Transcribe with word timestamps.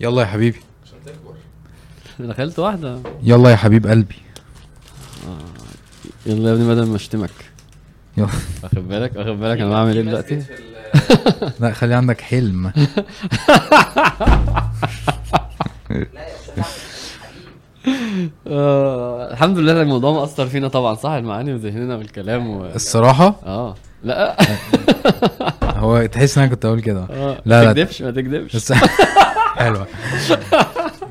يلا 0.00 0.22
يا 0.22 0.26
حبيبي. 0.26 0.60
عشان 0.86 0.98
تكبر. 1.06 1.34
دخلت 2.32 2.58
واحدة. 2.58 2.98
يلا 3.22 3.50
يا 3.50 3.56
حبيب 3.56 3.86
قلبي. 3.86 4.14
يلا 6.26 6.48
يا 6.48 6.54
ابني 6.54 6.68
بدل 6.68 6.86
ما 6.86 6.96
اشتمك. 6.96 7.30
يلا. 8.16 8.28
واخد 8.62 8.88
بالك؟ 8.88 9.16
واخد 9.16 9.40
بالك 9.40 9.60
أنا 9.60 9.70
بعمل 9.70 9.96
إيه 9.96 10.02
دلوقتي؟ 10.02 10.42
لا 11.60 11.72
خلي 11.72 11.94
عندك 11.94 12.20
حلم. 12.20 12.72
آه 18.46 19.30
الحمد 19.32 19.58
لله 19.58 19.82
الموضوع 19.82 20.12
مأثر 20.12 20.46
فينا 20.46 20.68
طبعا 20.68 20.94
صح؟ 20.94 21.10
المعاني 21.10 21.54
وذهننا 21.54 21.96
بالكلام 21.96 22.50
و... 22.50 22.64
الصراحة؟ 22.74 23.34
آه. 23.46 23.74
لا. 24.04 24.36
هو 25.80 26.06
تحس 26.06 26.38
إن 26.38 26.44
أنا 26.44 26.52
كنت 26.54 26.64
أقول 26.64 26.80
كده. 26.80 27.06
آه. 27.10 27.42
لا، 27.44 27.60
ما 27.60 27.64
لا. 27.64 27.72
تكدبش 27.72 28.02
ما 28.02 28.10
تكدبش. 28.10 28.72
بس 29.60 29.66
حلوة 29.66 29.86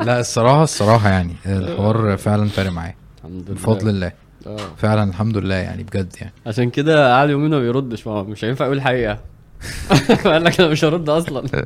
لا 0.01 0.19
الصراحة 0.19 0.63
الصراحة 0.63 1.09
يعني 1.09 1.33
الحوار 1.45 2.17
فعلا 2.17 2.47
فارق 2.49 2.71
معايا. 2.71 2.95
الحمد 3.17 3.43
لله. 3.49 3.53
بفضل 3.55 3.89
الله. 3.89 4.11
آه. 4.47 4.57
فعلا 4.77 5.09
الحمد 5.09 5.37
لله 5.37 5.55
يعني 5.55 5.83
بجد 5.83 6.15
يعني. 6.21 6.33
عشان 6.47 6.69
كده 6.69 7.13
قعد 7.15 7.29
يومين 7.29 7.49
ما 7.51 7.59
بيردش 7.59 8.07
ما 8.07 8.23
مش 8.23 8.45
هينفع 8.45 8.65
يقول 8.65 8.77
الحقيقة 8.77 9.19
قال 10.23 10.43
لك 10.43 10.59
أنا 10.61 10.69
مش 10.69 10.85
هرد 10.85 11.09
أصلا. 11.09 11.45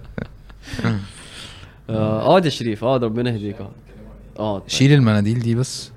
آه 1.90 2.21
اقعد 2.21 2.45
يا 2.45 2.49
شريف. 2.49 2.84
اقعد 2.84 3.04
ربنا 3.04 3.29
يهديك. 3.29 3.55
اقعد 3.55 3.71
اقعد 4.38 4.62
طيب. 4.62 4.70
شيل 4.70 4.93
المناديل 4.93 5.40
دي 5.40 5.55
بس. 5.55 5.91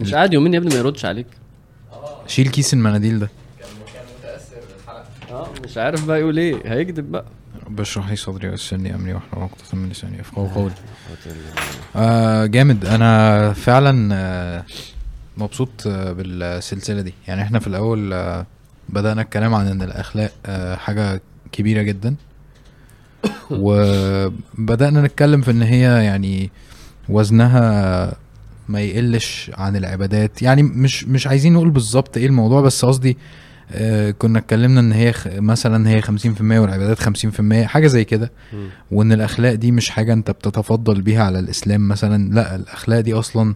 مش 0.00 0.14
قاعد 0.14 0.32
يومين 0.34 0.54
يا 0.54 0.58
ابني 0.58 0.70
ما 0.74 0.76
يردش 0.80 1.04
عليك. 1.04 1.26
شيل 2.26 2.48
كيس 2.48 2.74
المناديل 2.74 3.18
ده. 3.18 3.28
كان 3.58 3.68
متاثر 4.18 4.56
بالحلقة 4.76 5.04
آه 5.30 5.46
مش 5.64 5.78
عارف 5.78 6.04
بقى 6.06 6.20
يقول 6.20 6.38
إيه. 6.38 6.56
هيكذب 6.64 7.12
بقى. 7.12 7.24
رب 7.66 7.80
اشرح 7.80 8.10
لي 8.10 8.16
صدري 8.16 8.48
ويسرني 8.48 8.94
أمري 8.94 9.14
واحلل 9.14 9.42
عقدة 9.42 9.64
من 9.72 9.88
لساني 9.88 10.18
يفقهوا 10.18 10.48
قولي. 10.48 10.74
آه 11.96 12.46
جامد. 12.46 12.84
أنا 12.84 13.52
فعلا 13.52 14.14
آه 14.14 14.64
مبسوط 15.36 15.86
آه 15.86 16.12
بالسلسلة 16.12 17.00
دي. 17.00 17.14
يعني 17.28 17.42
إحنا 17.42 17.58
في 17.58 17.66
الأول 17.66 18.12
آه 18.12 18.46
بدأنا 18.88 19.22
الكلام 19.22 19.54
عن 19.54 19.66
إن 19.66 19.82
الأخلاق 19.82 20.32
آه 20.46 20.76
حاجة 20.76 21.20
كبيرة 21.52 21.82
جدا. 21.82 22.14
وبدأنا 23.50 25.02
نتكلم 25.02 25.40
في 25.40 25.50
إن 25.50 25.62
هي 25.62 26.04
يعني 26.04 26.50
وزنها 27.08 28.12
ما 28.68 28.80
يقلش 28.80 29.50
عن 29.54 29.76
العبادات. 29.76 30.42
يعني 30.42 30.62
مش 30.62 31.04
مش 31.04 31.26
عايزين 31.26 31.52
نقول 31.52 31.70
بالظبط 31.70 32.16
إيه 32.16 32.26
الموضوع 32.26 32.60
بس 32.60 32.84
قصدي 32.84 33.10
آه 33.10 33.43
كنا 34.18 34.38
اتكلمنا 34.38 34.80
إن 34.80 34.92
هي 34.92 35.12
خ- 35.12 35.28
مثلا 35.28 35.88
هي 35.88 36.02
50% 36.02 36.06
والعبادات 36.40 36.98
50% 36.98 37.66
حاجة 37.66 37.86
زي 37.86 38.04
كده. 38.04 38.32
وإن 38.90 39.12
الأخلاق 39.12 39.54
دي 39.54 39.72
مش 39.72 39.90
حاجة 39.90 40.12
أنت 40.12 40.30
بتتفضل 40.30 41.00
بيها 41.02 41.24
على 41.24 41.38
الإسلام 41.38 41.88
مثلا 41.88 42.34
لا 42.34 42.54
الأخلاق 42.54 43.00
دي 43.00 43.14
أصلا 43.14 43.54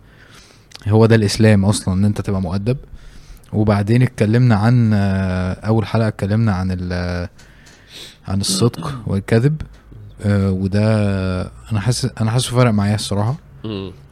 هو 0.88 1.06
ده 1.06 1.14
الإسلام 1.16 1.64
أصلا 1.64 1.94
إن 1.94 2.04
أنت 2.04 2.20
تبقى 2.20 2.40
مؤدب. 2.40 2.76
وبعدين 3.52 4.02
اتكلمنا 4.02 4.54
عن 4.56 4.90
آه، 4.94 5.52
أول 5.52 5.86
حلقة 5.86 6.08
اتكلمنا 6.08 6.52
عن 6.52 6.70
عن 8.28 8.40
الصدق 8.40 9.00
والكذب. 9.06 9.62
آه، 10.24 10.50
وده 10.50 10.82
أنا 11.72 11.80
حاسس 11.80 12.10
أنا 12.20 12.30
حاسه 12.30 12.50
فرق 12.56 12.70
معايا 12.70 12.94
الصراحة. 12.94 13.36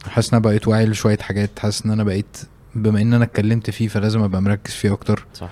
حاسس 0.09 0.29
إن 0.33 0.37
أنا 0.37 0.43
بقيت 0.43 0.67
واعي 0.67 0.85
لشوية 0.85 1.17
حاجات 1.17 1.49
حاسس 1.59 1.85
إن 1.85 1.91
أنا 1.91 2.03
بقيت 2.03 2.37
بما 2.75 3.01
إن 3.01 3.13
أنا 3.13 3.23
اتكلمت 3.23 3.69
فيه 3.69 3.87
فلازم 3.87 4.21
أبقى 4.23 4.41
مركز 4.41 4.71
فيه 4.73 4.93
أكتر. 4.93 5.25
صح. 5.33 5.43
آه، 5.43 5.49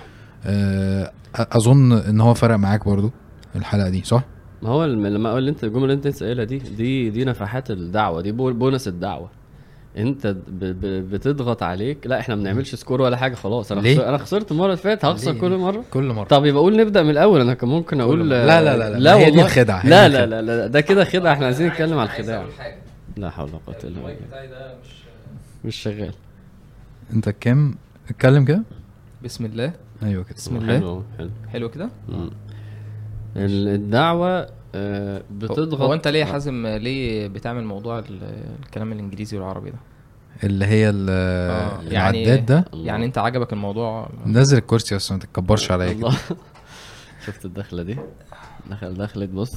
أظن 1.35 1.91
إن 1.93 2.21
هو 2.21 2.33
فرق 2.33 2.55
معاك 2.55 2.85
برضو 2.85 3.11
الحلقة 3.55 3.89
دي 3.89 4.03
صح؟ 4.03 4.23
ما 4.61 4.69
هو 4.69 4.85
لما 4.85 5.29
أقول 5.29 5.47
أنت 5.47 5.63
الجملة 5.63 5.83
اللي 5.83 5.93
أنت 5.93 6.23
قايلها 6.23 6.45
دي 6.45 6.57
دي 6.57 7.09
دي 7.09 7.25
نفحات 7.25 7.71
الدعوة 7.71 8.21
دي 8.21 8.31
بو- 8.31 8.53
بونص 8.53 8.87
الدعوة. 8.87 9.29
أنت 9.97 10.27
ب 10.27 10.59
ب 10.59 10.79
بتضغط 10.85 11.63
عليك 11.63 12.07
لا 12.07 12.19
إحنا 12.19 12.35
ما 12.35 12.41
بنعملش 12.41 12.75
score 12.75 13.01
ولا 13.01 13.17
حاجة 13.17 13.35
خلاص. 13.35 13.71
أنا 13.71 13.81
ليه؟ 13.81 14.09
أنا 14.09 14.17
خسرت 14.17 14.51
المره 14.51 14.65
اللي 14.65 14.77
فاتت 14.77 15.05
هخسر 15.05 15.31
ليه؟ 15.31 15.41
كل 15.41 15.57
مرة. 15.57 15.83
كل 15.91 16.03
مرة. 16.13 16.23
طب 16.27 16.45
يبقى 16.45 16.61
قول 16.61 16.77
نبدأ 16.77 17.03
من 17.03 17.09
الأول 17.09 17.41
أنا 17.41 17.53
كان 17.53 17.69
ممكن 17.69 18.01
أقول. 18.01 18.29
لا، 18.29 18.45
لا، 18.45 18.61
لا، 18.77 18.89
لا، 18.89 18.99
لا 18.99 19.15
هي 19.17 19.31
دي 19.31 19.41
هي 19.41 19.89
لا 19.89 20.07
دي 20.07 20.13
لا. 20.13 20.25
لا 20.25 20.41
لا 20.41 20.67
ده 20.67 20.81
كده 20.81 21.05
خدعة 21.05 21.33
إحنا 21.33 21.45
عايزين 21.45 21.67
نتكلم 21.67 21.97
على 21.99 22.09
الخداع. 22.09 22.45
لا 23.17 23.29
حول 23.29 23.49
ولا 23.49 23.59
قوة 23.67 23.75
إلا 23.83 23.87
المايك 23.97 24.17
بالله 24.17 24.27
بتاعي 24.27 24.47
ده 24.47 24.75
مش 24.83 24.89
مش 25.65 25.75
شغال. 25.75 26.13
أنت 27.13 27.29
كام؟ 27.29 27.75
اتكلم 28.09 28.45
كده. 28.45 28.63
بسم 29.23 29.45
الله. 29.45 29.73
أيوه 30.05 30.23
كده. 30.23 30.35
بسم 30.35 30.55
الله؟ 30.55 30.77
حلو 30.79 31.03
حلو. 31.17 31.29
حلو 31.53 31.69
كده. 31.69 31.89
ال- 33.35 33.67
الدعوة 33.67 34.47
آه، 34.75 35.21
بتضغط. 35.31 35.81
هو 35.81 35.93
أنت 35.93 36.07
ليه 36.07 36.19
يا 36.19 36.25
حازم 36.25 36.67
ليه 36.67 37.27
بتعمل 37.27 37.63
موضوع 37.63 37.99
ال- 37.99 38.43
الكلام 38.65 38.91
الإنجليزي 38.91 39.37
والعربي 39.37 39.69
ده؟ 39.69 39.77
اللي 40.43 40.65
هي 40.65 40.89
ال- 40.89 41.07
آه، 41.09 41.81
يعني- 41.81 42.23
العداد 42.23 42.45
ده. 42.45 42.65
يعني 42.73 43.05
أنت 43.05 43.17
عجبك 43.17 43.53
الموضوع؟ 43.53 44.09
نزل 44.25 44.57
الكرسي 44.57 44.95
بس 44.95 45.11
ما 45.11 45.19
تتكبرش 45.19 45.71
عليا 45.71 45.93
كده. 45.93 46.09
شفت 47.25 47.45
الدخلة 47.45 47.83
دي؟ 47.83 47.97
دخل 48.69 48.93
دخلت 48.93 49.29
بص. 49.29 49.53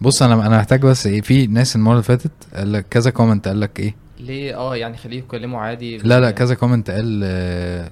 بص 0.00 0.22
أنا 0.22 0.46
أنا 0.46 0.56
محتاج 0.58 0.80
بس 0.82 1.06
إيه 1.06 1.20
في 1.20 1.46
ناس 1.46 1.76
المرة 1.76 1.92
اللي 1.92 2.02
فاتت 2.02 2.30
قال 2.54 2.72
لك 2.72 2.86
كذا 2.90 3.10
comment 3.10 3.48
قال 3.48 3.60
لك 3.60 3.80
إيه. 3.80 3.94
ليه؟ 4.20 4.56
آه 4.56 4.76
يعني 4.76 4.96
خليه 4.96 5.18
يتكلموا 5.18 5.60
عادي. 5.60 5.98
لا 5.98 6.20
لا 6.20 6.30
كذا 6.30 6.54
comment 6.54 6.90
قال 6.90 7.20
آه، 7.24 7.84
آه، 7.84 7.90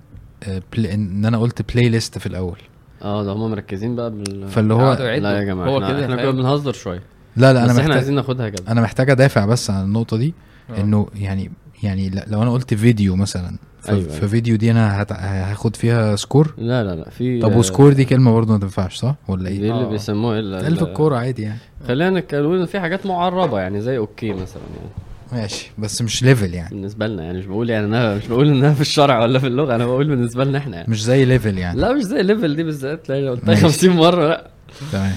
ان 0.79 1.25
أنا 1.25 1.39
قلت 1.39 1.73
playlist 1.73 2.19
في 2.19 2.27
الأول 2.27 2.59
آه 3.03 3.25
ده 3.25 3.33
هم 3.33 3.51
مركزين 3.51 3.97
بقى 3.97 4.11
بال 4.11 4.49
فاللي 4.49 4.75
هو. 4.75 4.93
لا 4.93 5.39
يا 5.39 5.45
جماعة 5.45 5.69
هو 5.69 5.77
إحنا, 5.83 5.89
كده 5.93 6.05
إحنا 6.05 6.17
كنا؟ 6.17 6.31
بنهزر 6.31 6.73
شوية 6.73 7.03
لا 7.37 7.53
لا 7.53 7.65
بس 7.65 7.71
انا 7.71 7.71
إحنا 7.71 7.83
محتاج 7.83 7.97
عايزين 7.97 8.15
ناخدها 8.15 8.49
كده 8.49 8.73
أنا 8.73 8.81
محتاج 8.81 9.11
أدافع 9.11 9.47
بس 9.47 9.71
عن 9.71 9.85
النقطة 9.85 10.17
دي 10.17 10.35
آه. 10.71 10.81
إنه 10.81 11.07
يعني 11.15 11.51
يعني 11.83 12.11
لو 12.27 12.43
أنا 12.43 12.53
قلت 12.53 12.75
فيديو 12.75 13.17
مثلا 13.17 13.57
ف- 13.81 13.91
أيوة، 13.91 14.03
في 14.03 14.15
أيوة. 14.19 14.27
فيديو 14.27 14.57
دي 14.57 14.71
أنا 14.71 15.03
هت- 15.03 15.13
هاخد 15.13 15.77
فيها 15.77 16.17
score 16.17 16.55
لا 16.59 16.85
لا 16.85 16.95
لا 16.95 17.11
في 17.11 17.41
طب 17.41 17.57
و 17.57 17.63
score 17.63 17.93
دي 17.93 18.05
كلمة 18.05 18.33
برضه 18.33 18.53
ما 18.53 18.59
تنفعش 18.59 18.97
صح 18.97 19.15
ولا 19.29 19.49
دي 19.51 19.55
إيه 19.65 19.71
اللي 19.73 19.85
آه. 19.85 19.89
بيسموها 19.89 20.39
ال- 20.39 20.61
في 20.61 20.69
ال- 20.69 20.81
الكورة 20.89 21.17
عادي 21.17 21.43
يعني 21.43 21.59
خلينا 21.89 22.21
نتكلم 22.21 22.67
في 22.67 22.81
حاجات 22.81 23.07
معربة 23.07 23.61
يعني 23.61 23.81
زي 23.81 23.99
okay 23.99 24.33
مثلا 24.33 24.63
يعني 24.77 24.91
ماشي. 25.33 25.71
بس 25.79 26.03
مش 26.03 26.23
ليفل 26.23 26.55
يعني. 26.55 26.71
بالنسبة 26.71 27.07
لنا 27.07 27.23
يعني 27.25 27.39
مش 27.39 27.47
بقول 27.47 27.71
يعني 27.71 27.87
أنا 27.87 28.15
مش 28.15 28.27
بقول 28.27 28.49
إنها 28.49 28.75
في 28.75 28.81
الشرع 28.81 29.23
ولا 29.23 29.39
في 29.39 29.47
اللغة 29.47 29.75
أنا 29.75 29.87
بقول 29.87 30.09
بالنسبة 30.09 30.45
لنا 30.45 30.59
إحنا 30.59 30.77
يعني. 30.77 30.91
مش 30.91 31.05
زي 31.05 31.25
level 31.25 31.59
يعني. 31.59 31.81
لا 31.81 31.93
مش 31.93 32.03
زي 32.03 32.21
ال 32.21 32.27
level 32.27 32.57
دي 32.57 32.63
بالذات 32.63 33.09
لا 33.09 33.21
لو 33.21 33.31
قلتها 33.31 33.47
ماشي. 33.47 33.63
50 33.63 33.91
مرة 33.91 34.29
لا. 34.29 34.51
تمام. 34.93 35.15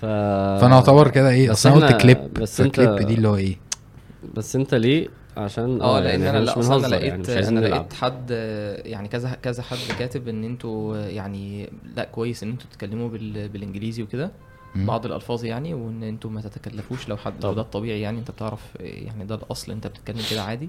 ف... 0.00 0.04
فأنا 0.60 0.74
أعتبر 0.74 1.08
كده 1.08 1.30
إيه 1.30 1.52
أصل 1.52 1.68
أنا 1.70 1.86
قلت 1.86 2.02
كليب 2.02 2.32
بس 2.34 2.60
انت 2.60 2.80
فكليب 2.80 3.06
دي 3.06 3.14
اللي 3.14 3.28
هو 3.28 3.36
إيه؟ 3.36 3.56
بس 4.34 4.56
إنت 4.56 4.74
ليه؟ 4.74 5.08
عشان 5.36 5.82
آه 5.82 6.00
لأن 6.00 6.22
يعني 6.22 6.38
أنا 6.38 6.44
لا 6.44 6.52
مش 6.52 6.58
أصلا 6.58 6.86
أنا 6.86 6.96
يعني 6.98 7.22
لقيت 7.22 7.36
عايزين 7.36 7.56
أنا 7.58 7.66
لقيت 7.66 7.92
حد 7.92 8.28
آه، 8.30 8.82
يعني 8.88 9.08
كذا 9.08 9.36
كذا 9.42 9.62
حد 9.62 9.76
كاتب 9.98 10.28
إن 10.28 10.44
أنتوا 10.44 10.96
آه، 10.96 11.06
يعني 11.06 11.70
لأ 11.96 12.04
كويس 12.04 12.42
إن 12.42 12.50
أنتوا 12.50 12.66
تتكلموا 12.70 13.08
بال 13.08 13.48
بالإنجليزي 13.48 14.02
وكده. 14.02 14.30
بعض 14.74 15.06
الألفاظ 15.06 15.44
يعني 15.44 15.74
وإن 15.74 16.02
أنتوا 16.02 16.30
ما 16.30 16.40
تتكلفوش 16.40 17.08
لو 17.08 17.16
حد 17.16 17.32
طبعا. 17.40 17.54
ده 17.54 17.60
الطبيعي 17.62 18.00
يعني 18.00 18.18
أنت 18.18 18.30
بتعرف 18.30 18.60
آه، 18.80 18.82
يعني 18.84 19.24
ده 19.24 19.34
الأصل 19.34 19.72
أنت 19.72 19.86
بتتكلم 19.86 20.22
كده 20.30 20.42
عادي. 20.42 20.68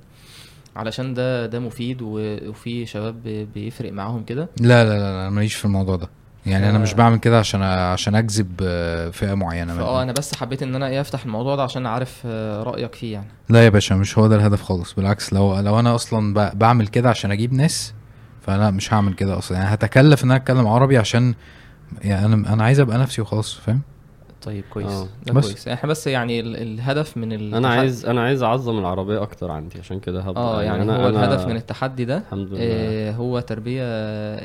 علشان 0.76 1.14
ده 1.14 1.46
ده 1.46 1.60
مفيد 1.60 1.98
وفي 2.02 2.86
شباب 2.86 3.24
بي- 3.24 3.46
بيفرق 3.46 3.92
معاهم 3.94 4.24
كده. 4.24 4.50
لا 4.62 4.84
لا 4.84 4.90
لا 4.90 5.10
أنا 5.10 5.30
ماليش 5.30 5.56
في 5.56 5.66
الموضوع 5.66 5.96
ده. 5.96 6.10
يعني 6.46 6.70
أنا 6.70 6.80
ف- 6.80 6.82
مش 6.82 6.94
بعمل 6.94 7.18
كده 7.20 7.40
عشان 7.40 7.62
عشان 7.64 8.16
أجذب 8.16 8.52
آه، 8.62 9.10
فئة 9.10 9.34
معينة 9.34 9.74
منهم. 9.74 9.88
أنا 9.96 10.12
بس 10.12 10.36
حبيت 10.36 10.64
إن 10.64 10.76
أنا 10.76 10.88
إيه 10.88 11.02
أفتح 11.02 11.24
الموضوع 11.26 11.56
ده 11.56 11.64
عشان 11.64 11.86
عارف 11.86 12.22
آه، 12.26 12.64
رأيك 12.64 12.96
فيه 12.96 13.14
يعني. 13.14 13.28
لا 13.50 13.64
يا 13.64 13.70
باشا 13.70 13.94
مش 13.94 14.18
هو 14.18 14.28
ده 14.28 14.36
الهدف 14.36 14.62
خالص. 14.62 14.94
بالعكس 14.94 15.34
لو 15.34 15.60
لو 15.60 15.80
أنا 15.80 15.96
أصلا 15.96 16.52
بعمل 16.54 16.88
كده 16.88 17.10
عشان 17.10 17.32
أجيب 17.32 17.54
ناس 17.54 17.94
فلا 18.42 18.72
مش 18.72 18.94
هعمل 18.94 19.14
كده 19.14 19.38
أصلا. 19.38 19.58
يعني 19.58 19.74
هتكلف 19.74 20.24
إن 20.24 20.32
أنا 20.32 20.40
أتكلم 20.40 20.68
عربي 20.68 20.98
عشان 20.98 21.34
يعني 22.02 22.26
أنا 22.26 22.54
أنا 22.54 22.64
عايز 22.64 22.80
أبقى 22.80 22.98
نفسي 22.98 23.22
وخلاص 23.22 23.54
فاهم؟ 23.54 23.82
طيب 24.42 24.64
كويس. 24.74 24.88
آه. 24.92 25.08
ده 25.26 25.34
بس. 25.34 25.46
كويس. 25.46 25.68
إحنا 25.68 25.90
بس 25.90 26.08
يعني 26.08 26.40
ال- 26.40 26.56
الهدف 26.56 27.18
من 27.18 27.34
ال 27.34 27.56
أنا 27.56 27.68
عايز 27.70 28.06
أنا 28.06 28.22
عايز 28.24 28.44
أعظم 28.44 28.80
العربية 28.80 29.22
أكتر 29.22 29.52
عندي 29.52 29.80
عشان 29.80 30.00
كده 30.00 30.22
هبدا 30.22 30.40
آه 30.40 30.64
يعني 30.64 30.84
أنا 30.84 30.96
هو 30.96 31.10
أنا 31.10 31.26
الهدف 31.26 31.46
من 31.48 31.56
التحدي 31.56 32.06
ده 32.06 32.18
الحمد 32.18 32.48
لله. 32.48 32.60
آه 32.62 33.12
هو 33.12 33.40
تربية 33.40 33.84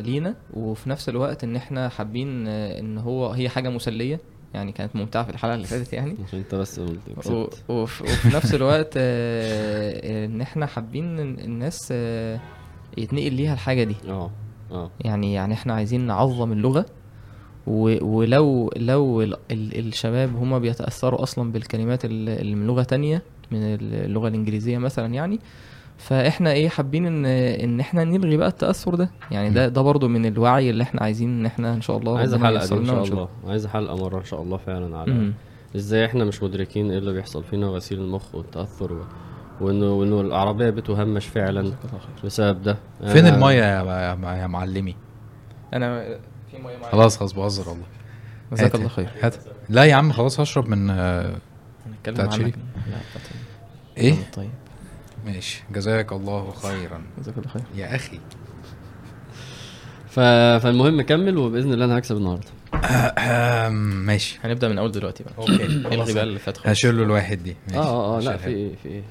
لينا 0.00 0.35
وفي 0.55 0.91
نفس 0.91 1.08
الوقت 1.08 1.44
إن 1.44 1.56
إحنا 1.56 1.88
حابين 1.88 2.49
آه، 2.49 2.81
إن 2.81 2.99
هو 2.99 3.31
هي 3.31 3.49
حاجة 3.49 3.69
مسلية. 3.69 4.20
يعني 4.55 4.73
كانت 4.73 4.97
ممتعة 4.97 5.25
في 5.25 5.31
الحلقة 5.31 5.55
اللي 5.55 5.67
فاتت 5.67 5.93
يعني. 5.93 6.17
عشان 6.26 6.38
أنت 6.44 6.55
بس 6.55 6.81
قلت 6.81 6.99
و- 7.17 7.20
كسبت. 7.20 7.62
وف- 7.69 8.02
وفي 8.02 8.37
نفس 8.37 8.55
الوقت 8.55 8.94
آه، 8.97 10.25
إن 10.26 10.40
إحنا 10.40 10.67
حابين 10.67 11.19
إن 11.19 11.38
الناس 11.38 11.88
آه، 11.93 12.40
يتنقل 12.99 13.32
ليها 13.32 13.52
الحاجة 13.55 13.85
دي. 13.85 13.97
آه 14.08 14.31
آه. 14.73 14.90
يعني 15.00 15.35
يعني 15.35 15.55
إحنا 15.55 15.75
عايزين 15.75 16.00
نعظم 16.06 16.52
اللغة. 16.52 16.81
و- 16.81 17.03
ولو 17.66 18.70
لو 18.76 19.22
ال- 19.22 19.37
ال- 19.50 19.78
الشباب 19.88 20.37
هما 20.37 20.58
بيتأثروا 20.58 21.22
أصلا 21.22 21.52
بالكلمات 21.52 22.05
ال- 22.05 22.28
اللي 22.28 22.55
من 22.55 22.66
لغة 22.66 22.82
تانية 22.82 23.22
من 23.50 23.58
اللغة 23.62 24.28
الإنجليزية 24.28 24.78
مثلا 24.78 25.14
يعني 25.14 25.40
فإحنا 25.99 26.52
إيه 26.52 26.69
حابين 26.69 27.06
ان 27.06 27.26
إن 27.26 27.81
إحنا 27.81 28.05
نلغي 28.05 28.37
بقى 28.37 28.49
التأثر 28.49 28.94
ده. 28.94 29.11
يعني 29.31 29.50
ده 29.50 29.69
ده 29.69 29.82
برضو 29.82 30.08
من 30.08 30.26
الوعي 30.26 30.70
اللي 30.70 30.82
إحنا 30.82 31.02
عايزين 31.02 31.28
إن 31.38 31.46
إحنا 31.46 31.75
إن 31.75 31.81
شاء 31.81 31.96
الله 31.99 32.19
عايز 32.19 32.34
حلقة 32.34 32.66
دي 32.66 32.75
إن 32.75 32.87
شاء. 32.87 33.05
الله. 33.05 33.28
عايز 33.46 33.66
حلقة 33.66 33.96
مرة 33.96 34.19
إن 34.19 34.25
شاء 34.25 34.43
الله 34.43 34.56
فعلا 34.56 34.99
على 34.99 35.12
مم. 35.12 35.32
إزاي 35.76 36.05
إحنا 36.05 36.25
مش 36.25 36.43
مدركين 36.43 36.90
إيه 36.90 36.99
اللي 36.99 37.12
بيحصل 37.12 37.44
فينا 37.44 37.66
وغسيل 37.69 37.99
المخ 38.00 38.34
والتأثر 38.34 38.93
و... 38.93 38.99
وانه 39.61 39.93
وانه 39.93 40.20
العربية 40.20 40.70
بتهمش 40.70 41.26
فعلا 41.26 41.72
بسبب 42.25 42.62
ده. 42.62 42.76
فين 43.06 43.26
المية 43.26 43.55
يا, 43.55 44.14
يا, 44.40 44.46
معلمي؟ 44.46 44.96
أنا 45.75 46.05
خلاص 46.93 47.19
خلاص 47.19 47.32
بهزر 47.32 47.69
والله. 47.69 47.84
جزاك 48.52 48.75
الله 48.75 48.88
خير. 48.88 49.08
هات. 49.22 49.34
لا 49.69 49.84
يا 49.84 49.94
عم 49.94 50.12
خلاص 50.12 50.40
هشرب 50.40 50.69
من 50.69 50.90
آه، 50.90 51.37
هنتكلم 51.87 52.14
بتاعت 52.14 52.28
عنك. 52.28 52.40
شريك؟ 52.40 52.55
لا 52.56 52.96
بتاعت 53.11 53.28
إيه؟ 53.99 54.14
طيب. 54.37 54.50
ماشي. 55.26 55.62
جزاك 55.72 56.12
الله 56.12 56.50
خيرا. 56.52 57.02
جزاك 57.19 57.38
الله 57.38 57.49
خير. 57.49 57.62
يا 57.76 57.94
أخي. 57.96 58.20
ف... 60.08 60.20
فالمهم 60.62 61.02
كمل 61.02 61.38
وبإذن 61.38 61.72
الله 61.72 61.84
أنا 61.84 61.99
هكسب 61.99 62.16
النهارده. 62.16 62.49
ماشي. 64.05 64.38
هنبدأ 64.44 64.69
من 64.69 64.78
أول 64.78 64.93
دلوقتي 64.93 65.25
بقى. 65.25 65.32
أوكي. 65.38 65.64
الغي 65.94 66.12
بقى 66.14 66.22
اللي 66.25 66.38
فات 66.38 66.56
خالص. 66.56 66.69
هشيل 66.69 66.96
له 66.96 67.02
الواحد 67.02 67.43
دي. 67.43 67.56
ماشي. 67.69 67.78
آه 67.78 67.82
آه 67.82 68.16
آه 68.16 68.20
لا 68.20 68.37
في. 68.37 68.46
إيه 68.49 68.76
في 68.82 68.88
إيه 68.88 69.02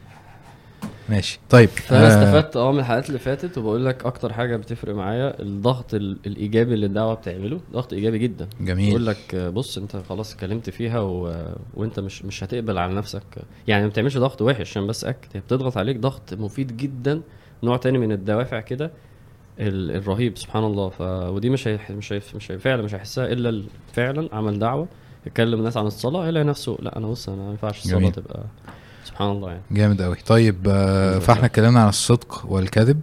ماشي. 1.10 1.40
طيب 1.50 1.70
فأنا 1.70 2.06
آه، 2.06 2.08
استفدت 2.08 2.58
آه 2.58 2.72
من 2.72 2.80
الحلقات 2.80 3.08
اللي 3.08 3.20
فاتت 3.20 3.58
وبقول 3.58 3.86
لك 3.86 4.06
أكتر 4.06 4.34
حاجة 4.34 4.56
بتفرق 4.56 4.96
معايا 4.96 5.42
الضغط 5.42 5.94
ال- 5.94 6.18
الإيجابي 6.26 6.74
اللي 6.74 6.86
الدعوة 6.86 7.14
بتعمله 7.14 7.60
ضغط 7.74 7.94
إيجابي 7.94 8.20
جدا. 8.20 8.48
جميل. 8.62 8.90
يقول 8.90 9.06
لك 9.06 9.36
آه، 9.36 9.50
بص 9.50 9.78
أنت 9.78 9.96
خلاص 10.10 10.34
اتكلمت 10.34 10.70
فيها 10.70 11.00
و... 11.00 11.46
وأنت 11.74 12.00
مش 12.00 12.26
مش 12.26 12.44
هتقبل 12.44 12.78
على 12.78 12.94
نفسك. 12.94 13.24
يعني 13.68 13.84
ما 13.84 13.90
بتعملش 13.90 14.18
ضغط 14.18 14.42
وحش 14.42 14.62
عشان 14.62 14.88
بس 14.88 15.06
أكد. 15.06 15.28
هي 15.34 15.40
بتضغط 15.40 15.78
عليك 15.78 15.98
ضغط 16.00 16.34
مفيد 16.34 16.78
جدا 16.78 17.22
نوع 17.64 17.78
تاني 17.78 17.98
من 17.98 18.12
الدوافع 18.12 18.60
كده 18.60 18.92
ال... 19.60 19.92
الرهيب 19.92 20.38
سبحان 20.38 20.64
الله. 20.64 20.90
ف... 20.90 21.02
ودي 21.02 21.50
مش 21.50 21.68
هي... 21.68 21.80
مش 21.90 22.14
هي... 22.14 22.22
مش 22.36 22.52
هي... 22.52 22.58
فعلا 22.60 22.82
مش 22.82 22.96
هيحسها 22.96 23.26
إلا 23.34 23.50
ال- 23.50 23.66
فعلا 23.94 24.30
عمل 24.36 24.60
دعوة 24.60 24.88
يكلم 25.26 25.60
الناس 25.60 25.78
عن 25.78 25.86
الصلاة 25.88 26.28
يلاقي 26.28 26.44
نفسه 26.44 26.78
لأ 26.82 26.98
أنا 26.98 27.08
بص 27.08 27.30
أنا 27.30 27.44
ما 27.44 27.50
ينفعش 27.50 27.78
الصلاة 27.80 28.00
جميل. 28.00 28.12
تبقى 28.12 28.44
سبحان 29.14 29.32
الله 29.32 29.50
يعني. 29.50 29.62
جامد 29.72 30.02
قوي 30.02 30.16
طيب 30.26 30.68
آه، 30.68 31.20
فاحنا 31.20 31.46
اتكلمنا 31.46 31.82
عن 31.82 31.90
الصدق 31.90 32.46
والكذب. 32.48 33.02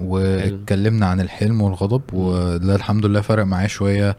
واتكلمنا 0.00 1.06
عن 1.06 1.20
الحلم 1.20 1.60
والغضب 1.62 2.02
وده 2.12 2.76
الحمد 2.76 3.06
لله 3.06 3.20
فرق 3.20 3.44
معايا 3.44 3.66
شوية 3.68 4.16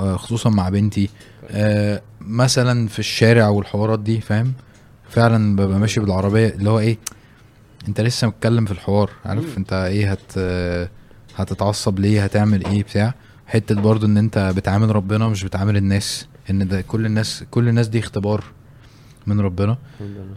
آه، 0.00 0.16
خصوصا 0.16 0.50
مع 0.50 0.68
بنتي. 0.68 1.08
آه، 1.50 2.02
مثلا 2.20 2.88
في 2.88 2.98
الشارع 2.98 3.48
والحوارات 3.48 4.00
دي 4.00 4.20
فاهم؟ 4.20 4.52
فعلا 5.08 5.56
ببقى 5.56 5.78
ماشي 5.78 6.00
بالعربية 6.00 6.48
اللي 6.48 6.70
هو 6.70 6.78
إيه 6.78 6.98
أنت 7.88 8.00
لسه 8.00 8.26
متكلم 8.26 8.64
في 8.64 8.72
الحوار 8.72 9.10
عارف. 9.24 9.58
أنت 9.58 9.72
إيه 9.72 10.12
هت 10.12 10.38
هتتعصب 11.36 11.98
ليه؟ 11.98 12.24
هتعمل 12.24 12.64
إيه؟ 12.66 12.82
بتاع. 12.82 13.14
حتة 13.46 13.74
برضو 13.74 14.06
إن 14.06 14.16
أنت 14.18 14.52
بتعامل 14.56 14.96
ربنا 14.96 15.28
مش 15.28 15.44
بتعامل 15.44 15.76
الناس 15.76 16.26
إن 16.50 16.68
ده 16.68 16.80
كل 16.80 17.06
الناس 17.06 17.44
كل 17.50 17.68
الناس 17.68 17.88
دي 17.88 17.98
اختبار. 17.98 18.44
من 19.28 19.40
ربنا. 19.40 19.76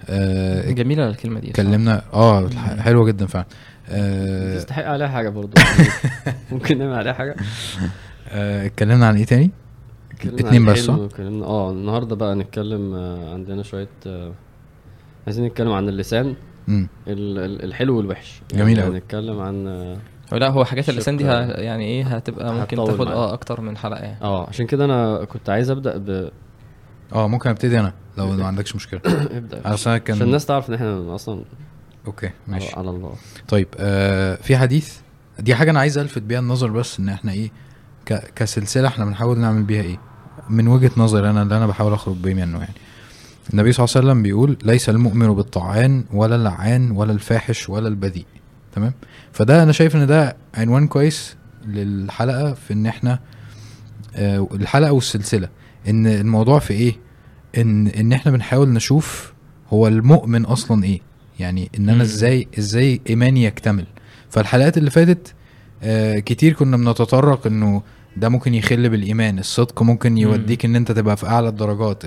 آه، 0.09 0.71
جميله 0.71 1.07
الكلمة 1.09 1.39
دي 1.39 1.49
اتكلمنا 1.49 2.01
آه 2.13 2.49
حلوة 2.79 3.05
جدا 3.07 3.25
فعلا. 3.25 3.45
آه، 3.89 4.55
تستحق 4.57 4.83
عليها 4.85 5.07
حاجة 5.07 5.29
برضو. 5.29 5.53
ممكن 6.51 6.77
نعمل 6.77 6.93
عليها 6.93 7.13
حاجة؟ 7.13 7.35
آه، 8.29 8.65
اتكلمنا 8.65 9.05
عن 9.07 9.15
إيه 9.15 9.25
تاني؟ 9.25 9.51
اتنين 10.25 10.65
بس، 10.65 10.89
آه 10.89 11.71
النهارده 11.71 12.15
بقى 12.15 12.35
نتكلم 12.35 12.93
آه، 12.93 13.33
عندنا 13.33 13.63
شوية 13.63 13.89
آه، 14.07 14.31
عايزين 15.27 15.45
نتكلم 15.45 15.71
عن 15.71 15.89
اللسان. 15.89 16.35
ال- 16.69 16.87
ال- 17.07 17.63
الحلو 17.63 17.97
والوحش. 17.97 18.41
جميل 18.53 18.77
يعني 18.77 18.89
أوي. 18.89 18.95
هنتكلم 18.97 19.39
عن 19.39 19.67
آه، 19.67 19.97
لا 20.37 20.49
هو 20.49 20.65
حاجات 20.65 20.89
اللسان 20.89 21.17
دي 21.17 21.23
يعني 21.23 21.85
إيه 21.85 22.03
هتبقى 22.03 22.53
ممكن 22.53 22.77
تاخد. 22.77 23.07
آه 23.07 23.33
أكتر 23.33 23.61
من 23.61 23.77
حلقة 23.77 24.01
يعني. 24.03 24.21
آه 24.21 24.47
عشان 24.47 24.65
كده 24.65 24.85
أنا 24.85 25.25
كنت 25.25 25.49
عايز 25.49 25.71
أبدأ 25.71 25.97
ب 25.97 26.29
آه 27.13 27.27
ممكن 27.27 27.49
أبتدي 27.49 27.79
أنا 27.79 27.93
لو 28.17 28.31
ما 28.31 28.45
عندكش 28.47 28.75
مشكلة. 28.75 29.01
أبدأ. 29.37 29.61
أنا 29.65 29.97
كان 29.97 30.15
عشان 30.15 30.27
الناس 30.27 30.45
تعرف 30.45 30.69
إن 30.69 30.73
إحنا 30.73 31.15
أصلا 31.15 31.43
أوكي 32.07 32.29
ماشي. 32.47 32.67
على, 32.67 32.75
على 32.77 32.89
الله. 32.89 33.13
طيب 33.47 33.67
آه 33.77 34.35
في 34.35 34.57
حديث 34.57 34.97
دي 35.39 35.55
حاجة 35.55 35.71
أنا 35.71 35.79
عايز 35.79 35.97
ألفت 35.97 36.21
بيها 36.21 36.39
النظر 36.39 36.69
بس 36.69 36.99
إن 36.99 37.09
إحنا 37.09 37.31
إيه 37.31 37.51
ك... 38.05 38.33
كسلسلة 38.35 38.87
إحنا 38.87 39.05
بنحاول 39.05 39.39
نعمل 39.39 39.63
بيها 39.63 39.81
إيه. 39.81 39.99
من 40.49 40.67
وجهة 40.67 40.91
نظري 40.97 41.29
أنا 41.29 41.41
اللي 41.41 41.57
أنا 41.57 41.67
بحاول 41.67 41.93
أخرج 41.93 42.15
بيه 42.15 42.33
منه 42.33 42.59
يعني. 42.59 42.73
النبي 43.53 43.71
صلى 43.71 43.85
الله 43.85 43.95
عليه 43.97 44.07
وسلم 44.07 44.23
بيقول 44.23 44.57
ليس 44.63 44.89
المؤمن 44.89 45.33
بالطعان 45.35 46.03
ولا 46.13 46.35
اللعان 46.35 46.91
ولا 46.91 47.11
الفاحش 47.11 47.69
ولا 47.69 47.87
البذيء. 47.87 48.25
تمام؟ 48.75 48.93
فده 49.33 49.63
أنا 49.63 49.71
شايف 49.71 49.95
إن 49.95 50.07
ده 50.07 50.37
عنوان 50.55 50.87
كويس 50.87 51.35
للحلقة 51.67 52.53
في 52.53 52.73
إن 52.73 52.85
إحنا 52.85 53.19
آه 54.15 54.47
الحلقة 54.53 54.91
والسلسلة. 54.91 55.49
إن 55.89 56.07
الموضوع 56.07 56.59
في 56.59 56.73
إيه؟ 56.73 56.95
إن 57.57 57.87
إن 57.87 58.13
إحنا 58.13 58.31
بنحاول 58.31 58.69
نشوف 58.69 59.33
هو 59.69 59.87
المؤمن 59.87 60.45
أصلا 60.45 60.83
إيه؟ 60.83 60.99
يعني 61.39 61.69
إن 61.77 61.89
أنا. 61.89 62.03
إزاي 62.03 62.47
إزاي 62.59 63.01
ايماني 63.09 63.43
يكتمل. 63.43 63.85
فالحلقات 64.29 64.77
اللي 64.77 64.89
فاتت 64.89 65.33
آه 65.83 66.19
كتير 66.19 66.53
كنا 66.53 66.77
بنتطرق 66.77 67.47
إنه 67.47 67.81
ده 68.17 68.29
ممكن 68.29 68.53
يخل 68.53 68.89
بالإيمان 68.89 69.39
الصدق 69.39 69.83
ممكن 69.83 70.17
يوديك 70.17 70.65
إن 70.65 70.75
أنت 70.75 70.91
تبقى 70.91 71.17
في 71.17 71.27
أعلى 71.27 71.47
الدرجات. 71.49 72.03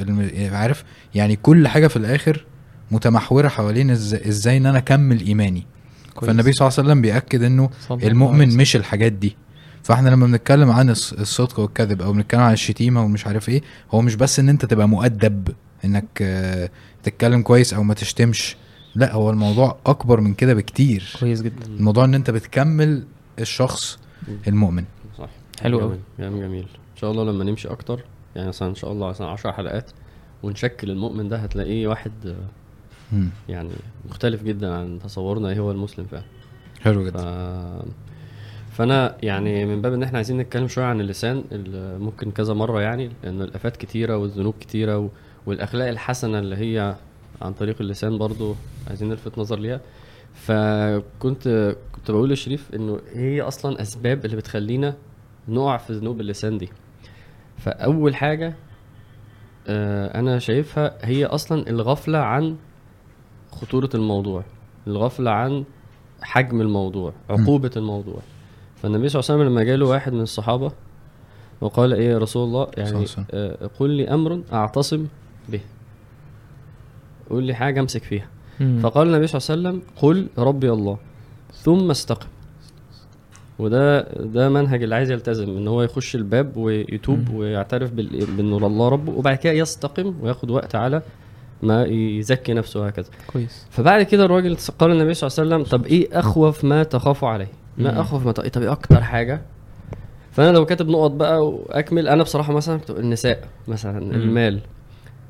عارف؟ 0.52 0.84
يعني 1.14 1.36
كل 1.36 1.68
حاجة 1.68 1.86
في 1.86 1.96
الآخر 1.96 2.44
متمحورة 2.90 3.48
حوالين 3.48 3.90
إزاي, 3.90 4.56
إن 4.56 4.66
أنا 4.66 4.78
أكمل 4.78 5.20
إيماني. 5.26 5.66
كويس. 6.14 6.30
فالنبي 6.30 6.52
صلى 6.52 6.68
الله 6.68 6.78
عليه 6.78 6.88
وسلم 6.88 7.02
بيأكد 7.02 7.42
إنه 7.42 7.70
المؤمن. 7.90 8.56
مش 8.56 8.76
الحاجات 8.76 9.12
دي. 9.12 9.36
فاحنا 9.84 10.08
لما 10.08 10.26
بنتكلم 10.26 10.70
عن 10.70 10.94
الص- 10.94 11.18
الصدق 11.20 11.60
والكذب 11.60 12.02
أو 12.02 12.12
بنتكلم 12.12 12.40
عن 12.40 12.52
الشتيمة 12.52 13.02
ومش 13.04 13.26
عارف 13.26 13.48
إيه 13.48 13.62
هو 13.90 14.00
مش 14.00 14.14
بس 14.14 14.38
ان 14.38 14.48
انت 14.48 14.64
تبقى 14.64 14.88
مؤدب 14.88 15.48
انك 15.84 16.04
آه، 16.22 16.70
تتكلم 17.02 17.42
كويس 17.42 17.74
أو 17.74 17.82
ما 17.82 17.94
تشتمش 17.94 18.56
لا 18.94 19.12
هو 19.12 19.30
الموضوع 19.30 19.76
اكبر 19.86 20.20
من 20.20 20.34
كده 20.34 20.54
بكتير. 20.54 21.16
كويس 21.20 21.42
جدا. 21.42 21.66
الموضوع 21.66 22.04
ان 22.04 22.14
انت 22.14 22.30
بتكمل 22.30 23.04
الشخص 23.38 23.98
المؤمن. 24.48 24.84
صح. 25.18 25.28
حلو 25.60 25.78
جميل. 25.78 25.90
أوي. 25.90 25.98
جميل 26.30 26.42
جميل 26.42 26.62
إن 26.94 26.96
شاء 27.00 27.10
الله 27.10 27.24
لما 27.24 27.44
نمشي 27.44 27.68
أكتر 27.68 28.04
يعني 28.36 28.48
مثلا 28.48 28.68
إن 28.68 28.74
شاء 28.74 28.92
الله 28.92 29.08
مثلا 29.08 29.26
10 29.26 29.52
حلقات 29.52 29.90
ونشكل 30.42 30.90
المؤمن 30.90 31.28
ده 31.28 31.36
هتلاقيه 31.36 31.86
واحد 31.86 32.12
آه،. 33.12 33.22
يعني 33.48 33.70
مختلف 34.10 34.42
جدا 34.42 34.74
عن 34.74 34.98
تصورنا 35.04 35.48
إيه 35.48 35.58
هو 35.58 35.70
المسلم 35.70 36.06
فعلا. 36.10 36.24
حلو 36.82 37.10
ف... 37.10 37.16
فانا 38.74 39.16
يعني 39.22 39.64
من 39.66 39.82
باب 39.82 39.92
ان 39.92 40.02
إحنا 40.02 40.18
عايزين 40.18 40.38
نتكلم 40.38 40.68
شوية 40.68 40.84
عن 40.84 41.00
اللسان 41.00 41.44
اللي 41.52 41.98
ممكن 41.98 42.30
كذا 42.30 42.54
مرة 42.54 42.80
يعني 42.80 43.10
لأن 43.22 43.42
الآفات 43.42 43.76
كتيرة 43.76 44.16
والذنوب 44.16 44.54
كتيرة 44.60 44.98
و... 44.98 45.08
والأخلاق 45.46 45.88
الحسنة 45.88 46.38
اللي 46.38 46.56
هي 46.56 46.94
عن 47.42 47.52
طريق 47.52 47.76
اللسان 47.80 48.18
برضو 48.18 48.54
عايزين 48.88 49.08
نلفت 49.08 49.38
نظر 49.38 49.58
ليها. 49.58 49.80
فكنت 50.34 51.76
كنت 51.92 52.10
بقول 52.10 52.30
لشريف 52.30 52.74
إنه 52.74 53.00
إيه 53.12 53.34
هي 53.36 53.40
أصلا 53.40 53.82
أسباب 53.82 54.24
اللي 54.24 54.36
بتخلينا 54.36 54.94
نقع 55.48 55.76
في 55.76 55.92
ذنوب 55.92 56.20
اللسان 56.20 56.58
دي؟ 56.58 56.68
فأول 57.58 58.14
حاجة 58.14 58.54
آه، 59.66 60.18
أنا 60.20 60.38
شايفها 60.38 60.98
هي 61.02 61.24
أصلا 61.24 61.70
الغفلة 61.70 62.18
عن 62.18 62.56
خطورة 63.52 63.90
الموضوع 63.94 64.44
الغفلة 64.86 65.30
عن 65.30 65.64
حجم 66.22 66.60
الموضوع 66.60 67.12
عقوبة 67.30 67.70
الموضوع. 67.76 68.18
فالنبي 68.84 69.08
صلى 69.08 69.20
الله 69.20 69.30
عليه 69.30 69.40
وسلم 69.42 69.52
لما 69.52 69.62
جاله 69.64 69.86
واحد 69.86 70.12
من 70.12 70.20
الصحابة 70.20 70.72
وقال 71.60 71.92
إيه 71.92 72.10
يا 72.10 72.18
رسول 72.18 72.44
الله؟ 72.44 72.66
يعني. 72.76 73.04
آه، 73.30 73.70
قل 73.80 73.90
لي 73.90 74.08
أمر 74.08 74.40
أعتصم 74.52 75.06
به. 75.48 75.60
قول 77.30 77.44
لي 77.44 77.54
حاجة 77.54 77.80
أمسك 77.80 78.02
فيها. 78.02 78.26
مم. 78.60 78.80
فقال 78.82 79.08
النبي 79.08 79.26
صلى 79.26 79.54
الله 79.56 79.68
عليه 79.68 79.78
وسلم 79.78 79.92
قل 79.96 80.26
ربي 80.38 80.72
الله. 80.72 80.98
ثم 81.52 81.90
استقم. 81.90 82.26
وده 83.58 84.00
ده 84.02 84.48
منهج 84.48 84.82
اللي 84.82 84.94
عايز 84.94 85.10
يلتزم 85.10 85.56
إن 85.56 85.68
هو 85.68 85.82
يخش 85.82 86.16
الباب 86.16 86.56
ويتوب 86.56 87.30
مم. 87.30 87.36
ويعترف 87.36 87.90
بال- 87.92 88.26
بانه 88.36 88.66
الله 88.66 88.88
ربه 88.88 89.12
وبعد 89.12 89.36
كده 89.36 89.52
يستقم 89.52 90.14
وياخد 90.22 90.50
وقت 90.50 90.74
على 90.74 91.02
ما 91.62 91.84
يزكي 91.84 92.52
نفسه 92.54 92.80
وهكذا. 92.80 93.08
كويس. 93.32 93.66
فبعد 93.70 94.02
كده 94.02 94.24
الراجل 94.24 94.56
قال 94.78 94.90
النبي 94.92 95.14
صلى 95.14 95.28
الله 95.44 95.54
عليه 95.54 95.64
وسلم 95.64 95.78
طب 95.78 95.86
إيه 95.86 96.18
أخوف 96.18 96.64
ما 96.64 96.82
تخاف 96.82 97.24
عليه؟ 97.24 97.48
ما. 97.78 98.00
أخوف 98.00 98.26
ما. 98.26 98.32
طب 98.32 98.62
إيه 98.62 98.72
أكتر 98.72 99.02
حاجة؟ 99.02 99.42
فأنا 100.32 100.52
لو 100.52 100.66
كاتب 100.66 100.88
نقط 100.88 101.10
بقى 101.10 101.46
وأكمل 101.46 102.08
أنا 102.08 102.22
بصراحة 102.22 102.52
مثلا 102.52 102.80
النساء 102.90 103.48
مثلا 103.68 103.98
المال. 103.98 104.60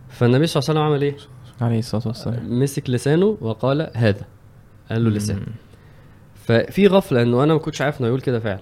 فالنبي 0.09 0.47
صلى 0.47 0.61
الله 0.61 0.71
عليه 0.71 0.81
وسلم 0.81 0.93
عمل 0.93 1.03
إيه؟ 1.03 1.17
عليه 1.61 1.79
الصلاة 1.79 2.03
والسلام. 2.07 2.61
مسك 2.61 2.91
لسانه 2.91 3.37
وقال 3.41 3.91
هذا. 3.95 4.23
قال 4.91 5.05
له 5.05 5.11
لسان. 5.11 5.47
ففي 6.35 6.87
غفلة 6.87 7.23
إنه 7.23 7.45
أنا 7.45 7.53
ما 7.55 7.59
كنتش 7.59 7.83
عارف 7.83 8.01
إنه 8.01 8.09
يقول 8.09 8.21
كده 8.21 8.41
فعلا. 8.41 8.61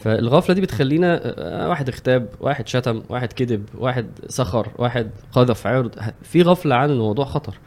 فالغفلة 0.00 0.54
دي 0.54 0.60
بتخلينا 0.60 1.20
آه، 1.24 1.68
واحد 1.68 1.88
اغتاب 1.88 2.28
واحد 2.40 2.68
شتم 2.68 3.02
واحد 3.08 3.32
كذب 3.32 3.64
واحد 3.78 4.06
سخر 4.28 4.68
واحد 4.78 5.10
قذف 5.32 5.66
عرض. 5.66 5.94
في 6.22 6.42
غفلة 6.42 6.74
عن 6.74 6.90
الموضوع 6.90 7.24
خطر. 7.24 7.58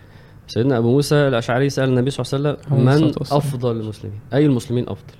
سيدنا 0.48 0.78
أبو 0.78 0.92
موسى 0.92 1.16
الأشعري 1.16 1.70
سأل 1.70 1.90
النبي 1.90 2.10
صلى 2.10 2.40
الله 2.40 2.50
عليه 2.50 2.60
وسلم 2.60 3.06
من. 3.06 3.14
أفضل 3.38 3.80
المسلمين 3.80 4.20
أي 4.34 4.46
المسلمين 4.46 4.90
أفضل 4.90 5.14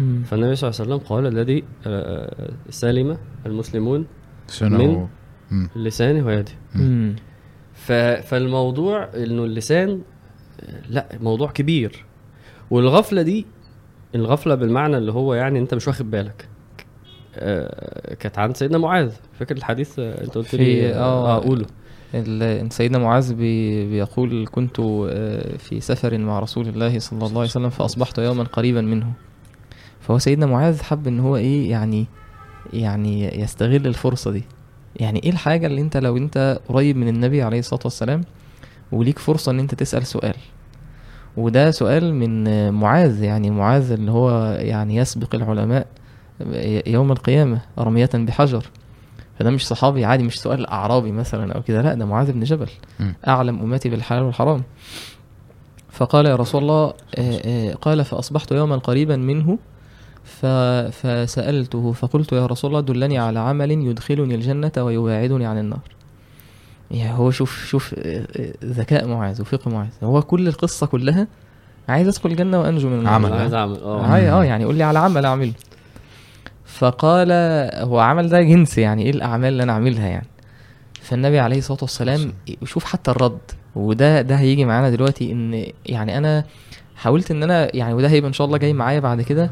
مم. 0.00 0.22
فالنبي 0.22 0.54
صلى 0.56 0.70
الله 0.70 0.80
عليه 0.80 0.94
وسلم 0.94 1.08
قال 1.08 1.26
الذي 1.26 1.64
آه، 1.86 2.50
سلم 2.70 3.16
المسلمون 3.46 4.06
من- 4.62 4.94
و- 4.96 5.08
مم. 5.50 5.68
لساني 5.76 6.22
ويدي 6.22 6.52
مم. 6.74 7.16
ف... 7.74 7.92
فالموضوع 7.92 9.08
إنه 9.16 9.44
اللسان 9.44 10.00
لا 10.90 11.06
موضوع 11.20 11.50
كبير 11.50 12.04
والغفلة 12.70 13.22
دي 13.22 13.46
الغفلة 14.14 14.54
بالمعنى 14.54 14.96
اللي 14.96 15.12
هو 15.12 15.34
يعني 15.34 15.58
أنت 15.58 15.74
مش 15.74 15.88
واخد 15.88 16.10
بالك 16.10 16.48
آه، 17.36 18.14
كانت 18.14 18.38
عن 18.38 18.54
سيدنا 18.54 18.78
معاذ 18.78 19.12
فاكر 19.38 19.56
الحديث 19.56 19.98
آه، 19.98 20.24
أنت 20.24 20.34
قلت 20.34 20.54
لي 20.54 20.94
آه. 20.94 21.36
آه 21.36 21.40
قوله 21.40 21.60
ال- 21.60 21.60
إن 21.60 21.66
سيدنا 22.70 22.98
معاذ 22.98 23.34
بي 23.34 23.86
بيقول 23.86 24.48
كنت 24.50 24.80
آه، 24.80 25.56
في 25.56 25.80
سفر 25.80 26.18
مع 26.18 26.38
رسول 26.38 26.68
الله 26.68 26.98
صلى 26.98 27.26
الله 27.26 27.40
عليه 27.40 27.50
وسلم 27.50 27.70
فأصبحت 27.70 28.18
يوما 28.18 28.44
قريبا 28.44 28.80
منه. 28.80 29.12
فهو 30.00 30.18
سيدنا 30.18 30.46
معاذ 30.46 30.82
حب 30.82 31.06
إن 31.06 31.20
هو 31.20 31.36
إيه 31.36 31.70
يعني 31.70 32.06
يعني 32.72 33.40
يستغل 33.40 33.86
الفرصة 33.86 34.30
دي. 34.30 34.44
يعني 34.96 35.22
إيه 35.22 35.30
الحاجة 35.30 35.66
اللي 35.66 35.80
أنت 35.80 35.96
لو 35.96 36.16
أنت 36.16 36.60
قريب 36.68 36.96
من 36.96 37.08
النبي 37.08 37.42
عليه 37.42 37.58
الصلاة 37.58 37.80
والسلام 37.84 38.20
وليك 38.92 39.18
فرصة 39.18 39.52
إن 39.52 39.58
أنت 39.58 39.74
تسأل 39.74 40.06
سؤال؟ 40.06 40.34
وده 41.36 41.70
سؤال 41.70 42.14
من 42.14 42.48
آه، 42.48 42.70
معاذ 42.70 43.22
يعني 43.22 43.50
معاذ 43.50 43.92
اللي 43.92 44.10
هو 44.10 44.56
يعني 44.60 44.96
يسبق 44.96 45.34
العلماء 45.34 45.86
يوم 46.86 47.12
القيامة 47.12 47.60
رمية 47.78 48.10
بحجر. 48.14 48.70
فده 49.38 49.50
مش 49.50 49.66
صحابي 49.66 50.04
عادي 50.04 50.22
مش 50.22 50.40
سؤال 50.40 50.66
أعرابي 50.66 51.12
مثلا 51.12 51.52
أو 51.52 51.62
كده 51.62 51.82
لا 51.82 51.94
ده 51.94 52.04
معاذ 52.06 52.32
بن 52.32 52.44
جبل. 52.44 52.68
أعلم 53.28 53.58
أمتي 53.60 53.88
بالحلال 53.88 54.22
والحرام 54.22 54.62
فقال 55.90 56.26
يا 56.26 56.36
رسول 56.36 56.62
الله 56.62 56.84
آه، 56.84 56.92
آه، 57.18 57.74
قال 57.74 58.04
فأصبحت 58.04 58.52
يوما 58.52 58.76
قريبا 58.76 59.16
منه. 59.16 59.58
فسألته 60.90 61.92
فقلت 61.92 62.32
يا 62.32 62.46
رسول 62.46 62.70
الله 62.70 62.80
دلني 62.80 63.18
على 63.18 63.38
عمل 63.38 63.70
يدخلني 63.70 64.34
الجنة 64.34 64.72
ويباعدني 64.78 65.46
عن 65.46 65.58
النار 65.58 65.80
يعني 66.90 67.18
هو 67.18 67.30
شوف 67.30 67.66
شوف 67.66 67.94
آه، 67.98 68.26
ذكاء 68.64 69.06
معاذ 69.06 69.40
وفقه 69.40 69.70
معاذ 69.70 69.88
هو 70.02 70.22
كل 70.22 70.48
القصة 70.48 70.86
كلها 70.86 71.26
عايز 71.88 72.08
أدخل 72.08 72.30
الجنة 72.30 72.60
وأنجو 72.60 72.88
من 72.88 72.98
النار 72.98 73.12
عمل. 73.14 73.32
عايز 73.32 73.54
أعمل 73.54 73.76
آه 73.82 74.40
آه 74.40 74.44
يعني 74.44 74.64
قول 74.64 74.74
لي 74.74 74.82
على 74.84 74.98
عمل 74.98 75.24
أعمله 75.26 75.52
فقال 76.78 77.28
هو 77.88 77.98
عمل 78.00 78.28
ده 78.28 78.42
جنس 78.42 78.78
يعني 78.78 79.02
إيه 79.02 79.10
الأعمال 79.10 79.48
اللي 79.52 79.62
أنا 79.62 79.72
اعملها 79.72 80.08
يعني؟ 80.08 80.26
فالنبي 81.02 81.38
عليه 81.38 81.58
الصلاة 81.58 81.78
والسلام 81.82 82.32
شوف 82.64 82.84
حتى 82.84 83.10
الرد 83.10 83.38
وده 83.74 84.22
ده 84.22 84.36
هيجي 84.36 84.64
معانا 84.64 84.90
دلوقتي 84.90 85.32
إن 85.32 85.66
يعني 85.86 86.18
أنا 86.18 86.44
حاولت 86.96 87.30
إن 87.30 87.42
أنا 87.42 87.76
يعني 87.76 87.94
وده 87.94 88.08
هيبقى 88.08 88.28
إن 88.28 88.32
شاء 88.32 88.46
الله 88.46 88.58
جاي 88.58 88.72
معايا 88.72 89.00
بعد 89.00 89.22
كده 89.22 89.50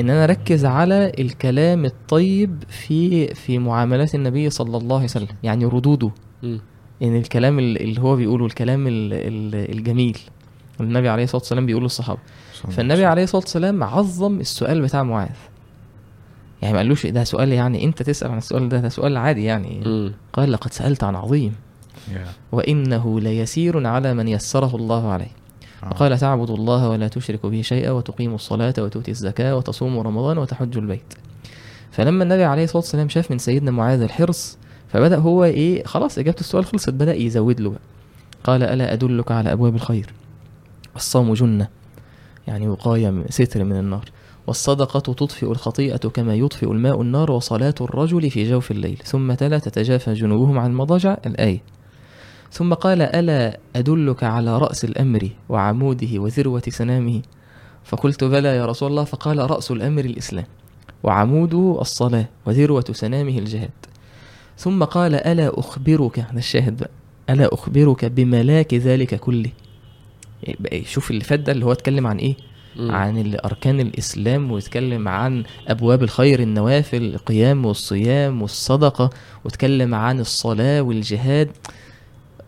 إن 0.00 0.10
أنا 0.10 0.24
أركز 0.24 0.64
على 0.64 1.12
الكلام 1.18 1.84
الطيب 1.84 2.62
في 2.68 3.26
في 3.34 3.58
معاملات 3.58 4.14
النبي 4.14 4.50
صلى 4.50 4.76
الله 4.76 4.96
عليه 4.96 5.04
وسلم 5.04 5.28
يعني 5.42 5.64
ردوده. 5.64 6.10
إن 7.02 7.16
الكلام 7.16 7.58
ال- 7.58 7.82
اللي 7.82 8.00
هو 8.00 8.16
بيقوله 8.16 8.46
الكلام 8.46 8.86
ال- 8.86 9.12
ال- 9.12 9.74
الجميل 9.78 10.18
النبي 10.80 11.08
عليه 11.08 11.24
الصلاة 11.24 11.40
والسلام 11.40 11.66
بيقوله 11.66 11.84
للصحابة. 11.84 12.20
فالنبي 12.70 13.04
عليه 13.04 13.22
الصلاة 13.22 13.42
والسلام 13.42 13.84
عظم 13.84 14.40
السؤال 14.40 14.82
بتاع 14.82 15.02
معاذ. 15.02 15.28
يعني 16.64 16.74
ما 16.74 16.80
قالوش 16.82 17.06
ده 17.06 17.24
سؤال 17.24 17.52
يعني 17.52 17.84
انت 17.84 18.02
تسأل 18.02 18.30
عن 18.30 18.38
السؤال 18.38 18.68
ده 18.68 18.80
ده 18.80 18.88
سؤال 18.88 19.16
عادي 19.16 19.44
يعني. 19.44 19.82
مم. 19.86 20.12
قال 20.32 20.52
لقد 20.52 20.72
سألت 20.72 21.04
عن 21.04 21.14
عظيم. 21.16 21.54
يا. 22.12 22.26
وإنه 22.52 23.20
ليسير 23.20 23.86
على 23.86 24.14
من 24.14 24.28
يسره 24.28 24.76
الله 24.76 25.08
عليه. 25.08 25.30
آه. 25.82 25.86
وقال 25.90 26.18
تعبد 26.18 26.50
الله 26.50 26.88
ولا 26.88 27.08
تشرك 27.08 27.46
به 27.46 27.62
شيئا 27.62 27.90
وتقيم 27.90 28.34
الصلاة 28.34 28.74
وتؤتي 28.78 29.10
الزكاة 29.10 29.56
وتصوم 29.56 29.98
رمضان 29.98 30.38
وتحج 30.38 30.76
البيت. 30.78 31.14
فلما 31.90 32.24
النبي 32.24 32.44
عليه 32.44 32.64
الصلاة 32.64 32.82
والسلام 32.82 33.08
شاف 33.08 33.30
من 33.30 33.38
سيدنا 33.38 33.70
معاذ 33.70 34.00
الحرص 34.02 34.58
فبدأ 34.88 35.18
هو 35.18 35.44
إيه 35.44 35.84
خلاص 35.84 36.18
إجابة 36.18 36.40
السؤال 36.40 36.64
خلصت 36.64 36.90
بدأ 36.90 37.14
يزود 37.14 37.60
له 37.60 37.70
بقى. 37.70 37.80
قال 38.44 38.62
ألا 38.62 38.92
أدلك 38.92 39.32
على 39.32 39.52
أبواب 39.52 39.74
الخير؟ 39.74 40.06
الصوم 40.96 41.34
جنة. 41.34 41.68
يعني 42.46 42.68
وقاية 42.68 43.24
ستر 43.30 43.64
من 43.64 43.76
النار. 43.76 44.04
والصدقة 44.46 45.00
تطفئ 45.00 45.50
الخطيئة 45.50 45.96
كما 45.96 46.34
يطفئ 46.34 46.70
الماء 46.72 47.00
النار 47.02 47.30
وصلاة 47.30 47.74
الرجل 47.80 48.30
في 48.30 48.50
جوف 48.50 48.70
الليل. 48.70 48.98
ثم 49.04 49.32
تلا 49.32 49.58
تتجافى 49.58 50.12
جنوبهم 50.12 50.58
عن 50.58 50.70
المضاجع 50.70 51.16
الآية. 51.26 51.62
ثم 52.52 52.74
قال 52.74 53.02
ألا 53.02 53.58
أدلك 53.76 54.24
على 54.24 54.58
رأس 54.58 54.84
الأمر 54.84 55.28
وعموده 55.48 56.08
وذروة 56.18 56.62
سنامه؟ 56.68 57.22
فقلت 57.84 58.24
بلى 58.24 58.48
يا 58.48 58.66
رسول 58.66 58.90
الله. 58.90 59.04
فقال 59.04 59.50
رأس 59.50 59.70
الأمر 59.70 60.04
الإسلام 60.04 60.46
وعموده 61.02 61.78
الصلاة 61.80 62.28
وذروة 62.46 62.84
سنامه 62.92 63.38
الجهاد. 63.38 63.70
ثم 64.58 64.84
قال 64.84 65.14
ألا 65.14 65.58
أخبرك 65.60 66.18
ده 66.18 66.38
الشاهد 66.38 66.76
بقى 66.76 66.90
ألا 67.30 67.54
أخبرك 67.54 68.04
بملاك 68.04 68.74
ذلك 68.74 69.14
كله؟ 69.14 69.50
يبقى 70.48 70.84
شوف 70.84 71.10
اللي 71.10 71.24
فات 71.24 71.40
ده 71.40 71.52
اللي 71.52 71.64
هو 71.64 71.72
اتكلم 71.72 72.06
عن 72.06 72.18
إيه؟ 72.18 72.36
مم. 72.76 72.90
عن 72.90 73.18
ال- 73.18 73.40
أركان 73.44 73.80
الإسلام 73.80 74.52
واتكلم 74.52 75.08
عن 75.08 75.44
أبواب 75.68 76.02
الخير 76.02 76.40
النوافل 76.40 77.02
القيام 77.14 77.66
والصيام 77.66 78.42
والصدقة 78.42 79.10
واتكلم 79.44 79.94
عن 79.94 80.20
الصلاة 80.20 80.82
والجهاد. 80.82 81.50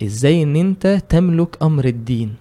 إزاي 0.03 0.43
إن 0.43 0.57
أنت 0.57 1.03
تملك 1.09 1.63
أمر 1.63 1.85
الدين؟ 1.85 2.35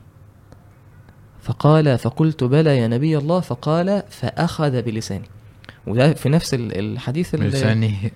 فقال 1.42 1.98
فقلت 1.98 2.44
بلى 2.44 2.78
يا 2.78 2.88
نبي 2.88 3.18
الله. 3.18 3.40
فقال 3.40 4.04
فأخذ 4.10 4.82
بلساني. 4.82 5.26
وده 5.88 6.14
في 6.14 6.30
نفس 6.30 6.54
ال- 6.54 6.80
الحديث 6.80 7.36
لساني 7.36 8.12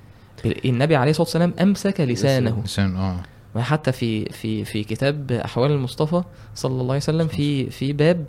النبي 0.65 0.95
عليه 0.95 1.11
الصلاة 1.11 1.25
والسلام 1.25 1.53
أمسك 1.61 2.01
لسانه. 2.01 2.61
لسان 2.65 2.95
آه. 2.95 3.23
وحتى 3.55 3.91
في 3.91 4.25
في 4.25 4.65
في 4.65 4.83
كتاب 4.83 5.31
أحوال 5.31 5.71
المصطفى 5.71 6.23
صلى 6.55 6.71
الله 6.71 6.85
عليه 6.85 6.95
وسلم 7.03 7.27
في 7.27 7.69
في 7.69 7.93
باب 7.93 8.25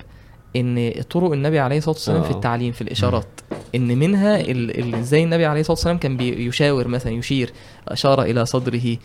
إن 0.57 0.93
طرق 1.11 1.33
النبي 1.33 1.59
عليه 1.59 1.79
الصلاة 1.79 1.95
والسلام 1.95 2.23
في 2.23 2.29
آه. 2.31 2.35
التعليم 2.35 2.73
في 2.73 2.81
الإشارات. 2.83 3.27
إن 3.75 3.99
منها 3.99 4.41
ال- 4.41 4.79
ال- 4.79 4.95
إزاي 4.95 5.25
النبي 5.25 5.47
عليه 5.47 5.61
الصلاة 5.61 5.75
والسلام 5.77 5.99
كان 5.99 6.17
بيشاور 6.17 6.89
مثلا 6.89 7.13
يشير 7.13 7.53
أشار 7.89 8.23
إلى 8.23 8.47
صدره 8.47 8.97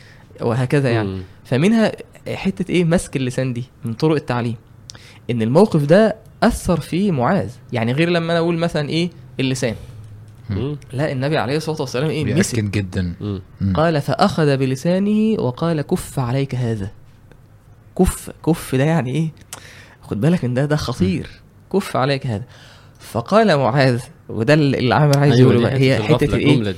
وهكذا 0.42 0.90
يعني. 0.92 1.08
مم. 1.10 1.22
فمنها 1.46 1.92
حتة 2.34 2.72
إيه؟ 2.72 2.84
مسك 2.84 3.16
اللسان 3.16 3.54
دي 3.54 3.64
من 3.86 3.94
طرق 3.94 4.16
التعليم. 4.16 4.56
إن 5.32 5.42
الموقف 5.42 5.86
ده 5.86 6.16
أثر 6.44 6.80
في 6.80 7.12
معاذ. 7.12 7.50
يعني 7.74 7.92
غير 7.94 8.10
لما 8.10 8.32
أنا 8.32 8.40
أقول 8.40 8.58
مثلا 8.58 8.90
إيه؟ 8.90 9.10
اللسان. 9.40 9.76
مم. 10.50 10.78
لا 10.94 11.12
النبي 11.12 11.38
عليه 11.38 11.58
الصلاة 11.58 11.82
والسلام 11.82 12.10
إيه؟ 12.10 12.34
مسك. 12.36 12.60
جدا. 12.60 13.14
مم. 13.22 13.42
قال 13.76 14.02
فأخذ 14.02 14.58
بلسانه 14.58 15.42
وقال 15.42 15.82
كف 15.82 16.20
عليك 16.20 16.56
هذا. 16.56 16.92
كف 18.00 18.30
كف 18.46 18.76
ده 18.76 18.84
يعني 18.84 19.12
إيه؟ 19.16 19.30
خد 20.06 20.22
بالك 20.22 20.46
إن 20.46 20.54
ده 20.54 20.66
ده 20.66 20.76
خطير. 20.76 21.30
كف 21.74 21.96
عليك 21.98 22.28
هذا. 22.28 22.44
فقال 23.00 23.58
معاذ 23.58 24.02
وده 24.30 24.54
اللي 24.54 24.96
عامر 24.96 25.18
عايز 25.18 25.34
أيوة 25.36 25.54
يقوله 25.54 25.70
هي 25.78 26.04
حتة 26.04 26.36
إيه؟ 26.36 26.72
دي. 26.72 26.76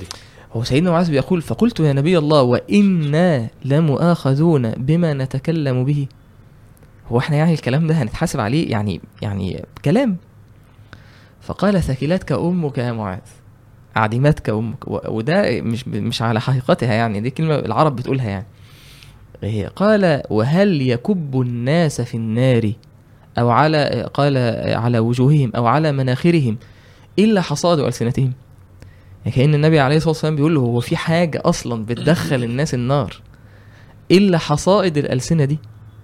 هو 0.52 0.64
سيدنا 0.64 0.90
معاذ 0.90 1.10
بيقول 1.10 1.42
فقلت 1.42 1.80
يا 1.80 1.92
نبي 1.92 2.18
الله 2.18 2.42
وإنا 2.42 3.48
لمؤاخذون 3.64 4.70
بما 4.70 5.14
نتكلم 5.14 5.84
به. 5.84 6.06
هو 7.12 7.18
إحنا 7.18 7.36
يعني 7.36 7.52
الكلام 7.54 7.86
ده 7.86 7.94
هنتحاسب 7.94 8.40
عليه؟ 8.40 8.70
يعني 8.70 9.00
يعني 9.22 9.64
كلام. 9.84 10.16
فقال 11.40 11.82
ثكلتك 11.82 12.32
أمك 12.32 12.78
يا 12.78 12.92
معاذ. 12.92 13.18
أعدمتك 13.96 14.48
أمك. 14.50 14.88
و- 14.88 15.00
وده 15.08 15.60
مش 15.60 15.88
مش 15.88 16.22
على 16.22 16.40
حقيقتها 16.40 16.94
يعني 16.94 17.20
دي 17.20 17.30
كلمة 17.30 17.54
العرب 17.54 17.96
بتقولها 17.96 18.28
يعني. 18.30 18.46
هي 19.42 19.66
قال 19.76 20.22
وهل 20.30 20.82
يكب 20.82 21.40
الناس 21.40 22.00
في 22.00 22.16
النار؟ 22.16 22.72
أو 23.38 23.50
على 23.50 24.08
قال 24.14 24.36
على 24.74 24.98
وجوههم 24.98 25.52
أو 25.56 25.66
على 25.66 25.92
مناخرهم 25.92 26.58
إلا 27.18 27.40
حصاد 27.40 27.78
ألسنتهم. 27.78 28.32
يعني 29.24 29.36
كأن 29.36 29.54
النبي 29.54 29.80
عليه 29.80 29.96
الصلاة 29.96 30.10
والسلام 30.10 30.36
بيقول 30.36 30.54
له 30.54 30.60
هو 30.60 30.80
في 30.80 30.96
حاجة 30.96 31.42
أصلا 31.44 31.84
بتدخل 31.84 32.44
الناس 32.44 32.74
النار 32.74 33.20
إلا 34.10 34.38
حصائد 34.38 34.98
الألسنة 34.98 35.44
دي. 35.44 35.58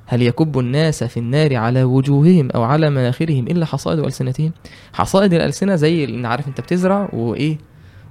هل 0.07 0.23
يكب 0.23 0.59
الناس 0.59 1.05
في 1.05 1.17
النار 1.17 1.57
على 1.57 1.83
وجوههم 1.83 2.51
أو 2.51 2.63
على 2.63 2.91
مناخرهم 2.91 3.47
إلا 3.47 3.67
حصائد 3.67 3.99
ألسنتهم؟ 3.99 4.53
حصائد 4.93 5.35
الألسنة 5.35 5.75
زي 5.77 6.05
اللي 6.05 6.29
عارف 6.29 6.49
أنت 6.49 6.61
بتزرع 6.61 7.09
وإيه 7.13 7.59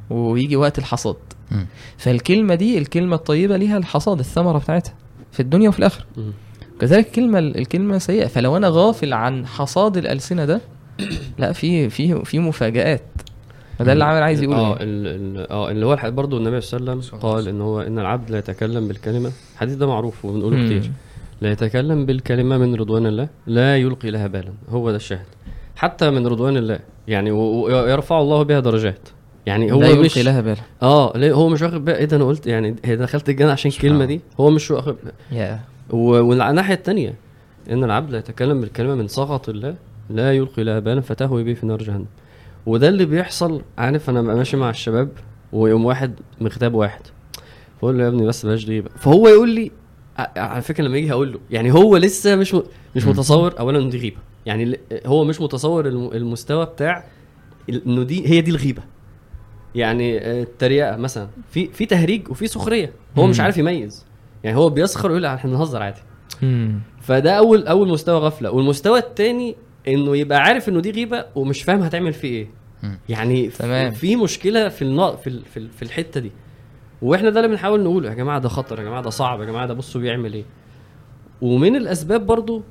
ويجي 0.10 0.56
وقت 0.56 0.80
الحصاد. 0.80 1.15
مم. 1.51 1.65
فالكلمة 1.98 2.56
دي 2.56 2.77
الكلمة 2.77 3.15
الطيبة 3.15 3.58
ليها 3.58 3.77
الحصاد 3.77 4.20
الثمرة 4.20 4.58
بتاعتها 4.58 4.94
في 5.32 5.39
الدنيا 5.39 5.70
وفي 5.70 5.80
الآخرة. 5.80 6.06
مم. 6.18 6.34
كذلك 6.84 7.08
الكلمة 7.08 7.40
الكلمة 7.40 7.98
سيئة. 7.98 8.28
فلو 8.28 8.58
أنا 8.58 8.68
غافل 8.72 9.13
عن 9.13 9.48
حصاد 9.48 9.98
الألسنة 9.98 10.46
ده 10.46 10.62
لا 11.40 11.52
في 11.52 11.90
في 11.90 12.25
في 12.25 12.40
مفاجآت. 12.40 13.02
فده 13.80 13.94
اللي 13.94 14.04
عامل 14.04 14.24
عايز 14.24 14.44
يقول 14.44 14.56
آه 14.56 14.78
آه 15.52 15.72
اللي 15.72 15.86
هو 15.86 15.98
برضه 16.04 16.38
النبي 16.38 16.62
صلى 16.62 16.80
الله 16.80 16.92
عليه 16.92 17.02
وسلم 17.02 17.20
قال 17.20 17.48
إن 17.48 17.62
هو 17.62 17.82
إن 17.82 18.00
العبد 18.00 18.32
لا 18.32 18.38
يتكلم 18.38 18.88
بالكلمة. 18.88 19.32
الحديث 19.54 19.75
ده 19.75 19.88
معروف 19.88 20.25
وبنقوله. 20.25 20.66
كتير. 20.66 20.92
لا 21.42 21.52
يتكلم 21.52 22.06
بالكلمة 22.06 22.58
من 22.58 22.75
رضوان 22.75 23.06
الله 23.06 23.28
لا 23.48 23.78
يلقي 23.78 24.12
لها 24.12 24.28
بالا. 24.28 24.54
هو 24.70 24.90
ده 24.90 24.96
الشاهد. 24.96 25.25
حتى 25.75 26.10
من 26.10 26.28
رضوان 26.28 26.58
الله 26.58 26.80
يعني 27.08 27.32
ويرفع 27.32 28.22
الله 28.22 28.44
بها 28.44 28.60
درجات. 28.60 29.10
يعني 29.46 29.72
هو 29.72 29.82
لا 29.82 29.96
مش 29.96 30.18
يلقي 30.18 30.24
لها 30.24 30.42
بالا. 30.42 30.62
آه 30.82 31.18
ليه 31.18 31.34
هو 31.34 31.50
مش 31.50 31.62
واخد 31.62 31.86
باله 31.86 31.98
إيه 31.98 32.06
ده 32.06 32.18
أنا 32.18 32.25
قلت 32.25 32.48
يعني 32.48 32.75
هي 32.86 32.96
دخلت 32.96 33.30
الجنة 33.30 33.52
عشان 33.52 33.72
الكلمة. 33.72 34.06
دي؟ 34.06 34.22
هو 34.40 34.50
مش 34.50 34.72
واخد 34.72 34.96
والناحية 35.90 36.74
الثانية 36.74 37.16
إن 37.70 37.84
العبد 37.84 38.12
لا 38.12 38.18
يتكلم 38.18 38.62
بالكلمة 38.62 38.96
من 38.96 39.08
سخط 39.08 39.50
الله 39.50 39.75
لا 40.10 40.34
يلقي 40.34 40.63
لها 40.63 40.80
بالا 40.80 41.02
فتهوي 41.02 41.44
به 41.44 41.54
في 41.54 41.66
نار 41.66 41.84
جهنم. 41.84 42.06
وده 42.66 42.90
اللي 42.90 43.06
بيحصل 43.06 43.62
عارف 43.78 44.10
أنا 44.10 44.22
ببقى 44.22 44.36
ماشي 44.36 44.58
مع 44.58 44.70
الشباب 44.70 45.10
ويقوم 45.54 45.86
واحد 45.86 46.13
مغتاب 46.42 46.74
واحد. 46.74 47.02
فأقول 47.82 47.98
له 47.98 48.04
يا 48.04 48.08
ابني 48.10 48.25
بس 48.28 48.46
بلاش 48.46 48.66
دي 48.66 48.82
فهو 48.82 49.28
يقول 49.28 49.50
لي 49.50 49.72
على 50.38 50.62
فكرة 50.62 50.84
لما 50.84 50.98
يجي 50.98 51.12
هقول 51.12 51.32
له 51.34 51.40
يعني 51.52 51.74
هو 51.74 51.98
لسه 51.98 52.36
مش 52.36 52.54
م... 52.54 52.63
مش. 52.96 53.06
متصور 53.06 53.60
اولا 53.60 53.90
دي 53.90 53.98
غيبة. 53.98 54.18
يعني 54.46 54.80
هو 55.06 55.24
مش 55.24 55.42
متصور 55.42 55.88
الم- 55.88 56.12
المستوى 56.13 56.66
بتاع 56.66 57.04
إنه 57.70 58.04
دي 58.04 58.28
هي 58.30 58.42
دي 58.42 58.52
الغيبة. 58.52 58.82
يعني 59.75 60.18
آه، 60.18 60.44
التريقة 60.44 60.98
مثلا. 60.98 61.28
في 61.50 61.68
في 61.68 61.86
تهريج 61.86 62.30
وفي 62.30 62.48
سخرية. 62.48 62.94
هو 63.18 63.28
مش. 63.28 63.40
عارف 63.40 63.58
يميز. 63.58 64.06
يعني 64.44 64.58
هو 64.58 64.70
بيسخر 64.70 65.08
ويقول 65.12 65.26
إحنا 65.26 65.52
بنهزر 65.52 65.82
عادي. 65.84 66.02
مم. 66.42 66.80
فده 67.02 67.32
اول 67.32 67.68
أول 67.68 67.88
مستوى 67.90 68.20
غفلة. 68.20 68.52
والمستوى 68.52 69.00
الثاني 69.00 69.56
إنه 69.88 70.18
يبقى 70.18 70.42
عارف 70.42 70.70
إنه 70.70 70.80
دي 70.80 70.92
غيبة 70.92 71.26
ومش 71.36 71.64
فاهم 71.64 71.82
هتعمل 71.82 72.14
فيه 72.14 72.30
إيه. 72.30 72.48
مم. 72.84 73.00
يعني 73.10 73.50
في- 73.50 73.58
تمام. 73.58 73.92
في 73.92 74.16
مشكلة 74.16 74.70
في 74.70 74.82
النا... 74.82 75.12
في 75.16 75.28
ال- 75.28 75.46
في, 75.46 75.58
ال- 75.58 75.70
في 75.70 75.82
الحتة 75.84 76.20
دي. 76.20 76.32
وإحنا 77.02 77.30
ده 77.30 77.40
اللي 77.40 77.52
بنحاول 77.52 77.84
نقوله 77.84 78.10
يا 78.10 78.16
جماعة 78.16 78.40
ده 78.40 78.50
خطر 78.50 78.80
يا 78.80 78.84
جماعة 78.84 79.02
ده 79.02 79.10
صعب 79.10 79.42
يا 79.42 79.46
جماعة 79.46 79.66
ده 79.68 79.74
بصوا 79.74 80.02
بيعمل 80.02 80.34
إيه. 80.34 80.44
ومن 81.42 81.76
الأسباب 81.76 82.26
برضو 82.26 82.64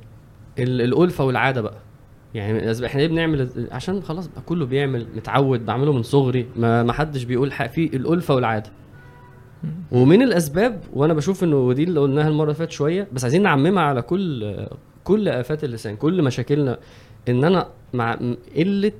ال- 0.58 0.80
الألفة 0.80 1.24
والعادة 1.24 1.60
بقى. 1.60 1.76
يعني 2.34 2.52
من 2.52 2.58
الأسباب 2.58 2.90
إحنا 2.90 3.00
ليه 3.00 3.08
بنعمل 3.08 3.68
عشان 3.72 4.02
خلاص 4.02 4.26
بقى 4.26 4.40
كله 4.46 4.66
بيعمل 4.66 5.06
متعود 5.16 5.66
بعمله 5.66 5.92
من 5.92 6.02
صغري 6.02 6.46
ما 6.56 6.82
ما 6.82 6.92
حدش 6.92 7.22
بيقول 7.24 7.52
حق 7.52 7.66
في 7.66 7.84
الألفة 7.96 8.34
والعادة. 8.34 8.70
ومن 9.92 10.22
الأسباب 10.22 10.80
وأنا 10.92 11.14
بشوف 11.14 11.44
إنه 11.44 11.72
دي 11.72 11.84
اللي 11.84 12.00
قلناها 12.00 12.28
المرة 12.28 12.44
اللي 12.44 12.54
فاتت 12.54 12.70
شوية 12.70 13.08
بس 13.12 13.24
عايزين 13.24 13.42
نعممها 13.42 13.82
على 13.82 14.02
كل 14.02 14.56
كل 15.04 15.28
آفات 15.28 15.64
اللسان 15.64 15.96
كل 15.96 16.22
مشاكلنا 16.22 16.78
إن 17.28 17.44
أنا 17.44 17.68
مع 17.94 18.18
قلة 18.56 18.92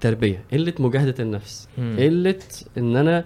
تربية 0.00 0.44
قلة 0.52 0.72
مجاهدة 0.78 1.14
النفس. 1.20 1.68
قلة 1.98 2.38
إن 2.78 2.96
أنا 2.96 3.18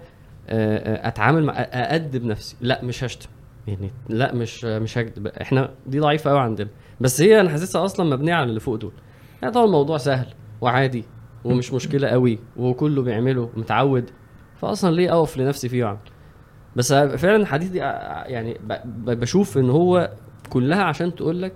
آه، 0.49 0.77
آه، 1.05 1.07
أتعامل 1.07 1.43
مع 1.43 1.53
أأدب 1.59 2.25
نفسي. 2.25 2.55
لا 2.61 2.83
مش 2.83 3.03
هشتم 3.03 3.29
يعني 3.67 3.91
لا 4.09 4.33
مش 4.33 4.65
مش 4.65 4.97
هكدب. 4.97 5.27
إحنا 5.27 5.71
دي 5.87 5.99
ضعيفة 5.99 6.29
قوي 6.29 6.39
عندنا. 6.39 6.69
بس 7.01 7.21
هي 7.21 7.41
أنا 7.41 7.49
حاسسها 7.49 7.85
أصلا 7.85 8.15
مبنية 8.15 8.33
على 8.33 8.49
اللي 8.49 8.59
فوق 8.59 8.75
دول. 8.75 8.91
يعني 9.41 9.53
طبعا 9.53 9.65
الموضوع 9.65 9.97
سهل 9.97 10.27
وعادي 10.61 11.03
ومش 11.43 11.73
مشكلة 11.73 12.07
قوي 12.07 12.39
وكله 12.57 13.01
بيعمله 13.01 13.49
متعود. 13.55 14.09
فاصلا 14.57 14.95
ليه 14.95 15.13
أقف 15.13 15.37
لنفسي 15.37 15.69
فيه 15.69 15.83
وأعمل؟ 15.83 15.99
بس 16.75 16.93
فعلا 16.93 17.35
الحديث 17.35 17.69
دي 17.69 17.77
يعني 17.77 18.57
بشوف 18.95 19.57
إن 19.57 19.69
هو 19.69 20.11
كلها 20.49 20.83
عشان 20.83 21.15
تقول 21.15 21.41
لك 21.41 21.53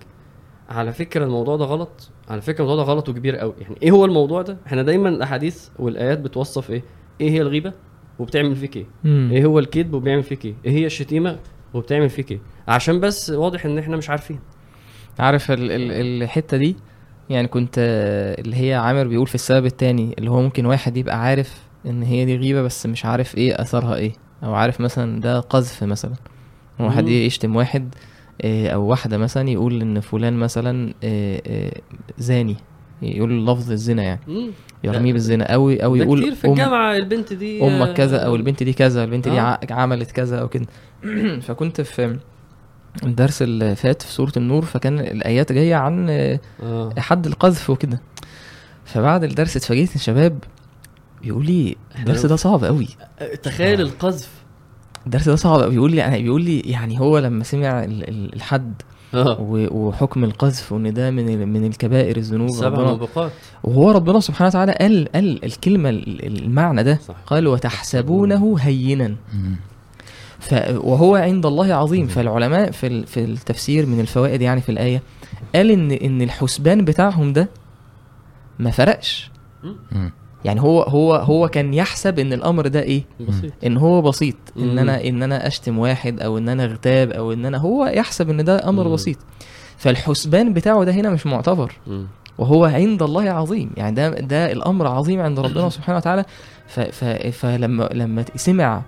على 0.69 0.93
فكرة 0.93 1.25
الموضوع 1.25 1.55
ده 1.57 1.65
غلط 1.65 2.09
على 2.29 2.41
فكرة 2.41 2.63
الموضوع 2.63 2.85
ده 2.85 2.91
غلط 2.91 3.09
وكبير 3.09 3.35
قوي. 3.35 3.53
يعني 3.61 3.75
إيه 3.83 3.91
هو 3.91 4.05
الموضوع 4.05 4.41
ده؟ 4.41 4.57
إحنا 4.67 4.83
دايما 4.83 5.09
الأحاديث 5.09 5.67
والآيات 5.79 6.19
بتوصف 6.19 6.71
إيه؟ 6.71 6.83
إيه 7.21 7.29
هي 7.31 7.41
الغيبة 7.41 7.73
وبتعمل 8.19 8.55
فيك 8.55 8.77
إيه؟ 8.77 8.85
مم. 9.03 9.29
إيه 9.33 9.45
هو 9.45 9.59
الكذب 9.59 9.93
وبيعمل 9.93 10.23
فيك 10.23 10.45
إيه؟ 10.45 10.53
إيه 10.65 10.71
هي 10.71 10.85
الشتيمة 10.85 11.39
وبتعمل 11.73 12.09
فيك 12.09 12.31
إيه؟ 12.31 12.39
عشان 12.67 12.99
بس 12.99 13.29
واضح 13.29 13.65
إن 13.65 13.77
إحنا 13.77 13.97
مش 13.97 14.09
عارفين. 14.09 14.39
عارف 15.19 15.51
ال 15.51 15.71
ال 15.71 15.91
الحتة 16.23 16.57
دي؟ 16.57 16.75
يعني 17.29 17.47
كنت 17.47 17.75
اللي 18.39 18.55
هي 18.55 18.73
عامر 18.73 19.07
بيقول 19.07 19.27
في 19.27 19.35
السبب 19.35 19.65
التاني 19.65 20.15
اللي 20.17 20.31
هو 20.31 20.41
ممكن 20.41 20.65
واحد 20.65 20.97
يبقى 20.97 21.21
عارف 21.21 21.63
إن 21.85 22.03
هي 22.03 22.25
دي 22.25 22.37
غيبة 22.37 22.61
بس 22.61 22.85
مش 22.85 23.05
عارف 23.05 23.37
إيه 23.37 23.61
أثرها 23.61 23.95
إيه. 23.95 24.11
أو 24.43 24.53
عارف 24.53 24.81
مثلا 24.81 25.21
ده 25.21 25.39
قذف 25.39 25.83
مثلا. 25.83 26.13
واحد. 26.79 27.07
يشتم 27.07 27.55
واحد 27.55 27.95
آه، 28.41 28.69
أو 28.69 28.83
واحدة 28.85 29.17
مثلا 29.17 29.49
يقول 29.49 29.81
إن 29.81 29.99
فلان 29.99 30.33
مثلا 30.33 30.93
آه، 31.03 31.41
آه، 31.47 31.71
زاني. 32.17 32.55
يقول 33.01 33.47
لفظ 33.47 33.71
الزنا 33.71 34.03
يعني. 34.03 34.51
يرميه 34.83 35.13
بالزنا. 35.13 35.43
أو 35.53 35.69
أو 35.71 35.95
يقول 35.95 36.21
كتير 36.21 36.35
في 36.35 36.47
أم- 36.47 36.49
الجامعة 36.49 36.95
البنت 36.95 37.33
دي 37.33 37.63
أمك 37.67 37.93
كذا 37.93 38.17
أو 38.17 38.35
البنت 38.35 38.63
دي 38.63 38.73
كذا 38.73 39.03
البنت 39.03 39.27
دي 39.27 39.39
آه. 39.39 39.41
ع- 39.41 39.59
عملت 39.71 40.11
كذا 40.11 40.39
أو 40.41 40.47
كده. 40.47 40.65
فكنت 41.47 41.81
في 41.81 42.17
الدرس 43.03 43.41
اللي 43.41 43.75
فات 43.75 44.01
في 44.01 44.11
سورة 44.11 44.31
النور 44.37 44.65
فكان 44.65 44.99
الآيات 44.99 45.51
جاية 45.51 45.75
عن 45.75 46.07
آه، 46.09 46.39
حد 46.97 47.25
القذف 47.27 47.69
وكده. 47.69 48.01
فبعد 48.85 49.23
الدرس 49.23 49.57
اتفاجئت 49.57 49.91
إن 49.93 49.99
شباب 50.01 50.39
بيقول 51.25 51.45
لي 51.45 51.75
الدرس 51.99 52.25
ده 52.25 52.35
صعب 52.35 52.63
قوي. 52.65 52.87
تخيل 53.43 53.81
القذف. 53.81 54.29
الدرس 55.05 55.29
ده 55.29 55.35
صعب 55.35 55.61
قوي. 55.61 55.69
بيقول 55.71 55.91
لي 55.91 55.97
يعني 55.97 56.23
بيقول 56.23 56.41
لي 56.41 56.59
يعني 56.59 56.99
هو 56.99 57.17
لما 57.19 57.43
سمع 57.43 57.83
ال- 57.83 58.09
ال- 58.09 58.33
الحد 58.35 58.73
آه. 59.13 59.37
و- 59.41 59.87
وحكم 59.87 60.23
القذف 60.23 60.71
وإن 60.71 60.93
ده 60.93 61.11
من 61.11 61.29
ال- 61.29 61.45
من 61.47 61.65
الكبائر 61.65 62.17
الذنوب 62.17 62.49
سبع 62.49 62.83
موبقات 62.83 63.31
وهو 63.63 63.91
ربنا 63.91 64.19
سبحانه 64.19 64.47
وتعالى 64.49 64.71
قال 64.71 65.09
قال 65.15 65.45
الكلمة 65.45 65.89
ال- 65.89 66.25
ال- 66.25 66.43
المعنى 66.43 66.83
ده. 66.83 66.99
صح. 67.07 67.15
قال 67.25 67.47
وتحسبونه 67.47 68.55
هينا. 68.59 69.15
ف 70.39 70.53
وهو 70.75 71.15
عند 71.15 71.45
الله 71.45 71.73
عظيم. 71.73 72.07
فالعلماء 72.07 72.71
في 72.71 72.87
ال- 72.87 73.07
في 73.07 73.23
التفسير 73.23 73.85
من 73.85 73.99
الفوائد 73.99 74.41
يعني 74.41 74.61
في 74.61 74.69
الآية 74.71 75.01
قال 75.55 75.71
ان 75.71 75.91
إن 75.91 76.21
الحسبان 76.21 76.85
بتاعهم 76.85 77.33
ده 77.33 77.49
ما 78.59 78.71
فرقش. 78.71 79.31
يعني 80.45 80.61
هو 80.61 80.81
هو 80.81 81.15
هو 81.15 81.47
كان 81.47 81.73
يحسب 81.73 82.19
إن 82.19 82.33
الأمر 82.33 82.67
ده 82.67 82.81
إيه؟ 82.81 83.03
بسيط. 83.29 83.53
إن 83.65 83.77
هو 83.77 84.01
بسيط. 84.01 84.35
إن 84.57 84.71
مم. 84.71 84.79
أنا 84.79 85.03
إن 85.03 85.23
أنا 85.23 85.47
أشتم 85.47 85.79
واحد 85.79 86.19
أو 86.21 86.37
إن 86.37 86.49
أنا 86.49 86.63
أغتاب 86.65 87.11
أو 87.11 87.33
إن 87.33 87.45
أنا 87.45 87.57
هو 87.57 87.85
يحسب 87.85 88.29
إن 88.29 88.43
ده 88.43 88.69
أمر 88.69 88.87
مم. 88.87 88.93
بسيط. 88.93 89.17
فالحسبان 89.77 90.53
بتاعه 90.53 90.83
ده 90.83 90.91
هنا 90.91 91.09
مش 91.09 91.25
معتبر. 91.25 91.71
مم. 91.87 92.07
وهو 92.37 92.65
عند 92.65 93.03
الله 93.03 93.29
عظيم. 93.29 93.71
يعني 93.77 93.95
ده 93.95 94.09
ده 94.09 94.51
الأمر 94.51 94.87
عظيم 94.87 95.21
عند 95.21 95.39
ربنا 95.39 95.69
سبحانه 95.69 95.97
وتعالى. 95.97 96.25
ف 96.67 96.79
ف 96.79 97.03
فلما 97.37 97.89
لما 97.93 98.25
سمع 98.35 98.81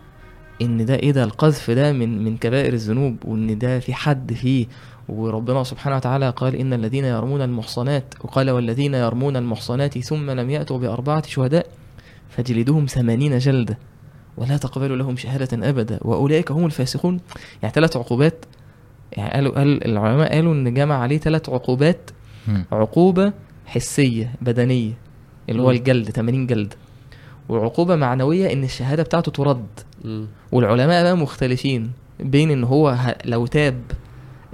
إن 0.61 0.85
ده 0.85 0.95
إيه 0.95 1.11
ده 1.11 1.23
القذف 1.23 1.71
ده 1.71 1.93
من 1.93 2.23
من 2.23 2.37
كبائر 2.37 2.73
الذنوب 2.73 3.15
وإن 3.25 3.57
ده 3.57 3.79
في 3.79 3.93
حد 3.93 4.33
فيه 4.33 4.65
وربنا 5.09 5.63
سبحانه 5.63 5.95
وتعالى 5.95 6.29
قال 6.29 6.55
إن 6.55 6.73
الذين 6.73 7.05
يرمون 7.05 7.41
المحصنات 7.41 8.03
وقال 8.23 8.49
والذين 8.49 8.93
يرمون 8.93 9.37
المحصنات 9.37 9.97
ثم 9.97 10.31
لم 10.31 10.49
يأتوا 10.49 10.77
بأربعة 10.77 11.27
شهداء 11.27 11.67
فجلدوهم 12.29 12.85
ثمانين 12.85 13.37
جلدة 13.37 13.77
ولا 14.37 14.57
تقبلوا 14.57 14.97
لهم 14.97 15.17
شهادة 15.17 15.69
أبدا 15.69 15.99
وأولئك 16.01 16.51
هم 16.51 16.65
الفاسقون 16.65 17.19
يعني 17.61 17.73
ثلاث 17.73 17.97
عقوبات 17.97 18.45
يعني 19.11 19.33
قالوا 19.33 19.55
قال 19.55 19.85
العلماء 19.87 20.33
قالوا 20.33 20.53
إن 20.53 20.73
جمع 20.73 20.95
عليه 20.95 21.17
ثلاث 21.17 21.49
عقوبات. 21.49 22.09
عقوبة 22.71 23.33
حسية 23.65 24.31
بدنية 24.41 24.93
اللي 25.49 25.61
هو. 25.61 25.65
الجلد 25.71 26.09
80 26.09 26.47
جلد 26.47 26.73
وعقوبة 27.49 27.95
معنوية 27.95 28.53
إن 28.53 28.63
الشهادة 28.63 29.03
بتاعته 29.03 29.31
ترد. 29.31 29.65
والعلماء 30.51 31.03
بقى 31.03 31.17
مختلفين 31.17 31.91
بين 32.19 32.51
إن 32.51 32.63
هو 32.63 32.89
ه- 32.89 33.15
لو 33.25 33.45
تاب 33.45 33.81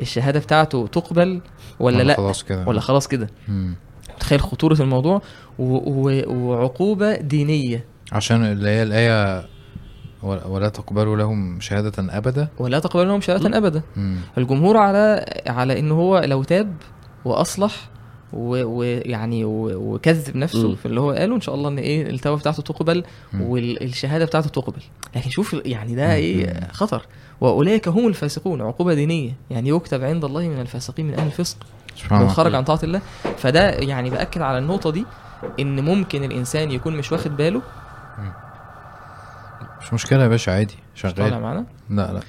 الشهادة 0.02 0.40
بتاعته 0.40 0.88
تقبل 0.88 1.42
ولا 1.80 2.04
لأ؟ 2.04 2.16
خلاص 2.18 2.44
كده. 2.44 2.68
ولا 2.68 2.80
خلاص 2.80 3.08
كده. 3.08 3.28
تخيل 4.20 4.42
خطورة 4.42 4.74
الموضوع 4.82 5.22
و... 5.60 5.64
و... 5.76 6.24
وعقوبة 6.36 7.16
دينية. 7.16 7.86
عشان 8.12 8.44
اللي 8.46 8.70
هي 8.70 8.84
الآية 8.84 9.46
ولا 10.24 10.46
ولا 10.48 10.70
تقبلوا 10.70 11.18
لهم 11.18 11.60
شهادة 11.60 12.18
أبدا؟ 12.18 12.48
ولا 12.60 12.80
تقبل 12.80 13.08
لهم 13.08 13.22
شهادة 13.22 13.58
مم. 13.96 14.18
الجمهور 14.38 14.78
على 14.78 15.26
على 15.48 15.80
إن 15.80 15.92
هو 15.92 16.20
لو 16.20 16.44
تاب 16.44 16.74
وأصلح 17.26 17.72
و- 17.76 17.93
ويعني 18.34 19.46
وكذب 19.46 20.38
نفسه 20.38 20.68
مم. 20.68 20.76
في 20.76 20.86
اللي 20.86 21.02
هو 21.02 21.12
قاله 21.12 21.36
إن 21.36 21.42
شاء 21.42 21.56
الله 21.56 21.70
إن 21.70 21.78
إيه 21.78 22.10
التوبة 22.10 22.40
بتاعته 22.40 22.64
تقبل. 22.64 23.04
والشهاده 23.40 24.26
بتاعته 24.26 24.50
تقبل. 24.50 24.82
لكن 25.16 25.30
شوف 25.30 25.56
يعني 25.66 25.96
ده. 25.96 26.14
إيه. 26.14 26.68
خطر. 26.72 27.06
وأولئك 27.42 27.88
هم 27.88 28.08
الفاسقون 28.08 28.62
عقوبة 28.62 28.94
دينية. 28.94 29.34
يعني 29.52 29.70
يكتب 29.70 30.04
عند 30.04 30.26
الله 30.26 30.48
من 30.48 30.62
الفاسقين 30.62 31.08
من 31.08 31.14
أهل 31.14 31.26
الفسق 31.28 31.58
الله. 32.12 32.28
خرج 32.28 32.56
عن 32.56 32.64
طاعة 32.64 32.80
الله. 32.84 33.02
فده 33.38 33.70
يعني 33.70 34.10
بأكد 34.10 34.42
على 34.42 34.58
النقطة 34.58 34.92
دي 34.92 35.06
إن 35.60 35.80
ممكن 35.86 36.24
الإنسان 36.24 36.72
يكون 36.72 36.98
مش 36.98 37.12
واخد 37.12 37.38
باله. 37.38 37.62
مش 39.82 39.94
مشكلة 39.94 40.24
يا 40.24 40.28
باشا 40.28 40.52
عادي 40.52 40.76
مش 40.96 41.02
طالع 41.02 41.16
شغال 41.16 41.42
معانا؟ 41.42 41.66
لا 41.90 42.14
لا. 42.14 42.20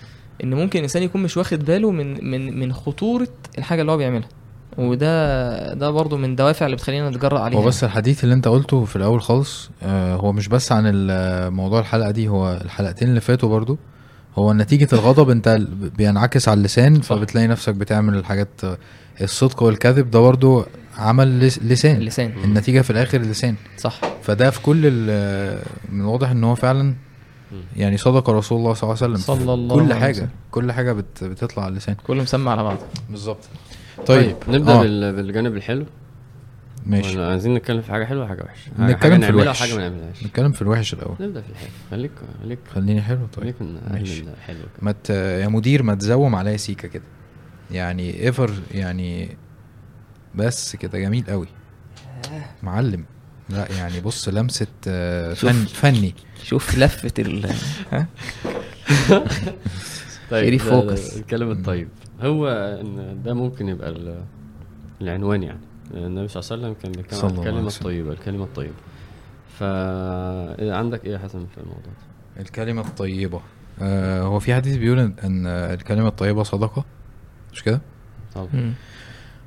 إن 0.45 0.55
ممكن 0.55 0.79
الإنسان 0.79 1.03
يكون 1.03 1.23
مش 1.23 1.37
واخد 1.37 1.65
باله 1.65 1.91
من 1.91 2.31
من 2.31 2.61
من 2.61 2.73
خطورة 2.73 3.29
الحاجة 3.59 3.81
اللي 3.81 3.93
هو 3.93 3.97
بيعملها. 3.97 4.29
وده 4.79 5.75
ده 5.75 5.91
برضو 5.91 6.17
من 6.17 6.31
الدوافع 6.31 6.67
اللي 6.67 6.77
بتخلينا 6.77 7.11
نتجرأ 7.11 7.39
عليها. 7.41 7.59
هو 7.59 7.65
بس 7.65 7.85
الحديث 7.85 8.25
اللي 8.25 8.35
انت 8.35 8.49
قلته 8.49 8.85
في 8.85 8.97
الأول 8.97 9.23
خالص 9.23 9.71
آه، 9.83 10.15
هو 10.17 10.33
مش 10.33 10.49
بس 10.49 10.73
عن 10.73 10.85
موضوع 11.53 11.81
الحلقة 11.81 12.11
دي 12.11 12.29
هو 12.29 12.59
الحلقتين 12.65 13.09
اللي 13.09 13.21
فاتوا 13.21 13.49
برضو 13.49 13.79
هو 14.39 14.53
نتيجة 14.53 14.89
الغضب 14.93 15.31
انت 15.31 15.59
بينعكس 15.97 16.49
على 16.49 16.59
اللسان 16.59 17.03
صح. 17.03 17.09
فبتلاقي 17.17 17.47
نفسك 17.47 17.75
بتعمل 17.75 18.15
الحاجات 18.15 18.49
الصدق 19.21 19.63
والكذب 19.63 20.11
ده 20.11 20.19
برضو 20.21 20.65
عمل 20.99 21.41
لس- 21.41 21.59
لسان. 21.63 21.97
اللسان. 21.97 22.33
النتيجة 22.45 22.81
في 22.81 22.91
الآخر 22.91 23.21
اللسان 23.21 23.55
صح. 23.79 24.01
فده 24.23 24.51
في 24.51 24.61
كل 24.63 24.81
ال- 24.85 25.59
من 25.93 26.01
الواضح 26.01 26.31
إن 26.31 26.45
هو 26.45 26.55
فعلا 26.55 26.95
يعني 27.77 27.97
صدق 27.97 28.31
رسول 28.31 28.59
الله 28.59 28.75
صلى 28.75 28.83
الله 28.91 29.03
عليه 29.03 29.15
وسلم. 29.15 29.37
صلى 29.37 29.55
الله 29.55 29.75
كل 29.77 29.83
عليه 29.83 29.95
حاجة 29.95 30.13
وسلم. 30.17 30.29
كل 30.51 30.73
حاجة 30.73 30.93
بت 30.93 31.25
بتطلع 31.25 31.63
على 31.65 31.73
اللسان. 31.73 31.97
كله 32.07 32.23
مسمى 32.23 32.51
على 32.51 32.63
بعض. 32.63 32.77
بالظبط. 33.11 33.39
طيب 34.07 34.37
نبدأ 34.49 34.73
آه، 34.73 34.83
بال- 34.83 35.17
بالجانب 35.17 35.57
الحلو. 35.57 35.87
ماشي. 36.87 37.23
عايزين 37.25 37.55
نتكلم 37.55 37.83
في 37.83 37.93
حاجة 37.93 38.05
حلوة 38.05 38.25
وحاجه 38.25 38.43
وحشة؟ 38.45 38.71
نتكلم 38.81 39.13
حاجة 39.13 39.25
في 39.25 39.31
الوحش. 39.31 39.61
وحاجه 39.61 39.75
ما 39.77 39.89
نعملهاش. 39.89 40.25
نتكلم 40.25 40.53
في 40.53 40.63
الوحش 40.63 40.95
الأول. 40.95 41.17
نبدأ 41.21 41.41
في 41.43 41.51
الحلو. 41.51 41.69
خليك 41.91 42.11
خليك. 42.43 42.59
خليني 42.75 43.03
حلو 43.03 43.27
طيب. 43.27 43.43
خليك 43.45 43.57
ماشي. 43.91 44.21
كده. 44.23 44.33
ما 44.83 44.93
ت... 45.05 45.11
يا 45.11 45.49
مدير 45.49 45.83
ما 45.83 45.95
تزوم 45.95 46.35
عليا 46.35 46.57
سيكا 46.57 46.89
كده. 46.89 47.03
يعني 47.71 48.23
ايفر 48.27 48.51
يعني 48.71 49.37
بس 50.35 50.77
كده. 50.77 50.99
جميل 50.99 51.25
قوي 51.29 51.49
معلم. 52.63 53.05
لا 53.49 53.69
يعني 53.79 54.01
بص 54.01 54.29
لمسة 54.29 54.67
آه،. 54.89 55.35
فن 55.35 55.53
فني. 55.53 56.15
شوف 56.43 56.79
لفة 56.79 57.13
ال 57.19 57.51
ها؟ 57.93 58.07
طيب 60.31 60.45
شريف 60.47 60.69
فوكس. 60.71 61.17
الكلام 61.17 61.51
الطيب. 61.51 61.89
هو 62.21 62.49
إن 62.81 63.23
ده 63.25 63.35
ممكن 63.35 63.69
يبقى 63.69 63.89
ال- 63.89 64.25
العنوان 65.01 65.43
يعني 65.43 65.59
النبي 65.95 66.29
صلى 66.29 66.41
الله 66.43 66.67
عليه 66.67 66.77
وسلم 66.77 66.83
كان 66.83 66.93
بيتكلم 67.03 67.21
عن 67.31 67.39
الكلمة. 67.39 67.69
الطيبة 67.69 68.13
الكلمة 68.13 68.45
الطيبة 68.45 68.75
ف 69.59 69.63
عندك 70.73 71.05
إيه 71.05 71.13
يا 71.13 71.19
حسن 71.19 71.47
في 71.55 71.59
الموضوع 71.61 71.83
ده؟ 72.37 72.43
الكلمة 72.43 72.81
الطيبة 72.83 73.41
آه 73.83 74.23
هو 74.23 74.39
في 74.39 74.55
حديث 74.55 74.77
بيقول 74.77 74.99
ان 74.99 75.47
الكلمة 75.47 76.09
الطيبة 76.09 76.43
صدقة 76.43 76.85
مش 77.53 77.63
كده 77.63 77.81
طب 78.35 78.49
مم. 78.55 78.73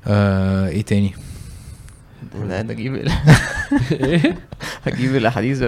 آه 0.06 0.68
إيه 0.68 0.82
تاني 0.82 1.14
لا 2.48 2.62
ده 2.62 2.72
أجيب 2.72 2.94
إيه؟ 2.94 3.08
هجيب 4.86 5.16
الأحاديث 5.16 5.62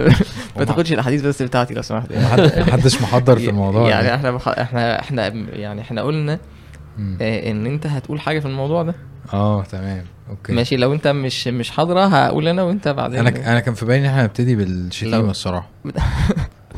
ما 0.57 0.63
تاخدش 0.65 0.93
الأحاديث 0.93 1.21
بس 1.21 1.41
بتاعتي 1.41 1.73
لو 1.73 1.81
سمحت 1.81 2.13
محد- 2.13 2.59
محدش 2.67 3.01
محضر 3.01 3.39
في 3.39 3.49
الموضوع 3.53 3.89
يعني. 3.89 4.15
إحنا 4.15 4.31
بخ... 4.31 4.47
إحنا 4.47 4.99
إحنا 4.99 5.27
يعني 5.53 5.81
إحنا 5.81 6.01
قلنا. 6.01 6.39
آه، 7.21 7.51
إن 7.51 7.65
أنت 7.65 7.87
هتقول 7.87 8.19
حاجة 8.19 8.39
في 8.39 8.45
الموضوع 8.45 8.83
ده؟ 8.83 8.95
آه 9.33 9.63
تمام. 9.63 10.03
أوكي. 10.29 10.53
ماشي 10.53 10.75
لو 10.77 10.93
أنت 10.93 11.07
مش 11.07 11.47
مش 11.47 11.71
حاضرة 11.71 12.05
هقول 12.05 12.47
أنا 12.47 12.63
وأنت 12.63 12.87
بعدين. 12.87 13.19
أنا 13.19 13.51
أنا 13.51 13.59
كان 13.59 13.73
في 13.73 13.85
بالي 13.85 13.99
إن 13.99 14.05
إحنا 14.05 14.23
نبتدي 14.23 14.55
بالشتيمة 14.55 15.31
الصراحة. 15.31 15.69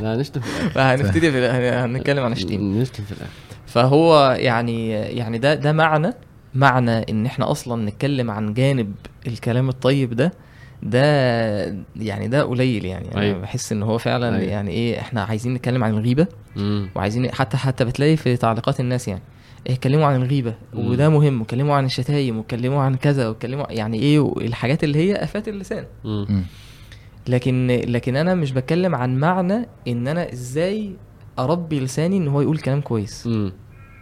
لا 0.00 0.16
نشتم 0.16 0.40
هنبتدي 0.76 1.30
في 1.32 1.48
هنتكلم 1.48 2.24
عن 2.24 2.32
الشتيمة. 2.32 2.80
نشتم 2.80 3.04
في 3.04 3.12
الآخر. 3.12 3.30
فهو 3.66 4.36
يعني 4.38 4.90
يعني 4.90 5.38
ده 5.38 5.54
ده 5.54 5.72
معنى 5.72 6.12
معنى 6.54 6.90
إن 6.90 7.26
إحنا 7.26 7.50
أصلا 7.50 7.84
نتكلم 7.88 8.30
عن 8.30 8.54
جانب 8.54 8.94
الكلام 9.26 9.68
الطيب 9.68 10.14
ده 10.14 10.32
ده 10.82 11.04
يعني 11.96 12.28
ده 12.28 12.42
قليل 12.42 12.84
يعني. 12.84 13.12
أنا 13.14 13.20
أيوة. 13.22 13.38
بحس 13.40 13.72
إن 13.72 13.82
هو 13.82 13.98
فعلا 13.98 14.36
أيوة. 14.36 14.50
يعني 14.50 14.70
إيه 14.70 15.00
إحنا 15.00 15.22
عايزين 15.24 15.54
نتكلم 15.54 15.84
عن 15.84 15.90
الغيبة 15.90 16.26
مم. 16.56 16.88
وعايزين 16.94 17.32
حتى 17.32 17.56
حتى 17.56 17.84
بتلاقي 17.84 18.16
في 18.16 18.36
تعليقات 18.36 18.80
الناس 18.80 19.08
يعني. 19.08 19.22
اتكلموا 19.66 20.06
عن 20.06 20.22
الغيبة. 20.22 20.54
وده 20.74 21.08
مهم 21.08 21.40
واتكلموا 21.40 21.74
عن 21.74 21.84
الشتايم 21.84 22.38
واتكلموا 22.38 22.82
عن 22.82 22.94
كذا 22.94 23.28
واتكلموا 23.28 23.72
يعني 23.72 23.98
إيه 23.98 24.32
الحاجات 24.38 24.84
اللي 24.84 24.98
هي 24.98 25.24
افات 25.24 25.48
اللسان. 25.48 25.84
لكن 27.28 27.66
لكن 27.88 28.16
أنا 28.16 28.34
مش 28.34 28.52
بتكلم 28.52 28.94
عن 28.94 29.16
معنى 29.16 29.68
إن 29.88 30.08
أنا 30.08 30.32
إزاي 30.32 30.92
أربي 31.38 31.80
لساني 31.80 32.16
إن 32.16 32.28
هو 32.28 32.40
يقول 32.40 32.58
كلام 32.58 32.80
كويس. 32.80 33.28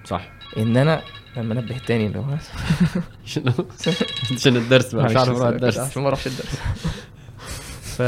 صح 0.05 0.33
إن 0.57 0.77
أنا 0.77 1.03
لما 1.37 1.55
أنبه 1.55 1.77
التاني 1.77 2.07
اللي 2.07 2.19
هو 2.19 2.25
شنو؟ 3.25 3.53
عشان 4.33 4.57
الدرس 4.57 4.95
بقى 4.95 5.05
مش 5.05 5.17
عارف 5.17 5.29
أروح 5.29 5.49
الدرس 5.49 5.79
عشان 5.79 6.03
ما 6.03 6.09
أروحش 6.09 6.27
الدرس 6.27 6.49
ف 7.97 8.03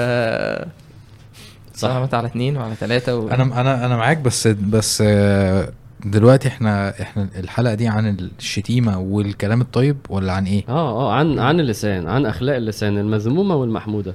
صح. 1.77 1.91
على 1.91 2.27
اتنين 2.27 2.57
وعلى 2.57 2.75
تلاتة 2.81 3.17
و... 3.17 3.29
أنا 3.29 3.61
أنا 3.61 3.87
أنا 3.87 3.97
معاك 3.97 4.19
بس 4.19 4.47
بس 4.49 5.03
آه، 5.07 5.73
دلوقتي 6.05 6.49
إحنا 6.49 7.03
إحنا 7.03 7.29
الحلقة 7.39 7.75
دي 7.75 7.89
عن 7.89 8.17
الشتيمة 8.39 8.99
والكلام 8.99 9.61
الطيب 9.61 9.97
ولا 10.09 10.33
عن 10.33 10.47
إيه؟ 10.47 10.65
آه 10.69 11.09
آه 11.09 11.13
عن 11.13 11.39
عن 11.39 11.61
اللسان 11.61 12.09
عن 12.09 12.27
أخلاق 12.27 12.57
اللسان 12.57 12.99
المذمومة 12.99 13.55
والمحمودة. 13.55 14.15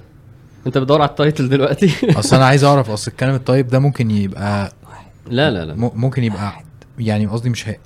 انت 0.67 0.78
بتدور 0.78 1.02
على 1.02 1.10
ال 1.10 1.16
title 1.16 1.50
دلوقتي؟ 1.49 1.91
أصل 2.19 2.36
أنا 2.36 2.45
عايز 2.45 2.63
أعرف 2.63 2.89
أصل 2.89 3.12
الكلام 3.12 3.36
الطيب 3.36 3.67
ده 3.67 3.80
ممكن 3.80 4.12
يبقى 4.12 4.71
لا 5.30 5.52
لا 5.52 5.65
لا. 5.65 5.73
ممكن 5.75 6.23
يبقى 6.23 6.54
يعني 6.99 7.25
قصدي 7.25 7.49
مش 7.49 7.69
هي 7.69 7.78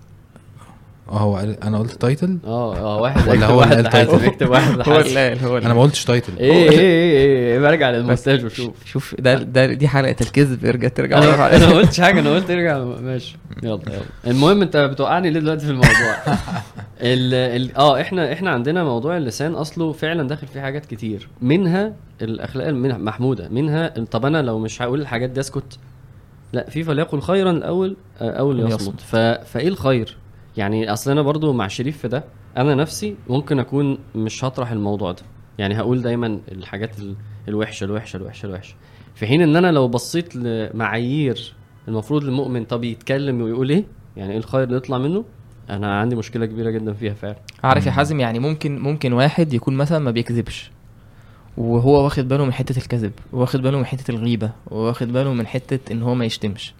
آه 1.09 1.17
هو 1.19 1.39
أنا 1.63 1.79
قلت 1.79 1.91
title 1.91 2.37
آه 2.45 2.77
آه 2.77 3.01
واحد 3.01 3.29
ولا 3.29 3.45
هو 3.45 3.63
اللي 3.63 3.75
قال 3.75 3.89
title؟ 3.89 4.25
أكتب 4.25 4.49
واحد 4.49 4.89
هو 4.89 4.99
اللي 4.99 5.37
هو 5.45 5.57
أنا 5.57 5.73
ما 5.73 5.81
قلتش 5.81 6.05
title 6.05 6.33
إيه 6.39 6.51
إيه 6.51 6.69
إيه 6.69 7.53
إيه 7.53 7.59
برجع 7.59 7.89
للمونتاج 7.91 8.45
وشوف. 8.45 8.75
شوف 8.85 9.15
ده 9.19 9.35
ده 9.35 9.65
دي 9.65 9.87
حلقة 9.87 10.15
الكذب 10.21 10.65
ارجع 10.65 10.87
ترجع 10.87 11.17
أنا 11.55 11.67
ما 11.67 11.73
قلتش 11.73 12.01
حاجة 12.01 12.19
أنا 12.19 12.35
قلت 12.35 12.49
ارجع 12.51 12.77
ماشي. 12.83 13.37
يلا 13.63 13.79
يلا. 13.87 14.01
المهم 14.27 14.61
أنت 14.61 14.77
بتوقعني 14.77 15.29
ليه 15.29 15.39
دلوقتي 15.39 15.65
في 15.65 15.71
الموضوع؟ 15.71 16.15
ال 17.01 17.33
ال 17.33 17.75
آه 17.77 18.01
إحنا 18.01 18.33
إحنا 18.33 18.49
عندنا 18.51 18.83
موضوع 18.83 19.17
اللسان 19.17 19.53
أصله 19.53 19.91
فعلا 19.91 20.27
داخل 20.27 20.47
فيه 20.47 20.61
حاجات 20.61 20.85
كتير. 20.85 21.29
منها 21.41 21.93
الأخلاق 22.21 22.67
المحموده 22.67 23.49
منها 23.49 23.87
طب 23.87 24.25
أنا 24.25 24.41
لو 24.41 24.59
مش 24.59 24.81
هقول 24.81 25.01
الحاجات 25.01 25.29
دي 25.29 25.39
أسكت. 25.39 25.77
لا 26.53 26.69
في 26.69 26.83
فليقل 26.83 27.21
خيرا 27.21 27.51
الأول 27.51 27.95
أو 28.21 28.51
ليصمت. 28.51 29.01
فإيه 29.45 29.67
الخير؟ 29.67 30.17
يعني 30.57 30.93
أصل 30.93 31.11
أنا 31.11 31.21
برضو 31.21 31.53
مع 31.53 31.67
شريف 31.67 31.97
في 31.97 32.07
ده 32.07 32.23
أنا 32.57 32.75
نفسي 32.75 33.15
ممكن 33.29 33.59
أكون 33.59 33.97
مش 34.15 34.45
هطرح 34.45 34.71
الموضوع 34.71 35.11
ده. 35.11 35.21
يعني 35.57 35.77
هقول 35.79 36.01
دايما 36.01 36.39
الحاجات 36.51 36.99
ال- 36.99 37.15
الوحشة 37.47 37.83
الوحشة 37.83 38.17
الوحشة 38.17 38.45
الوحشة. 38.45 38.75
في 39.15 39.27
حين 39.27 39.41
إن 39.41 39.55
أنا 39.55 39.71
لو 39.71 39.87
بصيت 39.87 40.35
لمعايير 40.35 41.53
المفروض 41.87 42.23
المؤمن 42.23 42.65
طب 42.65 42.83
يتكلم 42.83 43.41
ويقول 43.41 43.69
إيه؟ 43.69 43.83
يعني 44.17 44.31
إيه 44.31 44.37
الخير 44.37 44.63
اللي 44.63 44.75
يطلع 44.77 44.97
منه؟ 44.97 45.25
أنا 45.69 45.99
عندي 45.99 46.15
مشكلة 46.15 46.45
كبيرة 46.45 46.69
جدا 46.69 46.93
فيها 46.93 47.13
فعلا. 47.13 47.35
عارف 47.63 47.85
يا 47.85 47.91
حازم 47.91 48.19
يعني 48.19 48.39
ممكن 48.39 48.79
ممكن 48.79 49.13
واحد 49.13 49.53
يكون 49.53 49.73
مثلا 49.75 49.99
ما 49.99 50.11
بيكذبش 50.11 50.71
وهو 51.57 52.03
واخد 52.03 52.27
باله 52.27 52.45
من 52.45 52.53
حتة 52.53 52.77
الكذب 52.77 53.11
واخد 53.33 53.61
باله 53.61 53.77
من 53.77 53.85
حتة 53.85 54.11
الغيبة 54.11 54.51
واخد 54.67 55.13
باله 55.13 55.33
من 55.33 55.47
حتة 55.47 55.91
إن 55.93 56.01
هو 56.01 56.15
ما 56.15 56.25
يشتمش. 56.25 56.73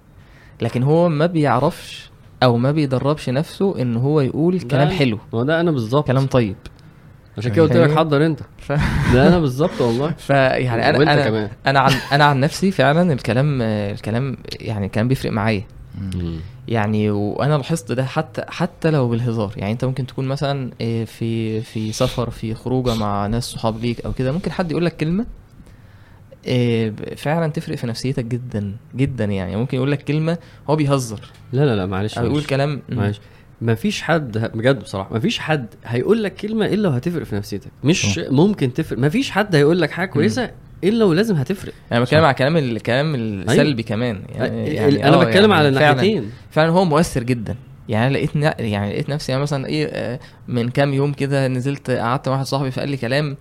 لكن 0.61 0.83
هو 0.83 1.09
ما 1.09 1.25
بيعرفش 1.25 2.09
أو 2.43 2.57
ما 2.57 2.71
بيدربش 2.71 3.29
نفسه 3.29 3.81
إن 3.81 3.97
هو 3.97 4.21
يقول 4.21 4.59
كلام 4.61 4.89
حلو. 4.89 5.19
ما 5.33 5.39
هو 5.39 5.43
ده 5.43 5.61
أنا 5.61 5.71
بالظبط. 5.71 6.07
كلام 6.07 6.25
طيب. 6.25 6.55
عشان 7.37 7.51
كده 7.51 7.63
قلت 7.63 7.77
لك؟ 7.77 7.97
حضر 7.97 8.25
أنت. 8.25 8.39
ف... 8.57 8.71
ده 9.13 9.27
أنا 9.27 9.39
بالظبط 9.39 9.81
والله. 9.81 10.11
فيعني 10.27 10.89
أنا 10.89 11.13
أنا 11.13 11.25
كمان. 11.29 11.49
أنا 11.67 11.79
عن 11.79 11.91
أنا 12.11 12.23
عن 12.25 12.39
نفسي 12.39 12.71
فعلا 12.71 13.13
الكلام 13.13 13.61
الكلام 13.61 14.37
يعني 14.59 14.85
الكلام 14.85 15.07
بيفرق 15.07 15.31
معايا. 15.31 15.63
يعني 16.67 17.11
وأنا 17.11 17.57
لاحظت 17.57 17.91
ده 17.91 18.05
حتى 18.05 18.43
حتى 18.47 18.91
لو 18.91 19.09
بالهزار. 19.09 19.53
يعني 19.57 19.71
أنت 19.73 19.85
ممكن 19.85 20.07
تكون 20.07 20.27
مثلا 20.27 20.71
إيه، 20.81 21.05
في 21.05 21.61
في 21.61 21.91
سفر 21.91 22.29
في 22.29 22.53
خروجة 22.53 22.95
مع 22.95 23.27
ناس 23.27 23.43
صحاب 23.43 23.79
ليك 23.79 24.05
أو 24.05 24.13
كده 24.13 24.31
ممكن 24.31 24.51
حد 24.51 24.71
يقول 24.71 24.85
لك 24.85 24.97
كلمة 24.97 25.25
فعلا 27.17 27.47
تفرق 27.51 27.75
في 27.75 27.87
نفسيتك 27.87 28.25
جدا 28.25 28.75
جدا 28.95 29.25
يعني. 29.25 29.55
ممكن 29.55 29.77
يقول 29.77 29.91
لك 29.91 30.03
كلمة 30.03 30.37
هو 30.69 30.75
بيهزر. 30.75 31.19
لا 31.53 31.65
لا 31.65 31.75
لا 31.75 31.85
معلش 31.85 32.17
أو 32.17 32.25
يقول. 32.25 32.43
كلام 32.43 32.81
معلش. 32.89 33.19
ما 33.61 33.75
فيش 33.75 34.01
حد 34.01 34.37
بجد 34.37 34.79
بصراحة 34.79 35.13
ما 35.13 35.19
فيش 35.19 35.39
حد 35.39 35.65
هيقول 35.85 36.23
لك 36.23 36.35
كلمة 36.35 36.65
إلا 36.65 36.89
وهتفرق 36.89 37.23
في 37.23 37.35
نفسيتك. 37.35 37.71
مش 37.83 38.19
ممكن 38.29 38.73
تفرق. 38.73 38.99
ما 38.99 39.09
فيش 39.09 39.31
حد 39.31 39.55
هيقول 39.55 39.81
لك 39.81 39.91
حاجة 39.91 40.07
كويسة 40.09 40.51
إلا 40.83 41.05
ولازم 41.05 41.35
هتفرق. 41.35 41.73
أنا 41.91 41.99
بتكلم 42.01 42.23
على 42.25 42.33
كلام 42.33 42.57
الكلام 42.57 43.15
السلبي 43.15 43.83
كمان. 43.83 44.21
يعني, 44.35 44.67
يعني 44.67 45.07
أنا 45.07 45.15
آه، 45.21 45.23
بتكلم 45.23 45.51
يعني 45.51 45.53
على 45.67 45.71
فعلاً- 45.79 45.81
الناحيتين. 45.91 46.31
فعلا 46.51 46.69
هو 46.69 46.85
مؤثر 46.85 47.23
جدا. 47.23 47.55
يعني 47.89 48.13
لقيت 48.13 48.35
يعني 48.59 48.89
لقيت 48.93 49.09
نفسي 49.09 49.31
يعني 49.31 49.41
مثلا 49.43 49.67
إيه 49.67 49.85
آه، 49.87 50.19
من 50.47 50.69
كام 50.69 50.93
يوم 50.93 51.13
كده 51.13 51.47
نزلت 51.47 51.91
قعدت 51.91 52.27
مع 52.29 52.33
واحد 52.35 52.45
صاحبي 52.45 52.71
فقال 52.71 52.89
لي 52.89 52.97
كلام 52.97 53.37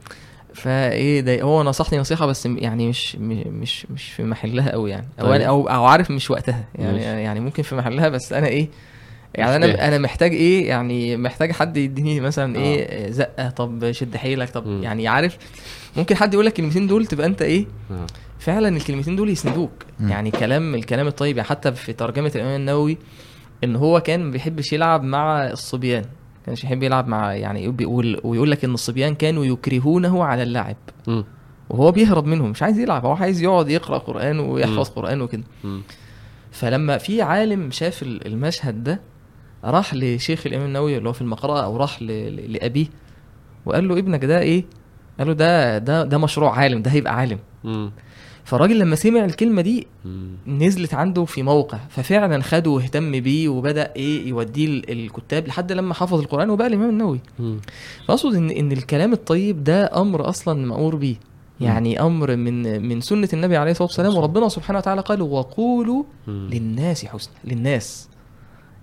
فايه 0.55 1.21
ده 1.21 1.43
هو 1.43 1.62
نصحني 1.62 1.99
نصيحة 1.99 2.27
بس 2.27 2.47
م- 2.47 2.59
يعني 2.59 2.88
مش 2.88 3.17
م- 3.17 3.43
مش 3.61 3.87
مش 3.91 4.12
في 4.12 4.23
محلها 4.25 4.71
قوي 4.73 4.91
يعني 4.91 5.07
أو 5.21 5.27
طيب. 5.27 5.41
أو 5.43 5.69
أو 5.69 5.85
عارف 5.85 6.11
مش 6.11 6.31
وقتها 6.31 6.65
يعني 6.75 6.93
ماشي. 6.93 7.05
يعني 7.07 7.41
ممكن 7.41 7.62
في 7.62 7.75
محلها 7.75 8.09
بس 8.09 8.33
أنا 8.33 8.47
إيه 8.47 8.69
يعني 9.35 9.59
مش 9.59 9.65
أنا. 9.75 9.88
أنا 9.88 9.99
محتاج 9.99 10.33
إيه 10.33 10.69
يعني 10.69 11.17
محتاج 11.17 11.53
حد 11.53 11.77
يديني 11.77 12.21
مثلا 12.21 12.57
آه. 12.57 12.61
إيه 12.61 13.11
زقة 13.11 13.51
طب 13.51 13.91
شد 13.93 14.17
حيلك 14.17 14.51
طب 14.51 14.67
مم. 14.67 14.83
يعني 14.83 15.09
عارف 15.09 15.37
ممكن 15.97 16.15
حد 16.17 16.35
يقول 16.35 16.47
لك 16.47 16.53
الكلمتين 16.53 16.87
دول 16.87 17.07
تبقى 17.07 17.27
أنت 17.27 17.43
إيه 17.43 17.67
آه. 17.91 18.07
فعلا 18.38 18.69
الكلمتين 18.77 19.17
دول 19.17 19.29
يسندوك 19.31 19.71
مم. 20.01 20.09
يعني 20.09 20.31
كلام 20.31 20.75
الكلام 20.75 21.07
الطيب 21.07 21.37
يعني 21.37 21.49
حتى 21.49 21.73
في 21.73 21.93
ترجمة 21.93 22.33
الامام 22.35 22.61
النووي 22.61 22.99
إن 23.65 23.77
هو 23.77 24.01
كان 24.01 24.21
ما 24.25 24.31
بيحبش 24.31 24.73
يلعب 24.73 25.03
مع 25.03 25.47
الصبيان 25.47 26.05
كانش 26.47 26.65
يحب 26.65 26.83
يلعب 26.83 27.09
مع 27.09 27.35
يعني 27.35 27.69
بيقول 27.69 28.21
ويقول 28.25 28.51
لك 28.51 28.65
إن 28.65 28.75
الصبيان 28.75 29.15
كانوا 29.15 29.45
يكرهونه 29.45 30.25
على 30.25 30.43
اللعب 30.43 30.77
مم. 31.07 31.25
وهو 31.71 31.93
بيهرب 31.93 32.27
منهم 32.27 32.51
مش 32.51 32.63
عايز 32.63 32.79
يلعب 32.79 33.05
هو 33.07 33.13
عايز 33.13 33.43
يقعد 33.43 33.69
يقرأ 33.69 33.99
قرآن 33.99 34.41
ويحفظ 34.41 34.77
مم. 34.89 34.95
قرآن 34.97 35.21
وكده. 35.21 35.43
فلما 36.51 36.99
في 36.99 37.23
عالم 37.23 37.71
شاف 37.71 38.03
ال- 38.03 38.27
المشهد 38.27 38.85
ده 38.85 39.01
راح 39.65 39.95
لشيخ 39.95 40.47
الإمام 40.47 40.67
النووي 40.67 40.97
اللي 40.99 41.09
هو 41.09 41.13
في 41.13 41.21
المقرأة 41.23 41.65
أو 41.65 41.77
راح 41.77 42.03
لأبيه 42.03 42.87
وقال 43.67 43.89
له 43.89 43.99
ابنك 43.99 44.25
ده 44.25 44.41
إيه 44.41 44.65
قال 45.19 45.27
له 45.29 45.33
ده 45.33 45.79
ده 45.79 46.05
ده 46.05 46.19
مشروع 46.19 46.59
عالم 46.59 46.83
ده 46.83 46.91
هيبقى 46.91 47.17
عالم. 47.17 47.39
فالراجل 48.45 48.79
لما 48.79 48.97
سمع 48.97 49.25
الكلمة 49.25 49.63
دي. 49.63 49.87
نزلت 50.47 50.95
عنده 50.95 51.25
في 51.25 51.43
موقع 51.43 51.79
ففعلا 51.91 52.43
خده 52.43 52.71
واهتم 52.71 53.21
بيه 53.21 53.49
وبدأ 53.49 53.93
إيه 53.97 54.29
يوديه 54.29 54.67
ال- 54.67 54.91
الكتاب 54.91 55.47
لحد 55.49 55.73
لما 55.73 55.95
حفظ 55.95 56.21
القرآن 56.21 56.51
وبقى 56.51 56.67
الإمام 56.67 56.91
النووي. 56.91 57.21
فأقصد 58.09 58.35
ان 58.35 58.51
إن 58.51 58.73
الكلام 58.73 59.13
الطيب 59.13 59.65
ده 59.65 60.01
أمر 60.01 60.29
أصلا 60.29 60.67
مأمور 60.67 60.97
بيه. 60.97 61.17
يعني 61.61 62.01
أمر 62.01 62.37
من 62.37 62.83
من 62.89 63.01
سنة 63.01 63.29
النبي 63.33 63.57
عليه 63.57 63.71
الصلاة 63.71 63.87
والسلام 63.89 64.15
وربنا 64.17 64.49
سبحانه 64.49 64.79
وتعالى 64.79 65.01
قال 65.01 65.23
وقولوا. 65.23 66.05
للناس 66.29 67.05
حسنا. 67.05 67.35
للناس. 67.45 68.09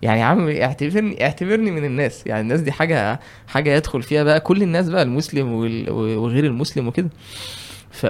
يعني 0.02 0.20
يا 0.20 0.26
عم 0.26 0.50
اعتبرني 0.50 1.24
اعتبرني 1.24 1.72
من 1.72 1.86
الناس. 1.86 2.28
يعني 2.28 2.42
الناس 2.42 2.60
دي 2.62 2.72
حاجة 2.72 3.20
حاجة 3.48 3.76
يدخل 3.76 4.02
فيها 4.04 4.24
بقى 4.24 4.40
كل 4.40 4.64
الناس 4.64 4.90
بقى 4.90 5.02
المسلم 5.04 5.54
وغير 5.90 6.46
المسلم 6.46 6.88
وكده. 6.88 7.10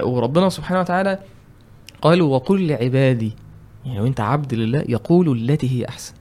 وربنا 0.02 0.48
سبحانه 0.48 0.80
وتعالى 0.80 1.18
قال 2.02 2.22
وقل 2.22 2.66
لعبادي 2.66 3.32
يعني 3.84 3.98
لو 3.98 4.06
أنت 4.06 4.20
عبد 4.20 4.54
لله 4.54 4.84
يقول 4.88 5.50
التي 5.50 5.70
هي 5.80 5.88
أحسن. 5.88 6.14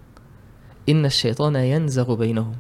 إن 0.90 1.06
الشيطان 1.06 1.56
ينزغ 1.56 2.16
بينهم. 2.16 2.56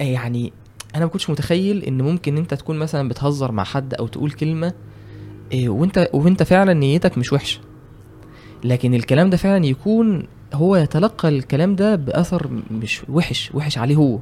يعني 0.00 0.52
أنا 0.94 1.04
ما 1.04 1.10
كنتش 1.10 1.30
متخيل 1.30 1.82
إن 1.84 2.02
ممكن 2.02 2.36
أنت 2.36 2.54
تكون 2.54 2.78
مثلا 2.78 3.08
بتهزر 3.08 3.52
مع 3.52 3.64
حد 3.64 3.94
أو 3.94 4.06
تقول 4.06 4.30
كلمة 4.30 4.72
إيه، 5.52 5.68
وأنت 5.68 6.08
وأنت 6.12 6.42
فعلا 6.42 6.72
نيتك 6.72 7.18
مش 7.18 7.32
وحشة. 7.32 7.60
لكن 8.64 8.94
الكلام 8.94 9.30
ده 9.30 9.36
فعلا 9.36 9.66
يكون 9.66 10.26
هو 10.54 10.76
يتلقى 10.76 11.28
الكلام 11.28 11.76
ده 11.76 11.96
بأثر 11.96 12.50
مش 12.70 13.02
وحش 13.08 13.50
وحش 13.54 13.78
عليه 13.78 13.96
هو. 13.96 14.18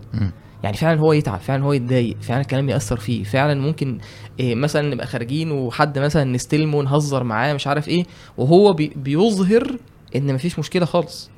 يعني 0.67 0.77
فعلا 0.77 1.01
هو 1.01 1.13
يتعب 1.13 1.41
فعلا 1.41 1.65
هو 1.65 1.73
يتضايق 1.73 2.17
فعلا 2.21 2.41
الكلام 2.41 2.69
يأثر 2.69 2.97
فيه 2.97 3.25
فعلا 3.25 3.61
ممكن 3.61 3.99
إيه 4.41 4.55
مثلا 4.55 4.89
نبقى 4.95 5.07
خارجين 5.07 5.51
وحد 5.51 5.99
مثلا 5.99 6.25
نستلمه 6.25 6.77
ونهزر 6.79 7.25
معاه 7.25 7.55
مش 7.55 7.67
عارف 7.67 7.89
إيه 7.89 8.05
وهو 8.39 8.73
بي 8.73 8.93
بيظهر 8.97 9.77
إن 10.17 10.35
مفيش 10.35 10.59
مشكلة 10.59 10.85
خالص. 10.87 11.31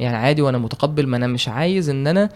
يعني 0.00 0.16
عادي 0.16 0.42
وأنا 0.42 0.58
متقبل 0.58 1.06
ما 1.06 1.16
أنا 1.16 1.26
مش 1.26 1.48
عايز 1.48 1.88
إن 1.88 2.06
أنا 2.06 2.28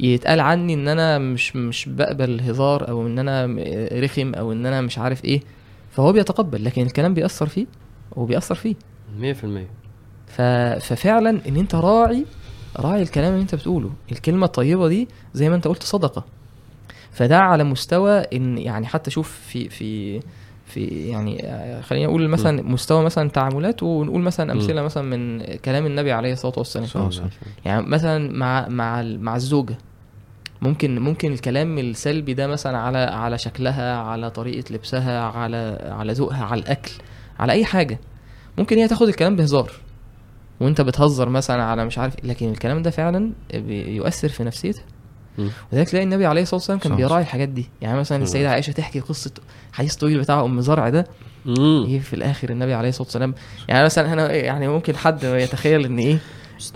يتقال 0.00 0.40
عني 0.40 0.74
إن 0.74 0.88
أنا 0.88 1.18
مش 1.18 1.56
مش 1.56 1.88
بقبل 1.88 2.30
الهزار 2.30 2.88
أو 2.88 3.06
إن 3.06 3.18
أنا 3.18 3.46
م- 3.46 3.58
رخم 3.92 4.34
أو 4.34 4.52
إن 4.52 4.66
أنا 4.66 4.80
مش 4.80 4.98
عارف 4.98 5.24
إيه. 5.24 5.40
فهو 5.90 6.12
بيتقبل 6.12 6.64
لكن 6.64 6.82
الكلام 6.82 7.14
بيأثر 7.14 7.46
فيه 7.46 7.66
وبيأثر 8.16 8.54
فيه. 8.54 8.74
100% 9.20 9.24
ف... 10.26 10.40
ففعلا 10.80 11.40
إن 11.48 11.56
أنت 11.56 11.74
راعي 11.74 12.24
راعي 12.76 13.02
الكلام 13.02 13.32
اللي 13.32 13.42
انت 13.42 13.54
بتقوله. 13.54 13.90
الكلمة 14.12 14.46
الطيبة 14.46 14.88
دي 14.88 15.08
زي 15.34 15.48
ما 15.48 15.56
انت 15.56 15.68
قلت 15.68 15.82
صدقة. 15.82 16.24
فده 17.12 17.38
على 17.38 17.64
مستوى 17.64 18.18
إن 18.18 18.58
يعني 18.58 18.86
حتى 18.86 19.10
شوف 19.10 19.40
في 19.48 19.68
في 19.68 20.20
في 20.66 20.84
يعني 20.86 21.46
آه، 21.46 21.80
خلينا 21.80 22.06
نقول 22.06 22.28
مثلا 22.28 22.62
مستوى 22.62 23.04
مثلا 23.04 23.30
تعاملات 23.30 23.82
ونقول 23.82 24.20
مثلا. 24.20 24.52
أمثلة 24.52 24.82
مثلا 24.82 25.02
من 25.02 25.44
كلام 25.56 25.86
النبي 25.86 26.12
عليه 26.12 26.32
الصلاة 26.32 26.54
والسلام. 26.56 26.86
يعني 27.64 27.86
مثلا 27.86 28.32
مع 28.32 28.68
مع 28.68 29.02
مع 29.02 29.36
الزوجة. 29.36 29.78
ممكن 30.62 30.98
ممكن 30.98 31.32
الكلام 31.32 31.78
السلبي 31.78 32.34
ده 32.34 32.46
مثلا 32.46 32.78
على 32.78 32.98
على 32.98 33.38
شكلها 33.38 33.96
على 33.96 34.30
طريقة 34.30 34.74
لبسها 34.74 35.20
على 35.20 35.78
على 35.90 36.12
ذوقها 36.12 36.44
على 36.44 36.60
الأكل 36.60 36.92
على 37.38 37.52
أي 37.52 37.64
حاجة. 37.64 37.98
ممكن 38.58 38.78
هي 38.78 38.88
تاخد 38.88 39.08
الكلام 39.08 39.36
بهزار. 39.36 39.72
وانت 40.60 40.80
بتهزر 40.80 41.28
مثلا 41.28 41.62
على 41.62 41.84
مش 41.84 41.98
عارف 41.98 42.18
إيه، 42.18 42.30
لكن 42.30 42.50
الكلام 42.50 42.82
ده 42.82 42.90
فعلا 42.90 43.32
بيؤثر 43.54 44.28
في 44.28 44.44
نفسيتها 44.44 44.84
مم. 45.38 45.50
وذلك 45.72 45.88
تلاقي 45.88 46.04
النبي 46.04 46.26
عليه 46.26 46.42
الصلاة 46.42 46.56
والسلام 46.58 46.78
كان. 46.78 46.96
بيراعي 46.96 47.22
الحاجات 47.22 47.48
دي 47.48 47.68
يعني 47.82 47.98
مثلا. 47.98 48.22
السيدة 48.22 48.50
عائشة 48.50 48.70
تحكي 48.70 49.00
قصة 49.00 49.30
حديث 49.72 49.94
طويل 49.94 50.18
بتاع 50.20 50.44
أم 50.44 50.60
زرع 50.60 50.88
ده. 50.88 51.06
إيه 51.58 52.00
في 52.00 52.14
الآخر 52.14 52.50
النبي 52.50 52.74
عليه 52.74 52.88
الصلاة 52.88 53.06
والسلام 53.06 53.34
يعني 53.68 53.84
مثلا 53.84 54.12
أنا 54.12 54.32
يعني 54.32 54.68
ممكن 54.68 54.96
حد 54.96 55.24
يتخيل 55.24 55.84
إن 55.84 55.98
إيه 55.98 56.18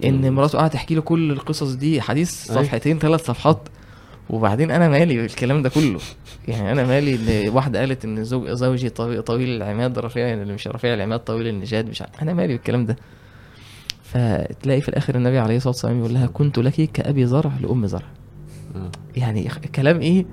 إن 0.04 0.32
مراته 0.32 0.58
قاعدة 0.58 0.72
تحكي 0.72 0.94
له 0.94 1.00
كل 1.00 1.30
القصص 1.32 1.72
دي 1.72 2.00
حديث. 2.00 2.30
صفحتين 2.52 2.98
ثلاث 2.98 3.24
صفحات 3.26 3.68
وبعدين 4.30 4.70
أنا 4.70 4.88
مالي 4.88 5.16
بالكلام 5.16 5.62
ده 5.62 5.68
كله 5.68 6.00
يعني 6.48 6.72
أنا 6.72 6.84
مالي 6.84 7.14
إن 7.14 7.48
واحدة 7.54 7.78
قالت 7.80 8.04
إن 8.04 8.24
زوج 8.24 8.50
زوجي 8.50 8.88
طويل, 8.90 9.22
طويل 9.22 9.48
العماد 9.62 9.98
رفيع 9.98 10.32
اللي 10.32 10.54
مش 10.54 10.68
رفيع 10.68 10.94
العماد 10.94 11.20
طويل 11.20 11.46
النجاد 11.46 11.88
مش 11.88 12.02
عارف 12.02 12.22
أنا 12.22 12.34
مالي 12.34 12.52
بالكلام 12.56 12.86
ده 12.86 12.96
فتلاقي 14.12 14.80
في 14.80 14.88
الآخر 14.88 15.14
النبي 15.14 15.38
عليه 15.38 15.56
الصلاة 15.56 15.70
والسلام 15.72 15.98
يقول 15.98 16.14
لها 16.14 16.26
كنت 16.26 16.58
لك 16.58 16.72
كأبي 16.92 17.26
زرع 17.26 17.52
لأم 17.62 17.86
زرع 17.86 18.06
آه. 18.76 18.90
يعني 19.16 19.48
كلام 19.74 20.00
إيه. 20.00 20.26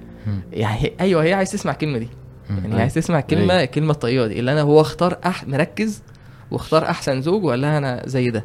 يعني 0.54 0.80
هي- 0.84 0.92
أيوه 1.02 1.24
هي 1.24 1.34
عايز 1.34 1.52
تسمع 1.52 1.72
الكلمة 1.72 1.98
دي. 1.98 2.08
يعني. 2.50 2.82
عايز 2.82 2.94
تسمع 2.94 3.20
الكلمة 3.20 3.54
أيوة. 3.54 3.64
الكلمة 3.64 3.92
الطيبة 3.92 4.28
دي 4.28 4.40
اللي 4.40 4.52
أنا 4.52 4.62
هو 4.62 4.82
اختار 4.82 5.18
أح 5.26 5.48
مركز 5.48 6.04
واختار 6.52 6.84
أحسن 6.86 7.22
زوج 7.22 7.44
وقال 7.44 7.62
لها 7.62 7.78
أنا 7.78 8.04
زي 8.06 8.30
ده 8.30 8.44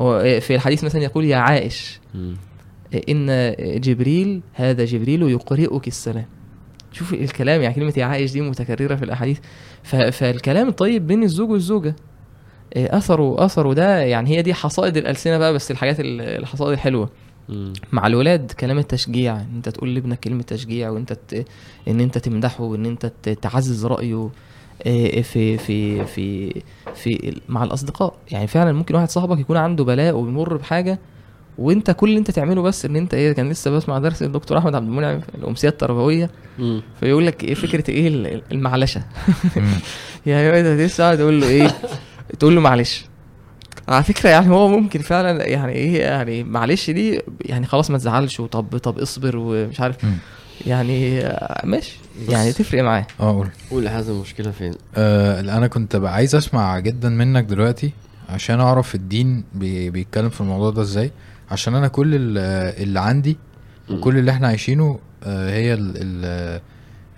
هو 0.00 0.40
في 0.40 0.54
الحديث 0.54 0.84
مثلا 0.84 1.02
يقول 1.02 1.24
يا 1.24 1.36
عائش. 1.36 2.00
إن 3.08 3.54
جبريل 3.80 4.42
هذا 4.52 4.84
جبريل 4.84 5.22
يقرئك 5.22 5.88
السلام 5.88 6.24
شوف 6.92 7.14
الكلام 7.14 7.62
يعني 7.62 7.74
كلمة 7.74 7.92
يا 7.96 8.04
عائش 8.04 8.32
دي 8.32 8.40
متكررة 8.40 8.94
في 8.94 9.04
الأحاديث 9.04 9.38
ف- 9.82 9.96
فالكلام 9.96 10.68
الطيب 10.68 11.06
بين 11.06 11.22
الزوج 11.22 11.50
والزوجة 11.50 11.96
إيه، 12.76 12.96
اثره 12.96 13.44
اثره 13.44 13.72
ده 13.74 13.98
يعني 13.98 14.30
هي 14.30 14.42
دي 14.42 14.54
حصائد 14.54 14.96
الألسنة 14.96 15.38
بقى 15.38 15.52
بس 15.54 15.70
الحاجات 15.70 16.00
ال- 16.00 16.20
الحصائد 16.20 16.72
الحلوة. 16.72 17.10
مع 17.92 18.06
الولاد 18.06 18.52
كلام 18.52 18.78
التشجيع 18.78 19.36
إن 19.36 19.46
أنت 19.56 19.68
تقول 19.68 19.94
لابنك 19.94 20.20
كلمة 20.20 20.42
تشجيع 20.42 20.90
وانت 20.90 21.12
ت... 21.12 21.44
إن 21.88 22.00
أنت 22.00 22.18
تمدحه 22.18 22.64
وإن 22.64 22.86
أنت. 22.86 23.06
تعزز 23.42 23.86
رأيه 23.86 24.28
آه، 24.86 25.20
في 25.20 25.58
في 25.58 26.04
في 26.06 26.54
في 26.94 27.40
مع 27.48 27.64
الأصدقاء 27.64 28.14
يعني 28.30 28.46
فعلا 28.46 28.72
ممكن 28.72 28.94
واحد 28.94 29.10
صاحبك 29.10 29.38
يكون 29.38 29.56
عنده 29.56 29.84
بلاء 29.84 30.14
وبيمر 30.16 30.56
بحاجة 30.56 30.98
وأنت 31.58 31.90
كل 31.90 32.08
اللي 32.08 32.18
أنت 32.18 32.30
تعمله 32.30 32.62
بس 32.62 32.84
إن 32.84 32.96
أنت 32.96 33.14
إيه 33.14 33.32
كان 33.32 33.48
لسه 33.50 33.70
بسمع 33.70 33.98
درس 33.98 34.22
الدكتور 34.22 34.58
أحمد 34.58 34.74
عبد 34.74 34.86
المنعم 34.86 35.20
في 35.20 35.28
الأمسية 35.34 35.68
التربويه. 35.68 36.30
فيقول 37.00 37.26
لك 37.26 37.44
إيه 37.44 37.54
فكرة 37.54 37.90
إيه 37.90 38.08
ال- 38.08 38.42
المعلشة. 38.52 39.02
يعني 40.26 40.60
أنت 40.60 40.80
لسه 40.80 41.04
قاعد 41.04 41.18
تقول 41.18 41.40
له 41.40 41.48
إيه 41.48 41.68
تقول 42.38 42.54
له 42.54 42.60
معلش. 42.60 43.04
على 43.88 44.04
فكرة 44.04 44.30
يعني 44.30 44.50
هو 44.50 44.68
ممكن 44.68 45.00
فعلا 45.00 45.46
يعني 45.48 45.72
إيه 45.72 46.00
يعني 46.00 46.44
معلش 46.44 46.90
دي 46.90 47.20
يعني 47.40 47.66
خلاص 47.66 47.90
ما 47.90 47.98
تزعلش 47.98 48.40
وطب 48.40 48.76
طب 48.78 48.98
اصبر 48.98 49.36
ومش 49.36 49.80
عارف. 49.80 50.04
مم. 50.04 50.16
يعني 50.66 51.22
ماشي. 51.64 51.96
يعني 52.28 52.52
تفرق 52.52 52.82
معاه 52.82 53.06
آه 53.20 53.32
قول. 53.32 53.48
قول 53.70 53.88
هذا 53.88 54.12
المشكلة 54.12 54.50
فين؟ 54.50 54.74
آه 54.96 55.40
أنا 55.40 55.66
كنت 55.66 55.96
بقى 55.96 56.14
عايز 56.14 56.34
أسمع 56.34 56.78
جدا 56.78 57.08
منك 57.08 57.44
دلوقتي 57.44 57.92
عشان 58.28 58.60
أعرف 58.60 58.94
الدين 58.94 59.44
بي 59.54 59.90
بيتكلم 59.90 60.28
في 60.28 60.40
الموضوع 60.40 60.70
ده 60.70 60.82
إزاي. 60.82 61.10
عشان 61.50 61.74
أنا 61.74 61.88
كل 61.88 62.14
ال- 62.14 62.38
اللي 62.82 63.00
عندي. 63.00 63.36
وكل 63.90 64.18
اللي 64.18 64.30
إحنا 64.30 64.48
عايشينه 64.48 64.98
آه 65.24 65.50
هي 65.50 65.74
ال 65.74 65.92
ال 65.96 66.60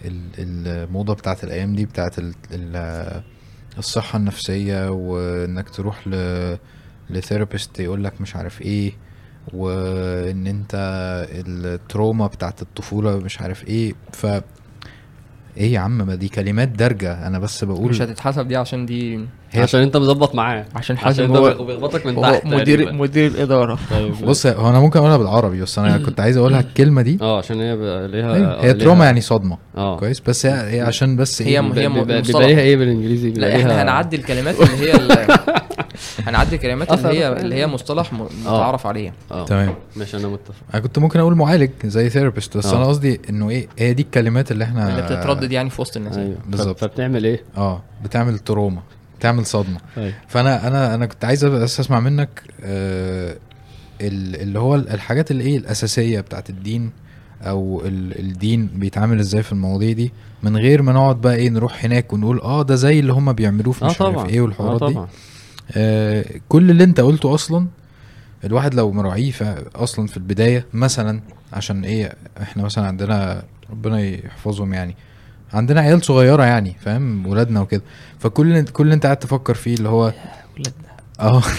ال- 0.04 0.30
الموضة 0.38 1.14
بتاعت 1.14 1.44
الأيام 1.44 1.74
دي 1.74 1.84
بتاعت 1.86 2.18
ال 2.18 2.34
ال 2.52 3.22
الصحة 3.78 4.16
النفسية 4.16 4.90
وإنك 4.90 5.70
تروح 5.70 6.08
ل 6.08 6.14
ل 7.10 7.17
therapist 7.17 7.80
يقول 7.80 8.04
لك 8.04 8.20
مش 8.20 8.36
عارف 8.36 8.62
إيه 8.62 8.92
وإن 9.54 10.46
أنت 10.46 10.74
ال 11.30 11.44
trauma 11.44 12.26
بتاعت 12.26 12.62
الطفولة 12.62 13.16
مش 13.16 13.40
عارف 13.40 13.64
إيه 13.64 13.94
ف 14.12 14.26
إيه 15.56 15.72
يا 15.72 15.78
عم 15.80 15.98
ما 16.06 16.14
دي 16.14 16.28
كلمات 16.28 16.68
دارجة. 16.68 17.26
أنا 17.26 17.38
بس 17.38 17.64
بقول 17.64 17.88
مش 17.90 18.02
هتتحسب 18.02 18.48
دي 18.48 18.56
عشان 18.56 18.86
دي 18.86 19.20
هي 19.50 19.62
عشان 19.62 19.80
أنت 19.80 19.96
مظبط 19.96 20.34
معاه. 20.34 20.64
عشان 20.74 20.98
حازم 20.98 21.36
هو 21.36 21.64
بيخبطك 21.64 22.06
من 22.06 22.22
تحت 22.22 22.46
مدير 22.46 22.78
تقريباً. 22.78 22.92
مدير 22.92 23.26
الاداره 23.30 23.78
طيب. 23.90 24.12
بص 24.28 24.46
هو 24.46 24.70
أنا 24.70 24.80
ممكن 24.80 24.98
أقولها 24.98 25.16
بالعربي 25.16 25.60
بس 25.62 25.78
أنا 25.78 25.98
كنت 25.98 26.20
عايز 26.20 26.36
أقولها 26.36 26.60
الكلمة 26.60 27.02
دي. 27.02 27.18
آه 27.22 27.38
عشان 27.38 27.60
هي 27.60 27.76
ليها 28.08 28.34
أيوة، 28.34 28.64
هي 28.64 28.72
trauma 28.74 29.04
يعني 29.04 29.20
صدمة. 29.20 29.58
آه. 29.76 29.96
كويس. 29.98 30.20
بس 30.20 30.46
هي, 30.46 30.76
هي 30.76 30.80
عشان 30.80 31.16
بس 31.16 31.42
هي 31.42 31.48
إيه؟ 31.48 31.60
م- 31.60 31.72
هي 31.72 31.88
بيبقى 31.88 32.22
ليها 32.46 32.60
إيه 32.60 32.76
بالإنجليزي؟ 32.76 33.30
لا 33.30 33.56
إحنا 33.56 33.82
هنعدي 33.82 34.16
الكلمات 34.16 34.54
اللي 34.60 34.92
هي 34.92 35.26
هنعدي 36.26 36.56
الكلمات 36.56 36.92
اللي 36.92 37.08
هي. 37.08 37.28
اللي 37.32 37.54
هي 37.54 37.66
مصطلح 37.66 38.12
م- 38.12 38.26
متعارف 38.42 38.86
عليه 38.86 39.12
آه. 39.30 39.44
تمام. 39.44 39.74
ماشي 39.96 40.16
أنا 40.16 40.28
متفق. 40.28 40.54
أنا 40.74 40.82
كنت 40.82 40.98
ممكن 40.98 41.20
أقول 41.20 41.34
معالج 41.34 41.70
زي 41.84 42.10
therapist 42.10 42.56
بس 42.56 42.66
آه. 42.66 42.76
أنا 42.76 42.84
قصدي 42.86 43.20
إنه 43.30 43.50
إيه 43.50 43.68
هي 43.78 43.94
دي 43.94 44.02
الكلمات 44.02 44.52
اللي 44.52 44.64
إحنا 44.64 44.88
اللي 44.90 45.02
بتتردد 45.02 45.52
يعني 45.52 45.70
في 45.70 45.80
وسط 45.80 45.96
الناس 45.96 46.16
أيوه. 46.16 46.36
بالظبط. 46.48 46.78
فبتعمل 46.80 47.24
إيه؟ 47.24 47.42
آه 47.56 47.82
بتعمل 48.04 48.38
trauma 48.38 48.82
بتعمل 49.18 49.46
صدمة. 49.46 49.78
أيوه. 49.96 50.12
فأنا 50.28 50.66
أنا 50.66 50.94
أنا 50.94 51.06
كنت 51.06 51.24
عايز 51.24 51.44
بس 51.44 51.80
أسمع 51.80 52.00
منك 52.00 52.42
آه 52.64 53.36
ال- 54.00 54.40
اللي 54.42 54.58
هو 54.58 54.74
الحاجات 54.74 55.30
اللي 55.30 55.44
إيه 55.44 55.56
الأساسية 55.58 56.20
بتاعت 56.20 56.50
الدين 56.50 56.90
أو 57.42 57.82
ال- 57.86 58.18
الدين 58.20 58.66
بيتعامل 58.66 59.20
إزاي 59.20 59.42
في 59.42 59.52
المواضيع 59.52 59.92
دي. 59.92 60.12
من 60.42 60.56
غير 60.56 60.82
ما 60.82 60.92
نقعد 60.92 61.20
بقى 61.20 61.34
إيه 61.36 61.48
نروح 61.50 61.84
هناك 61.84 62.12
ونقول 62.12 62.40
آه 62.40 62.62
ده 62.62 62.74
زي 62.74 63.00
اللي 63.00 63.12
هم 63.12 63.32
بيعملوه 63.32 63.72
في 63.72 63.84
مش 63.84 63.98
طبعا. 63.98 64.18
عارف 64.18 64.30
إيه 64.30 64.40
والحوارات 64.40 64.82
آه 64.82 64.88
دي. 64.88 64.94
طبعا. 64.94 65.08
آه 65.72 66.24
كل 66.48 66.70
اللي 66.70 66.84
انت 66.84 67.00
قلته 67.00 67.34
أصلا 67.34 67.66
الواحد 68.44 68.74
لو 68.74 68.92
مراعيه 68.92 69.32
أصلا 69.74 70.06
في 70.06 70.16
البداية 70.16 70.66
مثلا 70.72 71.20
عشان 71.52 71.84
إيه 71.84 72.12
إحنا 72.42 72.62
مثلا 72.62 72.86
عندنا 72.86 73.42
ربنا 73.70 74.00
يحفظهم 74.00 74.74
يعني. 74.74 74.96
عندنا 75.52 75.80
عيال 75.80 76.04
صغيرة 76.04 76.42
يعني 76.44 76.76
فاهم؟ 76.80 77.26
ولادنا 77.26 77.60
وكده. 77.60 77.82
فكل 78.18 78.64
كل 78.64 78.84
اللي 78.84 78.94
انت 78.94 79.04
قاعد 79.06 79.16
تفكر 79.16 79.54
فيه 79.54 79.74
اللي 79.74 79.88
هو 79.88 80.12
ولادنا. 80.56 80.86
آه 81.20 81.42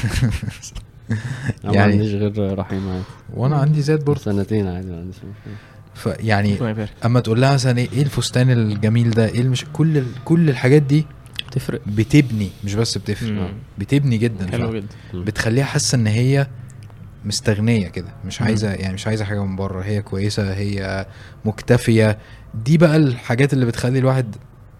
أنا 1.09 1.17
ما 1.63 1.73
يعني- 1.73 1.93
عنديش 1.93 2.13
غير 2.13 2.59
رحيم 2.59 2.89
عادي. 2.89 3.03
وأنا 3.33 3.57
عندي 3.57 3.81
زاد 3.81 4.05
برضه. 4.05 4.19
سنتين 4.19 4.67
عادي 4.67 4.87
ما 4.87 4.97
عنديش. 4.97 5.15
فيعني 5.95 6.57
أما 7.05 7.19
تقول 7.19 7.41
لها 7.41 7.53
مثلا 7.53 7.77
إيه 7.77 7.89
إيه 7.93 8.01
الفستان 8.01 8.49
الجميل 8.51 9.09
ده؟ 9.09 9.25
إيه 9.27 9.41
المش... 9.41 9.65
كل 9.73 9.97
ال... 9.97 10.05
كل 10.25 10.49
الحاجات 10.49 10.81
دي 10.81 11.05
بتفرق. 11.47 11.81
بتبني 11.87 12.49
مش 12.63 12.73
بس 12.75 12.97
بتفرق 12.97 13.31
مم. 13.31 13.53
بتبني 13.77 14.17
جدا 14.17 14.51
حلو 14.51 14.73
جدا. 14.73 14.87
بتخليها 15.13 15.65
حاسة 15.65 15.95
إن 15.95 16.07
هي 16.07 16.47
مستغنية 17.25 17.87
كده 17.87 18.07
مش 18.25 18.41
مم. 18.41 18.47
عايزة 18.47 18.73
يعني 18.73 18.93
مش 18.93 19.07
عايزة 19.07 19.25
حاجة 19.25 19.43
من 19.45 19.55
بره 19.55 19.81
هي 19.83 20.01
كويسة 20.01 20.53
هي 20.53 21.05
مكتفية. 21.45 22.17
دي 22.65 22.77
بقى 22.77 22.95
الحاجات 22.97 23.53
اللي 23.53 23.65
بتخلي 23.65 23.99
الواحد 23.99 24.35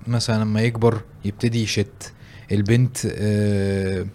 مثلا 0.07 0.43
لما 0.43 0.61
يكبر 0.61 1.01
يبتدي 1.25 1.63
يشت. 1.63 2.13
البنت 2.51 2.97
آه 3.05 4.05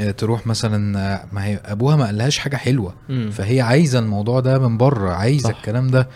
آه، 0.00 0.10
تروح 0.10 0.46
مثلا 0.46 0.98
آه، 1.00 1.24
ما 1.32 1.44
هي 1.44 1.60
أبوها 1.64 1.96
ما 1.96 2.06
قالهاش 2.06 2.38
حاجة 2.38 2.56
حلوة. 2.56 2.94
مم. 3.08 3.30
فهي 3.30 3.60
عايزة 3.60 3.98
الموضوع 3.98 4.40
ده 4.40 4.58
من 4.68 4.76
بره 4.78 5.10
عايزة. 5.10 5.50
الكلام 5.50 5.88
ده. 5.88 6.08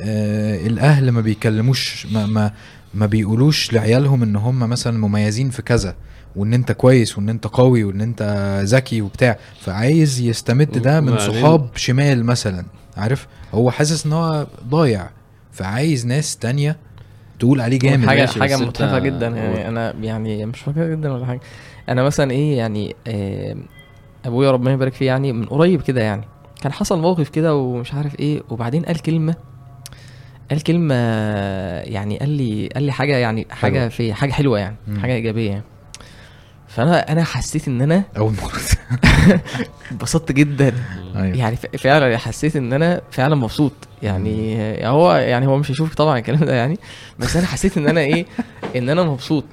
آه 0.00 0.66
الأهل 0.66 1.10
ما 1.10 1.20
بيكلموش 1.20 2.06
ما 2.06 2.26
ما 2.26 2.52
ما 2.94 3.06
بيقولوش 3.06 3.72
لعيالهم 3.72 4.22
إن 4.22 4.36
هم 4.36 4.58
مثلا 4.58 4.98
مميزين 4.98 5.50
في 5.50 5.62
كذا 5.62 5.94
وإن 6.36 6.54
أنت 6.54 6.72
كويس 6.72 7.18
وإن 7.18 7.28
أنت 7.28 7.46
قوي 7.46 7.84
وإن 7.84 8.00
أنت 8.00 8.22
ذكي 8.64 9.02
وبتاع. 9.02 9.38
فعايز 9.60 10.20
يستمد 10.20 10.78
ده 10.78 11.00
من 11.00 11.18
صحاب 11.18 11.68
شمال 11.76 12.24
مثلا 12.24 12.64
عارف؟ 12.96 13.26
هو 13.54 13.70
حاسس 13.70 14.06
إن 14.06 14.12
هو 14.12 14.46
ضايع. 14.68 15.10
فعايز 15.52 16.06
ناس 16.06 16.36
تانية 16.36 16.76
تقول 17.38 17.60
عليه 17.60 17.78
جامد. 17.78 18.06
حاجة 18.06 18.20
ماشي، 18.20 18.40
حاجة 18.40 18.56
متعبه 18.56 18.98
جدا. 18.98 19.26
يعني 19.26 19.68
أنا 19.68 19.94
يعني 20.02 20.46
مش 20.46 20.60
فاكر 20.60 20.90
جدا 20.90 21.12
ولا 21.12 21.26
حاجة. 21.26 21.40
أنا 21.88 22.02
مثلا 22.02 22.30
إيه 22.30 22.58
يعني 22.58 22.96
آه، 23.06 23.56
أبويا 24.24 24.50
ربنا 24.50 24.72
يبارك 24.72 24.92
فيه 24.94 25.06
يعني 25.06 25.32
من 25.32 25.44
قريب 25.44 25.82
كده 25.82 26.00
يعني. 26.02 26.24
كان 26.62 26.72
حصل 26.72 27.00
موقف 27.00 27.28
كده 27.28 27.54
ومش 27.56 27.94
عارف 27.94 28.20
إيه 28.20 28.42
وبعدين 28.50 28.82
قال 28.84 28.98
كلمة 29.02 29.34
قال 30.50 30.62
كلمة 30.62 30.94
يعني 31.84 32.18
قال 32.18 32.28
لي 32.28 32.68
قال 32.74 32.82
لي 32.82 32.92
حاجة 32.92 33.16
يعني 33.16 33.46
حاجة 33.50 33.78
حلوة. 33.78 33.88
في 33.88 34.14
حاجة 34.14 34.32
حلوة 34.32 34.58
يعني 34.58 34.76
مم. 34.88 35.00
حاجة 35.00 35.12
إيجابية 35.12 35.50
يعني 35.50 35.62
فأنا 36.68 37.12
أنا 37.12 37.24
حسيت 37.24 37.68
إن 37.68 37.82
أنا 37.82 38.02
أول 38.16 38.32
مرة 38.42 38.60
انبسطت 39.92 40.32
جدا 40.32 40.72
أيوه 41.16 41.36
يعني 41.36 41.56
فعلا 41.56 42.18
حسيت 42.18 42.56
إن 42.56 42.72
أنا 42.72 43.00
فعلا 43.10 43.34
مبسوط 43.34 43.72
يعني 44.02 44.58
هو 44.88 45.14
يعني 45.14 45.46
هو 45.46 45.56
مش 45.56 45.70
هيشوف 45.70 45.94
طبعا 45.94 46.18
الكلام 46.18 46.40
ده 46.44 46.54
يعني 46.54 46.78
بس 47.18 47.36
أنا 47.36 47.46
حسيت 47.46 47.76
إن 47.78 47.88
أنا 47.88 48.00
إيه 48.00 48.26
إن 48.76 48.88
أنا 48.88 49.02
مبسوط. 49.02 49.44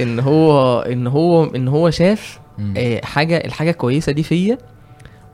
إن 0.00 0.20
هو 0.20 0.80
إن 0.80 1.06
هو 1.06 1.44
إن 1.44 1.68
هو 1.68 1.90
شاف. 1.90 2.38
آه، 2.76 3.00
حاجة 3.04 3.36
الحاجة 3.36 3.70
كويسة 3.70 4.12
دي 4.12 4.22
فيا 4.22 4.58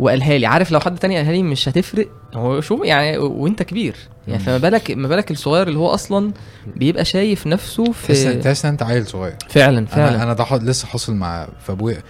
وقالها 0.00 0.38
لي. 0.38 0.46
عارف 0.46 0.70
لو 0.70 0.80
حد 0.80 0.98
تاني 0.98 1.16
قالها 1.16 1.32
لي 1.32 1.42
مش 1.42 1.68
هتفرق. 1.68 2.08
هو 2.34 2.60
شو 2.60 2.84
يعني 2.84 3.18
وانت 3.18 3.62
كبير. 3.62 3.96
يعني. 4.28 4.38
فما 4.42 4.58
بالك 4.58 4.90
ما 4.90 5.08
بالك 5.08 5.30
الصغير 5.30 5.68
اللي 5.68 5.78
هو 5.78 5.88
أصلا 5.88 6.32
بيبقى 6.76 7.04
شايف 7.04 7.46
نفسه 7.46 7.92
في 7.92 8.38
تحس 8.42 8.64
ان 8.64 8.70
أنت 8.70 8.82
عيل 8.82 9.06
صغير. 9.06 9.34
فعلا 9.48 9.86
فعلا. 9.86 10.14
أنا 10.14 10.22
أنا 10.22 10.32
ده 10.32 10.56
لسه 10.70 10.86
حاصل 10.86 11.14
مع 11.14 11.48
فابويا. 11.66 12.02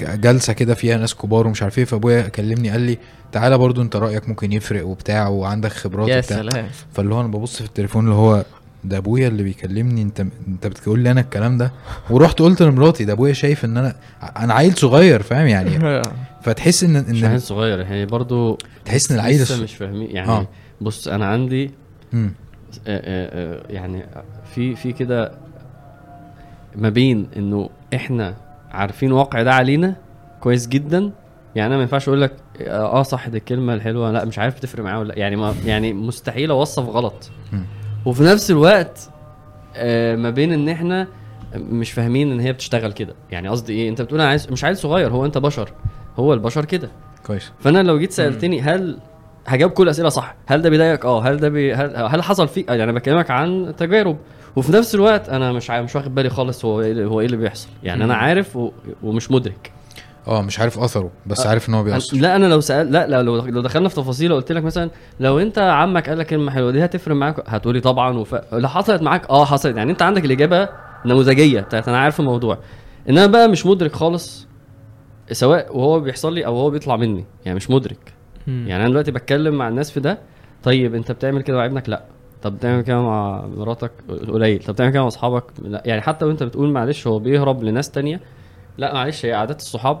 جلسة 0.00 0.52
كده 0.52 0.74
فيها 0.74 0.96
ناس 0.96 1.14
كبار 1.14 1.46
ومش 1.46 1.62
عارف 1.62 1.78
إيه. 1.78 1.84
فابويا 1.84 2.22
كلمني 2.22 2.70
قال 2.70 2.80
لي 2.80 2.98
تعالى 3.32 3.58
برضو 3.58 3.82
أنت 3.82 3.96
رأيك 3.96 4.28
ممكن 4.28 4.52
يفرق 4.52 4.86
وبتاع 4.86 5.28
وعندك 5.28 5.72
خبرات 5.72 6.08
يا 6.08 6.16
وبتاع. 6.18 6.36
سلام. 6.36 6.68
فاللي 6.92 7.14
هو 7.14 7.20
أنا 7.20 7.28
ببص 7.28 7.56
في 7.56 7.64
التليفون 7.64 8.04
اللي 8.04 8.14
هو 8.14 8.44
ده 8.84 8.96
أبويا 8.96 9.28
اللي 9.28 9.42
بيكلمني 9.42 10.02
أنت 10.02 10.20
أنت 10.48 10.66
بتقول 10.66 10.98
لي 11.00 11.10
أنا 11.10 11.20
الكلام 11.20 11.58
ده؟ 11.58 11.72
ورحت 12.10 12.38
قلت 12.38 12.62
لمراتي 12.62 13.04
ده 13.04 13.12
أبويا 13.12 13.32
شايف 13.32 13.64
إن 13.64 13.76
أنا 13.76 13.96
أنا 14.36 14.54
عيل 14.54 14.74
صغير 14.74 15.22
فاهم 15.22 15.46
يعني؟ 15.46 16.02
فتحس 16.42 16.84
ان 16.84 17.04
مش 17.10 17.24
ان 17.24 17.30
عيل 17.30 17.40
صغير. 17.40 17.82
هي 17.84 18.06
برضو 18.06 18.58
تحس 18.84 19.10
إن 19.10 19.16
العيل 19.18 19.42
لسه 19.42 19.62
مش 19.62 19.74
فاهمين. 19.74 20.10
يعني 20.10 20.28
آه. 20.30 20.48
بص 20.80 21.08
أنا 21.08 21.26
عندي 21.26 21.70
مم. 22.12 22.32
آه، 22.86 22.96
آه، 22.96 23.60
آه، 23.60 23.72
يعني 23.72 24.04
في 24.54 24.74
في 24.76 24.92
كده 24.92 25.32
ما 26.76 26.88
بين 26.88 27.28
إنه 27.36 27.70
إحنا 27.94 28.34
عارفين 28.70 29.12
واقع 29.12 29.42
ده 29.42 29.54
علينا 29.54 29.96
كويس 30.40 30.68
جدا. 30.68 31.10
يعني 31.54 31.66
أنا 31.68 31.76
ما 31.76 31.82
ينفعش 31.82 32.08
أقول 32.08 32.20
لك 32.20 32.32
آه 32.60 33.02
صح 33.02 33.28
دي 33.28 33.38
الكلمة 33.38 33.74
الحلوة. 33.74 34.10
لا 34.12 34.24
مش 34.24 34.38
عارف 34.38 34.60
تفرق 34.60 34.84
معايا 34.84 34.98
ولا 34.98 35.08
لا. 35.08 35.18
يعني 35.18 35.36
ما 35.36 35.54
يعني 35.64 35.92
مستحيل 35.92 36.50
أوصف 36.50 36.88
غلط. 36.88 37.30
وفي 38.06 38.22
نفس 38.22 38.50
الوقت 38.50 39.10
آه، 39.76 40.16
ما 40.16 40.30
بين 40.30 40.52
إن 40.52 40.68
إحنا 40.68 41.08
مش 41.54 41.92
فاهمين 41.92 42.32
إن 42.32 42.40
هي 42.40 42.52
بتشتغل 42.52 42.92
كده. 42.92 43.14
يعني 43.30 43.48
قصدي 43.48 43.72
إيه؟ 43.72 43.88
أنت 43.88 44.02
بتقول 44.02 44.20
أنا 44.20 44.28
عايز 44.30 44.52
مش 44.52 44.64
عيل 44.64 44.76
صغير 44.76 45.10
هو 45.10 45.24
أنت 45.26 45.38
بشر. 45.38 45.72
هو 46.16 46.34
البشر 46.34 46.64
كده. 46.64 46.88
كويس. 47.26 47.52
فأنا 47.60 47.82
لو 47.82 47.98
جيت 47.98 48.12
سألتني 48.12 48.60
هل 48.60 48.98
هجاوب 49.46 49.72
كل 49.72 49.82
الاسئله 49.84 50.08
صح 50.08 50.34
هل 50.46 50.62
ده 50.62 50.70
بيضايقك؟ 50.70 51.04
آه. 51.04 51.22
هل 51.22 51.36
ده 51.36 51.48
بي... 51.48 51.74
هل... 51.74 51.96
هل 51.96 52.22
حصل 52.22 52.48
فيك 52.48 52.68
يعني 52.68 52.84
أنا 52.84 52.92
بكلمك 52.92 53.30
عن 53.30 53.74
تجارب. 53.78 54.16
وفي 54.56 54.72
نفس 54.72 54.94
الوقت 54.94 55.28
أنا 55.28 55.52
مش 55.52 55.70
مش 55.70 55.96
واخد 55.96 56.14
بالي 56.14 56.30
خالص 56.30 56.64
هو 56.64 56.80
إيه 56.80 57.04
هو 57.04 57.20
إيه 57.20 57.26
اللي 57.26 57.36
بيحصل. 57.36 57.68
يعني 57.82 58.04
أنا. 58.04 58.14
عارف 58.14 58.56
و... 58.56 58.70
ومش 59.02 59.30
مدرك. 59.30 59.72
آه 60.28 60.42
مش 60.42 60.60
عارف 60.60 60.78
أثره 60.78 61.10
بس 61.26 61.46
عارف 61.46 61.68
إن 61.68 61.74
هو 61.74 61.82
بيأثر. 61.82 62.16
لا 62.16 62.36
أنا 62.36 62.46
لو 62.46 62.60
سأل 62.60 62.92
لا, 62.92 63.06
لا 63.06 63.22
لو 63.22 63.36
لو 63.46 63.60
دخلنا 63.60 63.88
في 63.88 63.94
تفاصيل 63.94 64.32
وقلت 64.32 64.52
لك 64.52 64.64
مثلا 64.64 64.90
لو 65.20 65.38
أنت 65.38 65.58
عمك 65.58 66.08
قال 66.08 66.18
لك 66.18 66.26
كلمة 66.26 66.50
حلوة 66.50 66.70
دي 66.70 66.84
هتفرق 66.84 67.14
معاك؟ 67.16 67.42
هتقولي 67.46 67.80
طبعا. 67.80 68.18
وف... 68.18 68.34
لو 68.52 68.68
حصلت 68.68 69.02
معاك 69.02 69.30
آه 69.30 69.44
حصلت. 69.44 69.76
يعني 69.76 69.92
أنت 69.92 70.02
عندك 70.02 70.24
الإجابة 70.24 70.68
نموذجية 71.06 71.60
بتاعت 71.60 71.88
أنا 71.88 71.98
عارف 71.98 72.20
الموضوع. 72.20 72.58
ان 73.08 73.18
أنا 73.18 73.26
بقى 73.26 73.48
مش 73.48 73.66
مدرك 73.66 73.92
خالص 73.92 74.46
سواء 75.32 75.76
وهو 75.76 76.00
بيحصل 76.00 76.34
لي 76.34 76.46
أو 76.46 76.56
هو 76.56 76.70
بيطلع 76.70 76.96
مني 76.96 77.24
يعني 77.44 77.56
مش 77.56 77.70
مدرك. 77.70 78.12
يعني 78.46 78.76
أنا 78.76 78.88
دلوقتي 78.88 79.10
بتكلم 79.10 79.54
مع 79.54 79.68
الناس 79.68 79.90
في 79.90 80.00
ده 80.00 80.18
طيب 80.62 80.94
أنت 80.94 81.12
بتعمل 81.12 81.42
كده 81.42 81.56
مع 81.56 81.66
ابنك؟ 81.66 81.88
لأ. 81.88 82.02
طب 82.42 82.56
بتعمل 82.56 82.82
كده 82.82 83.02
مع 83.02 83.46
مراتك؟ 83.56 83.90
قليل. 84.28 84.62
طب 84.62 84.72
بتعمل 84.74 84.90
كده 84.90 85.00
مع 85.02 85.08
أصحابك؟ 85.08 85.44
لأ. 85.62 85.82
يعني 85.86 86.00
حتى 86.00 86.24
وأنت 86.24 86.42
بتقول 86.42 86.72
معلش 86.72 87.06
هو 87.06 87.18
بيهرب 87.18 87.62
لناس 87.62 87.90
تانية 87.90 88.20
لأ 88.78 88.94
معلش 88.94 89.26
هي 89.26 89.32
عادات 89.32 89.60
الصحاب 89.60 90.00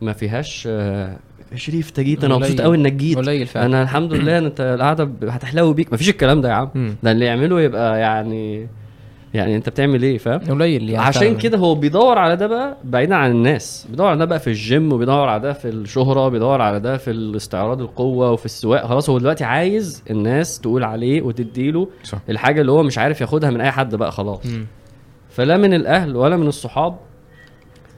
ما 0.00 0.12
فيهاش 0.12 0.68
آه، 0.70 1.16
شريف 1.54 1.88
أنت 1.88 2.00
جيت 2.00 2.24
أنا. 2.24 2.34
مبسوط 2.36 2.60
قوي 2.60 2.76
إنك 2.76 2.92
جيت. 2.92 3.16
قليل 3.18 3.46
فعلا. 3.46 3.66
أنا 3.66 3.82
الحمد 3.82 4.12
لله 4.12 4.38
إن 4.38 4.44
أنت 4.44 4.60
القعدة 4.60 5.10
هتحلو 5.30 5.72
بيك. 5.72 5.92
مفيش 5.92 6.08
الكلام 6.08 6.40
ده 6.40 6.48
يا 6.48 6.54
عم. 6.54 6.70
مم. 6.74 6.96
ده 7.02 7.12
اللي 7.12 7.24
يعمله 7.24 7.60
يبقى 7.60 8.00
يعني 8.00 8.68
يعني 9.36 9.56
انت 9.56 9.68
بتعمل 9.68 10.02
إيه 10.02 10.18
فاهم؟ 10.18 10.38
قليل 10.38 10.90
يعني 10.90 11.06
عشان. 11.06 11.36
كده 11.36 11.58
هو 11.58 11.74
بيدور 11.74 12.18
على 12.18 12.36
ده 12.36 12.46
بقى 12.46 12.76
بعيدا 12.84 13.14
عن 13.14 13.30
الناس 13.30 13.86
بيدور 13.90 14.06
على 14.06 14.18
ده 14.18 14.24
بقى 14.24 14.40
في 14.40 14.46
الجيم 14.46 14.92
وبيدور 14.92 15.28
على 15.28 15.40
ده 15.42 15.52
في 15.52 15.68
الشهرة 15.68 16.28
بيدور 16.28 16.60
على 16.62 16.80
ده 16.80 16.96
في 16.96 17.10
الاستعراض 17.10 17.80
القوة 17.80 18.30
وفي 18.30 18.44
السواق 18.44 18.86
خلاص 18.86 19.10
هو 19.10 19.18
دلوقتي 19.18 19.44
عايز 19.44 20.02
الناس 20.10 20.60
تقول 20.60 20.84
عليه 20.84 21.22
وتديله 21.22 21.88
صح. 22.04 22.18
الحاجة 22.28 22.60
اللي 22.60 22.72
هو 22.72 22.82
مش 22.82 22.98
عارف 22.98 23.20
ياخدها 23.20 23.50
من 23.50 23.60
أي 23.60 23.70
حد 23.70 23.94
بقى 23.94 24.12
خلاص. 24.12 24.46
مم. 24.46 24.66
فلا 25.30 25.56
من 25.56 25.74
الأهل 25.74 26.16
ولا 26.16 26.36
من 26.36 26.46
الصحاب. 26.46 26.96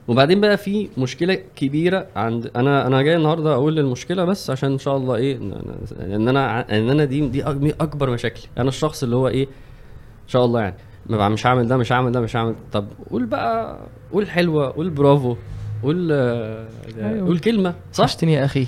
وبعدين 0.08 0.40
بقى 0.40 0.56
في 0.56 0.88
مشكلة 0.98 1.38
كبيرة 1.56 2.06
عند 2.16 2.50
أنا 2.56 2.86
أنا 2.86 3.02
جاي 3.02 3.16
النهارده 3.16 3.52
أقول 3.54 3.78
المشكلة 3.78 4.24
بس 4.24 4.50
عشان 4.50 4.72
إن 4.72 4.78
شاء 4.78 4.96
الله 4.96 5.14
إيه 5.16 5.36
إن 5.36 6.28
أنا 6.28 6.76
إن 6.78 6.90
أنا 6.90 7.04
دي 7.04 7.28
دي 7.28 7.44
أك- 7.44 7.74
أكبر 7.80 8.10
مشاكلي 8.10 8.42
أنا 8.58 8.68
الشخص 8.68 9.02
اللي 9.02 9.16
هو 9.16 9.28
إيه 9.28 9.44
إن 9.44 10.28
شاء 10.28 10.44
الله 10.44 10.60
يعني. 10.60 10.74
ما 11.06 11.16
بقى 11.16 11.30
مش 11.30 11.46
هعمل 11.46 11.68
ده 11.68 11.76
مش 11.76 11.92
هعمل 11.92 12.12
ده 12.12 12.20
مش 12.20 12.36
هعمل 12.36 12.54
طب 12.72 12.86
قول 13.10 13.26
بقى 13.26 13.78
قول 14.12 14.30
حلوة 14.30 14.70
قول 14.72 14.90
برافو 14.90 15.36
قول 15.82 16.08
آه، 16.12 16.68
أيوة. 16.98 17.26
قول 17.26 17.38
كلمة 17.38 17.74
صح؟ 17.92 18.04
وحشتني 18.04 18.32
يا 18.32 18.44
أخي. 18.44 18.66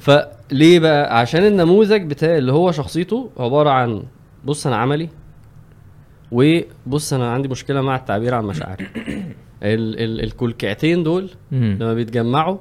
فليه 0.00 0.78
بقى؟ 0.80 1.18
عشان 1.18 1.46
النموذج 1.46 2.02
بتاع 2.02 2.36
اللي 2.38 2.52
هو 2.52 2.72
شخصيته 2.72 3.30
عبارة 3.38 3.70
عن 3.70 4.02
بص 4.44 4.66
أنا 4.66 4.76
عملي 4.76 5.08
وبص 6.32 7.12
أنا 7.12 7.30
عندي 7.32 7.48
مشكلة 7.48 7.80
مع 7.80 7.96
التعبير 7.96 8.34
عن 8.34 8.44
مشاعري. 8.44 8.84
ال 9.62 10.00
ال 10.00 10.24
الكلكعتين 10.24 11.02
دول. 11.02 11.30
لما 11.52 11.94
بيتجمعوا. 11.94 12.58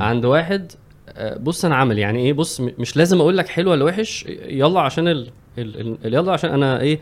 عند 0.00 0.24
واحد 0.24 0.72
آه، 1.08 1.38
بص 1.38 1.64
أنا 1.64 1.76
عملي. 1.76 2.00
يعني 2.00 2.18
إيه 2.18 2.32
بص؟ 2.32 2.60
مش 2.60 2.96
لازم 2.96 3.20
أقول 3.20 3.36
لك 3.36 3.48
حلو 3.48 3.70
ولا 3.70 3.84
وحش 3.84 4.24
يلا 4.48 4.80
عشان 4.80 5.08
ال 5.08 5.28
ال 5.58 5.96
ال 6.04 6.14
يلا 6.14 6.32
عشان 6.32 6.50
أنا 6.50 6.80
إيه 6.80 7.00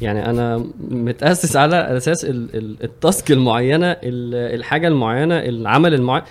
يعني 0.00 0.30
أنا 0.30 0.64
متأسس 0.90 1.56
على 1.56 1.76
أساس 1.96 2.24
ال 2.24 2.56
ال 2.56 2.76
التاسك 2.84 3.30
المعينة 3.32 3.86
ال 3.90 4.34
الحاجة 4.34 4.88
المعينة 4.88 5.38
العمل 5.38 5.94
المعين 5.94 6.22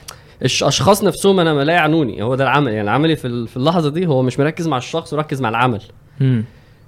الاشخاص 0.42 1.04
نفسهم 1.04 1.40
أنا 1.40 1.54
ما 1.54 1.62
لا 1.64 1.74
يعنوني 1.74 2.24
هو 2.24 2.36
ده 2.36 2.44
العمل. 2.44 2.72
يعني 2.74 2.90
عملي 2.90 3.16
في 3.16 3.28
ال- 3.28 3.48
في 3.48 3.58
اللحظة 3.58 3.90
دي 3.90 4.08
هو 4.08 4.22
مش 4.22 4.40
مركز 4.40 4.68
مع 4.68 4.78
الشخص 4.78 5.14
وركز 5.14 5.42
مع 5.42 5.50
العمل. 5.50 5.82
مم. 6.20 6.44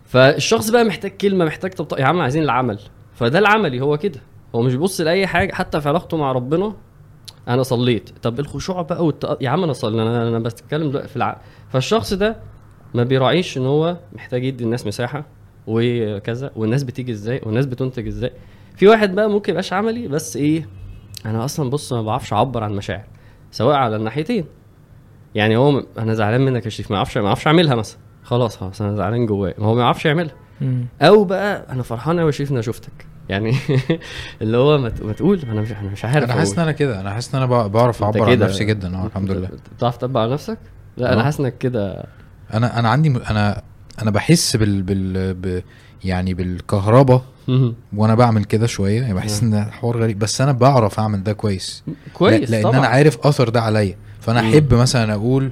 فالشخص 0.06 0.70
بقى 0.70 0.84
محتاج 0.84 1.12
كلمة 1.12 1.46
محتاج 1.46 1.72
طب 1.74 2.00
يا 2.00 2.06
عم 2.06 2.22
عايزين 2.22 2.44
العمل. 2.44 2.80
فده 3.16 3.40
العملي 3.40 3.82
هو 3.82 3.98
كده. 3.98 4.20
هو 4.56 4.62
مش 4.62 4.74
بيبص 4.74 5.02
لأي 5.02 5.28
حاجة 5.28 5.54
حتى 5.54 5.82
في 5.82 5.90
علاقته 5.90 6.18
مع 6.18 6.32
ربنا 6.32 6.74
أنا 7.48 7.64
صليت. 7.64 8.10
طب 8.22 8.40
الخشوع 8.40 8.82
بقى 8.82 9.06
والت... 9.06 9.38
يا 9.42 9.50
عم 9.50 9.64
أنا 9.64 9.74
صلي 9.74 10.02
أنا 10.02 10.28
أنا 10.28 10.40
بتكلم 10.40 10.90
دلوقتي 10.90 11.08
في 11.08 11.16
الع... 11.16 11.38
فالشخص 11.70 12.14
ده 12.14 12.36
ما 12.94 13.04
بيراعيش 13.04 13.58
إن 13.58 13.66
هو 13.66 13.98
محتاج 14.14 14.44
يدي 14.44 14.64
الناس 14.64 14.88
مساحة. 14.88 15.26
وكذا 15.70 16.52
والناس 16.56 16.84
بتيجي 16.84 17.12
إزاي 17.12 17.42
والناس 17.46 17.66
بتنتج 17.66 18.08
إزاي 18.08 18.32
في 18.76 18.88
واحد 18.88 19.16
بقى 19.16 19.30
ممكن 19.30 19.50
يبقاش 19.52 19.74
عملي 19.74 20.08
بس 20.08 20.38
إيه 20.38 20.68
أنا 21.26 21.46
أصلا 21.46 21.70
بص 21.70 21.94
ما 21.94 22.02
بعرفش 22.02 22.34
اعبر 22.34 22.64
عن 22.64 22.74
مشاعر 22.76 23.04
سواء 23.52 23.76
على 23.76 23.96
الناحيتين 23.96 24.46
يعني 25.36 25.58
هو 25.58 25.84
أنا 25.98 26.14
زعلان 26.14 26.42
منك 26.42 26.66
يا 26.66 26.70
شريف 26.70 26.92
ما 26.92 26.98
أعرفش 26.98 27.18
ما 27.18 27.28
أعرفش 27.28 27.48
اعملها 27.48 27.76
مثلا 27.76 27.98
خلاص 28.24 28.58
خلاص 28.58 28.82
أنا 28.82 28.96
زعلان 28.96 29.26
جوايا 29.26 29.54
ما 29.58 29.66
هو 29.66 29.76
ما 29.76 29.82
يعرفش 29.82 30.06
يعملها. 30.06 30.34
أو 31.02 31.24
بقى 31.24 31.66
أنا 31.74 31.84
فرحان 31.84 32.20
قوي 32.20 32.26
يا 32.28 32.32
شريف 32.32 32.50
إن 32.52 32.56
أنا 32.56 32.62
شفتك 32.62 33.06
يعني 33.30 33.54
اللي 34.42 34.58
هو 34.58 34.78
ما 34.78 34.90
تقول 34.90 35.40
أنا 35.52 35.62
مش 35.62 35.72
أنا 35.72 35.90
مش 35.90 36.06
عارف 36.06 36.24
أنا 36.24 36.34
حاسس. 36.34 36.54
إن 36.54 36.60
أنا 36.60 36.72
كده 36.72 37.02
أنا 37.02 37.10
حاسس 37.14 37.36
إن 37.36 37.42
أنا 37.42 37.52
بع- 37.52 37.68
بعرف 37.68 38.04
أعبر 38.04 38.30
عن. 38.30 38.40
نفسي 38.40 38.66
جدا 38.66 38.98
آه 38.98 39.06
الحمد 39.06 39.32
لله 39.32 39.50
بتعرف 39.78 39.98
تطبق 39.98 40.20
على 40.20 40.34
نفسك؟ 40.34 40.58
لا 40.98 41.14
أنا 41.14 41.22
آه. 41.22 41.24
حاسس 41.24 41.40
إنك 41.40 41.58
كده 41.58 42.06
أنا 42.54 42.80
أنا 42.80 42.90
عندي 42.90 43.10
م- 43.10 43.18
أنا 43.30 43.62
أنا 44.02 44.12
بحس 44.12 44.56
بال 44.56 44.82
بال 44.84 45.34
ب 45.34 45.64
يعني 46.04 46.34
بالكهرباء 46.34 47.24
وأنا 47.96 48.16
بعمل 48.16 48.44
كده 48.44 48.68
شوية 48.68 49.02
يعني 49.02 49.14
بحس 49.14 49.44
إن 49.44 49.64
حوار 49.72 49.98
غريب 50.02 50.20
بس 50.20 50.42
أنا 50.42 50.52
بعرف 50.52 51.00
أعمل 51.00 51.24
ده 51.24 51.34
كويس. 51.34 51.84
كويس 52.14 52.50
لا- 52.50 52.56
لأن 52.56 52.64
طبعا. 52.64 52.78
أنا 52.78 52.88
عارف 52.88 53.18
أثر 53.28 53.50
ده 53.50 53.62
عليا. 53.62 53.96
فأنا. 54.22 54.40
أحب 54.40 54.74
مثلا 54.74 55.14
أقول 55.14 55.52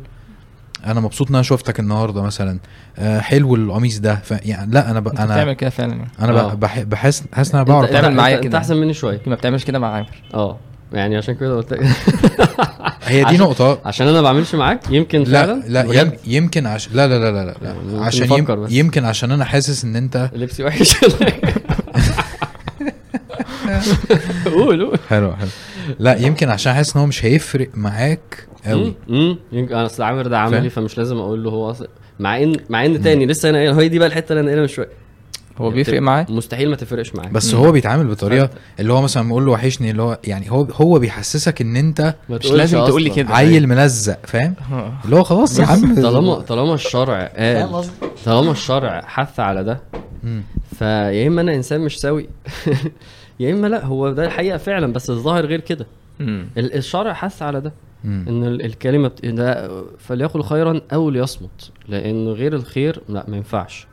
أنا 0.85 0.99
مبسوط 0.99 1.29
إن 1.29 1.35
أنا 1.35 1.43
شفتك 1.43 1.79
النهارده 1.79 2.21
مثلا 2.21 2.59
آه 2.97 3.19
حلو 3.19 3.55
القميص 3.55 3.99
ده 3.99 4.15
ف 4.15 4.31
يعني 4.45 4.71
لا 4.71 4.91
أنا 4.91 4.99
ب... 4.99 5.07
أنت 5.07 5.19
أنا 5.19 5.33
بتعمل 5.35 5.53
كده 5.53 5.69
فعلا 5.69 5.93
يعني. 5.93 6.07
أنا 6.19 6.39
آه. 6.41 6.53
ب- 6.53 6.59
بح... 6.59 6.79
بحس 6.79 7.23
حاسس 7.33 7.49
إن 7.55 7.59
أنا 7.59 7.61
أنت 7.61 7.69
بعرف 7.71 7.89
تعمل 7.91 8.05
انت- 8.07 8.17
معايا 8.17 8.35
أنت 8.35 8.43
كده. 8.43 8.57
أحسن 8.57 8.77
مني 8.77 8.93
شوية. 8.93 9.21
ما 9.27 9.35
بتعملش 9.35 9.63
كده 9.65 9.79
مع 9.79 9.87
عامر. 9.93 10.21
آه. 10.33 10.57
يعني 10.93 11.17
عشان 11.17 11.35
كده 11.35 11.57
قلت 11.57 11.73
هي 13.03 13.23
دي 13.23 13.37
نقطة. 13.37 13.81
عشان 13.85 14.07
أنا 14.07 14.15
ما 14.15 14.21
بعملش 14.21 14.55
معاك 14.55 14.91
يمكن 14.91 15.23
لا 15.23 15.45
فعلا. 15.45 15.63
لا 15.67 16.01
يم... 16.01 16.11
يمكن 16.27 16.65
عشان 16.65 16.91
لا 16.95 17.07
لا 17.07 17.19
لا 17.19 17.31
لا, 17.31 17.45
لا. 17.45 17.55
يعني 17.61 18.05
عشان 18.05 18.31
يم... 18.31 18.45
بس. 18.45 18.71
يمكن 18.71 19.05
عشان 19.05 19.31
أنا 19.31 19.45
حاسس 19.45 19.83
إن 19.83 19.95
أنت 19.95 20.29
لبسي 20.33 20.63
وحش. 20.63 20.95
قول 24.45 24.85
قول. 24.85 24.99
حلو 25.09 25.35
حلو. 25.35 25.49
لا 25.99 26.15
يمكن 26.15 26.49
عشان 26.49 26.73
حاسس 26.73 26.95
إن 26.95 27.01
هو 27.01 27.07
مش 27.07 27.25
هيفرق 27.25 27.69
معاك 27.73 28.47
قوي. 28.65 28.93
امم 29.09 29.37
يمكن 29.51 29.75
أصل 29.75 30.03
عامر 30.03 30.27
ده 30.27 30.39
عملي؟ 30.39 30.69
فمش 30.69 30.97
لازم 30.97 31.17
أقول 31.17 31.43
له 31.43 31.49
هو 31.49 31.71
أصلا 31.71 31.87
مع 32.19 32.43
إن 32.43 32.55
مع 32.69 32.85
إن 32.85 33.01
تاني 33.01 33.25
لسه 33.25 33.49
أنا 33.49 33.79
هي 33.79 33.87
دي 33.89 33.99
بقى 33.99 34.07
الحتة 34.07 34.29
اللي 34.29 34.39
أنا 34.39 34.47
قايلها 34.47 34.61
من 34.61 34.67
شوية. 34.67 34.89
هو 35.57 35.69
بيفرق 35.69 36.01
معاه؟ 36.01 36.25
مستحيل 36.29 36.69
ما 36.69 36.75
تفرقش 36.75 37.15
معاك 37.15 37.31
بس 37.31 37.53
مم. 37.53 37.59
هو 37.59 37.71
بيتعامل 37.71 38.07
بطريقة 38.07 38.49
اللي 38.79 38.93
هو 38.93 39.01
مثلا 39.01 39.27
بيقول 39.27 39.45
له 39.45 39.51
وحشني 39.51 39.91
اللي 39.91 40.01
هو 40.01 40.19
يعني 40.23 40.51
هو 40.51 40.63
هو 40.63 40.99
بيحسسك 40.99 41.61
إن 41.61 41.75
أنت 41.75 42.15
مش 42.29 42.51
لازم 42.51 42.85
تقول 42.85 43.03
لي. 43.03 43.09
كده. 43.09 43.29
عيل 43.35 43.67
ملزق 43.67 44.25
فاهم؟ 44.25 44.53
اللي 45.05 45.15
هو 45.15 45.23
خلاص 45.23 45.59
يا 45.59 45.65
عم. 45.65 45.95
طالما 46.03 46.35
طالما 46.35 46.73
الشرع 46.73 47.25
قال 47.37 47.83
طالما 48.25 48.51
الشرع 48.51 49.01
حث 49.05 49.39
على 49.39 49.63
ده. 49.63 49.79
فيا 50.79 51.27
إما 51.27 51.41
أنا 51.41 51.55
إنسان 51.55 51.81
مش 51.81 51.99
سوي 51.99 52.29
يا 53.39 53.53
إما 53.53 53.67
لأ 53.67 53.85
هو 53.85 54.11
ده 54.11 54.25
الحقيقة 54.25 54.57
فعلا 54.57 54.93
بس 54.93 55.09
الظاهر 55.09 55.45
غير 55.45 55.59
كده. 55.59 55.87
الشرع 56.57 57.13
حث 57.13 57.41
على 57.41 57.61
ده. 57.61 57.73
إن 58.05 58.43
ال- 58.43 58.65
الكلمة. 58.65 59.11
ده 59.23 59.69
فليقل 59.99 60.43
خيرا 60.43 60.81
أو 60.93 61.09
ليصمت 61.09 61.71
لأن 61.87 62.27
غير 62.27 62.53
الخير 62.55 63.01
لأ 63.09 63.25
ما 63.27 63.37
ينفعش. 63.37 63.87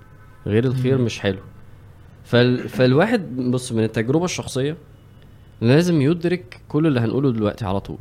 غير 0.47 0.65
الخير 0.65 0.99
مش 0.99 1.21
حلو. 1.21 1.39
فال... 2.25 2.69
فالواحد 2.69 3.37
بص 3.37 3.73
من 3.73 3.85
التجربة 3.85 4.25
الشخصية 4.25 4.77
لازم 5.61 6.01
يدرك 6.01 6.61
كل 6.69 6.87
اللي 6.87 7.01
هنقوله 7.01 7.33
دلوقتي 7.33 7.65
على 7.65 7.81
طول. 7.81 7.99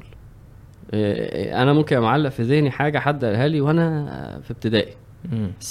إيه، 0.94 1.62
أنا 1.62 1.74
ممكن 1.74 2.00
معلق 2.00 2.30
في 2.30 2.44
ذهني 2.44 2.72
حاجة 2.72 3.00
حد 3.00 3.26
قالها 3.26 3.48
لي 3.48 3.62
وأنا 3.62 4.42
في 4.44 4.52
ابتدائي. 4.52 4.94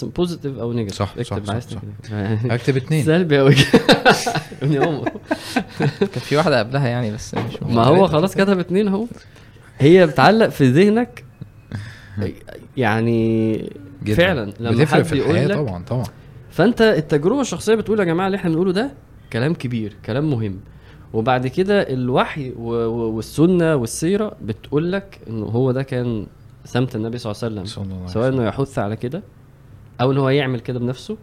positive 0.02 0.58
أو 0.58 0.72
negative 0.72 0.98
صح، 0.98 1.14
صح، 1.22 1.36
اكتب 1.36 1.46
صح، 1.46 1.58
صح. 1.58 1.80
تكتب. 2.02 2.52
هكتب 2.52 2.76
اتنين. 2.76 3.04
سلبي 3.04 3.38
قوي 3.38 3.54
ابن 4.62 4.82
امه 4.82 5.04
كان 5.98 6.08
في 6.08 6.36
واحدة 6.36 6.58
قبلها 6.58 6.88
يعني 6.88 7.10
بس 7.10 7.34
مش 7.34 7.62
ما 7.62 7.82
هو 7.84 8.06
خلاص 8.06 8.34
كتب 8.34 8.58
اتنين 8.58 8.88
أهو. 8.88 9.06
هي 9.78 10.06
بتعلق 10.06 10.48
في 10.48 10.70
ذهنك. 10.70 11.24
يعني 12.76 13.52
جداً. 14.02 14.14
فعلا 14.14 14.52
لما 14.60 14.86
حد 14.86 15.02
في 15.02 15.16
يقول 15.16 15.36
لك 15.36 15.56
طبعا 15.56 15.84
طبعا. 15.84 16.04
فانت 16.52 16.82
التجربة 16.82 17.40
الشخصية 17.40 17.74
بتقول 17.74 18.00
يا 18.00 18.04
جماعة 18.04 18.26
اللي 18.26 18.36
إحنا 18.36 18.50
بنقوله 18.50 18.72
ده 18.72 18.90
كلام 19.32 19.54
كبير 19.54 19.96
كلام 20.06 20.30
مهم. 20.30 20.60
وبعد 21.12 21.46
كده 21.46 21.82
الوحي 21.82 22.50
والسنة 22.56 23.76
والسيرة 23.76 24.36
بتقول 24.44 24.92
لك 24.92 25.20
انه 25.28 25.46
هو 25.46 25.72
ده 25.72 25.82
كان 25.82 26.26
سمت 26.64 26.96
النبي 26.96 27.18
صلى 27.18 27.32
الله 27.32 27.42
عليه 27.60 27.62
وسلم. 27.62 28.06
سواء. 28.06 28.28
إنه 28.28 28.44
يحث 28.44 28.78
على 28.78 28.96
كده 28.96 29.22
أو 30.00 30.12
إن 30.12 30.18
هو 30.18 30.28
يعمل 30.28 30.60
كده 30.60 30.78
بنفسه. 30.78 31.16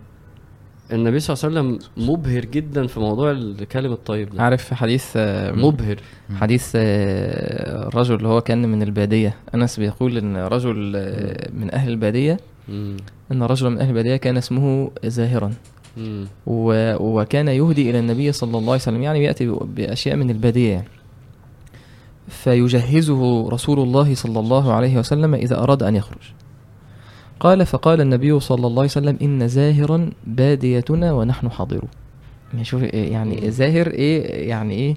النبي 0.93 1.19
صلى 1.19 1.49
الله 1.49 1.59
عليه 1.59 1.69
وسلم 1.77 1.89
مبهر 2.09 2.45
جدا 2.45 2.87
في 2.87 2.99
موضوع 2.99 3.31
الكلم 3.31 3.91
الطيب 3.91 4.29
ده. 4.29 4.43
عارف 4.43 4.73
حديث 4.73 5.13
آه، 5.15 5.51
مبهر. 5.51 5.97
حديث 6.35 6.71
آه، 6.75 7.87
الرجل 7.87 8.15
اللي 8.15 8.27
هو 8.27 8.41
كان 8.41 8.67
من 8.71 8.83
البادية. 8.83 9.35
أنس 9.55 9.79
بيقول 9.79 10.17
إن 10.17 10.37
رجل 10.37 10.93
آه، 10.95 11.49
من 11.53 11.73
أهل 11.73 11.89
البادية 11.89 12.37
مم. 12.69 12.97
أن 13.31 13.43
رجلا 13.43 13.69
من 13.69 13.77
أهل 13.77 13.89
البادية 13.89 14.15
كان 14.15 14.37
اسمه 14.37 14.91
زاهرا. 15.05 15.53
مم. 15.97 16.27
و- 16.47 16.95
وكان 17.21 17.47
يهدي 17.47 17.89
إلى 17.89 17.99
النبي 17.99 18.31
صلى 18.31 18.57
الله 18.57 18.71
عليه 18.73 18.81
وسلم 18.81 19.03
يعني 19.03 19.23
يأتي 19.23 19.47
بأشياء 19.47 20.15
من 20.15 20.29
البادية 20.29 20.71
يعني 20.71 20.87
فيجهزه 22.27 23.49
رسول 23.49 23.79
الله 23.79 24.15
صلى 24.15 24.39
الله 24.39 24.73
عليه 24.73 24.97
وسلم 24.97 25.33
إذا 25.35 25.57
أراد 25.63 25.83
أن 25.83 25.95
يخرج. 25.95 26.21
قال 27.39 27.65
فقال 27.65 28.01
النبي 28.01 28.39
صلى 28.39 28.67
الله 28.67 28.79
عليه 28.81 28.89
وسلم 28.91 29.17
إن 29.21 29.47
زاهرا 29.47 30.09
باديتنا 30.27 31.13
ونحن 31.13 31.49
حاضرون. 31.51 31.89
يعني 32.53 32.65
شوف 32.65 32.81
يعني 32.93 33.51
زاهر 33.51 33.87
إيه 33.87 34.49
يعني 34.49 34.73
إيه 34.73 34.95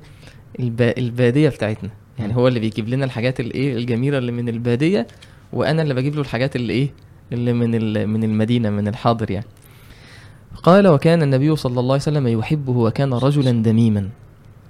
الب... 0.60 0.80
البادية 0.80 1.48
بتاعتنا. 1.48 1.90
يعني 2.18 2.36
هو 2.36 2.48
اللي 2.48 2.60
بيجيب 2.60 2.88
لنا 2.88 3.04
الحاجات 3.04 3.40
الإيه 3.40 3.76
الجميلة 3.76 4.18
اللي 4.18 4.32
من 4.32 4.48
البادية 4.48 5.06
وأنا 5.52 5.82
اللي 5.82 5.94
بجيب 5.94 6.14
له 6.14 6.20
الحاجات 6.20 6.56
اللي 6.56 6.72
إيه 6.72 6.88
اللي 7.32 7.52
من 7.52 7.74
ال... 7.74 8.06
من 8.06 8.24
المدينة 8.24 8.70
من 8.70 8.88
الحاضر 8.88 9.30
يعني. 9.30 9.46
قال 10.62 10.88
وكان 10.88 11.22
النبي 11.22 11.56
صلى 11.56 11.80
الله 11.80 11.92
عليه 11.92 12.02
وسلم 12.02 12.26
يحبه 12.28 12.72
وكان 12.72 13.14
رجلا 13.14 13.62
دميما. 13.62 14.08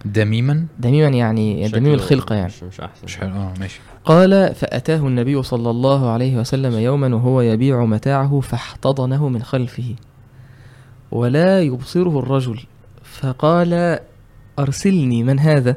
دميما؟ 0.05 0.67
دميما 0.79 1.09
يعني 1.09 1.69
دميم 1.69 1.95
الخلقة 1.95 2.35
يعني. 2.35 2.47
مش, 2.47 2.63
مش 2.63 2.81
أحسن. 2.81 3.05
مش 3.05 3.17
حلو. 3.17 3.31
آه 3.31 3.55
ماشي. 3.61 3.81
قال 4.05 4.55
فأتاه 4.55 4.97
النبي 4.97 5.43
صلى 5.43 5.71
الله 5.71 6.11
عليه 6.11 6.37
وسلم 6.37 6.79
يوما 6.79 7.15
وهو 7.15 7.41
يبيع 7.41 7.85
متاعه 7.85 8.41
فاحتضنه 8.41 9.29
من 9.29 9.43
خلفه. 9.43 9.95
ولا 11.11 11.63
يبصره 11.63 12.19
الرجل. 12.19 12.61
فقال 13.03 13.99
أرسلني 14.59 15.23
من 15.23 15.39
هذا؟ 15.39 15.77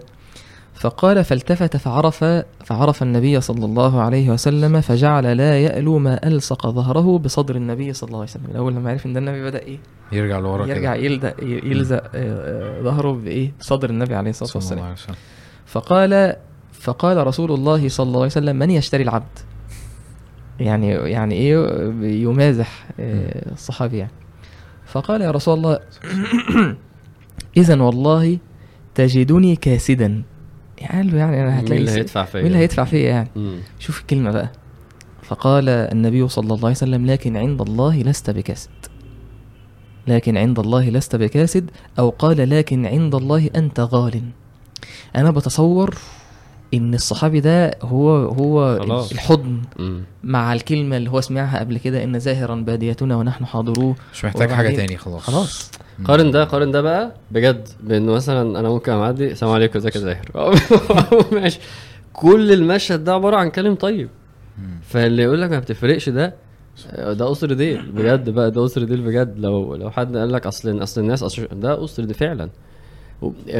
فقال 0.76 1.23
فالتفت 1.23 1.78
فعرف 1.78 2.23
فعرف 2.65 3.03
النبي 3.03 3.41
صلى 3.41 3.65
الله 3.65 4.01
عليه 4.01 4.30
وسلم 4.30 4.82
فجعل 4.82 5.38
لا 5.38 5.59
يألو 5.59 5.99
ما 5.99 6.28
ألصق 6.28 6.69
ظهره 6.69 7.17
بصدر 7.17 7.55
النبي 7.55 7.93
صلى 7.93 8.07
الله 8.07 8.19
عليه 8.19 8.30
وسلم. 8.30 8.45
الأول 8.51 8.73
لما 8.73 8.91
عرف 8.91 9.05
إن 9.05 9.13
ده 9.13 9.19
النبي 9.19 9.43
بدأ 9.43 9.59
إيه؟ 9.59 9.78
يرجع 10.11 10.39
لورا 10.39 10.67
يرجع 10.67 10.95
كده 10.95 11.05
يلزق 11.05 11.43
يلزق 11.43 12.03
آه، 12.15 12.80
آه، 12.80 12.82
ظهره 12.82 13.11
بإيه؟ 13.11 13.51
بصدر 13.59 13.89
النبي 13.89 14.15
عليه 14.15 14.30
الصلاة 14.30 14.51
والسلام. 14.55 14.84
عليه 14.84 14.93
وسلم. 14.93 15.15
فقال 15.65 16.36
فقال 16.71 17.28
رسول 17.28 17.51
الله 17.51 17.89
صلى 17.89 18.07
الله 18.07 18.19
عليه 18.19 18.26
وسلم 18.26 18.55
من 18.55 18.71
يشتري 18.71 19.03
العبد؟ 19.03 19.39
يعني 20.59 20.89
يعني 20.89 21.36
إيه؟ 21.36 21.57
يمازح 22.01 22.86
آه، 22.99 23.51
الصحابي 23.51 23.97
يعني. 23.97 24.11
فقال 24.86 25.21
يا 25.21 25.32
رسول 25.32 25.57
الله 25.57 25.80
اذا 27.57 27.82
والله 27.82 28.38
تجدني 28.95 29.55
كاسدا. 29.55 30.23
قال 30.91 31.11
له 31.11 31.17
يعني 31.17 31.41
أنا 31.41 31.49
مين 31.49 31.57
هتلاقي 31.59 31.80
اللي 31.80 31.91
س- 31.91 31.95
هيدفع 31.95 32.26
فيا 32.26 32.39
مين 32.41 32.47
اللي 32.47 32.57
هيدفع 32.63 32.84
فيا 32.84 33.09
يعني 33.09 33.30
مم. 33.36 33.59
شوف 33.80 34.01
الكلمة 34.01 34.32
بقى 34.32 34.49
فقال 35.23 35.69
النبي 35.69 36.28
صلى 36.28 36.43
الله 36.53 36.57
عليه 36.65 36.76
وسلم 36.76 37.05
لكن 37.05 37.38
عند 37.38 37.61
الله 37.61 38.01
لست 38.01 38.30
بكاسد 38.30 38.69
لكن 40.07 40.38
عند 40.38 40.59
الله 40.59 40.89
لست 40.89 41.15
بكاسد 41.15 41.71
أو 41.99 42.09
قال 42.09 42.49
لكن 42.49 42.86
عند 42.86 43.15
الله 43.15 43.49
أنت 43.55 43.80
غال 43.80 44.21
أنا 45.15 45.32
بتصور 45.32 45.95
إن 46.73 46.93
الصحابي 46.93 47.39
ده 47.39 47.78
هو 47.84 48.09
هو 48.17 48.80
خلاص. 48.80 49.11
الحضن 49.11 49.61
مم. 49.80 50.03
مع 50.23 50.53
الكلمة 50.53 50.97
اللي 50.97 51.09
هو 51.11 51.21
سمعها 51.21 51.59
قبل 51.59 51.78
كده 51.78 52.03
إن 52.03 52.19
زاهرا 52.19 52.55
باديتنا 52.55 53.15
ونحن 53.15 53.45
حاضروه 53.45 53.95
مش 54.13 54.26
محتاج 54.26 54.49
حاجة 54.51 54.76
تاني 54.76 54.97
خلاص 54.97 55.21
خلاص. 55.21 55.71
قارن 56.03 56.31
ده 56.31 56.43
قارن 56.43 56.71
ده 56.71 56.81
بقى 56.81 57.13
بجد 57.31 57.67
بإنه 57.83 58.11
مثلا 58.11 58.59
أنا 58.59 58.69
ممكن 58.69 58.93
معدي 58.95 59.31
السلام 59.31 59.53
عليكم 59.53 59.79
إزيك 59.79 59.95
يا 59.95 60.01
زاهر؟ 60.01 60.25
ماشي. 61.41 61.59
كل 62.13 62.51
المشهد 62.51 63.03
ده 63.03 63.13
عبارة 63.13 63.37
عن 63.37 63.49
كلام 63.49 63.75
طيب. 63.75 64.09
فاللي 64.81 65.23
يقول 65.23 65.41
لك 65.41 65.49
ما 65.49 65.59
بتفرقش 65.59 66.09
ده 66.09 66.33
ده 66.97 67.25
قصر 67.25 67.53
ديل 67.53 67.91
بجد 67.91 68.29
بقى 68.29 68.51
ده 68.51 68.61
قصر 68.61 68.83
ديل 68.83 69.01
بجد. 69.01 69.39
لو 69.39 69.75
لو 69.75 69.91
حد 69.91 70.17
قال 70.17 70.31
لك 70.31 70.47
أصل 70.47 70.83
أصل 70.83 71.01
الناس 71.01 71.23
أصل 71.23 71.47
ده 71.51 71.75
قصر 71.75 72.03
ديل 72.03 72.13
فعلا. 72.15 72.49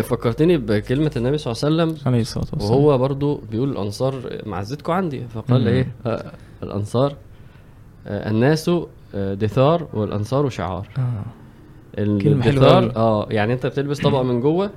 فكرتني 0.02 0.58
بكلمة 0.58 1.12
النبي 1.18 1.38
صلى 1.38 1.54
الله 1.54 1.84
عليه 1.84 1.94
وسلم 1.94 2.08
عليه 2.08 2.22
الصلاة 2.22 2.46
والسلام. 2.54 2.72
وهو 2.72 2.98
برضو 2.98 3.42
بيقول 3.52 3.70
الأنصار 3.72 4.42
معزتكم 4.46 4.94
عندي. 4.94 5.28
فقال 5.28 5.62
مم. 5.62 5.68
إيه؟ 5.68 5.88
آه، 6.06 6.32
الأنصار 6.64 7.16
آه، 8.08 8.30
الناس 8.30 8.70
آه، 9.16 9.34
دثار 9.34 9.88
والأنصار 9.94 10.50
شعار. 10.50 10.88
آه. 10.98 11.24
أوي. 12.78 12.92
آه 12.96 13.28
يعني 13.32 13.54
أنت 13.54 13.66
بتلبس 13.66 14.00
طبقة 14.00 14.24
من 14.24 14.42
جوه 14.42 14.70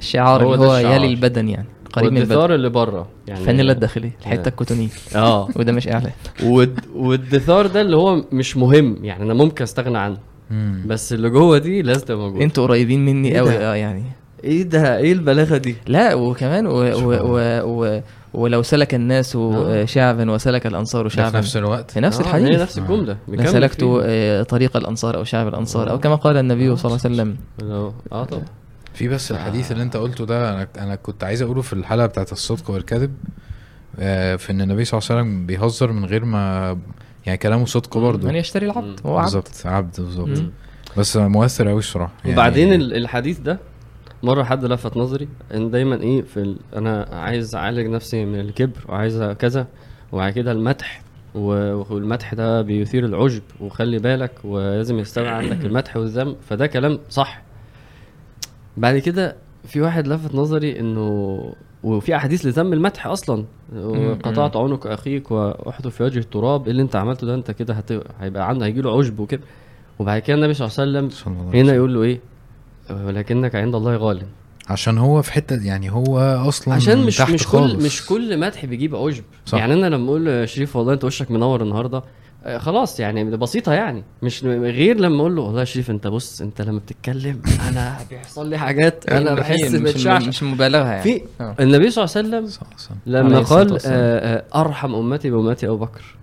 الشعار 0.00 0.44
هو 0.44 0.54
اللي 0.54 0.66
هو 0.66 0.76
الشعار. 0.76 0.96
يلي 0.96 1.06
البدن 1.06 1.48
يعني 1.48 1.66
قريب 1.92 2.12
من 2.12 2.18
البدن 2.18 2.34
والدثار 2.34 2.54
اللي 2.54 2.68
بره 2.68 3.08
يعني 3.26 3.40
الفانيلا 3.40 3.72
الداخليه 3.72 4.16
الحتة 4.20 4.44
آه. 4.44 4.48
الكوتونية 4.48 4.88
آه 5.16 5.48
وده 5.56 5.72
مش 5.72 5.88
إعلان 5.88 6.12
والد... 6.42 6.80
والدثار 6.94 7.66
ده 7.66 7.80
اللي 7.80 7.96
هو 7.96 8.24
مش 8.32 8.56
مهم 8.56 8.98
يعني 9.02 9.22
أنا 9.24 9.34
ممكن 9.34 9.62
أستغنى 9.62 9.98
عنه. 9.98 10.18
بس 10.86 11.12
اللي 11.12 11.30
جوه 11.30 11.58
دي 11.58 11.82
لازم 11.82 12.06
تبقى 12.06 12.20
موجودة 12.20 12.44
أنتوا 12.44 12.66
قريبين 12.66 13.04
مني 13.04 13.28
إيه 13.28 13.38
قوي 13.38 13.48
ده؟ 13.48 13.72
آه 13.72 13.74
يعني 13.74 14.02
إيه 14.44 14.62
ده؟ 14.62 14.96
إيه 14.96 15.12
البلاغة 15.12 15.56
دي؟ 15.56 15.76
لا 15.86 16.14
وكمان 16.14 16.66
و 16.66 16.70
و 16.72 17.12
و 17.36 17.60
و 17.64 18.00
ولو 18.34 18.62
سلك 18.62 18.94
الناس 18.94 19.36
آه. 19.36 19.84
شعبا 19.84 20.30
وسلك 20.30 20.66
الأنصار 20.66 21.02
ده 21.02 21.08
في 21.08 21.16
شعبا. 21.16 21.38
نفس 21.38 21.56
الوقت. 21.56 21.90
في 21.90 22.00
نفس 22.00 22.16
آه، 22.20 22.22
هي 22.22 22.26
الحديث 22.26 22.60
نفس 22.60 22.78
الجملة. 22.78 23.16
آه، 24.04 24.42
طريق 24.42 24.76
الأنصار 24.76 25.16
أو 25.16 25.24
شعب 25.24 25.48
الأنصار 25.48 25.90
أو 25.90 25.98
كما 25.98 26.14
قال 26.14 26.36
النبي 26.36 26.76
صلى 26.76 26.90
الله 26.92 27.00
عليه 27.04 27.14
وسلم. 27.14 27.36
آه. 28.12 28.24
طبعا. 28.24 28.42
في 28.94 29.08
بس 29.08 29.30
الحديث 29.30 29.72
اللي 29.72 29.82
أنت 29.82 29.96
قلته 29.96 30.26
ده 30.26 30.52
أنا 30.54 30.68
أنا 30.78 30.94
كنت 30.94 31.24
عايز 31.24 31.42
أقوله 31.42 31.62
في 31.62 31.72
الحلقة 31.72 32.06
بتاعت 32.06 32.32
الصدق 32.32 32.70
والكذب 32.70 33.14
في 34.38 34.46
إن 34.50 34.60
النبي 34.60 34.84
صلى 34.84 34.98
الله 35.00 35.10
عليه 35.10 35.20
وسلم 35.22 35.46
بيهزر 35.46 35.92
من 35.92 36.04
غير 36.04 36.24
ما 36.24 36.78
يعني 37.26 37.38
كلامه 37.38 37.64
صدق 37.66 37.98
برضه. 37.98 38.28
من 38.28 38.34
يشتري 38.36 38.66
العبد. 38.66 39.00
هو 39.06 39.16
عبد 39.18 39.24
بالظبط 39.24 39.66
عبد. 39.66 39.96
بالظبط. 40.00 40.42
بس 40.96 41.16
مؤثر 41.16 41.68
قوي 41.68 41.78
الصراحة. 41.78 42.12
يعني 42.24 42.32
وبعدين 42.36 42.72
ال- 42.72 42.94
الحديث 42.96 43.38
ده 43.38 43.58
مرة 44.26 44.42
حد 44.42 44.64
لفت 44.64 44.96
نظري 44.96 45.28
إن 45.54 45.70
دايما 45.70 46.00
إيه 46.02 46.22
في 46.22 46.36
ال... 46.40 46.56
أنا 46.76 47.08
عايز 47.12 47.54
أعالج 47.54 47.86
نفسي 47.86 48.24
من 48.24 48.40
الكبر 48.40 48.84
وعايز 48.88 49.22
كذا 49.22 49.66
وبعد 50.12 50.32
كده 50.32 50.52
المدح 50.52 51.02
والمدح 51.34 52.34
ده 52.34 52.62
بيثير 52.62 53.04
العجب 53.04 53.42
وخلي 53.60 53.98
بالك 53.98 54.32
ولازم 54.44 54.98
يستوي 54.98 55.28
عندك 55.28 55.64
المدح 55.64 55.96
والذم 55.96 56.36
فده 56.48 56.66
كلام 56.66 56.98
صح. 57.10 57.42
بعد 58.76 58.98
كده 58.98 59.36
في 59.64 59.80
واحد 59.80 60.08
لفت 60.08 60.34
نظري 60.34 60.80
إنه 60.80 61.38
وفي 61.82 62.16
أحاديث 62.16 62.46
لذم 62.46 62.72
المدح 62.72 63.06
أصلا 63.06 63.44
قطعت 64.22 64.56
عنق 64.56 64.86
أخيك 64.86 65.30
واحدث 65.30 65.86
في 65.86 66.02
وجه 66.02 66.18
التراب 66.18 66.64
إيه 66.64 66.70
اللي 66.70 66.82
أنت 66.82 66.96
عملته 66.96 67.26
ده؟ 67.26 67.34
أنت 67.34 67.50
كده 67.50 67.74
هت... 67.74 67.92
هيبقى 68.20 68.48
عنده 68.48 68.66
هيجي 68.66 68.80
له 68.80 68.98
عجب 68.98 69.20
وكده. 69.20 69.40
وبعد 69.98 70.22
كده 70.22 70.36
النبي 70.36 70.54
صلى 70.54 70.66
الله 70.68 70.98
عليه 70.98 71.08
وسلم 71.08 71.28
هنا. 71.54 71.74
يقول 71.74 71.94
له 71.94 72.02
إيه؟ 72.02 72.20
ولكنك 72.90 73.54
عند 73.54 73.74
الله 73.74 73.96
غال. 73.96 74.22
عشان 74.68 74.98
هو 74.98 75.22
في 75.22 75.32
حتة 75.32 75.64
يعني 75.64 75.92
هو 75.92 76.18
أصلا 76.48 76.74
عشان 76.74 76.98
مش 76.98 77.16
تحت 77.16 77.30
مش 77.30 77.42
كل 77.44 77.48
خالص. 77.58 77.84
مش 77.84 78.06
كل 78.06 78.40
مدح 78.40 78.64
بيجيب 78.64 78.96
عجب 78.96 79.24
صح. 79.46 79.58
يعني 79.58 79.74
أنا 79.74 79.86
لما 79.86 80.08
أقول 80.08 80.26
يا 80.26 80.46
شريف 80.46 80.76
والله 80.76 80.92
أنت 80.92 81.04
وشك 81.04 81.30
منور 81.30 81.62
النهارده. 81.62 82.02
آه، 82.44 82.58
خلاص 82.58 83.00
يعني 83.00 83.24
بسيطة 83.36 83.72
يعني. 83.72 84.04
مش 84.22 84.44
غير 84.44 84.96
لما 84.96 85.20
أقول 85.20 85.36
له 85.36 85.42
والله 85.42 85.60
يا 85.60 85.64
شريف 85.64 85.90
أنت 85.90 86.06
بص 86.06 86.40
أنت 86.40 86.62
لما 86.62 86.78
بتتكلم 86.78 87.42
أنا 87.68 87.96
بيحصل 88.10 88.48
لي 88.48 88.58
حاجات 88.58 89.08
أنا 89.08 89.34
بحس 89.34 89.74
مش 89.74 89.80
بتشعشع 89.80 90.28
مش 90.28 90.42
مبالغة 90.42 90.86
يعني. 90.86 91.02
في 91.02 91.22
آه. 91.40 91.56
النبي 91.60 91.90
صلى 91.90 92.04
الله 92.04 92.36
عليه 92.36 92.46
وسلم 92.46 92.66
لما 93.06 93.40
قال. 93.40 93.72
آه، 93.72 93.78
آه، 93.86 94.60
أرحم 94.60 94.94
أمتي 94.94 95.30
بأمتي 95.30 95.66
أبو 95.66 95.76
بكر. 95.76 96.16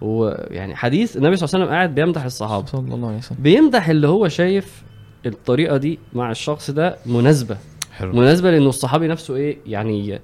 ويعني 0.00 0.76
حديث 0.76 1.16
النبي 1.16 1.36
صلى 1.36 1.44
الله 1.46 1.54
عليه 1.54 1.64
وسلم 1.64 1.74
قاعد 1.76 1.94
بيمدح 1.94 2.24
الصحابة. 2.24 2.66
صلى 2.66 2.94
الله 2.94 3.08
عليه 3.08 3.18
وسلم. 3.18 3.38
بيمدح 3.40 3.88
اللي 3.88 4.08
هو 4.08 4.28
شايف 4.28 4.82
الطريقة 5.26 5.76
دي 5.76 5.98
مع 6.12 6.30
الشخص 6.30 6.70
ده 6.70 6.96
مناسبة. 7.06 7.56
حلو. 7.92 8.12
مناسبة 8.12 8.50
لأنه 8.50 8.68
الصحابي 8.68 9.08
نفسه 9.08 9.36
إيه 9.36 9.58
يعني 9.66 10.08
ي... 10.08 10.12
ي... 10.12 10.18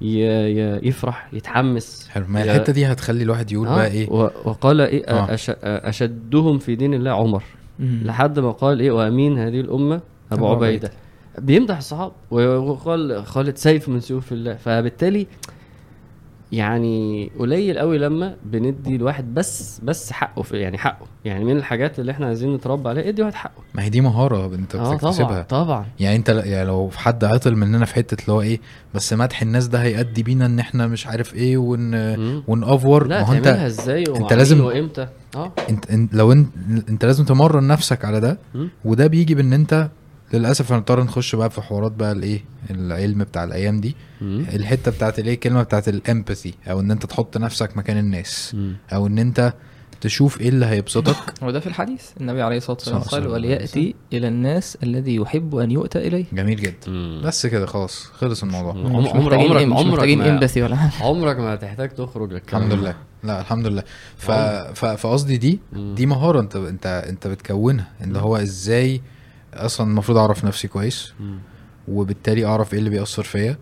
ي... 0.00 0.88
يفرح 0.88 1.28
يتحمس. 1.32 2.08
حلو. 2.08 2.24
ما 2.28 2.44
الحتة 2.44 2.72
دي 2.72 2.86
هتخلي 2.86 3.22
الواحد 3.22 3.52
يقول 3.52 3.68
آه، 3.68 3.76
بقى 3.76 3.86
إيه؟ 3.86 4.08
و... 4.10 4.30
وقال 4.44 4.80
إيه 4.80 5.04
آه. 5.08 5.34
أش... 5.34 5.50
أشدهم 5.64 6.58
في 6.58 6.74
دين 6.74 6.94
الله 6.94 7.10
عمر. 7.10 7.42
مم. 7.78 8.00
لحد 8.04 8.38
ما 8.38 8.50
قال 8.50 8.80
إيه 8.80 8.90
وأمين 8.90 9.38
هذه 9.38 9.60
الأمة 9.60 10.00
أبو 10.32 10.52
أبو 10.52 10.64
عبيدة. 10.64 10.90
بيمدح 11.38 11.76
الصحابه 11.76 12.12
وقال 12.30 13.26
خالد 13.26 13.56
سيف 13.56 13.88
من 13.88 14.00
سيوف 14.00 14.32
الله. 14.32 14.54
فبالتالي 14.54 15.26
يعني 16.52 17.30
قليل 17.38 17.78
قوي 17.78 17.98
لما 17.98 18.36
بندي 18.44 18.96
الواحد 18.96 19.34
بس 19.34 19.80
بس 19.82 20.12
حقه 20.12 20.42
في 20.42 20.56
يعني 20.56 20.78
حقه. 20.78 21.06
يعني 21.24 21.44
من 21.44 21.56
الحاجات 21.56 21.98
اللي 22.00 22.12
إحنا 22.12 22.26
عايزين 22.26 22.54
نتربى 22.54 22.88
عليها 22.88 23.08
ادي 23.08 23.22
واحد 23.22 23.34
حقه. 23.34 23.62
ما 23.74 23.82
هي 23.84 23.88
دي 23.88 24.00
مهارة 24.00 24.54
انت 24.54 24.74
آه 24.74 24.78
طبعا 24.84 24.96
بتكتسبها. 24.96 25.42
طبعا. 25.42 25.86
يعني 26.00 26.16
انت 26.16 26.28
يعني 26.28 26.64
لو 26.68 26.88
في 26.88 26.98
حد 26.98 27.24
عطل 27.24 27.56
مننا 27.56 27.84
في 27.84 27.94
حتة 27.94 28.22
اللي 28.22 28.32
هو 28.32 28.40
إيه 28.42 28.60
بس 28.94 29.12
مدح 29.12 29.42
الناس 29.42 29.66
ده 29.68 29.82
هيأدي 29.82 30.22
بينا 30.22 30.46
ان 30.46 30.58
إحنا 30.58 30.86
مش 30.86 31.06
عارف 31.06 31.34
إيه 31.34 31.56
ون 31.56 32.16
مم. 32.18 32.42
ونأفور 32.48 33.06
لا 33.06 33.20
ما 33.20 33.26
هو 33.28 33.32
انت 33.32 33.46
إزاي 33.46 34.04
انت 34.16 34.32
لازم- 34.32 34.60
وامتى؟ 34.64 35.06
آه. 35.36 35.52
انت, 35.70 35.90
انت 35.90 36.14
لو 36.14 36.32
انت 36.32 36.48
انت 36.88 37.04
لازم 37.04 37.24
تمرن 37.24 37.66
نفسك 37.66 38.04
على 38.04 38.20
ده 38.20 38.38
مم. 38.54 38.68
وده 38.84 39.06
بيجي 39.06 39.34
بان 39.34 39.52
انت 39.52 39.88
للأسف 40.32 40.72
هنضطر 40.72 41.02
نخش 41.04 41.34
بقى 41.34 41.50
في 41.50 41.60
حوارات 41.62 41.92
بقى 41.92 42.12
الإيه 42.12 42.44
العلم 42.70 43.18
بتاع 43.24 43.44
الأيام 43.44 43.80
دي. 43.80 43.96
مم. 44.20 44.44
الحتة 44.54 44.90
بتاعت 44.90 45.18
الإيه 45.18 45.34
الكلمة 45.34 45.62
بتاعت 45.62 45.88
الامباثي 45.88 46.54
أو 46.70 46.80
إن 46.80 46.90
أنت 46.90 47.06
تحط 47.06 47.36
نفسك 47.36 47.76
مكان 47.76 47.98
الناس. 47.98 48.54
مم. 48.54 48.76
أو 48.92 49.06
إن 49.06 49.18
أنت 49.18 49.52
تشوف 50.00 50.40
إيه 50.40 50.48
اللي 50.48 50.66
هيبسطك. 50.66 51.16
هو 51.42 51.50
ده 51.50 51.60
في 51.60 51.66
الحديث 51.66 52.02
النبي 52.20 52.42
عليه 52.42 52.56
الصلاة 52.56 52.76
والسلام 52.76 53.00
قال 53.00 53.26
وليأتي 53.26 53.94
إلى 54.12 54.28
الناس 54.28 54.78
الذي 54.82 55.14
يحب 55.16 55.56
أن 55.56 55.70
يؤتى 55.70 55.98
إليه. 56.06 56.24
جميل 56.32 56.60
جدا. 56.60 56.74
مم. 56.90 57.22
بس 57.24 57.46
كده 57.46 57.66
خلاص 57.66 58.04
خلص 58.04 58.42
الموضوع. 58.42 58.72
عمرك- 58.72 59.04
مش 59.04 59.08
عمرك 59.08 59.92
محتاجين 59.92 60.18
ما- 60.18 60.30
امباثي 60.30 60.62
ولا 60.62 60.90
عمرك 61.00 61.36
ما 61.38 61.54
هتحتاج 61.54 61.88
تخرج 61.90 62.32
الحمد. 62.32 62.72
لله. 62.72 62.94
لا 63.24 63.40
الحمد 63.40 63.66
لله. 63.66 63.82
ف... 64.16 64.30
فقصدي 64.80 65.36
دي 65.36 65.60
مم. 65.72 65.94
دي 65.94 66.06
مهارة 66.06 66.40
انت 66.40 66.56
انت 66.56 66.86
انت 66.86 67.26
بتكونها. 67.26 67.88
ان 68.04 68.16
هو 68.16 68.36
إزاي 68.36 69.00
أصلا 69.54 69.86
المفروض 69.90 70.18
أعرف 70.18 70.44
نفسي 70.44 70.68
كويس. 70.68 71.12
وبالتالي 71.88 72.44
أعرف 72.46 72.72
إيه 72.72 72.78
اللي 72.78 72.90
بيأثر 72.90 73.22
فيا 73.24 73.56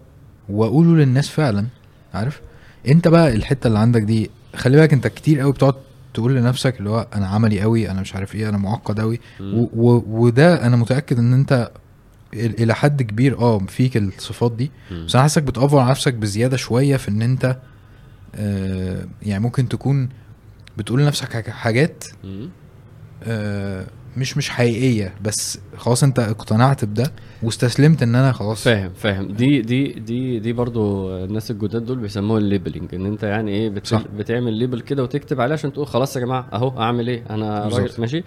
وأقوله 0.48 0.90
للناس 0.96 1.28
فعلا 1.28 1.66
عارف 2.14 2.40
أنت 2.88 3.08
بقى 3.08 3.32
الحتة 3.32 3.66
اللي 3.66 3.78
عندك 3.78 4.02
دي 4.02 4.30
خلي 4.56 4.76
بالك 4.76 4.92
أنت 4.92 5.06
كتير 5.06 5.40
قوي 5.40 5.52
بتقعد 5.52 5.74
تقول 6.14 6.34
لنفسك 6.34 6.78
اللي 6.78 6.90
هو 6.90 7.06
أنا 7.14 7.26
عملي 7.26 7.60
قوي 7.60 7.90
أنا 7.90 8.00
مش 8.00 8.14
عارف 8.14 8.34
إيه 8.34 8.48
أنا 8.48 8.58
معقد 8.58 9.00
قوي. 9.00 9.20
وده 9.40 10.66
أنا 10.66 10.76
متأكد 10.76 11.18
إن 11.18 11.32
أنت 11.32 11.70
ال- 12.34 12.62
إلى 12.62 12.74
حد 12.74 13.02
كبير 13.02 13.38
آه 13.38 13.58
فيك 13.58 13.96
الصفات 13.96 14.52
دي 14.52 14.70
مم. 14.90 15.04
بس 15.06 15.14
أنا 15.14 15.22
حاسسك 15.22 15.42
بتأفور 15.42 15.80
على 15.80 15.90
نفسك 15.90 16.14
بزيادة 16.14 16.56
شوية 16.56 16.96
في 16.96 17.08
إن 17.08 17.22
أنت 17.22 17.56
آه 18.34 19.06
يعني 19.22 19.42
ممكن 19.42 19.68
تكون 19.68 20.08
بتقول 20.76 21.00
لنفسك 21.00 21.32
حاج- 21.32 21.50
حاجات. 21.50 22.04
آه 23.24 23.86
مش 24.18 24.36
مش 24.36 24.50
حقيقية 24.50 25.14
بس 25.22 25.60
خلاص 25.76 26.02
انت 26.02 26.18
اقتنعت 26.18 26.84
بده 26.84 27.12
واستسلمت 27.42 28.02
ان 28.02 28.14
أنا 28.14 28.32
خلاص 28.32 28.64
فاهم 28.64 28.90
فاهم 28.94 29.26
دي 29.28 29.60
دي 29.62 29.92
دي 29.92 30.38
دي 30.38 30.52
برضو 30.52 31.10
الناس 31.24 31.50
الجداد 31.50 31.84
دول 31.86 31.98
بيسموها 31.98 32.38
ال 32.38 32.45
labeling 32.45 32.94
ان 32.94 33.06
انت 33.06 33.22
يعني 33.22 33.50
إيه 33.50 33.70
بت... 33.70 33.86
صح. 33.86 34.02
بتعمل 34.16 34.52
label 34.52 34.80
كده 34.80 35.02
وتكتب 35.02 35.40
عليه 35.40 35.52
عشان 35.52 35.72
تقول 35.72 35.86
خلاص 35.86 36.16
يا 36.16 36.20
جماعة 36.20 36.46
اهو 36.52 36.80
اعمل 36.80 37.08
إيه 37.08 37.24
أنا. 37.30 37.64
راجل 37.64 37.90
ماشي 37.98 38.24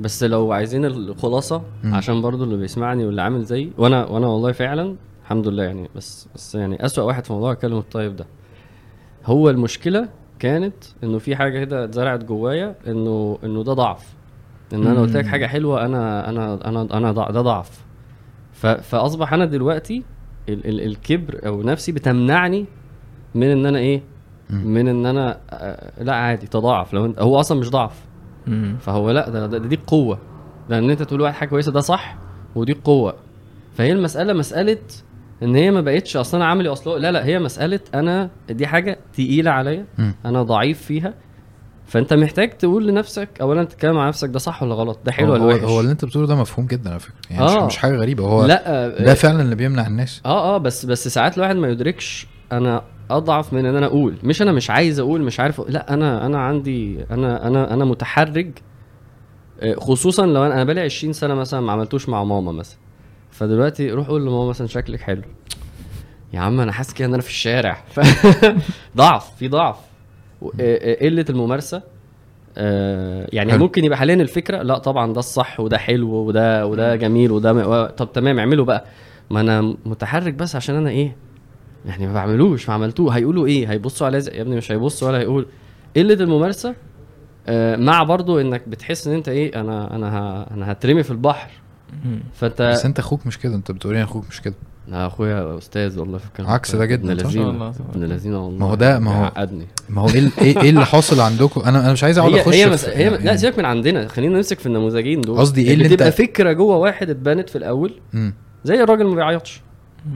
بس 0.00 0.24
لو 0.24 0.52
عايزين 0.52 0.84
الخلاصة 0.84 1.62
مم. 1.84 1.94
عشان 1.94 2.20
برضو 2.22 2.44
اللي 2.44 2.56
بيسمعني 2.56 3.04
واللي 3.04 3.22
عامل 3.22 3.44
زيي 3.44 3.72
وأنا 3.78 4.04
وأنا 4.06 4.26
والله 4.26 4.52
فعلا 4.52 4.96
الحمد 5.22 5.48
لله 5.48 5.62
يعني 5.62 5.88
بس 5.96 6.28
بس 6.34 6.54
يعني 6.54 6.84
أسوأ 6.86 7.04
واحد 7.04 7.24
في 7.26 7.32
موضوع 7.32 7.52
الكلام 7.52 7.78
الطيب 7.78 8.16
ده 8.16 8.26
هو 9.26 9.50
المشكلة 9.50 10.08
كانت 10.38 10.74
إنه 11.04 11.18
في 11.18 11.36
حاجة 11.36 11.64
كده 11.64 11.84
اتزرعت 11.84 12.24
جوايا 12.24 12.74
إنه 12.86 13.38
إنه 13.44 13.64
ده 13.64 13.72
ضعف 13.72 14.06
ان 14.72 14.86
أنا 14.86 15.00
قلت 15.00 15.16
لك. 15.16 15.26
حاجة 15.26 15.46
حلوة 15.46 15.86
أنا 15.86 16.28
أنا 16.28 16.68
أنا 16.68 16.88
أنا 16.92 17.12
ده 17.12 17.40
ضعف. 17.40 17.84
فأصبح 18.82 19.32
أنا 19.32 19.44
دلوقتي 19.44 20.02
ال 20.48 20.66
ال 20.68 20.80
الكبر 20.86 21.40
أو 21.46 21.62
نفسي 21.62 21.92
بتمنعني 21.92 22.64
من 23.34 23.46
إن 23.46 23.66
أنا 23.66 23.78
إيه. 23.78 24.02
من 24.50 24.88
إن 24.88 25.06
أنا 25.06 25.38
آه، 25.50 26.02
لأ 26.02 26.14
عادي 26.14 26.46
تضاعف 26.46 26.94
لو 26.94 27.04
أنت 27.04 27.20
هو 27.20 27.40
أصلا 27.40 27.60
مش 27.60 27.70
ضعف. 27.70 28.04
فهو 28.80 29.10
لأ 29.10 29.28
ده, 29.30 29.46
ده, 29.46 29.58
ده 29.58 29.68
دي 29.68 29.78
قوة. 29.86 30.18
ده 30.70 30.78
ان 30.78 30.90
أنت 30.90 31.02
تقول 31.02 31.20
واحد 31.20 31.34
حاجة 31.34 31.48
كويسة 31.48 31.72
ده 31.72 31.80
صح 31.80 32.16
ودي 32.54 32.72
قوة. 32.84 33.14
فهي 33.74 33.92
المسألة 33.92 34.32
مسألة 34.32 34.78
إن 35.42 35.54
هي 35.54 35.70
ما 35.70 35.80
بقتش 35.80 36.16
أصلا 36.16 36.40
أنا 36.40 36.48
عامل 36.50 36.66
أصلا؟ 36.66 36.98
لا 36.98 37.12
لأ 37.12 37.24
هي 37.24 37.38
مسألة 37.38 37.80
أنا 37.94 38.30
دي 38.50 38.66
حاجة 38.66 38.98
تقيلة 39.12 39.50
عليا. 39.50 39.86
أنا 40.26 40.42
ضعيف 40.42 40.82
فيها. 40.82 41.14
فانت 41.86 42.12
محتاج 42.12 42.50
تقول 42.50 42.86
لنفسك 42.86 43.28
اولا 43.40 43.64
تتكلم 43.64 43.94
مع 43.94 44.08
نفسك 44.08 44.28
ده 44.28 44.38
صح 44.38 44.62
ولا 44.62 44.74
غلط؟ 44.74 44.98
ده 45.04 45.12
حلو 45.12 45.32
ولا 45.32 45.42
هو, 45.42 45.48
وحش؟ 45.48 45.60
هو 45.60 45.80
اللي 45.80 45.92
انت 45.92 46.04
بتقوله 46.04 46.26
ده 46.26 46.34
مفهوم 46.36 46.66
جدا 46.66 46.90
على 46.90 47.00
فكرة. 47.00 47.14
يعني 47.30 47.42
آه. 47.42 47.66
مش, 47.66 47.76
حاجة 47.76 47.96
غريبة. 47.96 48.24
هو 48.24 48.44
لا 48.46 48.88
ده 48.88 49.14
فعلا 49.14 49.42
اللي 49.42 49.54
بيمنع 49.54 49.86
الناس. 49.86 50.20
آه 50.26 50.54
آه 50.54 50.58
بس 50.58 50.86
بس 50.86 51.08
ساعات 51.08 51.36
الواحد 51.36 51.56
ما 51.56 51.68
يدركش 51.68 52.26
أنا 52.52 52.82
أضعف 53.10 53.52
من 53.52 53.66
إن 53.66 53.76
أنا 53.76 53.86
أقول. 53.86 54.16
مش 54.22 54.42
أنا 54.42 54.52
مش 54.52 54.70
عايز 54.70 54.98
أقول 54.98 55.22
مش 55.22 55.40
عارف 55.40 55.60
أقول. 55.60 55.72
لا 55.72 55.94
أنا 55.94 56.26
أنا 56.26 56.38
عندي 56.38 57.04
أنا 57.10 57.46
أنا 57.46 57.74
أنا 57.74 57.84
متحرج 57.84 58.50
آه، 59.60 59.74
خصوصا 59.74 60.26
لو 60.26 60.46
أنا 60.46 60.54
أنا 60.54 60.64
بقالي 60.64 60.80
20 60.80 61.12
سنة 61.12 61.34
مثلا 61.34 61.60
ما 61.60 61.72
عملتوش 61.72 62.08
مع 62.08 62.24
ماما 62.24 62.52
مثلا. 62.52 62.78
فدلوقتي 63.30 63.90
روح 63.90 64.06
قول 64.08 64.22
لماما 64.22 64.48
مثلا 64.48 64.66
شكلك 64.66 65.00
حلو. 65.00 65.22
يا 66.32 66.40
عم 66.40 66.60
أنا 66.60 66.72
حاسس 66.72 66.92
كده 66.92 67.08
إن 67.08 67.12
أنا 67.14 67.22
في 67.22 67.28
الشارع. 67.28 67.84
ضعف 68.96 69.36
في 69.36 69.48
ضعف. 69.48 69.76
آه، 69.76 69.80
آه، 69.80 69.91
قلة 71.02 71.24
الممارسة. 71.30 71.82
آه 72.58 73.28
يعني 73.32 73.52
حلو. 73.52 73.60
ممكن 73.62 73.84
يبقى 73.84 73.98
حاليا 73.98 74.14
الفكرة 74.14 74.62
لا 74.62 74.78
طبعا 74.78 75.12
ده 75.12 75.18
الصح 75.18 75.60
وده 75.60 75.78
حلو 75.78 76.10
وده 76.10 76.66
وده 76.66 76.96
جميل 76.96 77.32
وده 77.32 77.52
م... 77.52 77.86
طب 77.86 78.12
تمام 78.12 78.38
اعمله 78.38 78.64
بقى. 78.64 78.84
ما 79.30 79.40
أنا 79.40 79.60
متحرك 79.86 80.34
بس 80.34 80.56
عشان 80.56 80.74
أنا 80.74 80.90
إيه؟ 80.90 81.16
يعني 81.86 82.06
ما 82.06 82.12
بعملوش 82.14 82.68
ما 82.68 82.74
عملتوه. 82.74 83.16
هيقولوا 83.16 83.46
إيه؟ 83.46 83.70
هيبصوا 83.70 84.18
زي- 84.18 84.32
يا 84.36 84.42
ابني 84.42 84.56
مش 84.56 84.72
هيبصوا 84.72 85.08
ولا 85.08 85.18
هيقول. 85.18 85.46
قلة 85.96 86.14
الممارسة 86.14 86.74
آه 87.48 87.76
مع 87.76 88.02
برضو 88.02 88.40
إنك 88.40 88.68
بتحس 88.68 89.06
إن 89.08 89.14
أنت 89.14 89.28
إيه؟ 89.28 89.60
أنا 89.60 89.96
أنا 89.96 90.18
ه... 90.18 90.42
أنا 90.54 90.72
هترمي 90.72 91.02
في 91.02 91.10
البحر. 91.10 91.50
فأنت 92.34 92.62
بس 92.62 92.84
أنت 92.84 92.98
أخوك 92.98 93.26
مش 93.26 93.38
كده 93.38 93.54
أنت 93.54 93.70
بتقول 93.70 93.94
إيه 93.96 94.04
أخوك 94.04 94.24
مش 94.30 94.40
كده؟ 94.40 94.54
لا 94.88 95.06
أخويا 95.06 95.58
أستاذ 95.58 95.98
والله 96.00 96.18
في 96.18 96.26
الكلام. 96.26 96.50
عكس 96.50 96.76
ده 96.76 96.84
جدا، 96.86 97.12
ابن؟ 97.12 97.22
لذينة. 97.22 97.46
والله. 97.46 97.72
ابن 97.94 98.04
لذينة 98.04 98.44
والله. 98.44 98.58
ما 98.58 98.66
هو 98.66 98.74
ده- 98.74 98.98
ما 98.98 99.20
هو- 99.20 99.24
عقدني 99.24 99.66
ما 99.88 100.02
هو 100.02 100.08
إيه 100.08 100.18
ال- 100.18 100.30
إيه 100.40 100.62
إيه 100.62 100.70
اللي 100.70 100.86
حاصل 100.86 101.20
عندكم؟ 101.20 101.60
أنا 101.60 101.80
أنا 101.84 101.92
مش 101.92 102.04
عايز 102.04 102.18
أقعد 102.18 102.34
أخش 102.34 102.54
هي, 102.54 102.64
في- 102.64 102.70
مس... 102.70 102.84
هي 102.84 103.08
لا 103.10 103.36
سيبك 103.36 103.58
من 103.58 103.64
عندنا 103.64 104.08
خلينا 104.08 104.36
نمسك 104.36 104.58
في 104.58 104.66
النموذجين 104.66 105.20
دول. 105.20 105.38
قصدي 105.38 105.66
إيه 105.68 105.74
اللي 105.74 105.84
بتبقى 105.88 106.08
انت- 106.08 106.14
فكرة 106.16 106.52
جوه 106.52 106.76
واحد 106.76 107.10
اتبنت 107.10 107.50
في 107.50 107.58
الأول 107.58 107.92
مم. 108.12 108.34
زي 108.64 108.82
الراجل 108.82 109.06
ما 109.06 109.14
بيعيطش. 109.14 109.60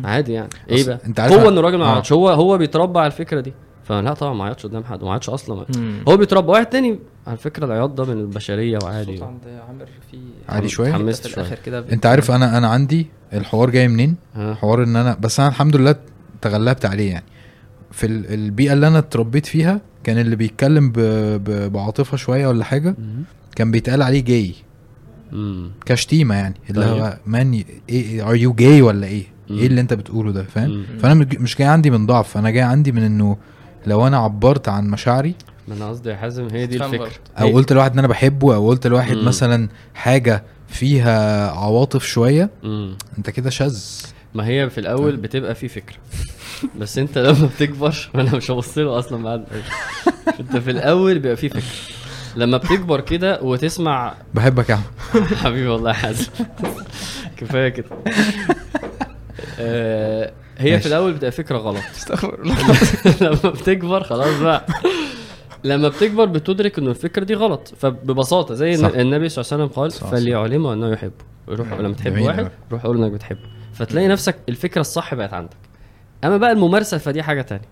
عادي 0.04 0.32
يعني. 0.32 0.48
إيه 0.70 0.86
بقى؟ 0.86 0.98
أنت 1.06 1.20
عارف 1.20 1.32
هو 1.32 1.48
ان 1.48 1.58
الراجل 1.58 1.78
ما 1.78 1.84
آه. 1.84 1.92
يعيطش 1.92 2.12
هو 2.12 2.28
هو 2.28 2.58
بيتربى 2.58 2.98
على 2.98 3.06
الفكرة 3.06 3.40
دي. 3.40 3.52
فلا 3.88 4.14
طبعا 4.14 4.34
ما 4.34 4.44
يعيطش 4.44 4.66
قدام 4.66 4.84
حد 4.84 5.02
ما 5.02 5.08
يعيطش 5.08 5.28
أصلا 5.30 5.66
مم. 5.76 5.98
هو 6.08 6.16
بيتربى 6.16 6.50
واحد 6.52 6.66
تاني 6.66 6.98
على 7.26 7.36
فكرة 7.36 7.64
العياط 7.66 7.90
ده 7.90 8.04
من 8.04 8.20
البشرية 8.20 8.78
وعادي 8.82 9.14
الصوت 9.14 9.28
عند 9.28 9.60
عامر 9.68 9.86
في 10.10 10.18
عادي؟ 10.48 10.66
اتحمست 10.66 11.26
شوية 11.26 11.44
الآخر 11.44 11.58
كده 11.64 11.84
أنت 11.92 12.06
عارف 12.06 12.30
أنا 12.30 12.58
أنا 12.58 12.68
عندي 12.68 13.06
الحوار 13.32 13.70
جاي 13.70 13.88
منين 13.88 14.16
ها. 14.34 14.54
حوار 14.54 14.82
إن 14.82 14.96
أنا 14.96 15.16
بس 15.20 15.40
أنا 15.40 15.48
الحمد 15.48 15.76
لله 15.76 15.94
تغلبت 16.42 16.84
عليه 16.86 17.10
يعني 17.10 17.24
في 17.92 18.06
ال- 18.06 18.34
البيئة 18.34 18.72
اللي 18.72 18.86
أنا 18.86 18.98
اتربيت 18.98 19.46
فيها 19.46 19.80
كان 20.04 20.18
اللي 20.18 20.36
بيتكلم 20.36 20.90
ب... 20.90 20.98
ب... 21.44 21.72
بعاطفة 21.72 22.16
شوية 22.16 22.46
ولا 22.46 22.64
حاجة 22.64 22.94
كان 23.56 23.70
بيتقال 23.70 24.02
عليه 24.02 24.20
جاي 24.24 24.54
مم. 25.32 25.70
كشتيمة 25.86 26.34
يعني 26.34 26.54
اللي 26.70 26.84
طيب. 26.86 27.02
هو 27.02 27.16
man 27.26 27.62
إيه 27.88 28.28
are 28.30 28.36
you 28.36 28.52
gay 28.52 28.82
ولا 28.82 29.06
إيه 29.06 29.24
مم. 29.50 29.58
إيه 29.58 29.66
اللي 29.66 29.80
أنت 29.80 29.94
بتقوله 29.94 30.32
ده 30.32 30.42
فاهم 30.42 30.70
مم. 30.70 30.84
فأنا 30.98 31.14
مش- 31.14 31.26
مش 31.40 31.56
جاي 31.56 31.68
عندي 31.68 31.90
من 31.90 32.06
ضعف 32.06 32.36
أنا 32.38 32.50
جاي 32.50 32.62
عندي 32.62 32.92
من 32.92 33.02
إنه 33.02 33.36
لو 33.86 34.06
أنا 34.06 34.18
عبرت 34.18 34.68
عن 34.68 34.88
مشاعري 34.90 35.34
ما 35.68 35.74
أنا 35.74 35.88
قصدي 35.88 36.10
يا 36.10 36.16
حازم 36.16 36.48
هي 36.52 36.66
دي 36.66 36.76
الفكرة. 36.76 37.10
أو 37.40 37.48
قلت 37.52 37.72
لواحد 37.72 37.92
إن 37.92 37.98
أنا 37.98 38.08
بحبه 38.08 38.54
أو 38.54 38.68
قلت 38.68 38.86
لواحد 38.86 39.16
مم. 39.16 39.24
مثلا 39.24 39.68
حاجة 39.94 40.42
فيها 40.68 41.50
عواطف 41.50 42.04
شوية 42.04 42.50
مم. 42.62 42.96
أنت 43.18 43.30
كده 43.30 43.50
شاذ. 43.50 43.82
ما 44.34 44.46
هي 44.46 44.70
في 44.70 44.78
الأول 44.78 45.16
بتبقى 45.16 45.54
في 45.54 45.68
فكرة. 45.68 45.96
بس 46.78 46.98
أنت 46.98 47.18
لما 47.18 47.46
بتكبر 47.56 48.10
ما 48.14 48.22
أنا 48.22 48.36
مش 48.36 48.50
هبص 48.50 48.78
له 48.78 48.98
أصلا 48.98 49.22
بعد. 49.22 49.44
أنت 50.40 50.56
في 50.56 50.70
الأول 50.70 51.14
بيبقى 51.18 51.36
في 51.36 51.48
فكرة. 51.48 51.62
لما 52.36 52.56
بتكبر 52.56 53.00
كده 53.00 53.40
وتسمع 53.42 54.14
بحبك 54.34 54.70
يا 54.70 54.74
احمد 54.74 55.24
حبيبي 55.44 55.68
والله 55.68 55.90
يا 55.90 55.94
حازم. 55.94 56.26
كفاية 57.36 57.68
كده. 57.68 57.86
آه، 59.58 60.32
هي 60.58 60.70
ماشي. 60.70 60.82
في 60.82 60.88
الأول 60.88 61.12
بتبقى 61.12 61.30
فكرة 61.30 61.58
غلط. 61.58 61.82
استغفر 61.96 62.40
لما 63.24 63.50
بتكبر 63.52 64.02
خلاص 64.02 64.40
بقى. 64.40 64.66
لما 65.64 65.88
بتكبر 65.88 66.24
بتدرك 66.24 66.78
ان 66.78 66.88
الفكرة 66.88 67.24
دي 67.24 67.34
غلط. 67.34 67.74
فببساطة 67.76 68.54
زي 68.54 68.76
صح. 68.76 68.86
الن- 68.88 69.00
النبي 69.00 69.28
صلى 69.28 69.42
الله 69.44 69.52
عليه 69.52 69.64
وسلم 69.64 69.82
قال. 69.82 69.90
فليعلمه 70.20 70.72
أنه 70.72 70.88
يحبه 70.92 71.24
روح 71.48 71.72
لما 71.72 71.94
تحب 71.94 72.20
واحد. 72.20 72.50
روح 72.72 72.86
قول 72.86 72.96
إنك 73.04 73.12
بتحبه 73.12 73.40
فتلاقي 73.72 74.08
نفسك 74.08 74.36
الفكرة 74.48 74.80
الصح 74.80 75.14
بقت 75.14 75.32
عندك. 75.32 75.56
أما 76.24 76.36
بقى 76.36 76.52
الممارسة 76.52 76.98
فدي 76.98 77.22
حاجة 77.22 77.42
تانية. 77.42 77.68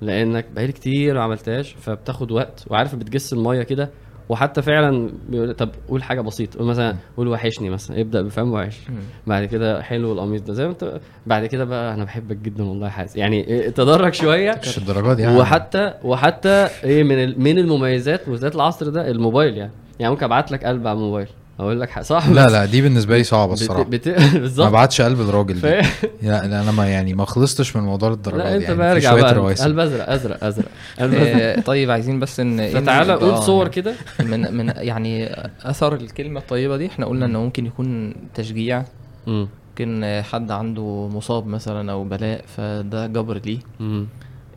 لأنك 0.00 0.46
بقالي 0.54 0.72
كتير 0.72 1.14
ما 1.14 1.22
عملتهاش 1.22 1.76
فبتاخد 1.80 2.32
وقت 2.32 2.64
وعارف 2.66 2.94
بتجس 2.94 3.32
المية 3.32 3.62
كده. 3.62 3.90
وحتى 4.28 4.62
فعلا 4.62 5.10
بيقول 5.28 5.54
طب 5.54 5.68
قول 5.88 6.02
حاجة 6.02 6.20
بسيطة 6.20 6.58
قول 6.58 6.68
مثلا 6.68 6.96
قول 7.16 7.28
وحشني 7.28 7.70
مثلا 7.70 8.00
ابدأ 8.00 8.22
بفهم 8.22 8.52
وحش 8.52 8.80
بعد 9.26 9.44
كده 9.44 9.82
حلو 9.82 10.12
القميص 10.12 10.40
ده. 10.40 10.52
زي 10.52 10.64
ما 10.64 10.70
انت 10.70 11.00
بعد 11.26 11.46
كده 11.46 11.64
بقى 11.64 11.94
أنا 11.94 12.04
بحبك 12.04 12.36
جدا 12.36 12.64
والله 12.64 12.88
حازم. 12.88 13.20
يعني 13.20 13.70
تدرج 13.70 14.14
شوية. 14.14 14.60
مش 14.62 14.78
الدرجات 14.78 15.18
يعني. 15.18 15.38
وحتى 15.38 15.94
وحتى 16.04 16.68
إيه 16.84 17.02
من 17.02 17.40
من 17.42 17.58
المميزات 17.58 18.28
وذات 18.28 18.54
العصر 18.54 18.88
ده 18.88 19.10
الموبايل 19.10 19.56
يعني. 19.56 19.72
يعني 20.00 20.12
ممكن 20.12 20.24
أبعت 20.24 20.52
لك 20.52 20.64
قلب 20.64 20.86
على 20.86 20.96
الموبايل. 20.96 21.28
أقول 21.60 21.80
لك 21.80 22.02
صح 22.02 22.28
لا 22.28 22.46
لا 22.46 22.64
دي 22.64 22.82
بالنسبة 22.82 23.16
لي 23.18 23.24
صعبة 23.24 23.52
بت... 23.54 23.60
الصراحة 23.60 23.82
بت... 23.82 24.08
ما 24.34 24.38
بالظبط 24.38 24.72
بعتش 24.72 25.00
قلب 25.00 25.20
الراجل 25.20 25.54
ف... 25.56 25.64
لا 25.66 25.82
لا 26.22 26.46
أنا 26.62 26.70
ما 26.72 26.86
يعني 26.88 27.14
ما 27.14 27.24
خلصتش 27.24 27.76
من 27.76 27.82
موضوع 27.82 28.12
الدرجات 28.12 28.40
لا 28.46 28.54
أنت 28.56 28.62
يعني 28.62 28.74
بقى 28.76 28.92
ارجع 28.92 29.14
بقى. 29.14 29.54
قلب 29.54 29.78
أزرق 29.78 30.10
أزرق 30.10 30.44
أزرق. 30.44 30.68
آه، 31.00 31.60
طيب 31.60 31.90
عايزين 31.90 32.20
بس 32.20 32.40
إن 32.40 32.56
من- 32.56 32.88
قول 33.20 33.30
آه، 33.30 33.40
صور 33.40 33.58
يعني 33.62 33.70
كده 33.74 33.94
من 34.30 34.54
من 34.56 34.72
يعني 34.76 35.30
أثر 35.62 35.94
الكلمة 35.94 36.40
الطيبة 36.40 36.76
دي 36.76 36.86
إحنا 36.86 37.06
قلنا 37.06 37.26
انه 37.26 37.38
ممكن 37.40 37.66
يكون 37.66 38.14
تشجيع 38.34 38.84
مم. 39.26 39.48
ممكن 39.70 40.20
حد 40.32 40.50
عنده 40.50 41.08
مصاب 41.12 41.46
مثلا 41.46 41.92
أو 41.92 42.04
بلاء 42.04 42.44
فده 42.56 43.06
جبر 43.06 43.40
ليه. 43.46 43.58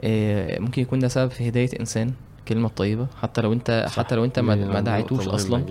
آه، 0.04 0.60
ممكن 0.60 0.82
يكون 0.82 1.00
ده 1.00 1.08
سبب 1.08 1.32
في 1.32 1.50
هداية 1.50 1.70
إنسان 1.80 2.12
الكلمة 2.40 2.68
الطيبه 2.68 3.08
حتى 3.22 3.42
لو 3.42 3.54
أنت 3.54 3.86
صح. 3.90 4.00
حتى 4.00 4.16
لو 4.16 4.26
أنت 4.26 4.40
ما, 4.40 4.56
ما 4.56 4.66
نقطة 4.66 4.80
دعيتوش 4.80 5.28
أصلا. 5.28 5.64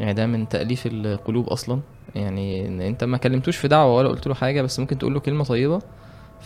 يعني 0.00 0.12
ده 0.12 0.26
من 0.26 0.48
تأليف 0.48 0.86
القلوب 0.86 1.48
أصلا 1.48 1.80
يعني 2.14 2.68
إن 2.68 2.80
أنت 2.80 3.04
ما 3.04 3.16
كلمتوش 3.16 3.56
في 3.56 3.68
دعوة 3.68 3.94
ولا 3.94 4.08
قلت 4.08 4.26
له 4.26 4.34
حاجة 4.34 4.62
بس 4.62 4.80
ممكن 4.80 4.98
تقول 4.98 5.14
له 5.14 5.20
كلمة 5.20 5.44
طيبة 5.44 5.78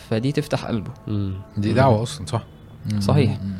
فدي 0.09 0.31
تفتح 0.31 0.65
قلبه 0.65 0.91
مم. 1.07 1.33
دي 1.57 1.73
دعوة 1.73 2.03
أصلا 2.03 2.25
صح 2.25 2.43
مم. 2.93 2.99
صحيح. 3.01 3.31
مم. 3.31 3.53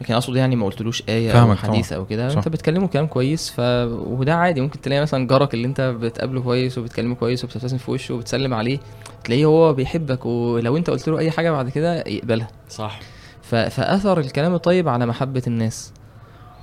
لكن 0.00 0.14
أقصد 0.14 0.36
يعني 0.36 0.56
ما 0.56 0.66
قلتلوش 0.66 1.02
آية 1.08 1.42
أو 1.42 1.54
حديث 1.54 1.88
طبعا. 1.88 2.00
أو 2.00 2.06
كده 2.06 2.28
صح. 2.28 2.36
أنت 2.36 2.48
بتكلمه 2.48 2.86
كلام 2.86 3.06
كويس 3.06 3.50
ف 3.50 3.60
وده 3.90 4.34
عادي 4.34 4.60
ممكن 4.60 4.80
تلاقي 4.80 5.02
مثلا 5.02 5.26
جارك 5.26 5.54
اللي 5.54 5.66
أنت 5.66 5.80
بتقابله 5.80 6.40
كويس 6.40 6.78
وبتكلمه 6.78 7.14
كويس 7.14 7.44
وبتبتسم 7.44 7.78
في 7.78 7.90
وشه 7.90 8.14
وبتسلم 8.14 8.54
عليه 8.54 8.78
تلاقيه 9.24 9.44
هو 9.44 9.72
بيحبك 9.72 10.26
ولو 10.26 10.76
أنت 10.76 10.90
قلت 10.90 11.08
له 11.08 11.18
أي 11.18 11.30
حاجة 11.30 11.50
بعد 11.50 11.68
كده 11.68 11.94
يقبلها 12.06 12.48
صح 12.68 13.00
ف... 13.42 13.54
فأثر 13.54 14.20
الكلام 14.20 14.54
الطيب 14.54 14.88
على 14.88 15.06
محبة 15.06 15.42
الناس 15.46 15.92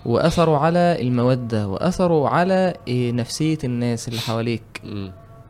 واثره 0.06 0.58
على 0.58 0.98
المودة 1.02 1.68
واثره 1.68 2.30
على 2.30 2.74
إيه، 2.88 3.12
نفسية 3.12 3.58
الناس 3.64 4.08
اللي 4.08 4.20
حواليك. 4.20 4.64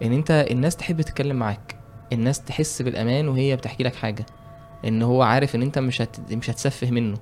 إن 0.03 0.13
أنت 0.13 0.45
الناس 0.51 0.75
تحب 0.75 1.01
تتكلم 1.01 1.35
معاك. 1.35 1.75
الناس 2.13 2.41
تحس 2.43 2.81
بالأمان 2.81 3.27
وهي 3.27 3.55
بتحكي 3.55 3.83
لك 3.83 3.95
حاجة. 3.95 4.25
إن 4.85 5.01
هو 5.01 5.21
عارف 5.21 5.55
إن 5.55 5.61
أنت 5.61 5.79
مش 5.79 6.01
هت... 6.01 6.33
مش 6.33 6.49
هتسفه 6.49 6.91
منه. 6.91 7.17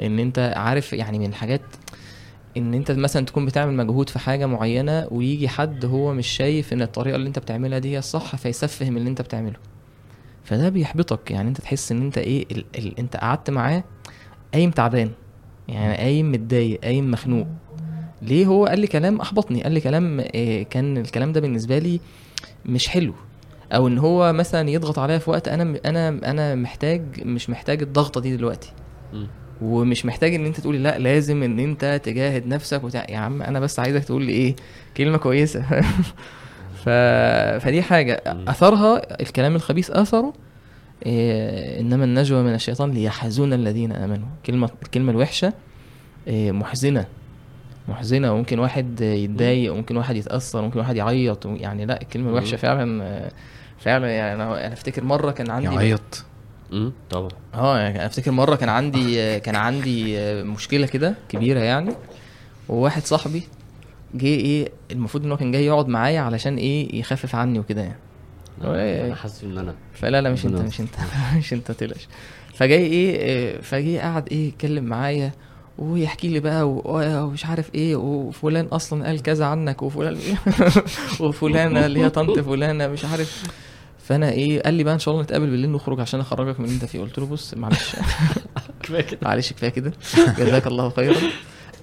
إن 0.00 0.18
أنت 0.18 0.52
عارف 0.56 0.92
يعني 0.92 1.18
من 1.18 1.26
الحاجات 1.26 1.60
إن 2.56 2.74
أنت 2.74 2.90
مثلا 2.90 3.26
تكون 3.26 3.46
بتعمل 3.46 3.74
مجهود 3.74 4.08
في 4.08 4.18
حاجة 4.18 4.46
معينة 4.46 5.08
ويجي 5.10 5.48
حد 5.48 5.84
هو 5.84 6.14
مش 6.14 6.26
شايف 6.26 6.72
إن 6.72 6.82
الطريقة 6.82 7.16
اللي 7.16 7.28
أنت 7.28 7.38
بتعملها 7.38 7.78
دي 7.78 7.92
هي 7.92 7.98
الصح 7.98 8.36
فيسفه 8.36 8.90
من 8.90 8.96
اللي 8.96 9.10
أنت 9.10 9.22
بتعمله. 9.22 9.56
فده 10.44 10.68
بيحبطك. 10.68 11.30
يعني 11.30 11.48
أنت 11.48 11.60
تحس 11.60 11.92
إن 11.92 12.02
أنت 12.02 12.18
إيه 12.18 12.46
ال... 12.52 12.64
ال... 12.78 12.98
أنت 12.98 13.16
قعدت 13.16 13.50
معاه 13.50 13.84
قايم 14.54 14.70
تعبان. 14.70 15.10
يعني 15.68 15.96
قايم 15.96 16.32
متضايق 16.32 16.80
قايم 16.80 17.10
مخنوق. 17.10 17.46
ليه 18.22 18.46
هو 18.46 18.66
قال 18.66 18.80
لي 18.80 18.86
كلام؟ 18.86 19.20
احبطني 19.20 19.62
قال 19.62 19.72
لي 19.72 19.80
كلام 19.80 20.20
إيه 20.20 20.62
كان 20.62 20.96
الكلام 20.96 21.32
ده 21.32 21.40
بالنسبة 21.40 21.78
لي 21.78 22.00
مش 22.66 22.88
حلو. 22.88 23.14
أو 23.72 23.88
إن 23.88 23.98
هو 23.98 24.32
مثلا 24.32 24.70
يضغط 24.70 24.98
عليا 24.98 25.18
في 25.18 25.30
وقت 25.30 25.48
أنا 25.48 25.78
أنا 25.86 26.08
أنا 26.08 26.54
محتاج 26.54 27.02
مش 27.24 27.50
محتاج 27.50 27.82
الضغطة 27.82 28.20
دي 28.20 28.36
دلوقتي. 28.36 28.72
ومش 29.62 30.06
محتاج 30.06 30.34
إن 30.34 30.46
أنت 30.46 30.60
تقولي 30.60 30.78
لأ 30.78 30.98
لازم 30.98 31.42
إن 31.42 31.58
أنت 31.58 32.00
تجاهد 32.04 32.46
نفسك 32.46 32.84
وتع... 32.84 33.04
يا 33.08 33.18
عم 33.18 33.42
أنا 33.42 33.60
بس 33.60 33.78
عايزك 33.78 34.04
تقول 34.04 34.22
لي 34.22 34.32
إيه؟ 34.32 34.56
كلمة 34.96 35.18
كويسة. 35.18 35.62
ف... 36.84 36.88
فدي 37.64 37.82
حاجة. 37.82 38.22
أثرها 38.48 39.20
الكلام 39.20 39.54
الخبيث 39.56 39.90
أثره 39.90 40.32
إيه 41.06 41.80
إنما 41.80 42.04
النجوى 42.04 42.42
من 42.42 42.54
الشيطان 42.54 42.90
ليحزن 42.90 43.52
الذين 43.52 43.92
آمنوا 43.92 44.28
كلمه 44.46 44.70
الكلمة 44.82 45.12
الوحشة 45.12 45.52
إيه 46.26 46.52
محزنة 46.52 47.06
محزنة 47.88 48.32
وممكن 48.32 48.58
واحد 48.58 49.00
يتضايق 49.00 49.72
وممكن 49.72 49.96
واحد 49.96 50.16
يتأثر 50.16 50.58
وممكن 50.58 50.78
واحد 50.78 50.96
يعيط 50.96 51.46
يعني 51.46 51.86
لا 51.86 52.02
الكلمة 52.02 52.30
الوحشة 52.30 52.52
مم. 52.52 52.58
فعلا 52.58 53.04
آه، 53.04 53.32
فعلا 53.78 54.08
يعني 54.10 54.42
أنا 54.42 54.72
أفتكر 54.72 55.04
مرة 55.04 55.30
كان 55.30 55.50
عندي 55.50 55.74
يعيط 55.74 56.24
مم. 56.70 56.92
طبعا 57.10 57.30
آه 57.54 57.78
يعني 57.78 57.96
أنا 57.96 58.06
أفتكر 58.06 58.30
مرة 58.30 58.56
كان 58.56 58.68
عندي 58.68 59.40
كان 59.40 59.56
عندي 59.56 60.16
مشكلة 60.42 60.86
كده 60.86 61.14
كبيرة 61.28 61.60
يعني 61.60 61.94
وواحد 62.68 63.02
صاحبي 63.02 63.42
جه 64.14 64.26
إيه 64.26 64.68
المفروض 64.92 65.24
إن 65.24 65.30
هو 65.30 65.36
كان 65.36 65.52
جاي 65.52 65.66
يقعد 65.66 65.88
معايا 65.88 66.20
علشان 66.20 66.56
إيه 66.56 67.00
يخفف 67.00 67.34
عني 67.34 67.58
وكده 67.58 67.80
يعني؟ 67.80 67.98
أنا 68.64 69.14
حاسس 69.14 69.44
ان 69.44 69.58
أنا 69.58 69.74
فلا 69.94 70.20
لا 70.20 70.30
مش 70.30 70.46
انت 70.46 70.60
مش 70.60 70.80
انت 70.80 70.94
مش 71.38 71.52
انت 71.52 71.70
تقلقش. 71.72 72.08
فجاي 72.54 72.86
إيه 72.86 73.16
إيه، 73.16 73.60
فجه 73.60 74.00
قعد 74.00 74.28
إيه 74.32 74.48
يتكلم 74.48 74.84
معايا 74.84 75.32
ويحكي 75.78 76.28
لي 76.28 76.40
بقى 76.40 76.62
ومش 76.68 77.46
عارف 77.46 77.74
إيه 77.74 77.96
وفلان 77.96 78.66
أصلا 78.66 79.06
قال 79.06 79.22
كذا 79.22 79.44
عنك 79.46 79.82
وفلان 79.82 80.18
وفلانة 81.20 81.86
اللي 81.86 82.00
هي 82.04 82.10
طنط 82.10 82.38
فلانة 82.38 82.86
مش 82.88 83.04
عارف. 83.04 83.42
فانا 84.08 84.30
إيه 84.30 84.62
قال 84.62 84.74
لي 84.74 84.84
بقى 84.84 84.94
ان 84.94 84.98
شاء 84.98 85.12
الله 85.14 85.24
نتقابل 85.24 85.50
بالليل 85.50 85.70
نخرج 85.72 86.00
عشان 86.00 86.20
اخرجك 86.20 86.60
من 86.60 86.64
اللي 86.66 86.74
انت 86.76 86.84
فيه. 86.84 87.00
قلت 87.00 87.18
له 87.18 87.26
بص 87.26 87.54
معلش. 87.54 87.96
كفاية 88.82 89.00
كده. 89.02 89.18
معلش 89.22 89.52
كفاية 89.52 89.70
كده. 89.70 89.92
جزاك 90.38 90.66
الله 90.66 90.90
خيرا. 90.90 91.16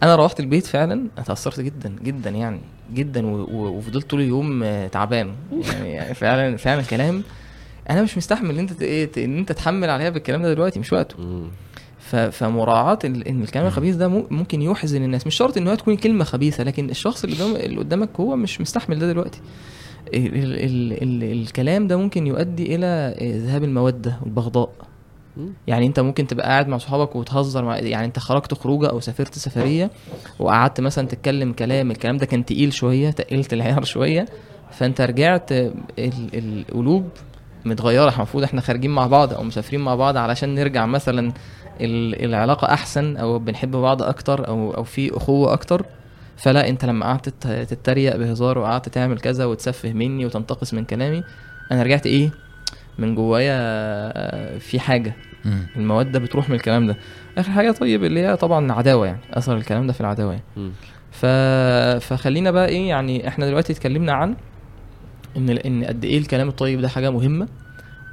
أنا 0.03 0.15
روحت 0.15 0.39
البيت 0.39 0.65
فعلا 0.65 1.07
اتأثرت 1.17 1.59
جدا 1.59 1.95
جدا 2.03 2.29
يعني 2.29 2.59
جدا 2.93 3.25
وفضلت 3.51 4.09
طول 4.09 4.21
اليوم 4.21 4.63
آه، 4.63 4.87
تعبان. 4.87 5.31
يعني, 5.73 5.89
يعني 5.93 6.13
فعلا 6.13 6.57
فعلا 6.57 6.81
كلام. 6.81 7.23
أنا 7.89 8.01
مش 8.01 8.17
مستحمل 8.17 8.49
إن 8.49 8.59
أنت 8.69 8.81
إيه، 8.81 9.09
إن 9.17 9.37
أنت 9.37 9.51
تحمل 9.51 9.89
عليها 9.89 10.09
بالكلام 10.09 10.41
ده 10.41 10.53
دلوقتي 10.53 10.79
مش 10.79 10.93
وقته. 10.93 11.15
مم. 11.19 11.47
ف- 11.99 12.15
فمراعاة 12.15 12.99
ال- 13.03 13.27
إن 13.27 13.41
الكلام 13.41 13.65
الخبيث 13.67 13.95
ده 13.95 14.07
ممكن 14.07 14.61
يحزن 14.61 15.03
الناس. 15.03 15.27
مش 15.27 15.35
شرط 15.35 15.57
إن 15.57 15.67
هو 15.67 15.75
تكون 15.75 15.95
كلمة 15.97 16.23
خبيثة 16.23 16.63
لكن 16.63 16.89
الشخص 16.89 17.23
اللي 17.23 17.35
قدام 17.35 17.55
اللي 17.55 17.77
قدامك 17.77 18.09
هو 18.19 18.35
مش 18.35 18.61
مستحمل 18.61 18.99
ده 18.99 19.07
دلوقتي. 19.11 19.39
ال 20.13 20.35
ال 20.35 20.53
ال 20.53 21.23
ال 21.23 21.41
الكلام 21.41 21.87
ده 21.87 21.97
ممكن 21.97 22.27
يؤدي 22.27 22.75
إلى 22.75 23.15
ذهاب 23.39 23.63
المودة 23.63 24.19
والبغضاء. 24.21 24.71
يعني 25.67 25.85
انت 25.85 25.99
ممكن 25.99 26.27
تبقى 26.27 26.47
قاعد 26.47 26.67
مع 26.67 26.77
صحابك 26.77 27.15
وتهزر 27.15 27.65
مع 27.65 27.77
يعني 27.77 28.05
انت 28.05 28.19
خرجت 28.19 28.53
خروجة 28.53 28.89
أو 28.89 28.99
سافرت 28.99 29.35
سفرية 29.35 29.91
وقعدت 30.39 30.81
مثلا 30.81 31.07
تتكلم 31.07 31.53
كلام 31.53 31.91
الكلام 31.91 32.17
ده 32.17 32.25
كان 32.25 32.45
تقيل 32.45 32.73
شوية 32.73 33.09
تقلت 33.11 33.53
العيار 33.53 33.83
شوية 33.83 34.25
فانت 34.71 35.01
رجعت 35.01 35.51
ال- 35.51 35.75
القلوب 36.33 37.09
متغيرة. 37.65 38.15
المفروض 38.15 38.43
إحنا 38.43 38.61
خارجين 38.61 38.91
مع 38.91 39.07
بعض 39.07 39.33
أو 39.33 39.43
مسافرين 39.43 39.81
مع 39.81 39.95
بعض 39.95 40.17
علشان 40.17 40.55
نرجع 40.55 40.85
مثلا 40.85 41.31
ال- 41.81 42.25
العلاقة 42.25 42.73
احسن 42.73 43.17
أو 43.17 43.39
بنحب 43.39 43.71
بعض 43.71 44.01
أكتر 44.03 44.47
أو 44.47 44.71
أو 44.73 44.83
في 44.83 45.17
اخوة 45.17 45.53
أكتر. 45.53 45.85
فلا 46.37 46.69
انت 46.69 46.85
لما 46.85 47.05
قعدت 47.05 47.29
تت- 47.29 47.47
تتريق 47.73 48.15
بهزار 48.15 48.57
وقعدت 48.57 48.89
تعمل 48.89 49.19
كذا 49.19 49.45
وتسفه 49.45 49.93
مني 49.93 50.25
وتنتقص 50.25 50.73
من 50.73 50.85
كلامي 50.85 51.23
أنا 51.71 51.83
رجعت 51.83 52.05
إيه؟ 52.05 52.31
من 52.99 53.15
جوايا 53.15 54.57
في 54.59 54.79
حاجة 54.79 55.15
مم. 55.45 55.67
الموده 55.75 56.19
بتروح 56.19 56.49
من 56.49 56.55
الكلام 56.55 56.87
ده 56.87 56.97
آخر 57.37 57.51
حاجة 57.51 57.71
طيب 57.71 58.03
اللي 58.03 58.19
هي 58.19 58.35
طبعا 58.35 58.71
عداوة 58.71 59.05
يعني 59.07 59.19
أثر 59.33 59.57
الكلام 59.57 59.87
ده 59.87 59.93
في 59.93 60.01
العداوة 60.01 60.31
يعني 60.31 60.43
مم. 60.57 60.71
ف... 61.11 61.25
فخلينا 62.05 62.51
بقى 62.51 62.67
إيه 62.67 62.89
يعني 62.89 63.27
إحنا 63.27 63.47
دلوقتي 63.47 63.73
اتكلمنا 63.73 64.13
عن 64.13 64.35
إن 65.37 65.49
إن 65.49 65.83
قد 65.83 66.05
إيه 66.05 66.17
الكلام 66.17 66.47
الطيب 66.47 66.81
ده 66.81 66.87
حاجة 66.87 67.09
مهمة 67.09 67.47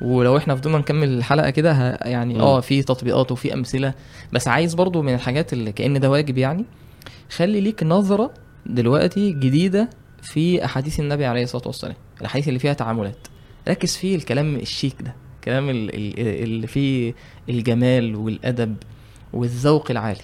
ولو 0.02 0.36
إحنا 0.36 0.54
فضلنا 0.54 0.78
نكمل 0.78 1.08
الحلقة 1.08 1.50
كده 1.50 1.72
ه... 1.72 1.98
يعني. 2.08 2.40
آه 2.40 2.60
في 2.60 2.82
تطبيقات 2.82 3.32
وفي 3.32 3.54
أمثلة 3.54 3.94
بس 4.32 4.48
عايز 4.48 4.74
برضو 4.74 5.02
من 5.02 5.14
الحاجات 5.14 5.52
اللي 5.52 5.72
كأن 5.72 6.00
ده 6.00 6.10
واجب 6.10 6.38
يعني 6.38 6.64
خلي 7.36 7.60
ليك 7.60 7.82
نظرة 7.82 8.30
دلوقتي 8.66 9.32
جديدة 9.32 9.90
في 10.22 10.64
أحاديث 10.64 11.00
النبي 11.00 11.26
عليه 11.26 11.42
الصلاة 11.42 11.66
والسلام 11.66 11.94
الأحاديث 12.20 12.48
اللي 12.48 12.58
فيها 12.58 12.72
تعاملات 12.72 13.26
ركز 13.68 13.96
فيه 13.96 14.16
الكلام 14.16 14.56
الشيك 14.56 15.02
ده 15.02 15.14
الكلام 15.40 15.70
ال- 15.70 15.94
ال- 15.94 16.42
اللي 16.44 16.66
فيه 16.66 17.14
الجمال 17.48 18.16
والأدب 18.16 18.76
والذوق 19.32 19.90
العالي. 19.90 20.20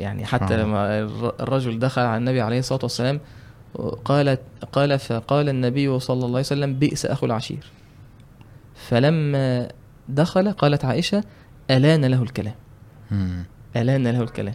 يعني 0.00 0.24
حتى. 0.26 0.56
لما 0.56 0.98
الر- 0.98 1.34
الرجل 1.40 1.78
دخل 1.78 2.02
على 2.02 2.16
النبي 2.16 2.40
عليه 2.40 2.58
الصلاة 2.58 2.80
والسلام 2.82 3.20
قال 4.04 4.38
قال 4.72 4.98
فقال 4.98 5.48
النبي 5.48 5.98
صلى 6.00 6.14
الله 6.14 6.28
عليه 6.28 6.38
وسلم 6.38 6.74
بئس 6.78 7.06
أخو 7.06 7.26
العشير 7.26 7.64
فلما 8.74 9.68
دخل 10.08 10.52
قالت 10.52 10.84
عائشة 10.84 11.24
ألان 11.70 12.04
له 12.04 12.22
الكلام 12.22 12.54
مم. 13.10 13.44
ألان 13.76 14.06
له 14.08 14.22
الكلام 14.22 14.54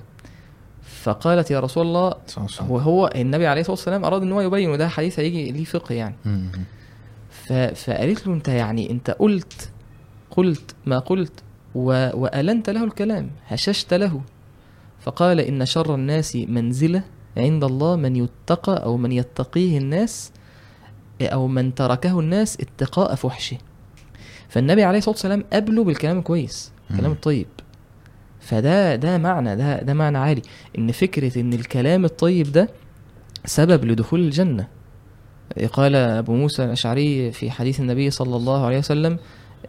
فقالت 0.84 1.52
يا 1.52 1.60
رسول 1.60 1.86
الله 1.88 2.14
صح 2.28 2.48
صح. 2.48 2.64
هو 2.64 2.78
هو 2.78 3.10
النبي 3.16 3.48
عليه 3.48 3.62
الصلاة 3.62 3.76
والسلام 3.76 4.06
أراد 4.06 4.22
أن 4.22 4.32
هو 4.32 4.42
يبين 4.42 4.70
وده 4.70 4.88
حديث 4.90 5.20
هيجي 5.20 5.52
ليه 5.52 5.64
فقه 5.64 5.96
يعني. 5.96 6.16
فقالت 7.76 8.28
له 8.28 8.34
انت 8.34 8.48
يعني 8.48 8.91
انت 8.91 9.12
قلت 9.12 9.70
قلت 10.32 10.76
ما 10.86 11.00
قلت. 11.00 11.43
وألنت 11.76 12.70
له 12.70 12.84
الكلام 12.84 13.30
هششت 13.48 13.93
له 13.93 14.22
فقال 15.00 15.39
إن 15.39 15.66
شر 15.66 15.95
الناس 15.95 16.36
منزلة 16.36 17.04
عند 17.38 17.64
الله 17.64 17.95
من 17.95 18.16
يتقى 18.16 18.84
أو 18.84 18.98
من 18.98 19.12
يتقيه 19.12 19.78
الناس 19.78 20.32
أو 21.22 21.48
من 21.48 21.76
تركه 21.76 22.20
الناس 22.20 22.58
اتقاء 22.62 23.16
فحشه 23.16 23.58
فالنبي 24.50 24.84
عليه 24.84 24.98
الصلاة 24.98 25.14
والسلام 25.16 25.43
قبله 25.54 25.84
بالكلام 25.84 26.22
كويس 26.22 26.72
الكلام. 26.91 27.12
الطيب 27.12 27.48
فده 28.39 28.95
ده 28.95 29.18
معنى 29.18 29.56
ده 29.56 29.82
ده 29.82 29.93
معنى 29.93 30.18
عالي 30.18 30.41
إن 30.78 30.91
فكرة 30.91 31.39
إن 31.41 31.54
الكلام 31.54 32.06
الطيب 32.06 32.52
ده 32.52 32.70
سبب 33.45 33.86
لدخول 33.86 34.20
الجنة 34.20 34.68
قال 35.74 35.95
أبو 35.95 36.34
موسى 36.34 36.64
الأشعري 36.64 37.32
في 37.32 37.52
حديث 37.52 37.80
النبي 37.80 38.12
صلى 38.12 38.36
الله 38.36 38.66
عليه 38.66 38.78
وسلم 38.78 39.18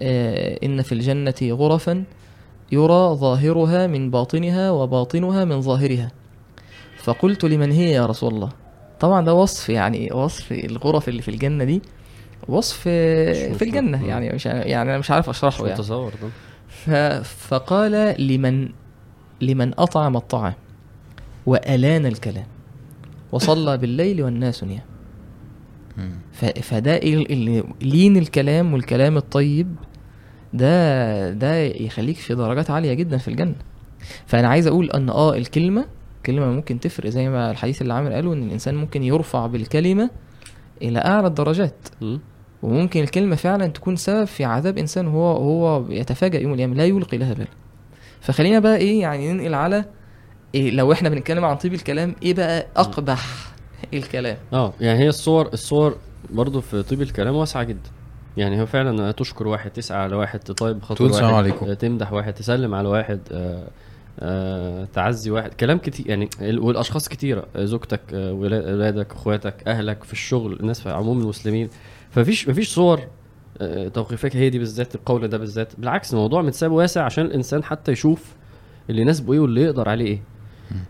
آه، 0.02 0.58
إن 0.64 0.82
في 0.82 0.92
الجنة 0.92 1.34
غرفا 1.42 2.04
يرى 2.72 3.14
ظاهرها 3.14 3.86
من 3.86 4.10
باطنها 4.10 4.70
وباطنها 4.70 5.44
من 5.44 5.60
ظاهرها 5.60 6.10
فقلت 6.96 7.44
لمن 7.44 7.72
هي 7.72 7.92
يا 7.92 8.06
رسول 8.06 8.34
الله 8.34 8.48
طبعا 9.00 9.24
ده 9.24 9.34
وصف 9.34 9.68
يعني 9.68 10.12
وصف 10.12 10.52
الغرف 10.52 11.08
اللي 11.08 11.22
في 11.22 11.30
الجنة 11.30 11.64
دي 11.64 11.82
وصف 12.48 12.78
مش 12.78 13.56
في 13.56 13.62
الجنة. 13.62 14.06
يعني 14.06 14.30
مش 14.30 14.46
يعني 14.46 14.82
أنا 14.82 14.98
مش 14.98 15.10
عارف 15.10 15.28
مش 15.28 15.36
أشرحه 15.36 15.66
يعني 15.66 15.72
متصور 15.78 16.12
ده. 16.22 17.22
فقال 17.22 18.14
لمن 18.26 18.68
لمن 19.40 19.72
أطعم 19.80 20.16
الطعام 20.16 20.54
وألان 21.46 22.06
الكلام 22.06 22.46
وصلى 23.32 23.76
بالليل 23.78 24.22
والناس 24.22 24.64
نيام. 24.64 24.82
فده 26.62 26.96
ال- 26.96 27.32
اللي 27.32 27.64
لين 27.82 28.16
الكلام 28.16 28.72
والكلام 28.72 29.16
الطيب 29.16 29.74
ده 30.54 31.30
ده 31.30 31.56
يخليك 31.56 32.16
في 32.16 32.34
درجات 32.34 32.70
عالية 32.70 32.94
جدا 32.94 33.16
في 33.18 33.28
الجنة. 33.28 33.54
فأنا 34.26 34.48
عايز 34.48 34.66
أقول 34.66 34.90
أن 34.90 35.08
آه 35.10 35.34
الكلمة 35.36 35.84
كلمة 36.26 36.46
ممكن 36.46 36.80
تفرق 36.80 37.10
زي 37.10 37.28
ما 37.28 37.50
الحديث 37.50 37.82
اللي 37.82 37.92
عامر 37.94 38.12
قاله 38.12 38.32
إن 38.32 38.42
الإنسان 38.42 38.74
ممكن 38.74 39.02
يرفع 39.02 39.46
بالكلمة 39.46 40.10
إلى 40.82 40.98
أعلى 40.98 41.26
الدرجات. 41.26 41.74
مم. 42.00 42.20
وممكن 42.62 43.00
الكلمة 43.02 43.36
فعلا 43.36 43.66
تكون 43.66 43.96
سبب 43.96 44.24
في 44.24 44.44
عذاب 44.44 44.78
إنسان 44.78 45.06
وهو 45.06 45.36
هو 45.36 45.84
يتفاجأ 45.90 46.40
يوم 46.40 46.52
القيامة 46.52 46.74
لا 46.74 46.84
يلقي 46.86 47.18
لها 47.18 47.32
بال. 47.34 47.46
فخلينا 48.20 48.58
بقى 48.58 48.76
إيه 48.76 49.00
يعني 49.00 49.32
ننقل 49.32 49.54
على 49.54 49.84
إيه 50.54 50.70
لو 50.70 50.92
إحنا 50.92 51.08
بنتكلم 51.08 51.44
عن 51.44 51.56
طيب 51.56 51.74
الكلام 51.74 52.14
إيه 52.22 52.34
بقى 52.34 52.66
أقبح؟ 52.76 53.26
الكلام؟ 53.94 54.36
آه 54.52 54.72
يعني 54.80 54.98
هي 54.98 55.08
الصور 55.08 55.46
الصور 55.52 55.96
برضو 56.30 56.60
في 56.60 56.82
طيب 56.82 57.02
الكلام 57.02 57.34
واسعة 57.36 57.62
جدا. 57.64 57.90
يعني 58.36 58.60
هو 58.60 58.66
فعلا 58.66 59.10
تشكر 59.12 59.48
واحد 59.48 59.70
تسعى 59.70 59.98
على 60.02 60.16
واحد 60.16 60.38
تطيب 60.40 60.82
خاطر 60.82 60.96
تقول 61.08 61.10
واحد 61.22 61.34
عليكم. 61.34 61.66
آه، 61.66 61.74
تمدح 61.74 62.12
واحد 62.12 62.32
تسلم 62.34 62.74
على 62.74 62.88
واحد 62.88 63.20
آه 63.32 63.68
آه 64.20 64.84
تعزي 64.92 65.30
واحد. 65.30 65.54
كلام 65.54 65.78
كتير 65.78 66.08
يعني 66.10 66.28
ال- 66.40 66.58
والأشخاص 66.58 67.08
كتيرة 67.08 67.44
زوجتك 67.56 68.00
آه، 68.14 68.32
ولا- 68.32 68.74
ولادك 68.74 69.12
أخواتك 69.12 69.68
أهلك 69.68 70.04
في 70.04 70.12
الشغل 70.12 70.60
الناس 70.60 70.80
في 70.80 70.90
عموم 70.90 71.20
المسلمين. 71.20 71.68
فمفيش 72.10 72.48
مفيش 72.48 72.68
صور 72.74 73.00
آه، 73.60 73.88
توقيفيه 73.88 74.30
هي 74.40 74.50
دي 74.50 74.58
بالذات 74.58 74.94
القول 74.94 75.28
ده 75.28 75.38
بالذات. 75.38 75.72
بالعكس 75.80 76.12
الموضوع 76.14 76.42
متساب 76.42 76.72
واسع 76.72 77.04
عشان 77.04 77.24
الإنسان 77.24 77.64
حتى 77.64 77.92
يشوف 77.92 78.34
اللي 78.90 79.02
يناسبه 79.02 79.32
إيه 79.32 79.40
واللي 79.40 79.62
يقدر 79.62 79.88
عليه 79.88 80.06
إيه. 80.06 80.20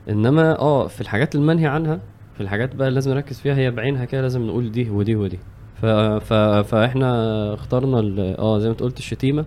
إنما 0.08 0.58
آه 0.58 0.86
في 0.86 1.00
الحاجات 1.00 1.34
المنهي 1.34 1.66
عنها 1.66 2.00
في 2.38 2.44
الحاجات 2.44 2.74
بقى 2.74 2.88
اللي 2.88 2.94
لازم 2.94 3.10
نركز 3.10 3.40
فيها 3.40 3.54
هي 3.54 3.70
بعينها 3.70 4.04
كده 4.04 4.20
لازم 4.20 4.42
نقول 4.46 4.72
دي 4.72 4.90
ودي 4.90 5.16
ودي. 5.16 5.38
ف... 5.82 5.86
ف... 5.86 6.32
فاحنا 6.68 7.54
اخترنا 7.54 8.00
ال- 8.00 8.36
آه 8.38 8.58
زي 8.58 8.66
ما 8.66 8.72
انت 8.72 8.80
قلت 8.82 8.98
الشتيمة. 8.98 9.44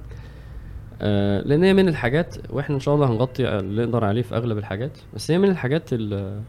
آه 1.02 1.42
لأن 1.42 1.64
هي 1.64 1.74
من 1.74 1.88
الحاجات 1.88 2.36
وإحنا 2.50 2.76
إن 2.76 2.80
شاء 2.80 2.96
الله 2.96 3.08
هنغطي 3.12 3.50
اللي 3.60 3.86
نقدر 3.86 4.04
عليه 4.06 4.22
في 4.22 4.36
أغلب 4.36 4.58
الحاجات. 4.58 4.92
بس 5.16 5.32
هي 5.32 5.38
من 5.38 5.50
الحاجات 5.50 5.94
اللي 5.94 6.42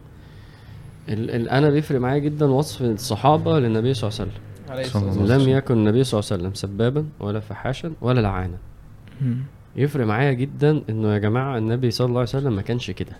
ال... 1.08 1.48
أنا 1.48 1.70
بيفرق 1.70 2.00
معايا 2.00 2.18
جدا 2.18 2.46
وصف 2.46 2.82
الصحابة 2.82 3.58
للنبي 3.58 3.94
صلى 3.94 4.10
الله 4.10 4.20
عليه 4.20 4.30
وسلم. 4.30 4.42
عليه 4.70 4.82
صلى 4.82 4.88
الصلاة 4.88 5.12
الله 5.12 5.20
والسلام. 5.34 5.40
لم 5.50 5.56
يكن 5.58 5.74
النبي 5.74 6.04
صلى 6.04 6.20
الله 6.20 6.28
عليه 6.32 6.42
وسلم 6.42 6.54
سبابا 6.54 7.06
ولا 7.20 7.40
فحاشا 7.40 7.92
ولا 8.00 8.20
لعانا. 8.20 8.56
يفرق 9.76 10.06
معايا 10.06 10.32
جدا 10.32 10.82
إنه 10.90 11.12
يا 11.14 11.18
جماعة 11.18 11.58
النبي 11.58 11.90
صلى 11.90 12.04
الله 12.06 12.20
عليه 12.20 12.28
وسلم 12.28 12.56
ما 12.56 12.62
كانش 12.62 12.90
كده. 12.90 13.12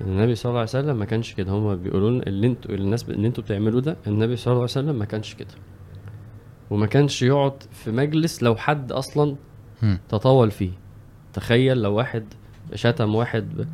النبي 0.00 0.34
صلى 0.34 0.50
الله 0.50 0.60
عليه 0.60 0.68
وسلم 0.70 0.96
ما 0.96 1.04
كانش 1.04 1.34
كده. 1.34 1.52
هما 1.52 1.74
بيقولوا 1.74 2.10
لنا 2.10 2.22
اللي 2.26 2.46
أنتوا 2.46 2.74
الناس 2.74 3.08
اللي 3.08 3.26
أنتوا 3.28 3.44
بتعملوه 3.44 3.80
ده 3.80 3.96
النبي 4.06 4.36
صلى 4.36 4.46
الله 4.52 4.62
عليه 4.62 4.64
وسلم 4.72 4.98
ما 4.98 5.04
كانش 5.04 5.34
كده. 5.34 5.48
وما 6.70 6.86
كانش 6.86 7.22
يقعد 7.22 7.52
في 7.72 7.90
مجلس 7.90 8.42
لو 8.42 8.56
حد 8.56 8.92
أصلا. 8.92 9.36
تطاول 10.08 10.50
فيه. 10.50 10.70
تخيل 11.32 11.82
لو 11.82 11.94
واحد 11.94 12.24
شتم 12.74 13.14
واحد 13.14 13.44
ب- 13.56 13.66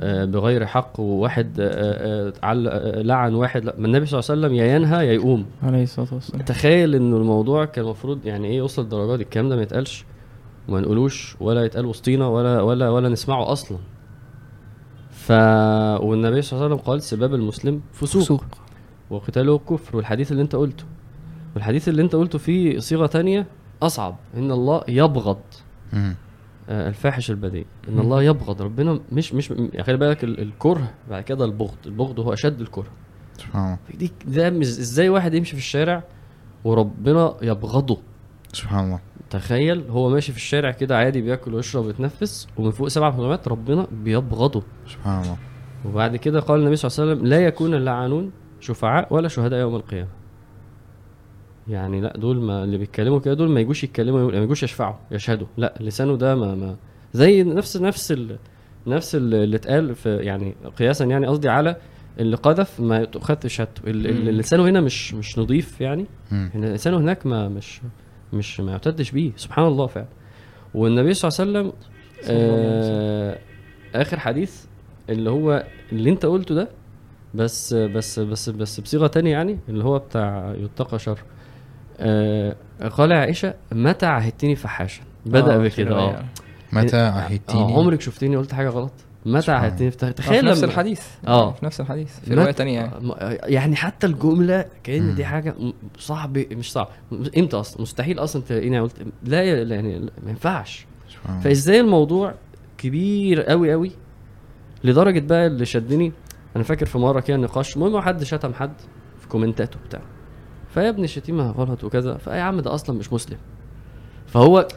آه، 0.00 0.24
بغير 0.24 0.66
حق 0.66 1.00
وواحد 1.00 1.56
آه، 1.60 2.32
آه، 2.44 3.02
لعن 3.02 3.34
واحد 3.34 3.64
ما 3.64 3.86
النبي 3.86 4.06
صلى 4.06 4.20
الله 4.20 4.30
عليه 4.30 4.40
وسلم 4.40 4.54
يا 4.54 4.76
ينهى 4.76 5.06
يا 5.06 5.12
يقوم. 5.12 5.46
عليه 5.62 5.82
الصلاة 5.82 6.08
والسلام. 6.14 6.42
تخيل 6.42 6.94
إنه 6.94 7.16
الموضوع 7.16 7.64
كان 7.64 7.84
المفروض 7.84 8.26
يعني 8.26 8.48
إيه 8.48 8.56
يوصل 8.56 8.82
للدرجة 8.82 9.16
دي. 9.16 9.22
الكلام 9.22 9.48
ده 9.48 9.56
ما 9.56 9.62
يتقالش 9.62 10.04
وما 10.68 10.80
نقولوش 10.80 11.36
ولا 11.40 11.64
يتقال 11.64 11.86
وسطينا 11.86 12.26
ولا 12.26 12.60
ولا 12.60 12.88
ولا 12.90 13.08
نسمعه 13.08 13.52
أصلا. 13.52 13.78
ف 15.22 15.30
والنبي 16.02 16.42
صلى 16.42 16.52
الله 16.56 16.64
عليه 16.64 16.74
وسلم 16.74 16.86
قال 16.86 17.02
سباب 17.02 17.34
المسلم 17.34 17.80
فسوق, 17.92 18.22
فسوق. 18.22 18.44
وقتاله 19.10 19.58
كفر. 19.58 19.96
والحديث 19.96 20.32
اللي 20.32 20.42
انت 20.42 20.56
قلته 20.56 20.84
والحديث 21.54 21.88
اللي 21.88 22.02
انت 22.02 22.14
قلته 22.14 22.38
فيه 22.38 22.78
صيغة 22.78 23.06
تانية 23.06 23.46
أصعب. 23.82 24.16
إن 24.36 24.50
الله 24.52 24.82
يبغض. 24.88 25.38
آه، 25.94 26.88
الفاحش 26.88 27.30
البذيء 27.30 27.66
إن 27.88 27.98
الله 27.98 28.22
يبغض. 28.22 28.62
ربنا 28.62 29.00
مش 29.12 29.34
مش 29.34 29.50
يعني 29.50 29.82
خلي 29.82 29.96
بالك 29.96 30.24
ال- 30.24 30.40
الكره 30.40 30.90
بعد 31.10 31.22
كده 31.22 31.44
البغض. 31.44 31.74
البغض 31.86 32.20
هو 32.20 32.32
أشد 32.32 32.60
الكره. 32.60 32.86
سبحان 33.38 33.78
الله. 33.94 34.10
ده 34.26 34.50
مش- 34.50 34.66
إزاي 34.66 35.08
واحد 35.08 35.34
يمشي 35.34 35.52
في 35.52 35.58
الشارع 35.58 36.04
وربنا 36.64 37.34
يبغضه؟ 37.42 37.98
سبحان 38.52 38.84
الله. 38.84 39.00
تخيل 39.32 39.84
هو 39.90 40.08
ماشي 40.10 40.32
في 40.32 40.38
الشارع 40.38 40.70
كده 40.70 40.96
عادي 40.98 41.20
بياكل 41.22 41.54
ويشرب 41.54 41.84
ويتنفس 41.86 42.46
ومن 42.56 42.70
فوق 42.70 42.88
سبع 42.88 43.10
سماوات 43.10 43.48
ربنا 43.48 43.86
بيبغضه. 43.92 44.62
سبحان 44.88 45.22
الله. 45.22 45.36
وبعد 45.84 46.16
كده 46.16 46.40
قال 46.40 46.60
النبي 46.60 46.76
صلى 46.76 46.88
الله 46.90 47.00
عليه 47.02 47.12
وسلم 47.20 47.26
لا 47.30 47.46
يكون 47.46 47.74
اللعانون 47.74 48.30
شفعاء 48.60 49.14
ولا 49.14 49.28
شهداء 49.28 49.60
يوم 49.60 49.76
القيامة. 49.76 50.08
يعني 51.68 52.00
لا 52.00 52.12
دول 52.16 52.36
ما 52.40 52.64
اللي 52.64 52.78
بيتكلموا 52.78 53.18
كده 53.18 53.34
دول 53.34 53.48
ما 53.50 53.60
يجوش 53.60 53.84
يتكلموا 53.84 54.20
يقول- 54.20 54.36
ما 54.36 54.42
يجوش 54.42 54.62
يشفعوا 54.62 54.94
يشهدوا. 55.10 55.46
لا 55.56 55.74
لسانه 55.80 56.16
ده 56.16 56.34
ما, 56.34 56.54
ما 56.54 56.76
زي 57.12 57.42
نفس 57.42 57.76
نفس 57.76 58.12
ال 58.12 58.38
نفس 58.86 59.14
ال- 59.14 59.34
اللي 59.34 59.56
اتقال 59.56 59.94
في 59.94 60.16
يعني 60.16 60.54
قياسا 60.78 61.04
يعني 61.04 61.26
قصدي 61.26 61.48
على 61.48 61.76
اللي 62.20 62.36
قذف 62.36 62.80
ما 62.80 63.04
تؤخذ 63.04 63.46
شهادته. 63.46 63.82
اللي 63.90 64.32
لسانه 64.32 64.64
هنا 64.68 64.80
مش 64.80 65.14
مش 65.14 65.38
نظيف 65.38 65.80
يعني. 65.80 66.06
لسانه 66.54 66.96
هناك 66.98 67.26
ما 67.26 67.48
مش 67.48 67.80
مش 68.32 68.60
ما 68.60 68.72
يعتدش 68.72 69.10
بيه. 69.10 69.32
سبحان 69.36 69.64
الله 69.66 69.86
فعلا. 69.86 70.06
والنبي 70.74 71.14
صلى 71.14 71.28
الله 71.28 71.58
عليه 71.58 71.68
وسلم 71.68 71.72
آه 72.30 73.38
آخر 73.94 74.18
حديث 74.18 74.64
اللي 75.10 75.30
هو 75.30 75.64
اللي 75.92 76.10
انت 76.10 76.26
قلته 76.26 76.54
ده 76.54 76.68
بس 77.34 77.74
بس 77.74 78.18
بس 78.18 78.48
بس 78.50 78.80
بصيغة 78.80 79.06
تانية 79.06 79.30
يعني 79.32 79.58
اللي 79.68 79.84
هو 79.84 79.98
بتاع 79.98 80.54
يتقى 80.58 80.98
شر. 80.98 81.18
آه 82.00 82.56
قال 82.90 83.12
عائشة 83.12 83.54
متى 83.72 84.06
عهدتني 84.06 84.56
فحاشا؟ 84.56 85.02
بدأ 85.26 85.54
آه، 85.54 85.58
بكده. 85.58 85.96
آه. 85.98 86.24
متى 86.72 86.96
عهدتني؟ 86.96 87.60
عمرك 87.60 88.00
شفتني 88.00 88.36
قلت 88.36 88.54
حاجة 88.54 88.68
غلط؟ 88.68 88.92
متى 89.26 89.42
فح- 89.46 89.62
آه، 89.62 90.10
تخيل 90.10 90.40
في 90.40 90.46
نفس 90.50 90.64
الحديث. 90.64 91.00
آه. 91.26 91.52
في 91.52 91.64
نفس 91.66 91.80
الحديث 91.80 92.20
في 92.20 92.34
رواية 92.34 92.50
تانية 92.50 92.74
يعني. 92.80 93.14
يعني 93.44 93.76
حتى 93.76 94.06
الجملة 94.06 94.64
كأن 94.82 95.14
دي. 95.14 95.24
حاجة 95.24 95.54
صعب 95.98 96.38
مش 96.38 96.72
صعب. 96.72 96.88
إمتى 97.38 97.56
أصلا؟ 97.56 97.82
مستحيل 97.82 98.18
أصلا 98.18 98.42
تلاقيني 98.42 98.80
قلت 98.80 98.94
لا 99.24 99.42
يعني 99.42 99.98
ما 99.98 100.30
ينفعش. 100.30 100.86
فإزاي 101.44 101.80
الموضوع 101.80 102.34
كبير 102.78 103.42
قوي 103.42 103.72
قوي 103.72 103.90
لدرجة 104.84 105.20
بقى 105.26 105.46
اللي 105.46 105.64
شدني؟ 105.66 106.12
أنا 106.56 106.64
فاكر 106.64 106.86
في 106.86 106.98
مرة 106.98 107.20
كده 107.20 107.36
نقاش 107.36 107.76
المهم 107.76 108.00
حد 108.00 108.22
شتم 108.24 108.54
حد 108.54 108.72
في 109.20 109.28
كومنتاته 109.28 109.78
بتاع 109.88 110.00
فيا 110.74 110.88
ابني 110.88 111.04
الشتيمه 111.04 111.50
غلط 111.50 111.84
وكذا. 111.84 112.16
فيا 112.16 112.40
عم 112.42 112.60
ده 112.60 112.74
أصلا 112.74 112.98
مش 112.98 113.12
مسلم. 113.12 113.38
فهو 114.26 114.68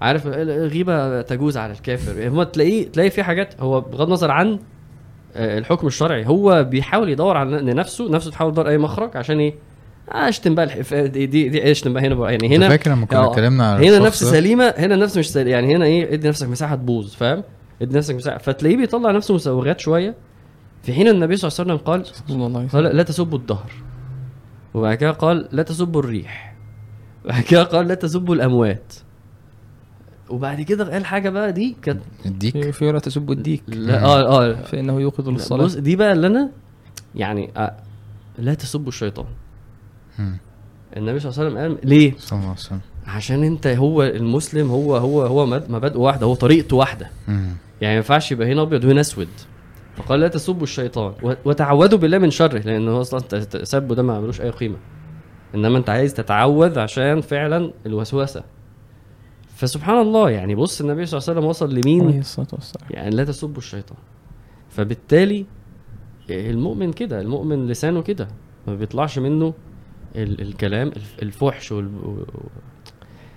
عارف 0.00 0.26
الغيبه 0.26 1.22
تجوز 1.22 1.56
على 1.56 1.72
الكافر. 1.72 2.28
هو 2.28 2.42
تلاقيه 2.42 2.88
تلاقي 2.88 3.10
في 3.10 3.22
حاجات 3.22 3.60
هو 3.60 3.80
بغض 3.80 4.06
النظر 4.06 4.30
عن 4.30 4.58
آه، 5.36 5.58
الحكم 5.58 5.86
الشرعي 5.86 6.26
هو 6.26 6.64
بيحاول 6.64 7.08
يدور 7.08 7.36
على 7.36 7.74
نفسه 7.74 8.10
نفسه 8.10 8.30
تحاول 8.30 8.52
تدور 8.52 8.68
أي 8.68 8.78
مخرج 8.78 9.16
عشان 9.16 9.38
إيه 9.38 9.54
آه، 10.12 10.28
أشتم 10.28 10.54
بقى 10.54 10.64
الحف... 10.64 10.94
دي 10.94 11.26
دي, 11.26 11.48
دي 11.48 11.70
أشتم 11.70 11.92
بقى 11.92 12.02
هنا 12.02 12.14
بقى. 12.14 12.32
يعني 12.32 12.56
هنا 12.56 12.68
فاكر 12.68 12.90
لما 12.90 13.06
كنا 13.06 13.18
آه، 13.18 13.30
اتكلمنا 13.30 13.72
على 13.72 13.88
هنا 13.88 13.98
نفس؟ 13.98 14.24
سليمة 14.24 14.74
هنا 14.76 14.96
نفس 14.96 15.16
مش 15.18 15.30
سليمة. 15.30 15.50
يعني 15.50 15.76
هنا 15.76 15.84
إيه 15.84 16.14
إدي 16.14 16.28
نفسك 16.28 16.48
مساحة 16.48 16.74
تبوظ 16.76 17.14
فاهم؟ 17.14 17.42
إدي 17.82 17.96
نفسك 17.98 18.14
مساحة. 18.14 18.38
فتلاقيه 18.38 18.76
بيطلع 18.76 19.10
نفسه 19.10 19.34
مسوغات 19.34 19.80
شوية. 19.80 20.14
في 20.82 20.92
حين 20.92 21.08
النبي 21.08 21.36
صلى 21.36 21.48
الله 21.48 21.60
عليه 21.60 21.74
وسلم 21.74 21.86
قال 21.86 22.06
صلى 22.06 22.46
الله 22.46 22.58
عليه 22.58 22.68
وسلم. 22.68 22.86
قال 22.86 22.96
لا 22.96 23.02
تسبوا 23.02 23.38
الدهر. 23.38 23.72
وبعد 24.74 24.96
كده 24.96 25.10
قال 25.10 25.48
لا 25.52 25.62
تسبوا 25.62 26.00
الريح. 26.00 26.56
وبعد 27.24 27.42
كده 27.42 27.62
قال 27.62 27.88
لا 27.88 27.94
تسبوا 27.94 28.34
الأموات. 28.34 28.92
وبعد 30.30 30.60
كده 30.62 30.92
قال 30.92 31.04
حاجة 31.06 31.30
بقى 31.30 31.52
دي 31.52 31.76
كانت 31.82 32.02
اديك 32.26 32.70
في 32.70 32.86
ولا 32.86 32.98
تسبوا 32.98 33.34
الديك 33.34 33.62
لا 33.68 34.04
آه 34.04 34.44
آه. 34.50 34.54
فانه 34.62 35.00
يوقظ 35.00 35.28
لا، 35.28 35.32
للصلاة. 35.32 35.64
بص 35.64 35.74
دي 35.74 35.96
بقى 35.96 36.12
اللي 36.12 36.26
أنا 36.26 36.50
يعني 37.14 37.50
آه 37.56 37.76
لا 38.38 38.54
تسبوا 38.54 38.88
الشيطان. 38.88 39.26
مم. 40.18 40.38
النبي 40.96 41.20
صلى 41.20 41.30
الله 41.30 41.40
عليه 41.40 41.50
وسلم 41.50 41.58
قال 41.80 41.88
ليه؟ 41.88 42.14
صلى 42.18 42.36
الله 42.38 42.48
عليه 42.50 42.58
وسلم. 42.60 42.80
عشان 43.06 43.44
أنت 43.44 43.66
هو 43.66 44.02
المسلم 44.02 44.70
هو 44.70 44.96
هو 44.96 45.22
هو 45.22 45.46
مبادئه 45.46 45.98
واحدة 45.98 46.26
هو 46.26 46.34
طريقته 46.34 46.76
واحدة. 46.76 47.10
مم. 47.28 47.48
يعني 47.80 47.94
ما 47.94 47.96
ينفعش 47.96 48.32
يبقى 48.32 48.52
هنا 48.52 48.62
أبيض 48.62 48.84
وهنا 48.84 49.00
أسود. 49.00 49.28
فقال 49.96 50.20
لا 50.20 50.28
تسبوا 50.28 50.62
الشيطان. 50.62 51.12
وتعوذوا 51.44 51.98
بالله 51.98 52.18
من 52.18 52.30
شره 52.30 52.58
لأن 52.58 52.88
هو 52.88 53.00
أصلا 53.00 53.20
سبه 53.64 53.94
ده 53.94 54.02
ما 54.02 54.20
ملوش 54.20 54.40
أي 54.40 54.50
قيمة. 54.50 54.76
إنما 55.54 55.78
أنت 55.78 55.90
عايز 55.90 56.14
تتعوذ 56.14 56.78
عشان 56.78 57.20
فعلا 57.20 57.72
الوسوسة. 57.86 58.42
فسبحان 59.58 60.00
الله 60.00 60.30
يعني 60.30 60.54
بص 60.54 60.80
النبي 60.80 61.06
صلى 61.06 61.18
الله 61.18 61.28
عليه 61.28 61.38
وسلم 61.38 61.48
وصل 61.50 61.70
عليه 61.70 61.80
لمين 61.80 62.18
الصلاة 62.18 62.48
والسلام. 62.52 62.86
يعني 62.90 63.16
لا 63.16 63.24
تسبوا 63.24 63.58
الشيطان. 63.58 63.98
فبالتالي 64.70 65.46
المؤمن 66.30 66.92
كده 66.92 67.20
المؤمن 67.20 67.66
لسانه 67.66 68.02
كده 68.02 68.28
ما 68.66 68.74
بيطلعش 68.74 69.18
منه 69.18 69.54
ال 70.16 70.40
الكلام 70.40 70.88
الف- 70.88 71.16
الفحش 71.22 71.72
وال... 71.72 71.90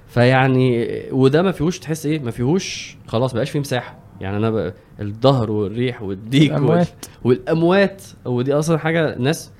فيعني 0.07 0.87
وده 1.11 1.41
ما 1.41 1.51
فيهوش 1.51 1.79
تحس 1.79 2.05
إيه؟ 2.05 2.19
ما 2.19 2.31
فيهوش 2.31 2.97
خلاص 3.07 3.33
بقاش 3.33 3.49
فيه 3.51 3.59
مساحة. 3.59 3.99
يعني 4.21 4.37
أنا 4.37 4.49
بقى 4.49 4.73
الظهر 5.01 5.51
والريح 5.51 6.01
والديك 6.01 6.51
وال... 6.51 6.57
الأموات. 6.59 7.05
والأموات. 7.23 8.03
ودي 8.25 8.53
أصلا 8.53 8.77
حاجة 8.77 9.15
ناس. 9.19 9.51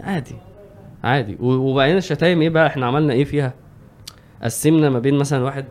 عادي 0.00 0.34
عادي. 1.04 1.36
وبعدين 1.40 1.96
الشتايم 1.96 2.42
إيه 2.42 2.50
بقى؟ 2.50 2.66
إحنا 2.66 2.86
عملنا 2.86 3.12
إيه 3.12 3.24
فيها؟ 3.24 3.54
قسمنا 4.42 4.90
ما 4.90 4.98
بين 4.98 5.18
مثلا 5.18 5.44
واحد 5.44 5.64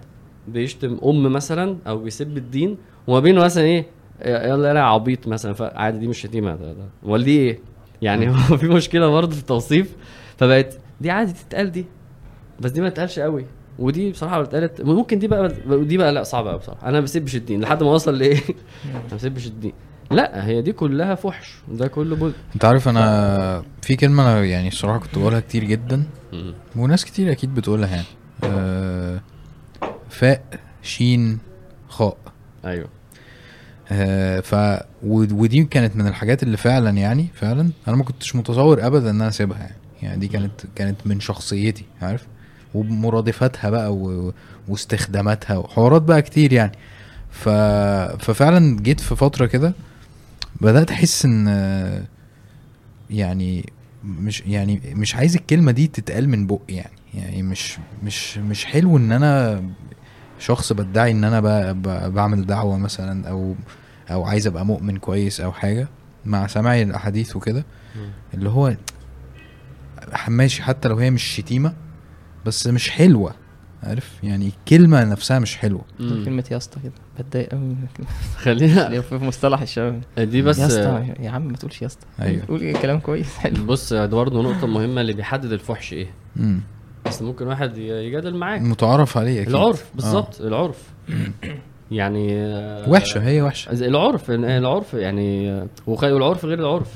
بيشتم 0.47 0.97
أم 1.05 1.23
مثلا 1.33 1.77
أو 1.87 1.97
بيسب 1.97 2.37
الدين 2.37 2.77
وما 3.07 3.19
بين 3.19 3.35
مثلا 3.35 3.63
إيه 3.63 3.85
يلا 4.25 4.47
يلا 4.69 4.79
يا 4.79 4.83
عبيط 4.83 5.27
مثلا 5.27 5.53
فعادي 5.53 5.97
دي 5.99 6.07
مش 6.07 6.21
شتيمة 6.21 6.55
ده 6.55 6.73
ده. 6.73 6.85
أمال 7.05 7.23
دي 7.23 7.37
إيه؟ 7.37 7.59
يعني 8.01 8.29
هو 8.29 8.57
في 8.57 8.67
مشكلة 8.67 9.07
برضه 9.09 9.31
في 9.35 9.41
التوصيف 9.41 9.95
فبقت 10.37 10.77
دي 11.01 11.11
عادي 11.11 11.33
تتقال 11.33 11.71
دي 11.71 11.85
بس 12.59 12.71
دي 12.71 12.81
ما 12.81 12.89
تتقالش 12.89 13.19
قوي. 13.19 13.45
ودي 13.79 14.11
بصراحة 14.11 14.37
لو 14.37 14.43
اتقالت 14.43 14.81
ممكن 14.81 15.19
دي 15.19 15.27
بقى 15.27 15.53
دي 15.67 15.97
بقى 15.97 16.11
لا 16.13 16.23
صعبة 16.23 16.49
قوي 16.49 16.59
بصراحة. 16.59 16.83
أنا 16.87 16.91
ما 16.91 16.99
بسبش 16.99 17.35
الدين 17.35 17.61
لحد 17.61 17.83
ما 17.83 17.89
أوصل 17.89 18.17
لإيه؟ 18.17 18.37
ما 19.11 19.15
بسبش 19.15 19.47
الدين. 19.47 19.73
لا 20.11 20.45
هي 20.47 20.61
دي 20.61 20.71
كلها 20.73 21.15
فحش 21.15 21.53
ده 21.71 21.87
كله 21.87 22.15
بول. 22.15 22.31
أنت 22.55 22.65
عارف 22.65 22.87
أنا 22.87 23.63
في 23.81 23.95
كلمة 23.95 24.23
أنا 24.23 24.45
يعني 24.45 24.67
الصراحه 24.67 24.99
كنت 24.99 25.17
بقولها 25.17 25.39
كتير 25.39 25.63
جدا. 25.63 26.03
وناس 26.75 27.05
كتير 27.05 27.31
أكيد 27.31 27.55
بتقولها 27.55 27.89
يعني. 27.89 28.05
آه 28.43 29.21
فاء 30.21 30.43
شين 30.81 31.37
خاء. 31.89 32.17
أيوه. 32.65 32.87
آه 33.91 34.39
ف 34.39 34.55
ود- 35.03 35.31
ودي 35.31 35.63
كانت 35.63 35.95
من 35.95 36.07
الحاجات 36.07 36.43
اللي 36.43 36.57
فعلا 36.57 36.89
يعني 36.89 37.27
فعلا 37.33 37.69
أنا 37.87 37.95
ما 37.95 38.03
كنتش 38.03 38.35
متصور 38.35 38.87
ابدا 38.87 39.09
إن 39.09 39.15
أنا 39.15 39.27
أسيبها 39.27 39.57
يعني. 39.59 39.75
يعني 40.01 40.19
دي 40.19 40.27
كانت 40.27 40.51
كانت 40.75 41.07
من 41.07 41.19
شخصيتي 41.19 41.85
عارف؟ 42.01 42.27
ومرادفاتها 42.73 43.69
بقى 43.69 43.93
و... 43.93 44.33
واستخداماتها 44.67 45.57
وحوارات 45.57 46.01
بقى 46.01 46.21
كتير 46.21 46.53
يعني. 46.53 46.71
ف... 47.31 47.49
ففعلا 48.19 48.77
جيت 48.81 48.99
في 48.99 49.15
فترة 49.15 49.45
كده 49.45 49.73
بدأت 50.61 50.91
أحس 50.91 51.25
إن 51.25 51.47
يعني 53.09 53.69
مش 54.03 54.41
يعني 54.47 54.81
مش 54.95 55.15
عايز 55.15 55.35
الكلمة 55.35 55.71
دي 55.71 55.87
تتقال 55.87 56.29
من 56.29 56.47
بقي 56.47 56.59
يعني. 56.69 56.91
يعني 57.13 57.43
مش 57.43 57.77
مش 58.03 58.37
مش 58.37 58.65
حلو 58.65 58.97
إن 58.97 59.11
أنا 59.11 59.63
شخص 60.41 60.73
بدعي 60.73 61.11
إن 61.11 61.23
أنا 61.23 61.39
ب... 61.39 61.47
ب... 61.81 62.13
بعمل 62.13 62.45
دعوة 62.45 62.77
مثلا 62.77 63.29
أو 63.29 63.55
أو 64.11 64.23
عايز 64.23 64.47
أبقى 64.47 64.65
مؤمن 64.65 64.97
كويس 64.97 65.41
أو 65.41 65.51
حاجة 65.51 65.87
مع 66.25 66.47
سماعي 66.47 66.83
الأحاديث 66.83 67.35
وكده 67.35 67.65
اللي 68.33 68.49
هو 68.49 68.75
ماشي 70.27 70.63
حتى 70.63 70.87
لو 70.87 70.97
هي 70.97 71.09
مش 71.11 71.23
شتيمة 71.23 71.73
بس 72.45 72.67
مش 72.67 72.89
حلوة 72.89 73.35
عارف؟ 73.83 74.23
يعني 74.23 74.47
الكلمة 74.47 75.03
نفسها 75.03 75.39
مش 75.39 75.57
حلوة. 75.57 75.81
كلمة 75.99 76.43
يا 76.51 76.57
اسطى 76.57 76.79
كده 76.83 76.91
بتضايق 77.19 77.49
قوي. 77.49 77.75
خلينا 78.43 79.01
في 79.01 79.15
مصطلح 79.15 79.61
الشباب. 79.61 80.01
دي 80.17 80.41
بس 80.41 80.59
يا 80.59 80.67
اسطى 80.67 81.13
يا 81.19 81.29
عم 81.29 81.47
ما 81.47 81.57
تقولش 81.57 81.81
يا 81.81 81.87
اسطى. 81.87 82.05
أيوة. 82.21 82.45
قول 82.47 82.73
كلام 82.81 82.99
كويس 82.99 83.37
حلو. 83.37 83.65
بص 83.65 83.93
ده 83.93 84.05
برضه 84.05 84.41
نقطة 84.41 84.67
مهمة 84.67 85.01
اللي 85.01 85.13
بيحدد 85.13 85.51
الفحش 85.51 85.93
إيه؟ 85.93 86.07
امم 86.39 86.61
بس 87.05 87.21
ممكن 87.21 87.47
واحد 87.47 87.77
يجادل 87.77 88.35
معاك. 88.35 88.61
متعارف 88.61 89.17
عليه 89.17 89.41
أكيد. 89.41 89.55
العرف 89.55 89.85
بالظبط 89.95 90.41
العرف. 90.41 90.83
يعني 91.91 92.33
آه، 92.35 92.85
آه. 92.85 92.89
وحشة 92.89 93.23
هي 93.27 93.41
وحشة. 93.41 93.71
العرف 93.87 94.31
العرف 94.31 94.93
يعني 94.93 95.51
آه، 95.51 95.67
والعرف 96.13 96.45
غير 96.45 96.59
العرف. 96.59 96.93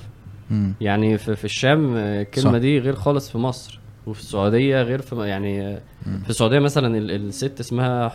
امم 0.52 0.74
يعني 0.82 1.18
في, 1.18 1.36
في 1.36 1.46
الشام 1.46 1.96
آه، 1.96 2.22
الكلمة 2.22 2.52
صح. 2.52 2.58
دي 2.58 2.80
غير 2.80 2.96
خالص 2.96 3.30
في 3.30 3.38
مصر. 3.38 3.80
وفي 4.08 4.20
السعودية 4.20 4.82
غير 4.82 5.02
في 5.02 5.16
م- 5.16 5.22
يعني 5.24 5.62
آه، 5.68 5.82
مم. 6.06 6.20
في 6.24 6.30
السعودية 6.30 6.60
مثلا 6.60 6.98
ال- 6.98 7.12
الست 7.12 7.60
اسمها 7.60 8.08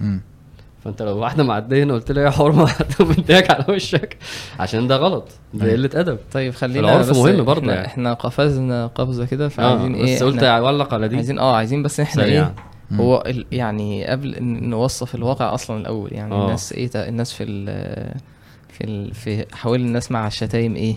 امم 0.00 0.20
فانت 0.84 1.02
لو 1.02 1.18
واحدة 1.18 1.44
معدية 1.44 1.82
هنا 1.84 1.94
قلت 1.94 2.12
لها 2.12 2.24
يا 2.24 2.30
حرمه 2.30 2.64
هتمديك 2.70 3.50
على 3.50 3.64
وشك 3.68 4.16
عشان 4.60 4.86
ده 4.86 4.96
غلط 4.96 5.28
ده. 5.54 5.72
قلة 5.72 5.90
أدب 5.94 6.18
طيب 6.32 6.54
خلينا 6.54 6.80
العرف 6.80 7.10
بس 7.10 7.16
مهم 7.16 7.44
برضه 7.44 7.60
إحنا, 7.60 7.74
يعني. 7.74 7.86
إحنا 7.86 8.12
قفزنا 8.14 8.86
قفزة 8.86 9.24
كده 9.24 9.44
آه 9.44 9.48
فعايزين 9.48 9.94
إيه 9.94 10.16
بس 10.16 10.22
قلت 10.22 10.42
اعلق 10.42 10.94
على 10.94 11.08
دي 11.08 11.16
عايزين 11.16 11.38
آه 11.38 11.56
عايزين 11.56 11.82
بس 11.82 12.00
إحنا 12.00 12.22
سريعاً. 12.22 12.54
إيه. 12.92 12.98
هو 12.98 13.24
يعني 13.52 14.06
قبل 14.06 14.34
إن 14.34 14.70
نوصف 14.70 15.14
الواقع 15.14 15.54
أصلا 15.54 15.76
الأول 15.80 16.12
يعني 16.12 16.34
آه. 16.34 16.44
الناس 16.44 16.72
إيه 16.72 16.90
الناس 16.94 17.32
في 17.32 17.44
ال 17.44 17.66
في 18.68 18.84
ال 18.84 19.14
في 19.14 19.46
مع 20.10 20.26
الشتايم 20.26 20.76
إيه 20.76 20.94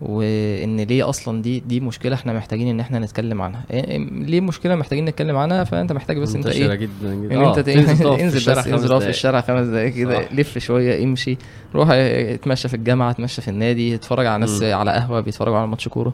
وإن 0.00 0.80
ليه 0.80 1.08
أصلا 1.08 1.42
دي 1.42 1.60
دي 1.60 1.80
مشكلة 1.80 2.14
إحنا 2.14 2.32
محتاجين 2.32 2.68
إن 2.68 2.80
إحنا 2.80 2.98
نتكلم 2.98 3.42
عنها 3.42 3.64
إيه 3.70 3.98
ليه 3.98 4.40
مشكلة 4.40 4.74
محتاجين 4.74 5.04
نتكلم 5.04 5.36
عنها 5.36 5.64
فأنت 5.64 5.92
محتاج 5.92 6.18
بس 6.18 6.34
أنت 6.34 6.46
إيه 6.46 6.74
جدا 6.74 7.14
جدا 7.14 7.34
إن 7.34 7.42
آه، 7.42 7.58
انت 7.58 7.60
في 7.70 7.78
انزل 8.22 8.52
بس 8.52 8.66
انزل 8.66 9.00
في. 9.00 9.08
الشارع 9.08 9.40
خمس 9.40 9.66
دقايق 9.66 9.94
كده 9.94 10.22
صح. 10.22 10.32
لف 10.32 10.58
شوية 10.58 11.04
امشي 11.04 11.38
روح 11.74 11.88
اتمشى 11.90 12.68
في 12.68 12.74
الجامعة 12.74 13.10
اتمشى 13.10 13.42
في 13.42 13.48
النادي 13.48 13.94
اتفرج 13.94 14.26
على 14.26 14.40
ناس. 14.40 14.62
على 14.62 14.90
قهوة 14.90 15.20
بيتفرجوا 15.20 15.56
على 15.58 15.66
ماتش 15.66 15.88
كورة 15.88 16.12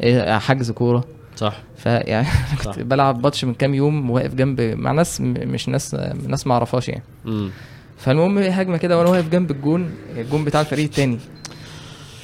آه، 0.00 0.38
حجز 0.38 0.70
كورة 0.70 1.04
صح 1.36 1.56
فيعني 1.76 2.26
صح. 2.64 2.64
كنت 2.64 2.82
بلعب 2.82 3.22
ماتش 3.22 3.44
من 3.44 3.54
كام 3.54 3.74
يوم 3.74 4.10
واقف 4.10 4.34
جنب 4.34 4.60
مع 4.60 4.92
ناس 4.92 5.20
مش 5.20 5.68
ناس 5.68 5.94
ناس 6.26 6.46
ما 6.46 6.54
أعرفهاش 6.54 6.88
يعني. 6.88 7.02
فالمهم 7.98 8.38
هجمة 8.38 8.76
كده 8.76 8.98
وأنا 8.98 9.10
واقف 9.10 9.28
جنب 9.28 9.50
الجون 9.50 9.90
الجون 10.16 10.44
بتاع 10.44 10.60
الفريق 10.60 10.84
التاني 10.84 11.18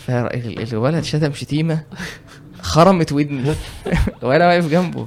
فالولد 0.07 1.05
شتم 1.05 1.33
شتيمة 1.33 1.83
خرمت 2.63 3.13
ودني 3.13 3.55
وأنا 4.23 4.47
واقف 4.49 4.69
جنبه. 4.71 5.07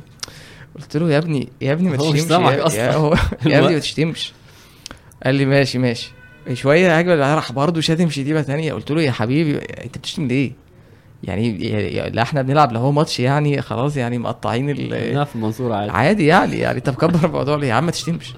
قلت 0.75 0.97
له 0.97 1.11
يا 1.11 1.17
ابني 1.17 1.49
يا 1.61 1.73
ابني 1.73 1.89
ما 1.89 1.97
تشتمش 1.97 2.31
يا. 2.31 2.83
يا, 2.83 2.93
هو 2.93 3.13
يا 3.45 3.59
ابني 3.59 3.73
ما. 3.73 3.79
تشتمش. 3.79 4.33
قال 5.25 5.35
لي 5.35 5.45
ماشي 5.45 5.77
ماشي. 5.77 6.11
شوية 6.53 6.97
هجمه 6.97 7.35
راح 7.35 7.51
برضه 7.51 7.81
شاتم 7.81 8.09
شتيمة 8.09 8.41
تانية. 8.41 8.73
قلت 8.73 8.91
له 8.91 9.01
يا 9.01 9.11
حبيبي 9.11 9.57
أنت 9.57 9.97
بتشتم 9.97 10.27
ليه؟ 10.27 10.51
يعني 11.23 11.57
لا 12.09 12.21
إحنا 12.21 12.41
بنلعب 12.41 12.71
لا 12.71 12.79
هو 12.79 12.91
ماتش 12.91 13.19
يعني 13.19 13.61
خلاص 13.61 13.97
يعني 13.97 14.17
مقطعين 14.17 14.69
ال 14.69 15.25
في 15.25 15.35
المنصورة 15.35 15.75
عادي. 15.75 15.91
عادي 15.91 16.25
يعني 16.25 16.57
يعني 16.57 16.77
انت 16.77 16.89
مكبر 16.89 17.25
الموضوع 17.27 17.55
ليه؟ 17.55 17.67
يا 17.67 17.73
عم 17.73 17.85
ما 17.85 17.91
تشتمش. 17.91 18.33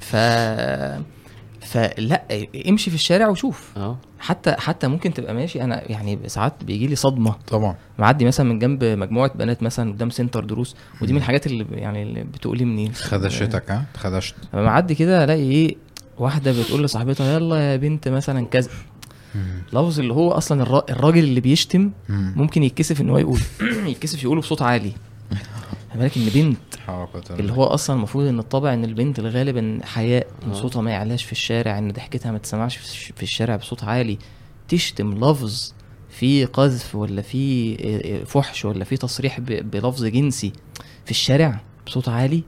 ف 0.00 0.16
فلا 1.64 2.22
امشي 2.68 2.90
في 2.90 2.96
الشارع 2.96 3.28
وشوف. 3.28 3.70
آه. 3.76 3.96
حتى 4.18 4.52
حتى 4.58 4.88
ممكن 4.88 5.14
تبقى 5.14 5.34
ماشي. 5.34 5.62
أنا 5.62 5.90
يعني 5.90 6.18
ساعات 6.26 6.52
بيجي 6.64 6.86
لي 6.86 6.96
صدمة. 6.96 7.34
طبعا. 7.48 7.74
معدي 7.98 8.24
مثلا 8.24 8.48
من 8.48 8.58
جنب 8.58 8.84
مجموعة 8.84 9.30
بنات 9.34 9.62
مثلا 9.62 9.92
قدام 9.92 10.10
سنتر 10.10 10.44
دروس 10.44 10.76
ودي 11.02 11.12
من 11.12 11.18
الحاجات 11.18 11.46
اللي 11.46 11.66
يعني 11.70 12.02
اللي 12.02 12.22
بتؤلمني 12.22 12.92
خدشتك 12.92 13.70
ها؟ 13.70 13.84
خدشت. 13.96 14.34
لما 14.54 14.62
معدي 14.64 14.94
كده 14.94 15.24
ألاقي 15.24 15.40
إيه 15.40 15.76
واحدة 16.18 16.52
بتقول 16.52 16.84
لصاحبتها 16.84 17.34
يلا 17.34 17.56
يا 17.72 17.76
بنت 17.76 18.08
مثلا 18.08 18.46
كذا. 18.46 18.70
لفظ 19.72 20.00
اللي 20.00 20.12
هو 20.14 20.30
أصلا 20.30 20.62
الرا- 20.62 20.90
الراجل 20.90 21.24
اللي 21.24 21.40
بيشتم 21.40 21.90
مم. 22.08 22.32
ممكن 22.36 22.62
يتكسف 22.62 23.00
إن 23.00 23.10
هو 23.10 23.18
يقول. 23.18 23.40
يتكسف 23.92 24.24
يقوله 24.24 24.40
بصوت 24.40 24.62
عالي. 24.62 24.92
بالك 25.98 26.16
إن 26.16 26.24
بنت 26.34 26.58
اللي 27.40 27.52
هو 27.52 27.64
أصلا 27.64 27.96
المفروض 27.96 28.26
إن 28.26 28.38
الطبع 28.38 28.72
إن 28.74 28.84
البنت 28.84 29.18
الغالب 29.18 29.56
ان 29.56 29.84
حياء 29.84 30.26
إن 30.44 30.50
آه. 30.50 30.54
صوتها 30.54 30.82
ما 30.82 30.90
يعلاش 30.90 31.24
في 31.24 31.32
الشارع 31.32 31.78
إن 31.78 31.92
ضحكتها 31.92 32.32
ما 32.32 32.38
تسمعش 32.38 32.76
في 32.76 32.84
الش- 32.84 33.12
في 33.16 33.22
الشارع 33.22 33.56
بصوت 33.56 33.84
عالي 33.84 34.18
تشتم 34.68 35.14
لفظ 35.24 35.72
في 36.10 36.44
قذف 36.44 36.94
ولا 36.94 37.22
في 37.22 37.74
آه، 37.80 38.20
آه، 38.20 38.24
فحش 38.24 38.64
ولا 38.64 38.84
في 38.84 38.96
تصريح 38.96 39.40
بلفظ 39.40 40.04
جنسي 40.04 40.52
في 41.04 41.10
الشارع 41.10 41.60
بصوت 41.86 42.08
عالي 42.08 42.42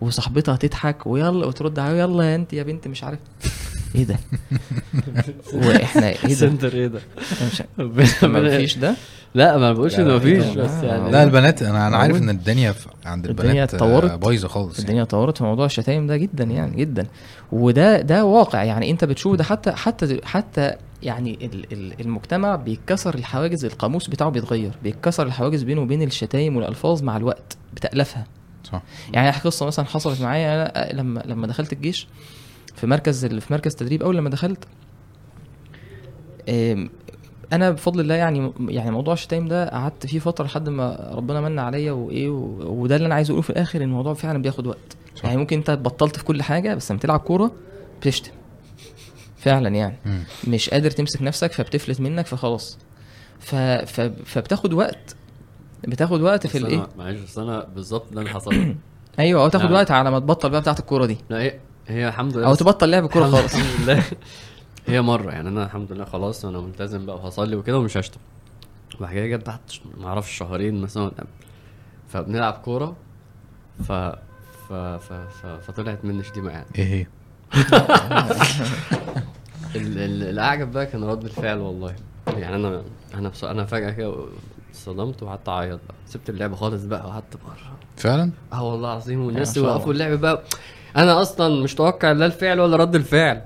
وصاحبتها 0.00 0.56
تضحك 0.56 1.06
ويلا 1.06 1.46
وترد 1.46 1.78
عليها 1.78 1.98
يلا 1.98 2.34
انت 2.34 2.52
يا 2.52 2.62
بنت 2.62 2.88
مش 2.88 3.04
عارف 3.04 3.18
إيه 3.94 4.04
ده 4.04 4.16
وإحنا 5.54 6.08
إيه 6.08 6.16
ده 6.28 6.34
سنتر 6.34 6.72
إيه 6.74 6.86
ده 6.86 7.00
ما 8.22 8.56
فيش 8.58 8.78
ده 8.78 8.94
لا 9.34 9.56
ما 9.58 9.72
بقولش 9.72 9.98
ان 9.98 10.08
لا، 10.08 10.16
مفيش 10.16 10.44
لا، 10.44 10.64
بس 10.64 10.70
لا. 10.70 10.84
يعني 10.88 11.10
لا 11.10 11.22
البنات 11.22 11.62
أنا 11.62 11.86
أنا 11.86 11.96
عارف. 11.96 12.16
إن 12.16 12.30
الدنيا 12.30 12.74
عند 13.06 13.26
الدنيا 13.26 13.50
البنات 13.50 13.74
اتطورت. 13.74 14.10
آه، 14.10 14.16
بايظة 14.16 14.48
خالص 14.48 14.74
يعني. 14.78 14.82
الدنيا 14.88 15.02
اتطورت 15.02 15.38
في 15.38 15.44
موضوع 15.44 15.66
الشتايم 15.66 16.06
ده 16.06 16.16
جدا 16.16 16.44
يعني 16.44 16.76
جدا 16.76 17.06
وده 17.52 18.00
ده 18.00 18.24
واقع 18.24 18.64
يعني 18.64 18.90
أنت 18.90 19.04
بتشوف 19.04 19.36
ده 19.36 19.44
حتى 19.44 19.72
حتى 19.72 20.20
حتى 20.24 20.72
يعني 21.02 21.38
ال- 21.42 21.72
ال- 21.72 22.00
المجتمع 22.00 22.56
بيتكسر 22.56 23.14
الحواجز 23.14 23.64
القاموس 23.64 24.06
بتاعه 24.08 24.30
بيتغير 24.30 24.70
بيتكسر 24.82 25.26
الحواجز 25.26 25.62
بينه 25.62 25.80
وبين 25.80 26.02
الشتايم 26.02 26.56
والألفاظ 26.56 27.02
مع 27.02 27.16
الوقت 27.16 27.56
بتألفها 27.74 28.26
صح 28.72 28.82
يعني 29.12 29.30
قصة 29.30 29.66
مثلا 29.66 29.84
حصلت 29.84 30.20
معايا 30.20 30.64
أنا 30.92 30.92
لما 31.00 31.22
لما 31.26 31.46
دخلت 31.46 31.72
الجيش 31.72 32.06
في 32.84 32.90
مركز 32.90 33.26
في 33.26 33.52
مركز 33.52 33.74
تدريب 33.74 34.02
أول 34.02 34.16
لما 34.16 34.30
دخلت 34.30 34.64
أنا 37.52 37.70
بفضل 37.70 38.00
الله 38.00 38.14
يعني 38.14 38.52
يعني 38.68 38.90
موضوع 38.90 39.14
الشتايم 39.14 39.48
ده 39.48 39.68
قعدت 39.68 40.06
فيه 40.06 40.18
فترة 40.18 40.44
لحد 40.44 40.68
ما 40.68 41.10
ربنا 41.14 41.40
من 41.40 41.58
عليا 41.58 41.92
وإيه 41.92 42.28
وده 42.28 42.96
اللي 42.96 43.06
أنا 43.06 43.14
عايز 43.14 43.30
أقوله 43.30 43.42
في 43.42 43.50
الآخر 43.50 43.78
إن 43.78 43.84
الموضوع 43.84 44.14
فعلا 44.14 44.42
بياخد 44.42 44.66
وقت 44.66 44.96
صح. 45.16 45.24
يعني 45.24 45.36
ممكن 45.36 45.56
أنت 45.56 45.70
بطلت 45.70 46.16
في 46.16 46.24
كل 46.24 46.42
حاجة 46.42 46.74
بس 46.74 46.90
لما 46.90 47.00
تلعب 47.00 47.20
كورة 47.20 47.52
بتشتم 48.00 48.32
فعلا 49.36 49.68
يعني 49.68 49.96
مم. 50.06 50.24
مش 50.48 50.70
قادر 50.70 50.90
تمسك 50.90 51.22
نفسك 51.22 51.52
فبتفلت 51.52 52.00
منك 52.00 52.26
فخلاص 52.26 52.78
ف... 53.40 53.54
ف... 53.54 54.00
فبتاخد 54.00 54.72
وقت 54.72 55.16
بتاخد 55.88 56.20
وقت 56.20 56.46
في 56.46 56.58
الإيه 56.58 56.88
معلش 56.98 57.20
بس 57.20 57.38
أنا 57.38 57.64
بالظبط 57.74 58.12
ده 58.12 58.20
اللي 58.20 58.30
حصل. 58.30 58.52
أيوه 59.18 59.42
أو 59.42 59.48
تاخد 59.48 59.64
نعم. 59.64 59.74
وقت 59.74 59.90
على 59.90 60.10
ما 60.10 60.18
تبطل 60.18 60.50
بقى 60.50 60.60
بتاعت 60.60 60.80
الكورة 60.80 61.06
دي 61.06 61.18
لا 61.30 61.42
هي 61.42 61.58
هي 61.88 62.08
الحمد 62.08 62.36
لله 62.36 62.46
أو 62.46 62.54
تبطل 62.54 62.90
لعب 62.90 63.06
كوره 63.06 63.30
خالص. 63.30 63.54
الحمد 63.54 63.80
لله. 63.80 64.04
هي 64.86 65.02
مرة 65.02 65.30
يعني 65.30 65.48
أنا 65.48 65.64
الحمد 65.64 65.92
لله 65.92 66.04
خلاص 66.04 66.44
أنا 66.44 66.60
ملتزم 66.60 67.06
بقى 67.06 67.16
وهصلي 67.16 67.56
وكده 67.56 67.78
ومش 67.78 67.96
هشتم. 67.96 68.20
بعد 69.00 69.14
كده 69.14 69.26
جت 69.26 69.46
بعد 69.46 69.58
ما 70.00 70.08
أعرفش 70.08 70.36
شهرين 70.38 70.80
مثلا. 70.80 71.12
فبنلعب 72.08 72.52
كورة 72.52 72.96
ف 73.88 73.92
ف 74.68 74.72
ف 74.72 75.12
ف 75.12 75.46
فطلعت 75.46 76.04
مني 76.04 76.22
شتيمه 76.24 76.50
يعني. 76.50 76.66
إيه 76.78 76.84
هي؟ 76.94 77.06
ال- 79.76 79.98
ال- 79.98 80.22
الأعجب 80.22 80.72
بقى 80.72 80.86
كان 80.86 81.04
رد 81.04 81.24
الفعل 81.24 81.58
والله. 81.58 81.94
يعني 82.36 82.56
أنا 82.56 82.82
أنا 83.14 83.28
بص... 83.28 83.44
أنا 83.44 83.64
فجأة 83.64 83.90
كده 83.90 84.14
اتصدمت 84.70 85.22
وقعدت 85.22 85.48
أعيط 85.48 85.80
بقى. 85.88 85.94
سبت 86.06 86.30
اللعبه 86.30 86.56
خالص 86.56 86.84
بقى 86.84 87.06
وقعدت 87.06 87.36
بره 87.46 87.76
فعلا؟ 87.96 88.30
آه 88.52 88.62
والله 88.62 88.92
العظيم 88.92 89.24
والناس 89.24 89.54
شاء 89.54 89.64
الله. 89.64 89.72
يوقفوا 89.74 89.92
اللعب 89.92 90.18
بقى. 90.20 90.42
أنا 90.96 91.20
أصلا 91.22 91.62
مش 91.62 91.74
متوقع 91.74 92.12
لا 92.12 92.26
الفعل 92.26 92.60
ولا 92.60 92.76
رد 92.76 92.94
الفعل 92.94 93.40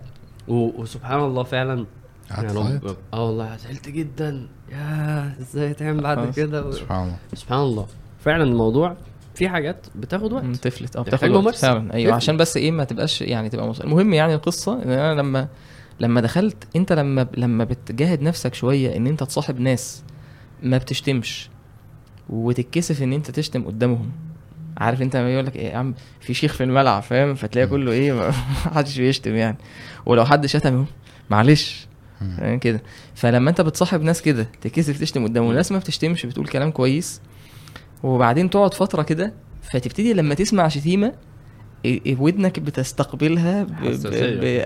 و... 0.49 0.55
وسبحان 0.83 1.21
الله 1.21 1.43
فعلا 1.43 1.87
قعدت 2.31 2.55
يعني 2.57 2.81
تعيط؟ 2.81 2.97
آه 3.15 3.27
والله 3.27 3.57
زعلت 3.57 3.89
جدا 3.89 4.49
يا 4.73 5.33
إزاي 5.41 5.75
تعمل 5.75 6.01
بعد. 6.03 6.35
كده 6.35 6.67
و... 6.67 6.71
سبحان 6.73 7.03
الله 7.05 7.17
سبحان 7.35 7.59
الله 7.61 7.87
فعلا 8.21 8.45
الموضوع 8.45 8.97
في 9.35 9.49
حاجات 9.49 9.87
بتاخد 9.95 10.33
وقت 10.33 10.45
تفلت 10.45 10.97
آه 10.97 11.03
تحتاج 11.03 11.31
بتاخد 11.31 11.45
وقت. 11.47 11.57
فعلا 11.57 11.95
أيوه 11.95 12.11
تفلت. 12.11 12.23
عشان 12.23 12.37
بس 12.37 12.57
إيه 12.57 12.71
ما 12.71 12.85
تبقاش 12.85 13.23
يعني 13.23 13.49
تبقى 13.49 13.69
مصر. 13.69 13.85
المهم 13.85 14.15
يعني 14.15 14.35
القصة 14.35 14.83
إن 14.83 14.91
أنا 14.91 15.21
لما 15.21 15.49
لما 16.01 16.21
دخلت 16.21 16.57
أنت 16.77 16.93
لما 16.93 17.27
لما 17.37 17.65
بتجاهد 17.65 18.23
نفسك 18.23 18.55
شوية 18.55 18.97
إن 18.97 19.07
أنت 19.07 19.23
تصاحب 19.23 19.61
ناس 19.61 20.03
ما 20.63 20.79
بتشتمش 20.79 21.51
وتتكسف 22.31 23.03
إن 23.03 23.13
أنت 23.13 23.31
تشتم 23.31 23.65
قدامهم 23.65 24.11
عارف 24.79 25.03
انت 25.03 25.17
لما 25.17 25.33
يقول 25.33 25.47
لك 25.47 25.57
إيه 25.57 25.71
يا 25.73 25.77
عم 25.77 25.95
في 26.21 26.35
شيخ 26.35 26.55
في 26.55 26.65
الملعب 26.65 27.03
فاهم؟ 27.03 27.35
فتلاقي 27.35 27.67
كله 27.67 27.93
إيه 27.93 28.13
ما 28.13 28.33
حدش 28.75 28.99
بيشتم 28.99 29.35
يعني. 29.37 29.57
ولو 30.07 30.25
حد 30.25 30.47
شتم 30.47 30.85
معلش. 31.31 31.89
فاهم 32.39 32.59
كده؟ 32.59 32.83
فلما 33.15 33.51
انت 33.51 33.61
بتصاحب 33.61 34.03
ناس 34.03 34.23
كده 34.23 34.49
تكسف 34.61 35.01
تشتم 35.01 35.25
قدامهم 35.25 35.53
ناس 35.53 35.73
ما 35.73 35.79
بتشتمش 35.79 36.27
بتقول 36.27 36.47
كلام 36.47 36.71
كويس. 36.71 37.21
وبعدين 38.03 38.51
تقعد 38.51 38.75
فترة 38.75 39.03
كده 39.03 39.33
فتبتدي 39.63 40.13
لما 40.13 40.35
تسمع 40.35 40.69
شتيمة 40.69 41.09
إيه- 41.09 41.15
إيه 41.85 42.17
ودنك 42.19 42.61
بتستقبلها 42.61 43.67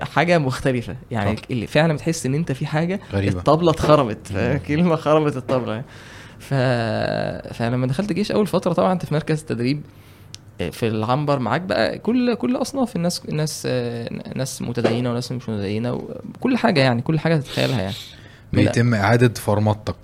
بحاجة 0.01 0.39
مختلفة. 0.39 0.97
يعني 1.11 1.37
صح. 1.37 1.43
اللي 1.51 1.67
فعلا 1.67 1.93
بتحس 1.95 2.27
إن 2.27 2.35
أنت 2.35 2.53
في 2.53 2.67
حاجة 2.67 3.01
غريبة. 3.13 3.39
الطبلة 3.39 3.71
اتخربت؟ 3.71 4.33
كلمة 4.69 4.97
خربت 4.97 5.37
الطبلة. 5.37 5.83
ف... 6.39 6.55
فلما 7.55 7.87
دخلت 7.87 8.13
جيش 8.13 8.33
أول 8.33 8.47
فترة 8.47 8.73
طبعا 8.73 8.93
أنت 8.93 9.05
في 9.07 9.15
مركز 9.15 9.43
تدريب 9.45 9.81
في 10.71 10.89
العنبر 10.89 11.39
معاك 11.39 11.61
بقى 11.61 11.99
كل 11.99 12.35
كل 12.35 12.57
أصناف 12.57 12.97
الناس 12.97 13.23
الناس 13.29 13.63
آه، 13.67 14.09
ناس 14.37 14.63
متدينة 14.63 15.11
وناس 15.11 15.33
مش 15.33 15.49
متدينة 15.49 16.09
كل 16.41 16.57
حاجة 16.57 16.81
يعني 16.81 17.03
كل 17.03 17.19
حاجة 17.19 17.37
تتخيلها 17.37 17.83
يعني. 17.83 17.95
بيتم 18.53 18.95
إعادة 18.95 19.35
فرمطتك. 19.35 19.97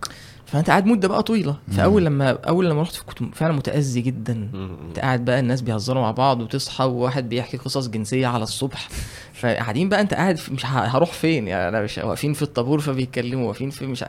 فأنت 0.46 0.70
قاعد 0.70 0.86
مدة 0.86 1.08
بقى 1.08 1.22
طويلة. 1.22 1.56
فاول 1.76 2.04
لما 2.04 2.30
أول 2.30 2.70
لما 2.70 2.82
رحت 2.82 2.96
كنت 3.06 3.34
فعلا 3.34 3.52
متأذي 3.52 4.00
جدا. 4.00 4.50
انت 4.88 4.98
قاعد 4.98 5.24
بقى 5.24 5.40
الناس 5.40 5.60
بيهزروا 5.60 6.02
مع 6.02 6.10
بعض 6.10 6.40
وتصحى 6.40 6.84
وواحد 6.84 7.28
بيحكي 7.28 7.56
قصص 7.56 7.88
جنسية 7.88 8.26
على 8.26 8.42
الصبح. 8.42 8.88
فقاعدين 9.32 9.88
بقى 9.88 10.00
أنت 10.00 10.14
قاعد 10.14 10.40
مش 10.50 10.66
هروح 10.66 11.12
فين 11.12 11.48
يعني؟ 11.48 11.68
أنا 11.68 11.82
مش 11.82 11.98
واقفين 11.98 12.32
في 12.32 12.42
الطابور 12.42 12.80
فبيتكلموا 12.80 13.48
واقفين 13.48 13.70
في 13.70 13.86
مش 13.86 14.02
ع... 14.02 14.08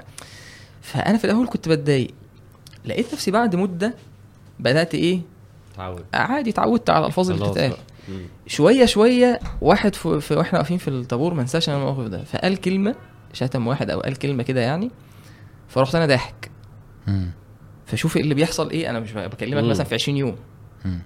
فأنا 0.82 1.18
في 1.18 1.26
الأول 1.26 1.48
كنت 1.48 1.70
بتضايق. 1.70 2.12
لقيت 2.86 3.14
نفسي 3.14 3.32
بعد 3.32 3.56
مدة 3.56 3.96
بدأت 4.60 4.96
إيه؟ 4.96 5.22
تعود. 5.80 6.04
عادي 6.14 6.50
اتعودت 6.50 6.90
على 6.90 7.00
الألفاظ 7.00 7.32
اللي 7.32 7.50
بتتقال. 7.50 7.74
شوية 8.48 8.86
شوية 8.86 9.40
واحد 9.62 9.96
في, 9.96 10.22
في 10.22 10.34
وإحنا 10.36 10.60
واقفين 10.60 10.78
في 10.78 10.88
الطابور 10.88 11.34
ما 11.34 11.42
انساش 11.42 11.70
أنا 11.70 11.78
الموقف 11.78 12.08
ده. 12.08 12.24
فقال 12.24 12.58
كلمة 12.62 12.96
شتم 13.34 13.68
واحد 13.68 13.90
أو 13.90 14.00
قال 14.00 14.16
كلمة 14.16 14.44
كده 14.44 14.62
يعني 14.62 14.92
فرحت 15.68 15.96
أنا 15.96 16.06
ضاحك. 16.06 16.52
فشوف 17.86 18.18
اللي 18.18 18.34
بيحصل 18.34 18.70
إيه؟ 18.70 18.90
أنا 18.90 19.00
مش 19.00 19.14
بكلمك 19.14 19.64
مم. 19.64 19.70
مثلا 19.70 19.86
في 19.86 19.96
20 19.96 20.18
يوم. 20.18 20.36
مم. 20.86 21.00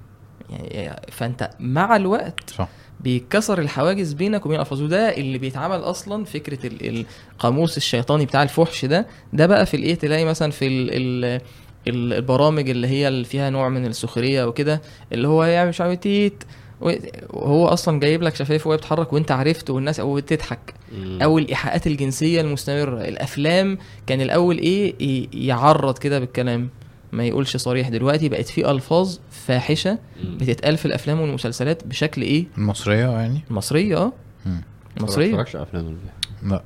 يعني 0.49 1.01
فأنت 1.11 1.49
مع 1.59 1.95
الوقت 1.95 2.49
صح. 2.49 2.67
بيتكسر 2.99 3.59
الحواجز 3.59 4.13
بينك 4.13 4.45
وبين 4.45 4.55
الألفاظ. 4.55 4.81
وده 4.81 5.09
اللي 5.17 5.37
بيتعمل 5.37 5.75
أصلا 5.79 6.25
فكرة 6.25 6.67
ال- 6.67 7.05
القاموس 7.33 7.77
الشيطاني 7.77 8.25
بتاع 8.25 8.43
الفحش 8.43 8.85
ده. 8.85 9.07
ده 9.33 9.45
بقى 9.45 9.65
في 9.65 9.77
الإيه؟ 9.77 9.95
تلاقي 9.95 10.25
مثلا 10.25 10.51
في 10.51 10.67
ال- 10.67 11.41
البرامج 11.87 12.69
اللي 12.69 12.87
هي 12.87 13.07
اللي 13.07 13.23
فيها 13.25 13.49
نوع 13.49 13.69
من 13.69 13.85
السخرية 13.85 14.43
وكده 14.45 14.81
اللي 15.11 15.27
هو 15.27 15.43
يعمل 15.43 15.69
مش 15.69 15.81
عارف 15.81 15.99
تيت 15.99 16.43
وهو 16.81 17.67
أصلا 17.67 17.99
جايب 17.99 18.21
لك 18.21 18.35
شفايف 18.35 18.67
وهي 18.67 18.77
بتتحرك 18.77 19.13
وأنت 19.13 19.31
عرفت 19.31 19.69
والناس 19.69 19.99
أو 19.99 20.15
بتضحك. 20.15 20.73
أو 21.21 21.37
الإيحاءات 21.37 21.87
الجنسية 21.87 22.41
المستمرة. 22.41 23.01
الأفلام 23.01 23.77
كان 24.07 24.21
الأول 24.21 24.57
إيه 24.57 25.27
يعرض 25.47 25.97
كده 25.97 26.19
بالكلام. 26.19 26.69
ما 27.11 27.23
يقولش 27.25 27.57
صريح. 27.57 27.89
دلوقتي 27.89 28.29
بقت 28.29 28.45
في 28.47 28.71
ألفاظ 28.71 29.17
فاحشة. 29.31 29.97
بتتقال 30.23 30.77
في 30.77 30.85
الأفلام 30.85 31.21
والمسلسلات 31.21 31.87
بشكل 31.87 32.21
إيه؟ 32.21 32.45
المصريه 32.57 33.07
يعني؟ 33.09 33.41
مصرية 33.49 33.97
آه. 33.97 34.11
ما 34.45 34.61
مصرية. 35.01 35.27
بتفرجش 35.31 35.55
على 35.55 35.63
أفلام. 35.63 35.97
لا. 36.43 36.63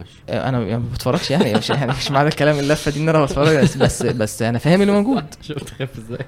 ماشي 0.00 0.12
آه، 0.28 0.48
أنا 0.48 0.58
يعني 0.60 0.82
ما 0.82 0.88
بتفرجش 0.94 1.30
يعني 1.30 1.54
مش 1.54 1.70
يعني 1.70 1.92
مش 1.92 2.10
معنى 2.10 2.28
الكلام 2.28 2.58
اللفة 2.58 2.90
دي 2.90 3.00
إن 3.00 3.08
أنا 3.08 3.24
بتفرج 3.24 3.56
بس 3.56 3.76
بس, 3.76 4.02
بس 4.02 4.42
أنا 4.42 4.58
فاهم 4.58 4.80
اللي 4.82 4.92
موجود. 4.92 5.24
شفت 5.42 5.68
خاف 5.68 5.88
إزاي. 5.98 6.26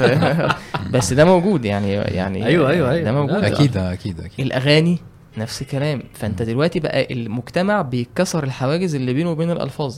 بس 0.92 1.12
ده 1.12 1.24
موجود 1.24 1.64
يعني 1.64 1.92
يعني 1.92 2.46
أيوة، 2.46 2.70
أيوة، 2.70 2.90
أيوة. 2.90 3.04
ده 3.04 3.12
موجود. 3.12 3.44
أكيد 3.44 3.76
أكيد 3.76 4.20
أكيد. 4.20 4.46
الأغاني 4.46 4.98
نفس 5.38 5.62
الكلام. 5.62 6.02
فأنت 6.14 6.42
دلوقتي 6.42 6.80
بقى 6.80 7.12
المجتمع 7.12 7.82
بيكسر 7.82 8.44
الحواجز 8.44 8.94
اللي 8.94 9.12
بينه 9.12 9.30
وبين 9.30 9.50
الألفاظ. 9.50 9.96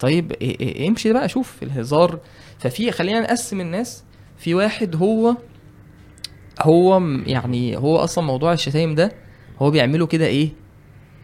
طيب 0.00 0.32
إيه- 0.32 0.36
إيه- 0.62 0.88
امشي 0.88 1.12
بقى 1.12 1.28
شوف 1.28 1.62
الهزار. 1.62 2.18
ففي 2.58 2.92
خلينا 2.92 3.20
نقسم 3.20 3.60
الناس. 3.60 4.04
في 4.38 4.54
واحد 4.54 4.96
هو 4.96 5.36
هو 6.62 6.98
يعني 7.26 7.76
هو 7.76 7.96
أصلا 7.96 8.24
موضوع 8.24 8.52
الشتايم 8.52 8.94
ده 8.94 9.12
هو 9.62 9.70
بيعمله 9.70 10.06
كده 10.06 10.26
إيه؟ 10.26 10.48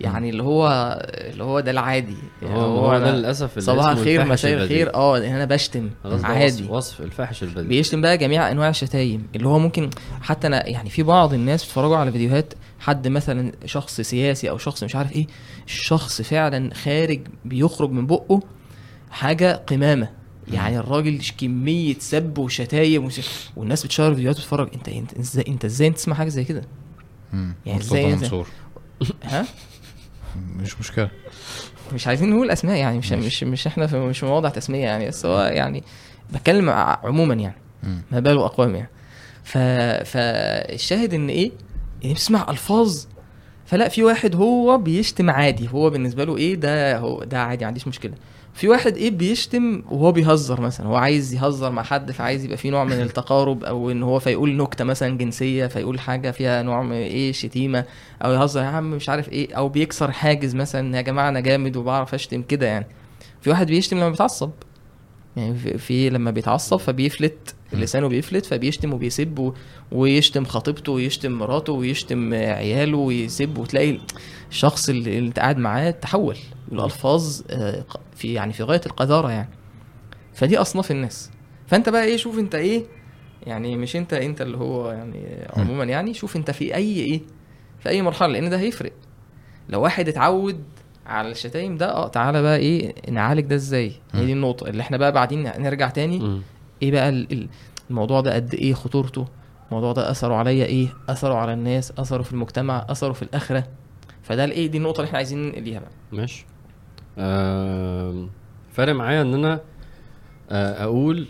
يعني 0.00 0.30
اللي 0.30 0.42
هو 0.42 0.68
اللي 1.04 1.44
هو 1.44 1.60
ده 1.60 1.70
العادي. 1.70 2.16
يعني 2.42 2.54
هو 2.54 2.60
هو 2.86 2.98
ده 2.98 3.10
للأسف 3.16 3.50
اللي 3.52 3.60
صباح 3.60 3.86
الخير 3.86 4.24
مساء. 4.24 4.62
الخير. 4.62 4.94
آه 4.94 5.18
ان 5.18 5.22
أنا 5.22 5.44
بشتم 5.44 5.90
عادي 6.22 6.62
وصف, 6.62 6.70
وصف 6.70 7.00
الفاحش 7.00 7.42
البذيء 7.42 7.68
بيشتم 7.68 8.00
بقى 8.00 8.18
جميع 8.18 8.50
أنواع 8.50 8.68
الشتايم 8.68 9.26
اللي 9.36 9.48
هو 9.48 9.58
ممكن 9.58 9.90
حتى 10.22 10.46
أنا 10.46 10.66
يعني 10.66 10.90
في 10.90 11.02
بعض 11.02 11.34
الناس 11.34 11.62
بيتفرجوا 11.64 11.96
على 11.96 12.12
فيديوهات 12.12 12.54
حد 12.80 13.08
مثلا 13.08 13.52
شخص 13.64 14.00
سياسي 14.00 14.50
أو 14.50 14.58
شخص 14.58 14.84
مش 14.84 14.96
عارف 14.96 15.12
إيه 15.12 15.26
الشخص 15.66 16.22
فعلا 16.22 16.74
خارج 16.74 17.20
بيخرج 17.44 17.90
من 17.90 18.06
بقه 18.06 18.40
حاجة 19.10 19.52
قمامة. 19.68 20.08
يعني 20.52 20.78
الراجل 20.78 21.20
كمية 21.38 21.94
سب 21.98 22.38
وشتايم 22.38 23.04
وش... 23.04 23.20
والناس 23.56 23.84
بتشير 23.84 24.14
فيديوهات 24.14 24.36
وتتفرج 24.38 24.68
انت 24.74 24.88
أنت 24.88 25.14
إزاي 25.18 25.44
أنت 25.48 25.64
إزاي 25.64 25.90
تسمع 25.90 26.14
حاجة 26.14 26.28
زي 26.28 26.44
كده. 26.44 26.62
يعني؟ 27.66 27.80
منصور. 28.22 28.46
ها؟ 29.24 29.46
مش 30.56 30.80
مشكلة 30.80 31.10
مش 31.92 32.06
عايزين 32.06 32.30
نقول 32.30 32.50
أسماء 32.50 32.76
يعني 32.76 32.98
مش 32.98 33.12
ماشي. 33.12 33.26
مش 33.26 33.44
مش 33.44 33.66
إحنا 33.66 33.86
في 33.86 33.98
مش 33.98 34.24
مواضع 34.24 34.48
تسمية 34.48 34.84
يعني 34.84 35.08
بس 35.08 35.26
هو 35.26 35.40
يعني 35.40 35.84
بتكلم 36.32 36.70
عموما 36.70 37.34
يعني. 37.34 37.56
ما 38.10 38.20
باله 38.20 38.44
اقوام 38.46 38.74
يعني 38.74 38.90
ف 39.44 39.58
فالشاهد 40.10 41.14
إن 41.14 41.28
إيه 41.28 41.52
يعني 42.02 42.14
بتسمع 42.14 42.46
ألفاظ 42.50 43.04
فلا 43.70 43.88
في 43.88 44.02
واحد 44.02 44.36
هو 44.36 44.78
بيشتم 44.78 45.30
عادي 45.30 45.68
هو 45.72 45.90
بالنسبة 45.90 46.24
له 46.24 46.36
إيه 46.36 46.54
ده 46.54 46.98
هو 46.98 47.24
ده 47.24 47.38
عادي 47.42 47.64
ما 47.64 47.66
عنديش 47.66 47.88
مشكلة. 47.88 48.12
في 48.54 48.68
واحد 48.68 48.96
إيه 48.96 49.10
بيشتم 49.10 49.82
وهو 49.90 50.12
بيهزر 50.12 50.60
مثلا 50.60 50.86
هو 50.86 50.96
عايز 50.96 51.34
يهزر 51.34 51.70
مع 51.70 51.82
حد 51.82 52.12
فعايز 52.12 52.44
يبقى 52.44 52.56
في 52.56 52.70
نوع 52.70 52.84
من 52.84 52.92
التقارب 53.02 53.64
أو 53.64 53.90
إن 53.90 54.02
هو 54.02 54.18
فيقول 54.18 54.56
نكتة 54.56 54.84
مثلا 54.84 55.18
جنسية 55.18 55.66
فيقول 55.66 56.00
حاجة 56.00 56.30
فيها 56.30 56.62
نوع 56.62 56.82
من 56.82 56.92
إيه 56.92 57.32
شتيمة 57.32 57.84
أو 58.24 58.32
يهزر. 58.32 58.60
يا 58.60 58.66
عم 58.66 58.90
مش 58.90 59.08
عارف 59.08 59.28
إيه 59.28 59.54
أو 59.54 59.68
بيكسر 59.68 60.10
حاجز 60.10 60.54
مثلا 60.54 60.96
يا 60.96 61.02
جماعة 61.02 61.28
أنا 61.28 61.40
جامد 61.40 61.76
وبعرف 61.76 62.14
أشتم 62.14 62.42
كده 62.42 62.66
يعني. 62.66 62.86
في 63.40 63.50
واحد 63.50 63.66
بيشتم 63.66 63.96
لما 63.96 64.10
بيتعصب. 64.10 64.50
يعني 65.36 65.54
في, 65.78 66.10
لما 66.10 66.30
بيتعصب 66.30 66.76
فبيفلت 66.76 67.54
لسانه 67.72 68.08
بيفلت 68.08 68.46
فبيشتم 68.46 68.92
وبيسب 68.92 69.52
ويشتم 69.92 70.44
خطيبته 70.44 70.92
ويشتم 70.92 71.32
مراته 71.32 71.72
ويشتم 71.72 72.34
عياله 72.34 72.96
ويسب 72.98 73.58
وتلاقي 73.58 73.98
الشخص 74.50 74.88
اللي 74.88 75.18
انت 75.18 75.38
قاعد 75.38 75.58
معاه 75.58 75.90
تحول 75.90 76.36
الالفاظ 76.72 77.40
آه، 77.50 77.84
في 78.16 78.32
يعني 78.32 78.52
في 78.52 78.62
غاية 78.62 78.80
القذارة 78.86 79.30
يعني. 79.30 79.48
فدي 80.34 80.58
أصناف 80.58 80.90
الناس. 80.90 81.30
فأنت 81.66 81.88
بقى 81.88 82.04
إيه 82.04 82.16
شوف 82.16 82.38
أنت 82.38 82.54
إيه 82.54 82.84
يعني 83.46 83.76
مش 83.76 83.96
أنت 83.96 84.12
أنت 84.12 84.40
اللي 84.42 84.56
هو 84.56 84.90
يعني 84.90 85.46
عموما 85.56 85.84
يعني 85.84 86.14
شوف 86.14 86.36
أنت 86.36 86.50
في 86.50 86.74
أي 86.74 87.00
إيه 87.00 87.20
في 87.80 87.88
أي 87.88 88.02
مرحلة 88.02 88.32
لأن 88.32 88.50
ده 88.50 88.58
هيفرق. 88.60 88.92
لو 89.68 89.82
واحد 89.82 90.08
اتعود 90.08 90.64
على 91.10 91.30
الشتايم 91.30 91.76
ده 91.76 91.92
آه 91.94 92.08
تعالى 92.08 92.42
بقى 92.42 92.56
إيه 92.56 92.94
نعالج 93.10 93.40
ده 93.46 93.54
إزاي؟ 93.56 93.92
هي 94.12 94.24
دي 94.26 94.32
النقطة 94.32 94.66
اللي 94.68 94.82
إحنا 94.82 94.96
بقى 94.96 95.12
بعدين 95.12 95.42
نرجع 95.58 95.88
تاني. 95.88 96.18
مم. 96.18 96.42
إيه 96.82 96.92
بقى 96.92 97.08
ال- 97.08 97.32
ال- 97.32 97.48
الموضوع 97.90 98.20
ده 98.20 98.34
قد 98.34 98.54
إيه 98.54 98.74
خطورته؟ 98.74 99.26
الموضوع 99.68 99.92
ده 99.92 100.10
أثره 100.10 100.34
عليا 100.34 100.64
إيه؟ 100.64 100.88
أثره 101.08 101.34
على 101.34 101.52
الناس 101.52 101.92
أثره 101.98 102.22
في 102.22 102.32
المجتمع 102.32 102.86
أثره 102.88 103.12
في 103.12 103.22
الآخرة. 103.22 103.64
فده 104.22 104.44
الايه 104.44 104.66
دي 104.66 104.78
النقطة 104.78 104.96
اللي 104.98 105.06
إحنا 105.06 105.16
عايزين 105.18 105.50
ليها 105.50 105.78
بقى. 105.80 105.90
ماشي. 106.12 106.46
آم، 107.18 108.30
فارق 108.72 108.94
معايا 108.94 109.22
إن 109.22 109.34
أنا 109.34 109.60
آه، 110.50 110.84
أقول 110.84 111.26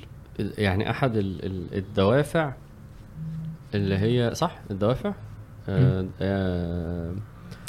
يعني 0.59 0.91
أحد 0.91 1.17
ال- 1.17 1.45
ال- 1.47 1.75
الدوافع 1.79 2.53
اللي 3.75 3.99
هي 3.99 4.35
صح؟ 4.35 4.59
الدوافع؟ 4.71 5.13
آه، 5.69 6.07
آه، 6.21 7.15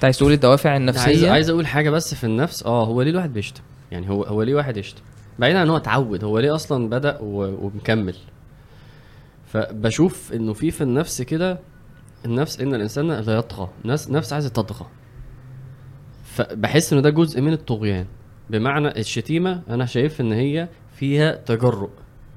انت 0.02 0.06
عايز 0.06 0.18
تقول 0.18 0.34
الدوافع 0.34 0.70
عايز 0.70 0.82
النفسية؟ 0.82 1.32
عايز 1.32 1.50
أقول 1.50 1.68
حاجة 1.68 1.90
بس 1.90 2.16
في 2.16 2.24
النفس 2.24 2.64
آه 2.64 2.86
هو 2.86 3.02
ليه 3.02 3.12
الواحد 3.12 3.34
بيشتم؟ 3.34 3.62
يعني 3.92 4.10
هو 4.10 4.24
هو 4.24 4.44
ليه 4.44 4.56
واحد 4.56 4.78
يشتم؟ 4.78 5.02
بعيدا 5.40 5.60
عن 5.60 5.66
إن 5.66 5.70
هو 5.70 5.78
اتعود 5.78 6.24
هو 6.24 6.40
ليه 6.40 6.56
أصلا 6.56 6.90
بدأ 6.90 7.18
ومكمل؟ 7.22 8.16
فبشوف 9.46 10.34
إنه 10.34 10.54
في 10.54 10.72
في 10.72 10.82
النفس 10.82 11.22
كده 11.22 11.60
النفس 12.26 12.60
إن 12.60 12.76
الإنسان 12.76 13.08
لا 13.12 13.34
يطغى 13.34 13.70
نفس 13.86 14.10
نفس 14.10 14.34
عايزة 14.34 14.50
تطغى. 14.50 14.86
فبحس 16.24 16.94
إنه 16.94 17.02
ده 17.02 17.10
جزء 17.10 17.42
من 17.42 17.54
الطغيان. 17.54 18.06
بمعنى 18.50 19.00
الشتيمة 19.00 19.62
أنا 19.70 19.86
شايف 19.86 20.22
إن 20.22 20.32
هي 20.32 20.68
فيها 20.96 21.36
تجرؤ. 21.36 21.90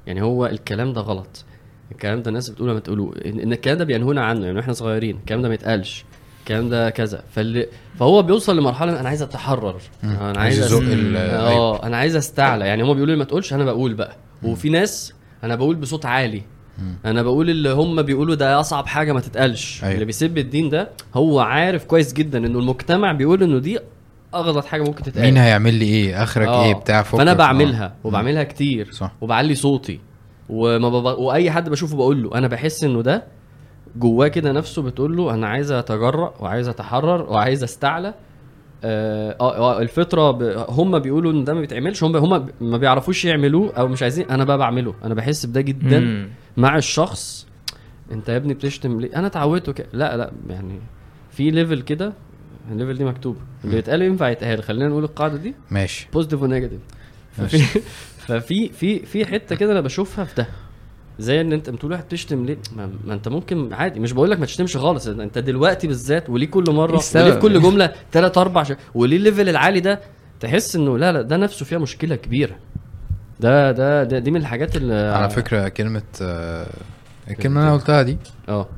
يعني 0.06 0.22
هو 0.22 0.46
الكلام 0.46 0.92
ده 0.92 1.00
غلط. 1.00 1.44
الكلام 1.92 2.22
ده 2.22 2.28
الناس 2.28 2.50
بتقوله 2.50 2.72
ما 2.72 2.80
تقولوه 2.80 3.14
إن 3.26 3.52
الكلام 3.52 3.78
ده 3.78 3.84
بينهونا 3.84 4.24
عنه 4.24 4.46
يعني 4.46 4.60
إحنا 4.60 4.72
صغيرين 4.72 5.16
الكلام 5.16 5.42
ده 5.42 5.48
ما 5.48 5.54
يتقالش. 5.54 6.04
الكلام 6.44 6.68
ده 6.68 6.90
كذا. 6.90 7.22
فاللي 7.30 7.66
فهو 7.98 8.22
بيوصل 8.22 8.58
لمرحلة 8.58 9.00
أنا 9.00 9.08
عايز 9.08 9.22
أتحرر. 9.22 9.76
أنا 10.04 10.40
عايز 10.40 10.72
آه 11.16 11.86
أنا 11.86 11.96
عايز 11.96 12.16
أستعلى. 12.16 12.66
يعني 12.66 12.82
هم 12.82 12.94
بيقولوا 12.94 13.14
لي 13.14 13.18
ما 13.18 13.24
تقولش 13.24 13.52
أنا 13.52 13.64
بقول 13.64 13.94
بقى. 13.94 14.16
وفي 14.42 14.68
ناس 14.68 15.14
أنا 15.44 15.54
بقول 15.54 15.76
بصوت 15.76 16.06
عالي. 16.06 16.42
أنا 17.04 17.22
بقول 17.22 17.50
اللي 17.50 17.70
هم 17.70 18.02
بيقولوا 18.02 18.34
ده 18.34 18.60
أصعب 18.60 18.86
حاجة 18.86 19.12
ما 19.12 19.20
تتقالش. 19.20 19.84
أيوة. 19.84 19.94
اللي 19.94 20.04
بيسب 20.04 20.38
الدين 20.38 20.68
ده 20.68 20.88
هو 21.14 21.40
عارف 21.40 21.84
كويس 21.84 22.12
جدا 22.12 22.38
إنه 22.38 22.58
المجتمع 22.58 23.12
بيقول 23.12 23.42
إنه 23.42 23.58
دي 23.58 23.78
أغلط 24.34 24.64
حاجة 24.64 24.82
ممكن 24.82 25.02
تتقال. 25.02 25.24
مين 25.24 25.36
هيعمل 25.36 25.74
لي 25.74 25.84
إيه؟ 25.84 26.22
آخرك 26.22 26.48
آه. 26.48 26.64
إيه؟ 26.64 26.74
بتاع 26.74 27.02
فأنا 27.02 27.30
آه. 27.30 27.34
بعملها 27.34 27.94
وبعملها 28.04 28.42
كتير. 28.42 28.90
صح. 28.92 29.12
وبعلي 29.20 29.54
صوتي. 29.54 30.00
وما 30.48 30.88
بب... 30.88 31.18
وأي 31.18 31.50
حد 31.50 31.68
بشوفه 31.68 31.96
بقول 31.96 32.22
له. 32.22 32.38
أنا 32.38 32.48
بحس 32.48 32.84
إنه 32.84 33.02
ده 33.02 33.24
جواه 33.96 34.28
كده 34.28 34.52
نفسه 34.52 34.82
بتقول 34.82 35.16
له 35.16 35.34
أنا 35.34 35.46
عايز 35.48 35.70
أتجرأ 35.70 36.34
وعايز 36.40 36.68
أتحرر 36.68 37.22
وعايز 37.32 37.62
أستعلى. 37.62 38.14
آه, 38.84 39.36
آه 39.40 39.82
الفطرة 39.82 40.30
ب... 40.30 40.42
هم 40.68 40.98
بيقولوا 40.98 41.32
إن 41.32 41.44
ده 41.44 41.54
ما 41.54 41.60
بيتعملش 41.60 42.04
هم 42.04 42.16
هم 42.16 42.46
ما 42.60 42.78
بيعرفوش 42.78 43.24
يعملوه 43.24 43.72
أو 43.74 43.88
مش 43.88 44.02
عايزين 44.02 44.30
أنا 44.30 44.44
بقى 44.44 44.58
بعمله. 44.58 44.94
أنا 45.04 45.14
بحس 45.14 45.46
بده 45.46 45.60
جدا 45.60 46.00
مم. 46.00 46.28
مع 46.56 46.76
الشخص 46.76 47.46
أنت 48.12 48.28
يا 48.28 48.36
ابني 48.36 48.54
بتشتم 48.54 49.00
ليه؟ 49.00 49.16
أنا 49.16 49.26
اتعودت 49.26 49.68
وك... 49.68 49.80
لا 49.92 50.16
لا 50.16 50.32
يعني 50.48 50.80
في 51.30 51.50
level 51.50 51.82
كده 51.82 52.12
ال 52.70 52.74
level 52.74 52.94
دي 52.98 53.04
مكتوبه 53.04 53.38
اللي 53.64 53.78
يتقال 53.78 54.02
ينفع 54.02 54.28
يتقال. 54.28 54.62
خلينا 54.62 54.88
نقول 54.88 55.04
القاعدة 55.04 55.36
دي 55.36 55.54
ماشي. 55.70 56.08
positive 56.12 56.42
و 56.42 56.46
negative 56.46 56.80
ففي 57.32 57.58
ففي 58.18 58.68
في 58.68 58.98
في 59.06 59.26
حتة 59.26 59.56
كده 59.56 59.72
أنا 59.72 59.80
بشوفها 59.80 60.24
في 60.24 60.34
ده. 60.36 60.46
زي 61.18 61.40
ان 61.40 61.52
انت 61.52 61.70
بتقول 61.70 61.92
واحد 61.92 62.04
بتشتم 62.04 62.44
ليه 62.44 62.58
ما, 62.76 62.90
ما 63.04 63.14
انت 63.14 63.28
ممكن 63.28 63.72
عادي 63.72 64.00
مش 64.00 64.12
بقول 64.12 64.30
لك 64.30 64.40
ما 64.40 64.46
تشتمش 64.46 64.76
خالص 64.76 65.06
انت 65.06 65.38
دلوقتي 65.38 65.86
بالذات 65.86 66.30
وليه 66.30 66.46
كل 66.46 66.64
مرة 66.68 67.00
إيه؟ 67.14 67.22
وليه 67.22 67.32
في 67.32 67.38
كل 67.38 67.60
جملة 67.62 67.92
ثلاث 68.12 68.38
أربع 68.38 68.62
ش... 68.62 68.72
وليه 68.94 69.16
ال 69.16 69.22
level 69.22 69.48
العالي 69.48 69.80
ده 69.80 70.00
تحس 70.40 70.76
إنه 70.76 70.98
لا 70.98 71.12
لا 71.12 71.22
ده 71.22 71.36
نفسه 71.36 71.64
فيها 71.64 71.78
مشكلة 71.78 72.16
كبيرة 72.16 72.56
ده 73.40 73.72
ده, 73.72 74.04
ده 74.04 74.18
دي 74.18 74.30
من 74.30 74.40
الحاجات 74.40 74.76
اللي 74.76 74.94
على 74.94 75.30
فكرة 75.30 75.68
كلمة 75.68 76.02
آه، 76.22 76.66
الكلمة 77.30 77.60
اللي 77.60 77.68
أنا 77.70 77.78
قلتها 77.78 78.02
دي 78.02 78.18
آه 78.48 78.68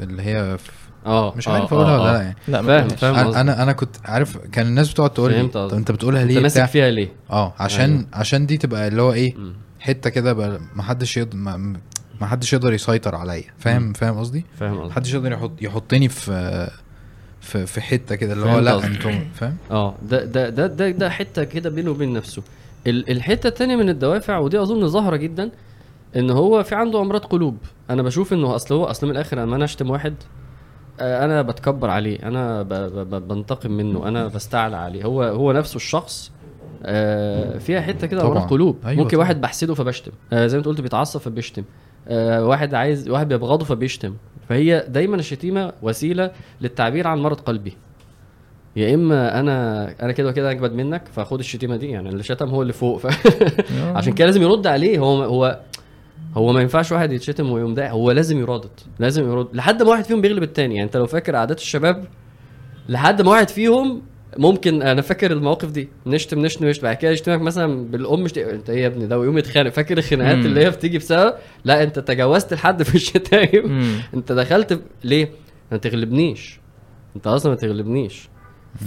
اللي 0.00 0.22
هي 0.22 0.58
في 0.58 0.70
آه 1.06 1.34
مش 1.36 1.48
آه، 1.48 1.52
عارف 1.52 1.74
أقولها 1.74 1.96
آه. 1.96 2.00
ولا 2.02 2.12
لأ 2.12 2.22
يعني 2.22 2.36
لا 2.48 2.62
فاهم. 2.62 2.88
فاهم 2.88 3.14
أنا 3.14 3.24
قصدك. 3.26 3.36
أنا 3.38 3.62
أنا 3.62 3.72
كنت 3.72 3.96
عارف 4.04 4.36
كان 4.36 4.66
الناس 4.66 4.92
بتقعد 4.92 5.10
تقول 5.10 5.30
لي 5.32 5.38
فهمت 5.38 5.54
طب. 5.54 5.74
أنت 5.74 5.90
بتقولها 5.90 6.22
أنت 6.22 6.30
ليه 6.32 6.40
ماسك 6.40 6.54
بتاع 6.56 6.66
فيها 6.66 6.90
ليه؟ 6.90 7.08
آه 7.30 7.54
عشان 7.58 7.90
أيوة. 7.90 8.06
عشان 8.12 8.46
دي 8.46 8.56
تبقى 8.56 8.88
اللي 8.88 9.02
هو 9.02 9.12
إيه 9.12 9.34
حتة 9.80 10.10
كده 10.10 10.58
ما 10.76 10.82
حدش 10.82 11.16
يض... 11.16 11.34
ما... 11.34 11.76
حدش 12.22 12.52
يقدر 12.52 12.72
يسيطر 12.72 13.14
عليا. 13.14 13.44
فاهم. 13.58 13.92
فاهم 13.92 14.18
قصدي؟ 14.18 14.44
فاهم 14.58 14.74
قصدي. 14.78 14.88
محدش 14.88 15.14
يقدر 15.14 15.32
يحط 15.32 15.52
يحطني 15.62 16.08
في 16.08 16.70
في 17.40 17.66
في 17.66 17.80
حتة 17.80 18.14
كده 18.14 18.32
اللي 18.32 18.46
هو 18.46 18.58
لأ. 18.58 18.86
أنتم 18.86 19.24
فاهم؟ 19.34 19.56
آه 19.70 19.94
ده 20.02 20.24
ده 20.24 20.48
ده 20.48 20.66
ده, 20.66 20.90
ده 20.90 21.10
حتة 21.10 21.44
كده 21.44 21.70
بينه 21.70 21.90
وبين 21.90 22.12
نفسه. 22.12 22.42
ال- 22.86 23.10
الحتة 23.10 23.46
التانية 23.48 23.76
من 23.76 23.88
الدوافع 23.88 24.38
ودي 24.38 24.62
أظن 24.62 24.88
ظاهرة 24.88 25.16
جدا 25.16 25.50
إن 26.16 26.30
هو 26.30 26.62
في 26.62 26.74
عنده 26.74 27.00
أمراض 27.00 27.24
قلوب. 27.24 27.58
أنا 27.90 28.02
بشوف 28.02 28.32
إنه 28.32 28.54
أصل 28.54 28.74
هو 28.74 28.84
أصل 28.84 29.06
من 29.06 29.12
الآخر 29.12 29.38
لما 29.38 29.56
أنا 29.56 29.64
أشتم 29.64 29.90
واحد 29.90 30.14
آه، 31.00 31.24
أنا 31.24 31.42
بتكبر 31.42 31.90
عليه 31.90 32.18
أنا 32.22 32.62
ب- 32.62 32.68
ب- 32.68 33.14
ب- 33.14 33.28
بنتقم 33.28 33.70
منه 33.72 34.08
أنا 34.08 34.26
بستعلى 34.26 34.76
عليه. 34.76 35.04
هو 35.04 35.22
هو 35.22 35.52
نفسه 35.52 35.76
الشخص 35.76 36.30
آه، 36.82 37.58
فيها 37.58 37.80
حتة 37.80 38.06
كده. 38.06 38.22
امراض 38.22 38.50
قلوب. 38.50 38.76
أيوة 38.86 38.98
ممكن 38.98 39.10
طبعاً. 39.16 39.20
واحد 39.20 39.40
بحسده 39.40 39.74
فبشتم. 39.74 40.12
آه، 40.32 40.46
زي 40.46 40.56
ما 40.56 40.58
انت 40.58 40.68
قلت 40.68 40.80
بيتعصب 40.80 41.20
فبيشتم. 41.20 41.64
آه، 42.08 42.44
واحد 42.44 42.74
عايز 42.74 43.08
واحد 43.08 43.28
بيبغضه 43.28 43.64
فبيشتم. 43.64 44.14
فهي 44.48 44.86
دايما 44.88 45.16
الشتيمة 45.16 45.72
وسيلة 45.82 46.30
للتعبير 46.60 47.06
عن 47.06 47.18
مرض 47.18 47.40
قلبي. 47.40 47.72
يا 48.76 48.94
إما 48.94 49.40
أنا 49.40 49.88
أنا 50.02 50.12
كده 50.12 50.28
وكده 50.28 50.50
اجمد 50.50 50.72
منك 50.72 51.02
فخد 51.12 51.38
الشتيمة 51.38 51.76
دي. 51.76 51.86
يعني 51.90 52.08
اللي 52.08 52.22
شتم 52.22 52.48
هو 52.48 52.62
اللي 52.62 52.72
فوق. 52.72 52.98
ف... 52.98 53.06
عشان 53.96 54.12
كده 54.12 54.26
لازم 54.26 54.42
يرد 54.42 54.66
عليه. 54.66 54.98
هو 54.98 55.22
هو 55.22 55.60
هو 56.36 56.52
ما 56.52 56.60
ينفعش 56.60 56.92
واحد 56.92 57.12
يتشتم 57.12 57.50
ويقوم 57.52 57.74
ده. 57.74 57.90
هو 57.90 58.10
لازم 58.10 58.38
يرادد. 58.38 58.70
لازم 58.98 59.30
يرد 59.30 59.48
لحد 59.52 59.82
ما 59.82 59.90
واحد 59.90 60.04
فيهم 60.04 60.20
بيغلب 60.20 60.42
التاني. 60.42 60.74
يعني 60.74 60.86
أنت 60.86 60.96
لو 60.96 61.06
فاكر 61.06 61.36
عادات 61.36 61.58
الشباب 61.58 62.04
لحد 62.88 63.22
ما 63.22 63.30
واحد 63.30 63.48
فيهم 63.48 64.02
ممكن 64.38 64.82
أنا 64.82 65.02
فاكر 65.02 65.32
المواقف 65.32 65.70
دي 65.70 65.88
نشتم 66.06 66.38
نشتم 66.38 66.66
نشتم 66.66 66.82
بعد 66.82 66.96
كده 66.96 67.10
يشتمك 67.10 67.40
مثلا 67.40 67.84
بالأم 67.90 68.22
مشت... 68.22 68.38
انت 68.38 68.70
إيه 68.70 68.82
يا 68.82 68.86
ابني 68.86 69.06
ده 69.06 69.18
ويقوم 69.18 69.38
يتخانق 69.38 69.70
فاكر 69.70 69.98
الخناقات. 69.98 70.34
اللي 70.36 70.64
هي 70.64 70.70
بتيجي 70.70 70.98
بسبب 70.98 71.34
لا 71.64 71.82
أنت 71.82 71.98
تجاوزت 71.98 72.52
الحد 72.52 72.82
في 72.82 72.94
الشتايم. 72.94 73.92
أنت 74.14 74.32
دخلت 74.32 74.72
ب... 74.72 74.80
ليه؟ 75.04 75.30
ما 75.72 75.78
تغلبنيش 75.78 76.60
أنت 77.16 77.26
أصلا 77.26 77.52
ما 77.52 77.58
تغلبنيش 77.58 78.28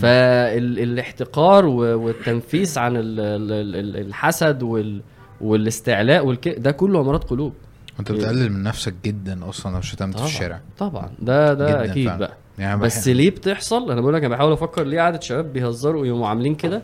فالاحتقار 0.01 1.65
والتنفيس 1.65 2.77
عن 2.77 2.95
ال- 2.97 3.19
ال- 3.19 3.75
ال- 3.75 4.07
الحسد 4.07 4.63
وال 4.63 5.01
والاستعلاء 5.41 6.25
والك... 6.25 6.47
ده 6.47 6.71
كله 6.71 7.01
امراض 7.01 7.23
قلوب 7.23 7.53
انت. 7.99 8.11
بتقلل 8.11 8.51
من 8.51 8.63
نفسك 8.63 8.93
جدا 9.05 9.49
أصلا 9.49 9.75
لو 9.75 9.81
شتمت 9.81 10.11
في 10.13 10.17
طبعاً. 10.17 10.27
الشارع 10.29 10.61
طبعا 10.77 11.09
ده 11.19 11.53
ده 11.53 11.85
أكيد 11.85 12.05
فعلاً. 12.07 12.19
بقى 12.19 12.37
يعني 12.61 12.81
بس 12.81 13.07
بحب- 13.07 13.15
ليه 13.17 13.29
بتحصل؟ 13.29 13.91
أنا 13.91 14.01
بقول 14.01 14.13
لك 14.13 14.23
أنا 14.23 14.35
بحاول 14.35 14.51
أفكر 14.53 14.83
ليه 14.83 15.01
عاده 15.01 15.19
شباب 15.19 15.53
بيهزروا 15.53 16.01
ويقوموا 16.01 16.27
عاملين 16.27 16.55
كده. 16.55 16.83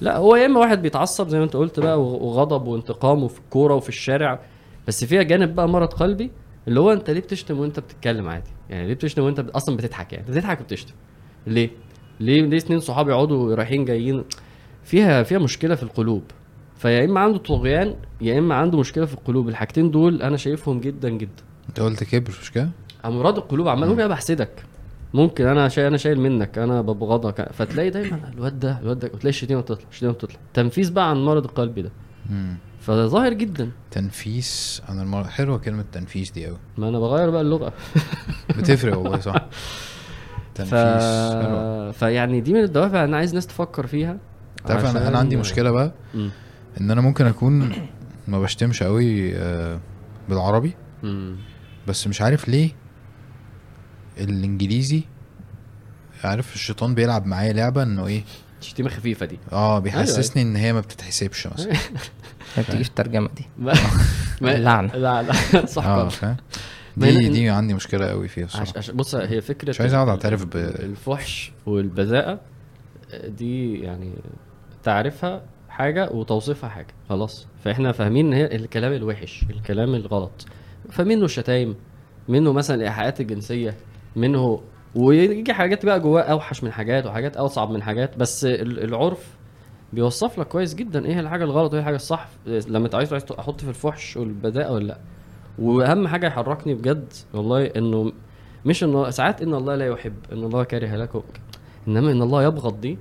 لا 0.00 0.16
هو 0.16 0.36
يا 0.36 0.46
إما 0.46 0.60
واحد 0.60 0.82
بيتعصب 0.82 1.28
زي 1.28 1.38
ما 1.38 1.44
أنت 1.44 1.56
قلت 1.56 1.80
بقى 1.80 2.00
وغ- 2.02 2.22
وغضب 2.22 2.66
وانتقام 2.66 3.22
وفي 3.22 3.38
الكورة 3.40 3.74
وفي 3.74 3.88
الشارع 3.88 4.40
بس 4.88 5.04
فيها 5.04 5.22
جانب 5.22 5.54
بقى 5.54 5.68
مرض 5.68 5.88
قلبي 5.88 6.30
اللي 6.68 6.80
هو 6.80 6.92
أنت 6.92 7.10
ليه 7.10 7.20
بتشتم 7.20 7.58
وأنت 7.60 7.80
بتتكلم 7.80 8.28
عادي؟ 8.28 8.50
يعني 8.70 8.86
ليه 8.86 8.94
بتشتم 8.94 9.22
وأنت 9.22 9.40
أصلا 9.40 9.76
بتضحك 9.76 10.12
يعني. 10.12 10.24
بتضحك 10.26 10.60
وبتشتم. 10.60 10.94
ليه؟ 11.46 11.70
ليه؟ 12.20 12.42
ليه 12.42 12.58
اتنين 12.58 12.80
صحاب 12.80 13.08
يقعدوا 13.08 13.54
رايحين 13.54 13.84
جايين؟ 13.84 14.24
فيها 14.84 15.22
فيها 15.22 15.38
مشكلة 15.38 15.74
في 15.74 15.82
القلوب. 15.82 16.22
فيا 16.76 17.04
إما 17.04 17.20
عنده 17.20 17.38
طغيان 17.38 17.94
يا 18.20 18.38
إما 18.38 18.54
عنده 18.54 18.78
مشكلة 18.78 19.04
في 19.06 19.14
القلوب. 19.14 19.48
الحاجتين 19.48 19.90
دول 19.90 20.22
أنا 20.22 20.36
شايفهم 20.36 20.80
جدا 20.80 21.08
جدا. 21.08 21.42
أنت 21.68 21.80
قلت 21.80 22.04
كبر 22.04 22.32
مش 22.42 22.52
كده؟ 22.52 22.70
أمراض 23.04 23.38
القلوب 23.38 23.68
عمال 23.68 23.88
ممكن 23.88 24.00
أنا 24.00 24.08
بحسدك. 24.14 24.50
ممكن 25.14 25.46
أنا 25.46 25.68
شايل 25.68 25.86
أنا 25.86 25.96
شايل 25.96 26.20
منك 26.20 26.58
أنا 26.58 26.80
ببغضك 26.80 27.52
فتلاقي 27.52 27.90
دايما 27.90 28.20
الواد 28.34 28.58
ده 28.60 28.78
الواد 28.82 28.98
ده 28.98 29.06
وتلاقي 29.14 29.28
الشتيمه 29.28 29.60
تطلع 29.60 29.88
الشتيمه 29.90 30.12
تطلع 30.12 30.36
تنفيذ 30.54 30.92
بقى 30.92 31.10
عن 31.10 31.24
مرض 31.24 31.44
القلب 31.44 31.78
ده. 31.78 31.90
فده 32.80 33.06
ظاهر 33.06 33.32
جدا. 33.32 33.70
تنفيس 33.90 34.82
أنا 34.88 35.02
المر... 35.02 35.24
حلوة 35.24 35.58
كلمة 35.58 35.84
تنفيس 35.92 36.30
دي 36.30 36.46
قوي 36.46 36.56
ما 36.78 36.88
أنا 36.88 36.98
بغير 36.98 37.30
بقى 37.30 37.40
اللغة. 37.40 37.72
بتفرق 38.58 38.98
والله 38.98 39.20
صح. 39.20 39.34
ف... 40.54 40.54
تنفيس 40.54 40.72
حلوة. 41.42 41.90
فيعني 41.90 42.40
دي 42.40 42.52
من 42.52 42.60
الدوافع 42.62 43.04
أنا 43.04 43.16
عايز 43.16 43.34
ناس 43.34 43.46
تفكر 43.46 43.86
فيها. 43.86 44.18
تعرف 44.66 44.80
أنا 44.80 44.88
عشان- 44.90 45.02
أنا 45.02 45.18
عندي 45.18 45.36
مشكلة 45.36 45.70
بقى؟ 45.70 45.92
مم. 46.14 46.30
إن 46.80 46.90
أنا 46.90 47.00
ممكن 47.00 47.26
أكون 47.26 47.72
ما 48.28 48.40
بشتمش 48.40 48.82
قوي 48.82 49.36
آه، 49.36 49.80
بالعربي. 50.28 50.74
مم. 51.02 51.36
بس 51.88 52.06
مش 52.06 52.22
عارف 52.22 52.48
ليه 52.48 52.70
الانجليزي. 54.20 55.02
عارف 56.24 56.54
الشيطان 56.54 56.94
بيلعب 56.94 57.26
معايا 57.26 57.52
لعبة 57.52 57.82
انه 57.82 58.06
إيه؟ 58.06 58.22
شتيمة 58.60 58.88
خفيفة 58.88 59.26
دي. 59.26 59.38
آه 59.52 59.78
بيحسسني 59.78 60.42
ان 60.42 60.56
هي 60.56 60.72
ما 60.72 60.80
بتتحسبش 60.80 61.46
مثلا. 61.46 61.72
ما 62.56 62.62
بتيجي 62.62 62.84
في 62.84 62.90
الترجمه 62.90 63.28
دي. 63.36 63.46
اللعنة. 64.56 64.92
لا 64.96 65.22
لا 65.22 65.66
صح 65.76 65.86
آه. 65.86 66.08
فاهم؟ 66.08 66.36
دي 66.96 67.28
دي 67.28 67.48
عندي 67.50 67.74
مشكلة 67.74 68.06
قوي 68.06 68.28
فيها 68.28 68.44
عش... 68.44 68.52
الصراحة. 68.60 68.78
عش... 68.78 68.90
بص 68.90 69.14
هي 69.14 69.40
فكرة 69.40 69.68
مش 69.68 69.80
عايز 69.80 69.94
أقعد 69.94 70.08
أعترف 70.08 70.44
ب 70.44 70.56
الفحش 70.56 71.52
والبذاءة 71.66 72.40
دي 73.24 73.78
يعني 73.78 74.12
تعرفها 74.82 75.42
حاجة 75.68 76.10
وتوصيفها 76.10 76.70
حاجة 76.70 76.94
خلاص. 77.08 77.46
فإحنا 77.64 77.92
فاهمين 77.92 78.26
إن 78.26 78.32
هي 78.32 78.56
الكلام 78.56 78.92
الوحش 78.92 79.44
الكلام 79.50 79.94
الغلط. 79.94 80.46
فمنه 80.90 81.24
الشتايم 81.24 81.74
منه 82.28 82.52
مثلا 82.52 82.76
الإيحاءات 82.76 83.20
الجنسية؟ 83.20 83.74
منه 84.18 84.60
ويجي 84.94 85.52
حاجات 85.54 85.86
بقى 85.86 86.00
جواه 86.00 86.22
أوحش 86.22 86.64
من 86.64 86.72
حاجات 86.72 87.06
وحاجات 87.06 87.36
اصعب 87.36 87.70
من 87.70 87.82
حاجات 87.82 88.16
بس 88.16 88.44
ال- 88.44 88.84
العرف 88.84 89.36
بيوصف 89.92 90.38
لك 90.38 90.46
كويس 90.48 90.74
جدا 90.74 91.04
إيه 91.06 91.20
الحاجة 91.20 91.44
الغلط 91.44 91.70
وإيه 91.72 91.80
الحاجة 91.80 91.96
الصح 91.96 92.28
لما 92.46 92.86
أنت 92.86 92.94
عايز 92.94 93.12
أحط 93.14 93.60
في 93.60 93.68
الفحش 93.68 94.16
والبذاءة 94.16 94.72
ولا 94.72 94.84
لأ. 94.84 94.98
وأهم 95.58 96.08
حاجة 96.08 96.26
يحركني 96.26 96.74
بجد 96.74 97.12
والله 97.34 97.64
إنه 97.66 98.12
مش 98.64 98.84
انه 98.84 99.10
ساعات 99.10 99.42
إن 99.42 99.54
الله 99.54 99.74
لا 99.74 99.86
يحب 99.86 100.14
إن 100.32 100.44
الله 100.44 100.64
كاره 100.64 100.96
لكم 100.96 101.22
إنما 101.88 102.10
إن 102.12 102.22
الله 102.22 102.42
يبغض 102.44 102.80
دي. 102.80 102.98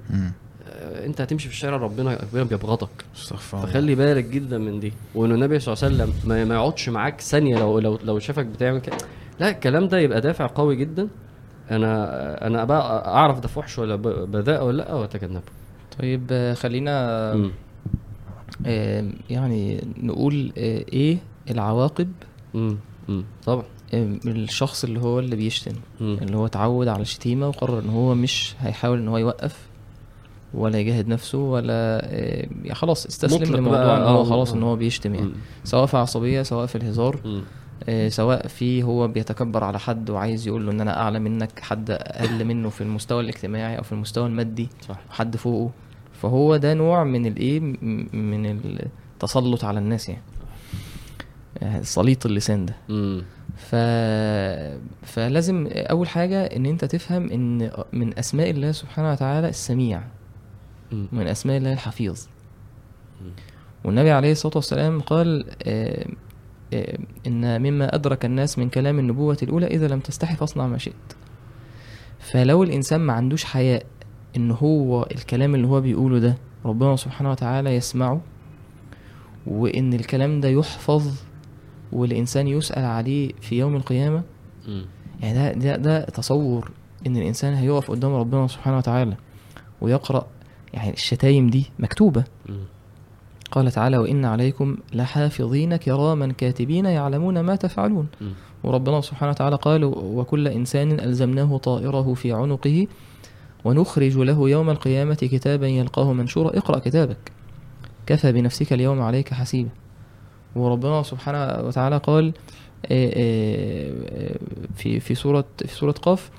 آه، 0.69 1.06
أنت 1.06 1.22
هتمشي 1.22 1.48
في 1.48 1.53
الشارع 1.53 1.77
ربنا 1.77 2.18
ربنا 2.31 2.44
بيبغضك 2.44 2.89
فخلي 3.68 3.95
بالك 3.95 4.23
جدا 4.26 4.57
من 4.57 4.80
دي 4.80 4.94
وان 5.15 5.31
النبي 5.31 5.60
صلى 5.60 5.73
الله 5.73 5.84
عليه 5.85 5.95
وسلم 6.14 6.30
ما, 6.30 6.45
ما 6.45 6.56
يقعدش 6.56 6.89
معاك 6.89 7.22
ثانية 7.22 7.60
لو 7.60 7.80
لو 7.80 7.99
لو 8.03 8.19
شافك 8.19 8.45
بتعمل 8.45 8.80
كده. 8.80 8.98
لا 9.39 9.49
الكلام 9.49 9.88
ده 9.88 9.99
يبقى 9.99 10.22
دافع 10.22 10.47
قوي 10.55 10.76
جدا 10.76 11.07
أنا 11.72 12.47
أنا 12.47 12.64
بقى 12.64 13.07
أعرف 13.15 13.39
ده 13.39 13.47
فحش 13.47 13.80
ولا 13.80 13.95
بذاء 14.26 14.65
ولا 14.65 14.77
لأ 14.77 14.93
وأتجنبه 14.93 15.41
طيب 15.99 16.53
خلينا 16.57 17.34
مم. 17.34 17.51
آه، 18.65 19.05
يعني 19.30 19.81
نقول 20.03 20.51
آه، 20.57 20.85
إيه 20.93 21.18
العواقب. 21.51 22.11
طبعا 23.45 23.64
آه، 23.93 24.15
الشخص 24.26 24.84
اللي 24.84 24.99
هو 24.99 25.19
اللي 25.19 25.35
بيشتم 25.35 25.72
مم. 26.01 26.18
اللي 26.22 26.38
هو 26.38 26.45
اتعود 26.45 26.88
على 26.88 27.01
الشتيمة 27.01 27.47
وقرر 27.47 27.80
إن 27.80 27.89
هو 27.89 28.15
مش 28.15 28.55
هيحاول 28.59 28.97
إن 28.97 29.07
هو 29.07 29.18
يوقف 29.18 29.68
ولا 30.53 30.80
يجاهد 30.80 31.07
نفسه 31.07 31.38
ولا 31.38 32.05
يعني 32.11 32.76
خلاص 32.76 33.05
استسلم 33.05 33.55
لموضوع 33.55 33.97
إن 33.97 34.01
هو 34.03 34.23
خلاص. 34.23 34.53
إن 34.53 34.64
هو 34.64 34.76
بيشتم 34.76 35.15
يعني. 35.15 35.31
سواء 35.64 35.85
في 35.85 35.97
عصبية 35.97 36.43
سواء 36.43 36.65
في 36.65 36.76
الهزار. 36.76 37.41
آه، 37.90 38.10
سواء 38.10 38.48
في 38.48 38.84
هو 38.84 39.08
بيتكبر 39.08 39.64
على 39.64 39.80
حد 39.80 40.10
وعايز 40.10 40.48
يقول 40.48 40.66
له 40.66 40.72
إن 40.72 40.82
أنا 40.82 41.02
أعلى 41.02 41.20
منك 41.20 41.60
حد 41.60 41.91
أقل 41.91 42.45
منه 42.45 42.70
في 42.70 42.82
المستوى 42.82 43.22
الاجتماعي 43.24 43.78
أو 43.78 43.84
في 43.84 43.91
المستوى 43.91 44.28
المادي 44.28 44.70
صح. 44.88 44.99
حد 45.10 45.38
فوقه. 45.38 45.72
فهو 46.14 46.58
ده 46.58 46.74
نوع 46.74 47.04
من 47.04 47.26
الايه 47.26 47.60
م- 47.60 48.08
من 48.14 48.45
التسلط 49.16 49.64
على 49.66 49.80
الناس 49.80 50.10
يعني. 50.10 50.22
يعني 51.62 51.84
سليط 51.84 52.26
اللسان 52.26 52.66
ده. 52.66 52.76
مم. 52.90 53.24
ف... 53.58 53.76
فلازم 55.06 55.68
أول 55.74 56.08
حاجة 56.08 56.44
إن 56.45 56.66
أنت 56.66 56.86
تفهم 56.86 57.30
إن 57.32 57.72
من 57.94 58.20
أسماء 58.20 58.49
الله 58.49 58.72
سبحانه 58.72 59.12
وتعالى 59.12 59.49
السميع. 59.49 60.02
مم. 60.91 61.08
من 61.12 61.28
أسماء 61.28 61.58
الله 61.58 61.74
الحفيظ. 61.74 62.20
والنبي 63.84 64.12
عليه 64.12 64.32
الصلاة 64.32 64.54
والسلام 64.56 64.99
قال 65.02 65.45
آه، 66.73 66.98
إن 67.27 67.61
مما 67.61 67.95
أدرك 67.95 68.26
الناس 68.26 68.60
من 68.60 68.69
كلام 68.69 68.99
النبوة 68.99 69.38
الأولى 69.44 69.68
إذا 69.68 69.88
لم 69.88 69.99
تستحي 69.99 70.35
فاصنع 70.35 70.68
ما 70.68 70.77
شئت 70.77 70.94
فلو 72.19 72.64
الإنسان 72.64 73.02
ما 73.02 73.14
عندوش 73.14 73.44
حياء 73.44 73.85
إن 74.38 74.52
هو 74.52 75.03
الكلام 75.03 75.56
اللي 75.56 75.68
هو 75.68 75.81
بيقوله 75.81 76.19
ده 76.19 76.38
ربنا 76.65 76.95
سبحانه 76.95 77.31
وتعالى 77.31 77.76
يسمعه 77.76 78.22
وإن 79.48 79.94
الكلام 79.94 80.41
ده 80.41 80.49
يحفظ 80.49 81.11
والإنسان 81.91 82.48
يسأل 82.48 82.85
عليه 82.85 83.31
في 83.41 83.60
يوم 83.60 83.76
القيامة 83.76 84.23
مم. 84.68 84.85
يعني 85.22 85.34
ده 85.34 85.53
ده 85.53 85.76
ده 85.76 86.06
تصور 86.06 86.72
إن 87.07 87.18
الإنسان 87.18 87.53
هيقف 87.53 87.91
قدام 87.91 88.14
ربنا 88.14 88.48
سبحانه 88.48 88.77
وتعالى 88.77 89.15
ويقرأ 89.81 90.27
يعني 90.73 90.94
الشتايم 90.94 91.49
دي 91.49 91.65
مكتوبة 91.80 92.23
مم. 92.49 92.64
قال 93.52 93.72
تعالى 93.72 93.98
وإن 93.98 94.26
عليكم 94.26 94.78
لحافظين 94.94 95.76
كراما 95.76 96.28
كاتبين 96.28 96.86
يعلمون 96.86 97.40
ما 97.40 97.56
تفعلون 97.56 98.07
مم. 98.22 98.32
وربنا 98.64 99.02
سبحانه 99.02 99.32
وتعالى 99.32 99.56
قال 99.56 99.84
وكل 99.84 100.48
إنسان 100.48 100.99
ألزمناه 100.99 101.57
طائره 101.57 102.14
في 102.14 102.32
عنقه 102.34 102.88
ونخرج 103.65 104.18
له 104.18 104.49
يوم 104.49 104.69
القيامة 104.69 105.15
كتابا 105.15 105.68
يلقاه 105.68 106.14
منشورا 106.14 106.57
اقرأ 106.57 106.80
كتابك 106.80 107.32
كفى 108.06 108.32
بنفسك 108.32 108.74
اليوم 108.74 109.02
عليك 109.02 109.34
حسيبا 109.34 109.69
وربنا 110.56 111.03
سبحانه 111.03 111.68
وتعالى 111.68 111.98
قال 111.98 112.34
آه، 112.86 113.11
آه، 113.15 114.38
في 114.76 114.99
في 114.99 115.15
سورة 115.15 115.45
في 115.57 115.76
سورة 115.76 115.91
قاف 115.91 116.30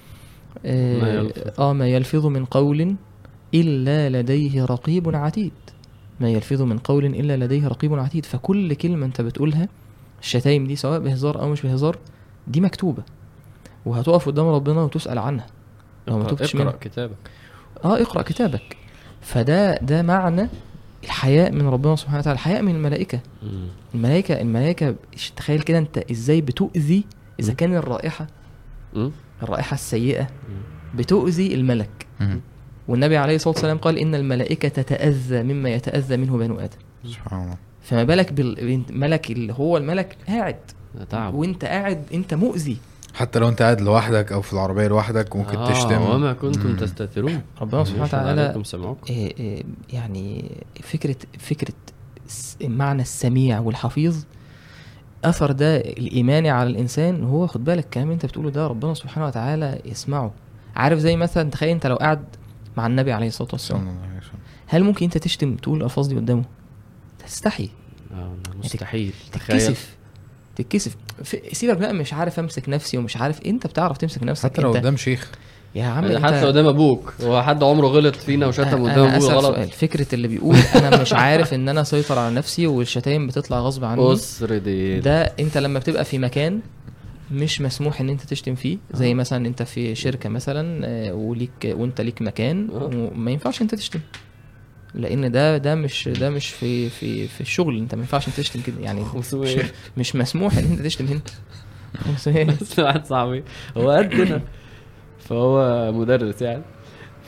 آه، 0.66 1.72
ما 1.72 1.89
يلفظ. 1.89 2.16
يلفظ 2.16 2.26
من 2.26 2.44
قول 2.44 2.97
إلا 3.55 4.09
لديه 4.09 4.64
رقيب 4.64 5.16
عتيد 5.16 5.52
ما 6.20 6.28
يلفظ 6.30 6.62
من 6.62 6.78
قول 6.78 7.04
إلا 7.04 7.36
لديه 7.44 7.68
رقيب 7.68 7.94
عتيد. 7.94 8.26
فكل 8.26 8.74
كلمة 8.74 9.06
أنت 9.06 9.20
بتقولها 9.20 9.68
الشتايم 10.22 10.66
دي 10.66 10.76
سواء 10.76 11.00
بهزار 11.00 11.40
أو 11.40 11.48
مش 11.48 11.62
بهزار 11.62 11.96
دي 12.46 12.60
مكتوبة. 12.60 13.02
وهتقف 13.86 14.26
قدام 14.26 14.46
ربنا 14.48 14.82
وتسأل 14.82 15.18
عنها. 15.18 15.46
لو 16.08 16.18
ما 16.18 16.24
اقرأ- 16.24 16.30
تبتش 16.30 16.54
اقرأ 16.54 16.64
منها. 16.64 16.76
كتابك. 16.80 17.16
آه 17.84 18.02
اقرأ 18.02 18.22
كتابك. 18.22 18.76
فده 19.20 19.76
ده 19.76 20.02
معنى 20.02 20.48
الحياء 21.04 21.52
من 21.52 21.66
ربنا 21.68 21.96
سبحانه 21.96 22.18
وتعالى. 22.18 22.34
الحياء 22.34 22.62
من. 22.62 22.74
الملائكة. 22.74 23.20
الملائكة 24.40 24.94
ش- 25.16 25.30
تخيل 25.30 25.60
كده 25.62 25.78
أنت 25.78 25.98
إزاي 25.98 26.40
بتؤذي 26.40 27.04
إذا. 27.40 27.52
كان 27.52 27.74
الرائحة 27.74 28.26
مم. 28.94 29.10
الرائحة 29.42 29.74
السيئة 29.74 30.26
بتؤذي 30.94 31.54
الملك. 31.54 32.06
والنبي 32.89 33.16
عليه 33.16 33.35
الصلاة 33.36 33.55
والسلام 33.55 33.78
قال 33.78 33.98
إن 33.98 34.15
الملائكة 34.15 34.69
تتأذى 34.69 35.43
مما 35.43 35.70
يتأذى 35.70 36.16
منه 36.16 36.36
بنو 36.39 36.59
آدم. 36.59 36.78
سبحان 37.05 37.43
الله. 37.43 37.56
فما 37.82 38.05
بالك 38.05 38.32
بالملك 38.32 39.31
اللي 39.31 39.52
هو 39.52 39.77
الملك 39.77 40.16
قاعد. 40.28 40.56
تعب. 41.10 41.35
وإنت 41.35 41.65
قاعد 41.65 42.02
إنت 42.15 42.35
مؤذي. 42.35 42.77
حتى 43.15 43.39
لو 43.39 43.48
إنت 43.48 43.62
قاعد 43.62 43.81
لوحدك 43.81 44.32
أو 44.32 44.43
في 44.43 44.52
العربية 44.52 44.89
لوحدك 44.89 45.36
ممكن 45.36 45.56
آه 45.56 45.70
تشتم. 45.73 46.02
وما 46.02 46.32
كنتم. 46.32 46.77
تستترون. 46.77 47.43
ربنا 47.60 47.85
سبحانه 47.85 48.05
وتعالى 48.05 48.62
إيه 49.10 49.36
إيه 49.40 49.62
يعني 49.93 50.51
فكرة 50.82 51.16
فكرة 51.39 51.74
س- 52.27 52.56
معنى 52.65 53.02
السميع 53.02 53.60
والحفيظ. 53.60 54.16
أثر 55.24 55.52
ده 55.52 55.77
الإيماني 55.77 56.51
على 56.51 56.70
الإنسان. 56.70 57.24
هو 57.24 57.47
خد 57.47 57.65
بالك 57.65 57.85
الكلام 57.85 58.05
اللي 58.06 58.15
أنت 58.15 58.27
بتقوله 58.27 58.51
ده 58.51 58.66
ربنا 58.66 58.94
سبحانه 58.94 59.27
وتعالى 59.27 59.81
يسمعه. 59.85 60.32
عارف 60.77 60.98
زي 60.98 61.16
مثلا 61.16 61.51
تخيل 61.51 61.69
أنت 61.69 61.86
لو 61.86 61.97
قاعد 61.97 62.24
مع 62.78 62.86
النبي 62.86 63.12
عليه 63.12 63.26
الصلاة 63.26 63.48
صلى 63.48 63.59
والسلام 63.59 63.80
الله 63.80 64.09
عليه 64.09 64.18
وسلم. 64.18 64.40
هل 64.66 64.84
ممكن 64.84 65.05
أنت 65.05 65.18
تشتم 65.18 65.56
تقول 65.56 65.78
الألفاظ 65.78 66.06
دي 66.06 66.16
قدامه؟ 66.16 66.44
تستحي. 67.26 67.68
مستحيل. 68.64 69.12
تتكسف. 69.32 69.96
تتكسف. 70.56 70.96
سيبك 71.52 71.76
بقى 71.76 71.94
مش 71.94 72.12
عارف 72.12 72.38
امسك 72.38 72.68
نفسي 72.68 72.98
ومش 72.98 73.16
عارف 73.16 73.42
انت 73.46 73.66
بتعرف 73.66 73.96
تمسك 73.96 74.22
نفسك. 74.22 74.44
حتى 74.44 74.62
لو 74.62 74.68
انت 74.68 74.78
قدام 74.78 74.96
شيخ. 74.96 75.30
يا 75.74 75.84
عم 75.84 76.05
انت 76.05 76.24
حتى 76.24 76.46
قدام 76.46 76.66
أبوك. 76.66 77.14
هو 77.22 77.42
حد 77.42 77.62
عمره 77.62 77.86
غلط 77.86 78.16
فينا 78.16 78.46
وشتم 78.46 78.90
قدام 78.90 79.09
أبوه 79.09 79.32
غلط؟ 79.32 79.55
سؤال. 79.55 79.70
فكرة 79.70 80.06
اللي 80.14 80.28
بيقول 80.28 80.56
أنا 80.74 81.02
مش 81.02 81.12
عارف 81.12 81.55
إن 81.55 81.68
أنا 81.68 81.80
أسيطر 81.80 82.18
على 82.18 82.34
نفسي 82.34 82.66
والشتايم 82.66 83.26
بتطلع 83.26 83.59
غصب 83.59 83.84
عني. 83.84 84.00
بص 84.00 84.42
ده 84.42 85.22
أنت 85.22 85.59
لما 85.59 85.78
بتبقى 85.78 86.05
في 86.05 86.18
مكان 86.18 86.60
مش 87.32 87.60
مسموح 87.60 88.00
إن 88.00 88.09
أنت 88.09 88.20
تشتم 88.22 88.55
فيه. 88.55 88.78
زي 88.92 89.14
مثلا 89.14 89.46
أنت 89.46 89.62
في 89.62 89.94
شركة 89.94 90.28
مثلا 90.28 90.86
آه، 90.86 91.14
وليك 91.14 91.50
وأنت 91.64 92.00
ليك 92.00 92.22
مكان. 92.22 92.68
وما 92.72 93.30
ينفعش 93.30 93.62
أنت 93.62 93.74
تشتم. 93.74 94.00
لأن 94.94 95.30
ده 95.30 95.56
ده 95.59 95.74
مش 95.74 96.09
ده 96.09 96.30
مش 96.30 96.48
في 96.48 96.88
في 96.88 97.28
في 97.28 97.40
الشغل. 97.40 97.78
أنت 97.78 97.94
ما 97.94 98.00
ينفعش 98.00 98.26
تشتم 98.28 98.60
كده. 98.60 98.80
يعني 98.80 99.05
500 99.14 99.56
مش 99.96 100.16
مسموح 100.16 100.59
إن 100.59 100.64
أنت 100.64 100.80
تشتم 100.82 101.06
هنا. 101.06 101.20
500 102.05 102.44
بس 102.44 102.78
واحد 102.78 103.06
صاحبي 103.06 103.44
هو 103.76 103.90
قدنا 103.90 104.40
فهو 105.18 105.92
مدرس 105.92 106.42
يعني. 106.42 106.62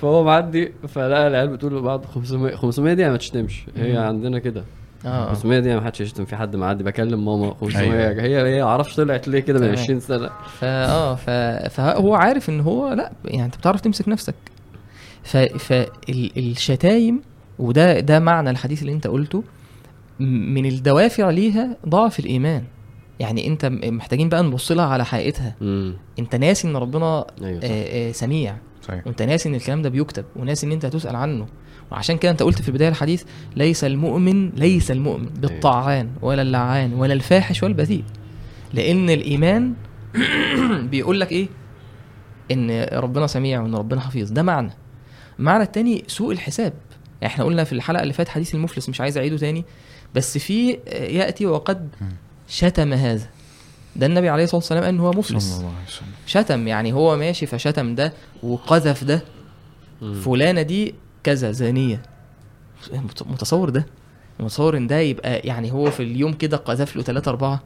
فهو 0.00 0.24
معدي 0.24 0.72
فلقى 0.88 1.28
العيال 1.28 1.48
بتقول 1.48 1.76
لبعض 1.78 2.04
500 2.04 2.56
500 2.56 2.94
دي 2.94 3.08
ما 3.08 3.16
تشتمش. 3.16 3.62
هي. 3.76 3.96
عندنا 3.96 4.38
كده. 4.38 4.64
آه 5.06 5.28
500 5.34 5.60
دي 5.60 5.74
ما 5.74 5.80
حدش 5.84 6.00
يشتم 6.00 6.24
في 6.24 6.36
حد 6.36 6.56
معدي 6.56 6.84
بكلم 6.84 7.24
ماما 7.24 7.54
500 7.60 7.80
أيوة. 7.80 8.22
هي 8.22 8.56
هي 8.56 8.64
معرفش 8.64 8.96
طلعت 8.96 9.28
ليه 9.28 9.40
كده 9.40 9.58
من 9.60 9.66
تمام. 9.66 9.78
20 9.78 10.00
سنة. 10.00 10.30
فا 10.58 10.86
آه 10.86 11.14
ف... 11.14 11.30
فهو 11.74 12.14
عارف 12.14 12.50
إن 12.50 12.60
هو 12.60 12.92
لأ 12.92 13.12
يعني 13.24 13.44
أنت 13.46 13.56
بتعرف 13.56 13.80
تمسك 13.80 14.08
نفسك. 14.08 14.34
ف... 15.22 15.36
فالشتايم 15.36 17.20
وده 17.58 18.00
ده 18.00 18.18
معنى 18.18 18.50
الحديث 18.50 18.80
اللي 18.82 18.92
أنت 18.92 19.06
قلته 19.06 19.44
من 20.20 20.66
الدوافع 20.66 21.30
ليها 21.30 21.76
ضعف 21.88 22.18
الإيمان. 22.18 22.64
يعني 23.20 23.46
أنت 23.46 23.66
محتاجين 23.66 24.28
بقى 24.28 24.42
نبص 24.42 24.72
لها 24.72 24.84
على 24.86 25.04
حقيقتها. 25.04 25.54
امم 25.62 25.94
أنت 26.18 26.36
ناسي 26.36 26.68
إن 26.68 26.76
ربنا 26.76 27.26
أيوه 27.42 27.60
صح. 27.60 27.66
آه 27.70 28.08
آه 28.08 28.12
سميع. 28.12 28.56
صحيح. 28.82 29.06
وأنت 29.06 29.22
ناسي 29.22 29.48
إن 29.48 29.54
الكلام 29.54 29.82
ده 29.82 29.88
بيكتب 29.88 30.24
وناسي 30.36 30.66
إن 30.66 30.72
أنت 30.72 30.84
هتسأل 30.84 31.16
عنه. 31.16 31.46
وعشان 31.90 32.18
كده 32.18 32.32
انت 32.32 32.42
قلت 32.42 32.62
في 32.62 32.72
بدايه 32.72 32.88
الحديث 32.88 33.24
ليس 33.56 33.84
المؤمن 33.84 34.50
ليس 34.50 34.90
المؤمن 34.90 35.26
بالطعان 35.26 36.10
ولا 36.22 36.42
اللعان 36.42 36.94
ولا 36.94 37.12
الفاحش 37.12 37.62
ولا 37.62 37.72
البذيء. 37.72 38.04
لأن 38.74 39.10
الإيمان 39.10 39.74
بيقول 40.90 41.20
لك 41.20 41.32
إيه؟ 41.32 41.48
إن 42.52 42.86
ربنا 42.92 43.26
سميع 43.26 43.60
وإن 43.60 43.74
ربنا 43.74 44.00
حفيظ. 44.00 44.30
ده 44.30 44.42
معنى. 44.42 44.72
المعنى 45.38 45.62
التاني 45.62 46.04
سوء 46.06 46.32
الحساب. 46.32 46.72
إحنا 47.24 47.44
قلنا 47.44 47.64
في 47.64 47.72
الحلقة 47.72 48.02
اللي 48.02 48.12
فاتت 48.12 48.28
حديث 48.28 48.54
المفلس 48.54 48.88
مش 48.88 49.00
عايز 49.00 49.18
أعيده 49.18 49.36
تاني. 49.36 49.64
بس 50.14 50.38
في 50.38 50.70
يأتي 50.92 51.46
وقد 51.46 51.88
شتم 52.48 52.92
هذا. 52.92 53.28
ده 53.96 54.06
النبي 54.06 54.28
عليه 54.28 54.44
الصلاة 54.44 54.58
والسلام 54.58 54.84
قال 54.84 54.94
إن 54.94 55.00
هو 55.00 55.10
مفلس. 55.10 55.64
شتم 56.26 56.68
يعني 56.68 56.92
هو 56.92 57.16
ماشي 57.16 57.46
فشتم 57.46 57.94
ده 57.94 58.12
وقذف 58.42 59.04
ده. 59.04 59.22
فلانة 60.24 60.62
دي 60.62 60.94
كذا 61.24 61.50
زانيه 61.52 62.02
مت- 62.92 63.22
متصور 63.26 63.70
ده؟ 63.70 63.86
متصور 64.40 64.76
إن 64.76 64.86
ده 64.86 64.98
يبقى 64.98 65.38
يعني 65.38 65.72
هو 65.72 65.90
في 65.90 66.02
اليوم 66.02 66.32
كده 66.32 66.56
قذف 66.56 66.96
له 66.96 67.02
ثلاثة 67.02 67.30
أربعة. 67.30 67.62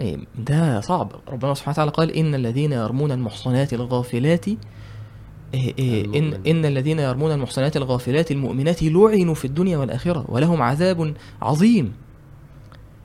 إيه، 0.00 0.16
ده 0.38 0.80
صعب. 0.80 1.12
ربنا 1.28 1.54
سبحانه 1.54 1.72
وتعالى 1.74 1.90
قال 1.90 2.10
إن 2.10 2.34
الذين 2.34 2.72
يرمون 2.72 3.12
المحصنات 3.12 3.72
الغافلات 3.72 4.48
إيه 4.48 5.74
إيه 5.78 6.04
إن, 6.04 6.14
المؤمن. 6.14 6.46
إن 6.46 6.64
الذين 6.64 6.98
يرمون 6.98 7.32
المحصنات 7.32 7.76
الغافلات 7.76 8.30
المؤمنات 8.30 8.82
لعنوا 8.82 9.34
في 9.34 9.44
الدنيا 9.44 9.78
والآخرة 9.78 10.24
ولهم 10.28 10.62
عذاب 10.62 11.14
عظيم. 11.42 11.92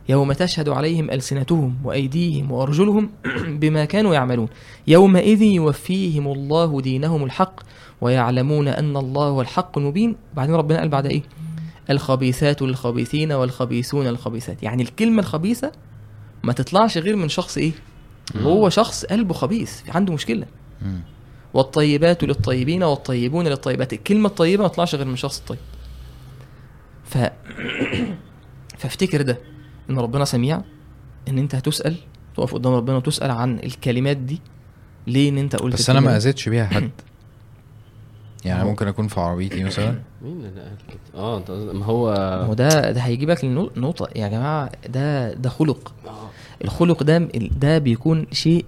يوم 0.10 0.34
تشهد 0.34 0.69
عليهم 0.69 1.11
ألسنتهم 1.11 1.76
وأيديهم 1.84 2.52
وأرجلهم 2.52 3.10
بما 3.61 3.86
كانوا 3.86 4.14
يعملون. 4.14 4.48
يومئذ 4.88 5.41
يوفيهم 5.41 6.27
الله 6.27 6.81
دينهم 6.81 7.23
الحق 7.23 7.60
ويعلمون 8.02 8.68
أن 8.68 8.98
الله 8.98 9.23
هو 9.23 9.41
الحق 9.41 9.77
المبين 9.77 10.15
بعدين 10.34 10.56
ربنا 10.56 10.80
قال 10.80 10.90
بعد 10.90 11.06
إيه؟ 11.06 11.22
الخبيثات 11.90 12.61
للخبيثين 12.61 13.31
والخبيثون 13.31 14.07
للخبيثات. 14.07 14.64
يعني 14.64 14.84
الكلمة 14.84 15.19
الخبيثة 15.19 15.72
ما 16.44 16.53
تطلعش 16.53 16.98
غير 16.98 17.15
من 17.15 17.30
شخص 17.30 17.57
إيه؟ 17.57 17.72
هو 18.41 18.69
شخص 18.69 19.06
قلبه 19.06 19.34
خبيث 19.34 19.81
عنده 19.90 20.14
مشكلة. 20.14 20.45
والطيبات 21.53 22.23
للطيبين 22.23 22.84
والطيبون 22.84 23.48
للطيبات. 23.48 23.94
الكلمة 23.94 24.30
الطيبة 24.30 24.64
ما 24.64 24.69
تطلعش 24.69 24.95
غير 24.95 25.06
من 25.06 25.15
شخص 25.15 25.40
الطيب 25.40 25.60
ف 27.03 27.18
فافتكر 28.80 29.22
ده. 29.22 29.59
إن 29.90 29.99
ربنا 29.99 30.26
سميع 30.26 30.61
إن 31.28 31.38
أنت 31.38 31.56
هتسأل 31.56 31.95
تقف 32.38 32.53
قدام 32.53 32.74
ربنا 32.74 32.98
وتسأل 32.98 33.32
عن 33.32 33.60
الكلمات 33.60 34.18
دي 34.18 34.41
ليه 35.07 35.30
إن 35.30 35.38
أنت 35.38 35.56
قلت 35.56 35.74
بس 35.74 35.90
أنا 35.90 35.99
ما؟ 35.99 36.18
أذيتش 36.18 36.49
بيها 36.49 36.66
حد. 36.66 36.90
يعني 38.45 38.64
ممكن 38.64 38.88
أكون 38.88 39.07
في 39.07 39.20
عربيتي 39.20 39.64
مثلا. 39.64 39.99
مين 40.22 40.34
اللي 40.45 40.61
قال 40.61 40.72
كده؟ 40.88 41.22
آه 41.22 41.38
أنت 41.38 41.52
ما 41.52 41.86
هو 41.86 42.10
هو 42.48 42.53
ده 42.53 42.91
ده 42.91 43.02
هيجيبك 43.02 43.45
لنقطة 43.45 44.10
يا 44.16 44.28
جماعة 44.28 44.72
ده 44.90 45.34
ده 45.34 45.49
خلق. 45.49 45.94
الخلق 46.64 47.03
ده 47.03 47.18
ده 47.36 47.78
بيكون 47.78 48.28
شيء 48.32 48.66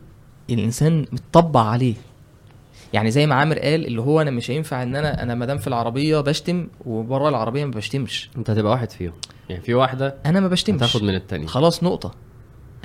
الإنسان 0.50 1.06
متطبع 1.12 1.62
عليه. 1.62 1.96
يعني 2.94 3.12
زي 3.12 3.26
ما 3.28 3.36
عامر 3.36 3.60
قال 3.60 3.86
اللي 3.86 4.02
هو 4.02 4.22
أنا 4.22 4.32
مش 4.32 4.52
هينفع 4.52 4.84
إن 4.84 4.96
أنا 4.96 5.24
أنا 5.24 5.36
ما 5.36 5.46
دام 5.46 5.58
في 5.58 5.68
العربية 5.68 6.20
بشتم 6.20 6.68
وبره 6.86 7.30
العربية 7.30 7.66
ما 7.66 7.72
بشتمش. 7.72 8.30
أنت 8.38 8.50
هتبقى 8.50 8.72
واحد 8.72 8.92
فيهم. 8.92 9.14
يعني 9.52 9.64
في 9.64 9.74
واحدة 9.74 10.16
أنا 10.26 10.40
ما 10.40 10.48
بشتمش. 10.48 10.78
هتاخد 10.78 11.04
من 11.04 11.16
التانية. 11.16 11.48
خلاص 11.48 11.84
نقطة. 11.84 12.12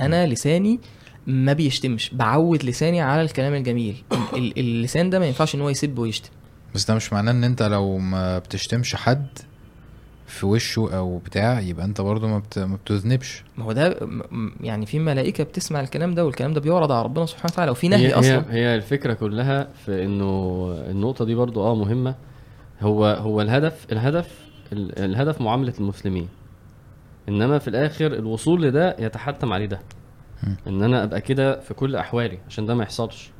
أنا 0.00 0.26
لساني 0.26 0.80
ما 1.26 1.52
بيشتمش. 1.52 2.10
بعود 2.14 2.64
لساني 2.64 3.00
على 3.00 3.22
الكلام 3.22 3.54
الجميل. 3.54 4.02
ال- 4.12 4.38
ال- 4.38 4.58
اللسان 4.58 5.10
ده 5.10 5.18
ما 5.18 5.26
ينفعش 5.26 5.54
إن 5.54 5.60
هو 5.60 5.68
يسب 5.68 5.98
ويشتم. 5.98 6.30
بس 6.74 6.84
ده 6.84 6.94
مش 6.94 7.12
معناه 7.12 7.32
إن 7.32 7.44
أنت 7.44 7.62
لو 7.62 7.98
ما 7.98 8.38
بتشتمش 8.38 8.94
حد 8.96 9.26
في 10.26 10.46
وشه 10.46 10.88
أو 10.96 11.18
بتاع 11.18 11.60
يبقى 11.60 11.84
أنت 11.84 12.00
برضو 12.00 12.28
ما, 12.28 12.38
بت... 12.38 12.58
ما 12.58 12.76
بتذنبش. 12.76 13.44
ما 13.56 13.64
هو 13.64 13.72
ده 13.72 13.98
يعني 14.60 14.86
في 14.86 14.98
ملائكة 14.98 15.44
بتسمع 15.44 15.80
الكلام 15.80 16.14
ده 16.14 16.24
والكلام 16.26 16.54
ده 16.54 16.60
بيعرض 16.60 16.92
على 16.92 17.02
ربنا 17.04 17.26
سبحانه 17.26 17.52
وتعالى 17.52 17.70
وفي 17.70 17.88
نهي 17.88 18.06
هي, 18.08 18.12
أصلا. 18.12 18.44
هي, 18.50 18.60
هي 18.60 18.74
الفكرة 18.74 19.12
كلها 19.14 19.68
في 19.84 20.04
إنه 20.04 20.66
النقطة 20.90 21.24
دي 21.24 21.34
برضو 21.34 21.62
آه 21.62 21.74
مهمة. 21.74 22.14
هو 22.80 23.06
هو 23.06 23.40
الهدف 23.40 23.86
الهدف 23.92 24.28
ال- 24.72 24.98
الهدف 24.98 25.40
معاملة 25.40 25.72
المسلمين. 25.80 26.28
إنما 27.28 27.58
في 27.58 27.68
الآخر 27.68 28.06
الوصول 28.06 28.62
لده 28.62 28.96
يتحتم 28.98 29.52
عليه 29.52 29.66
ده. 29.66 29.80
إن 30.66 30.82
أنا 30.82 31.04
أبقى 31.04 31.20
كده 31.20 31.60
في 31.60 31.74
كل 31.74 31.96
أحوالي 31.96 32.38
عشان 32.48 32.66
ده 32.66 32.74
ما 32.74 32.82
يحصلش. 32.82 33.30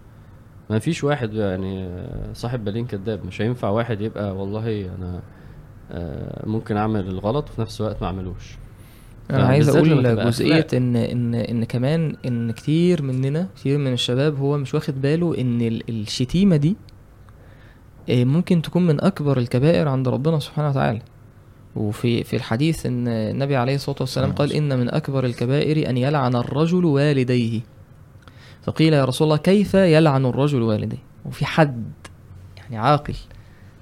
ما 0.70 0.78
فيش 0.78 1.04
واحد 1.04 1.34
يعني 1.34 1.88
صاحب 2.34 2.64
بالين 2.64 2.86
كذاب. 2.86 3.26
مش 3.26 3.42
هينفع 3.42 3.68
واحد 3.68 4.00
يبقى 4.00 4.36
والله 4.36 4.90
أنا 4.98 5.20
آه، 5.92 6.46
ممكن 6.46 6.76
أعمل 6.76 7.08
الغلط 7.08 7.50
وفي 7.50 7.60
نفس 7.60 7.80
الوقت 7.80 8.00
ما 8.02 8.06
أعملوش. 8.06 8.56
أنا 9.30 9.46
عايز 9.46 9.68
أقول 9.76 10.02
جزئية. 10.26 10.66
إن 10.74 10.96
إن 10.96 11.34
إن 11.34 11.64
كمان 11.64 12.16
إن 12.26 12.50
كتير 12.52 13.02
مننا 13.02 13.48
كتير 13.56 13.78
من 13.78 13.92
الشباب 13.92 14.38
هو 14.38 14.58
مش 14.58 14.74
واخد 14.74 15.00
باله 15.02 15.40
إن 15.40 15.60
ال- 15.60 15.82
الشتيمة 15.90 16.56
دي 16.56 16.76
آه، 18.10 18.24
ممكن 18.24 18.62
تكون 18.62 18.86
من 18.86 19.00
أكبر 19.04 19.38
الكبائر 19.38 19.88
عند 19.88 20.08
ربنا 20.08 20.38
سبحانه 20.38 20.68
وتعالى. 20.68 21.00
وفي 21.76 22.24
في 22.24 22.36
الحديث 22.36 22.86
إن 22.86 23.08
النبي 23.08 23.56
عليه 23.56 23.74
الصلاة 23.74 23.96
والسلام 24.00 24.32
قال 24.32 24.52
إن 24.52 24.78
من 24.78 24.94
أكبر 24.94 25.24
الكبائر 25.24 25.90
أن 25.90 25.96
يلعن 25.96 26.36
الرجل 26.36 26.84
والديه. 26.84 27.60
فقيل 28.62 28.92
يا 28.92 29.04
رسول 29.04 29.26
الله 29.26 29.36
كيف 29.36 29.74
يلعن 29.74 30.26
الرجل 30.26 30.62
والديه؟ 30.62 31.02
وفي 31.24 31.46
حد 31.46 31.84
يعني 32.56 32.78
عاقل. 32.78 33.14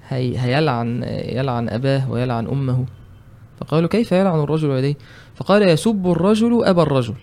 هي 0.08 0.38
هيلعن 0.38 1.02
يلعن 1.08 1.68
أباه 1.68 2.10
ويلعن 2.10 2.46
أمه. 2.46 2.84
فقالوا 3.60 3.88
كيف 3.88 4.12
يلعن 4.12 4.40
الرجل 4.40 4.68
والديه؟ 4.68 4.96
فقال 5.34 5.62
يسب 5.62 6.06
الرجل 6.06 6.64
أبا 6.64 6.82
الرجل. 6.82 7.14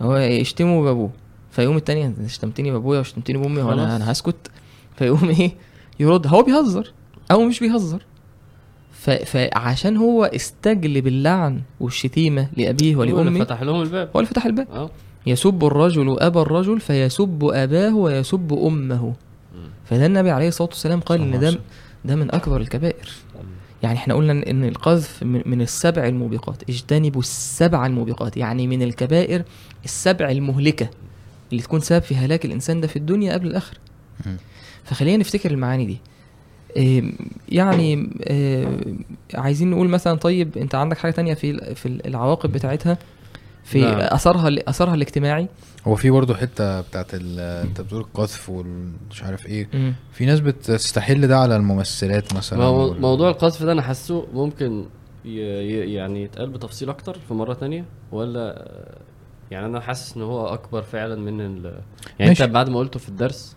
هو 0.00 0.16
يشتمه 0.16 0.82
بأبوه. 0.82 1.10
فيقوم 1.50 1.76
التاني 1.76 2.06
أنت 2.06 2.26
شتمتني 2.26 2.70
بأبويا 2.70 3.00
وشتمتني 3.00 3.38
بأمي. 3.38 3.62
وأنا 3.62 3.96
أنا 3.96 4.12
هسكت. 4.12 4.50
فيقوم 4.96 5.28
إيه؟ 5.28 5.52
يرد. 6.00 6.26
هو 6.26 6.42
بيهزر 6.42 6.92
أو 7.30 7.44
مش 7.44 7.60
بيهزر. 7.60 8.02
ف... 9.02 9.10
فعشان 9.10 9.96
هو 9.96 10.24
استجلب 10.24 11.06
اللعن 11.06 11.60
والشتيمة 11.80 12.48
لأبيه 12.56 12.94
هو 12.94 13.02
اللي 13.02 13.12
ولأمه 13.14 13.44
فتح 13.44 13.62
لهم 13.62 13.82
الباب. 13.82 14.10
هو 14.16 14.20
اللي 14.20 14.30
فتح 14.30 14.46
الباب. 14.46 14.68
آه. 14.72 14.90
يسب 15.26 15.64
الرجل 15.64 16.16
أبا 16.20 16.42
الرجل 16.42 16.80
فيسب 16.80 17.50
أباه 17.54 17.96
ويسب 17.96 18.52
أمه. 18.52 19.14
فده 19.84 20.06
النبي 20.06 20.30
عليه 20.30 20.48
الصلاة 20.48 20.68
والسلام 20.68 21.00
قال 21.00 21.20
إن 21.20 21.40
ده 21.40 21.58
ده 22.04 22.16
من 22.16 22.34
أكبر 22.34 22.60
الكبائر. 22.60 23.08
يعني 23.82 23.98
إحنا 23.98 24.14
قلنا 24.14 24.42
إن- 24.44 24.48
ان 24.48 24.64
القذف 24.64 25.22
من 25.22 25.42
من 25.46 25.62
السبع 25.62 26.06
الموبقات 26.06 26.62
اجتنبوا 26.70 27.20
السبع 27.20 27.86
الموبقات 27.86 28.36
يعني 28.36 28.66
من 28.66 28.82
الكبائر 28.82 29.42
السبع 29.84 30.30
المهلكة 30.30 30.90
اللي 31.52 31.62
تكون 31.62 31.80
سبب 31.80 32.02
في 32.02 32.14
هلاك 32.16 32.44
الإنسان 32.44 32.80
ده 32.80 32.86
في 32.86 32.96
الدنيا 32.96 33.32
قبل 33.32 33.46
الآخرة. 33.46 33.78
فخلينا 34.84 35.16
نفتكر 35.16 35.50
المعاني 35.50 35.86
دي. 35.86 35.98
يعني 37.48 38.10
عايزين 39.34 39.70
نقول 39.70 39.88
مثلا 39.88 40.14
طيب 40.18 40.58
أنت 40.58 40.74
عندك 40.74 40.98
حاجة 40.98 41.12
تانية 41.12 41.34
في 41.34 41.74
في 41.74 41.86
العواقب 42.06 42.52
بتاعتها 42.52 42.98
في 43.64 43.80
نعم. 43.80 44.00
اثرها 44.00 44.50
اثرها 44.68 44.94
الاجتماعي 44.94 45.48
هو 45.86 45.94
في 45.96 46.10
برضه 46.10 46.34
حتة 46.34 46.80
بتاعت 46.80 47.14
ال- 47.14 47.40
أنت 47.66 47.80
بتقول 47.80 48.00
القذف 48.00 48.48
ومش 48.50 49.22
عارف 49.22 49.46
إيه 49.46 49.68
مم. 49.74 49.94
في 50.12 50.26
ناس 50.26 50.40
بتستحل 50.40 51.26
ده 51.26 51.38
على 51.38 51.56
الممثلات 51.56 52.34
مثلا 52.34 52.58
ما 52.58 52.64
هو 52.64 52.88
وال- 52.90 53.00
موضوع 53.00 53.28
القذف 53.30 53.62
ده 53.62 53.72
أنا 53.72 53.82
حاسه 53.82 54.26
ممكن 54.34 54.84
ي... 55.24 55.28
ي... 55.38 55.92
يعني 55.94 56.22
يتقال 56.22 56.50
بتفصيل 56.50 56.90
أكتر 56.90 57.16
في 57.28 57.34
مرة 57.34 57.54
تانية 57.54 57.84
ولا 58.12 58.68
يعني 59.50 59.66
أنا 59.66 59.80
حاسس 59.80 60.16
إن 60.16 60.22
هو 60.22 60.46
أكبر 60.46 60.82
فعلا 60.82 61.16
من 61.16 61.40
ال... 61.40 61.64
يعني 62.18 62.30
ماشي. 62.30 62.44
أنت 62.44 62.52
بعد 62.52 62.68
ما 62.70 62.78
قلته 62.78 62.98
في 62.98 63.08
الدرس 63.08 63.56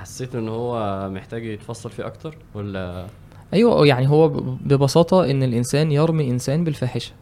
حسيت 0.00 0.34
إن 0.34 0.48
هو 0.48 1.08
محتاج 1.10 1.44
يتفصل 1.44 1.90
فيه 1.90 2.06
أكتر 2.06 2.36
ولا؟ 2.54 3.06
أيوه 3.54 3.86
يعني 3.86 4.08
هو 4.08 4.28
ببساطة 4.64 5.30
إن 5.30 5.42
الإنسان 5.42 5.92
يرمي 5.92 6.30
إنسان 6.30 6.64
بالفاحشة. 6.64 7.12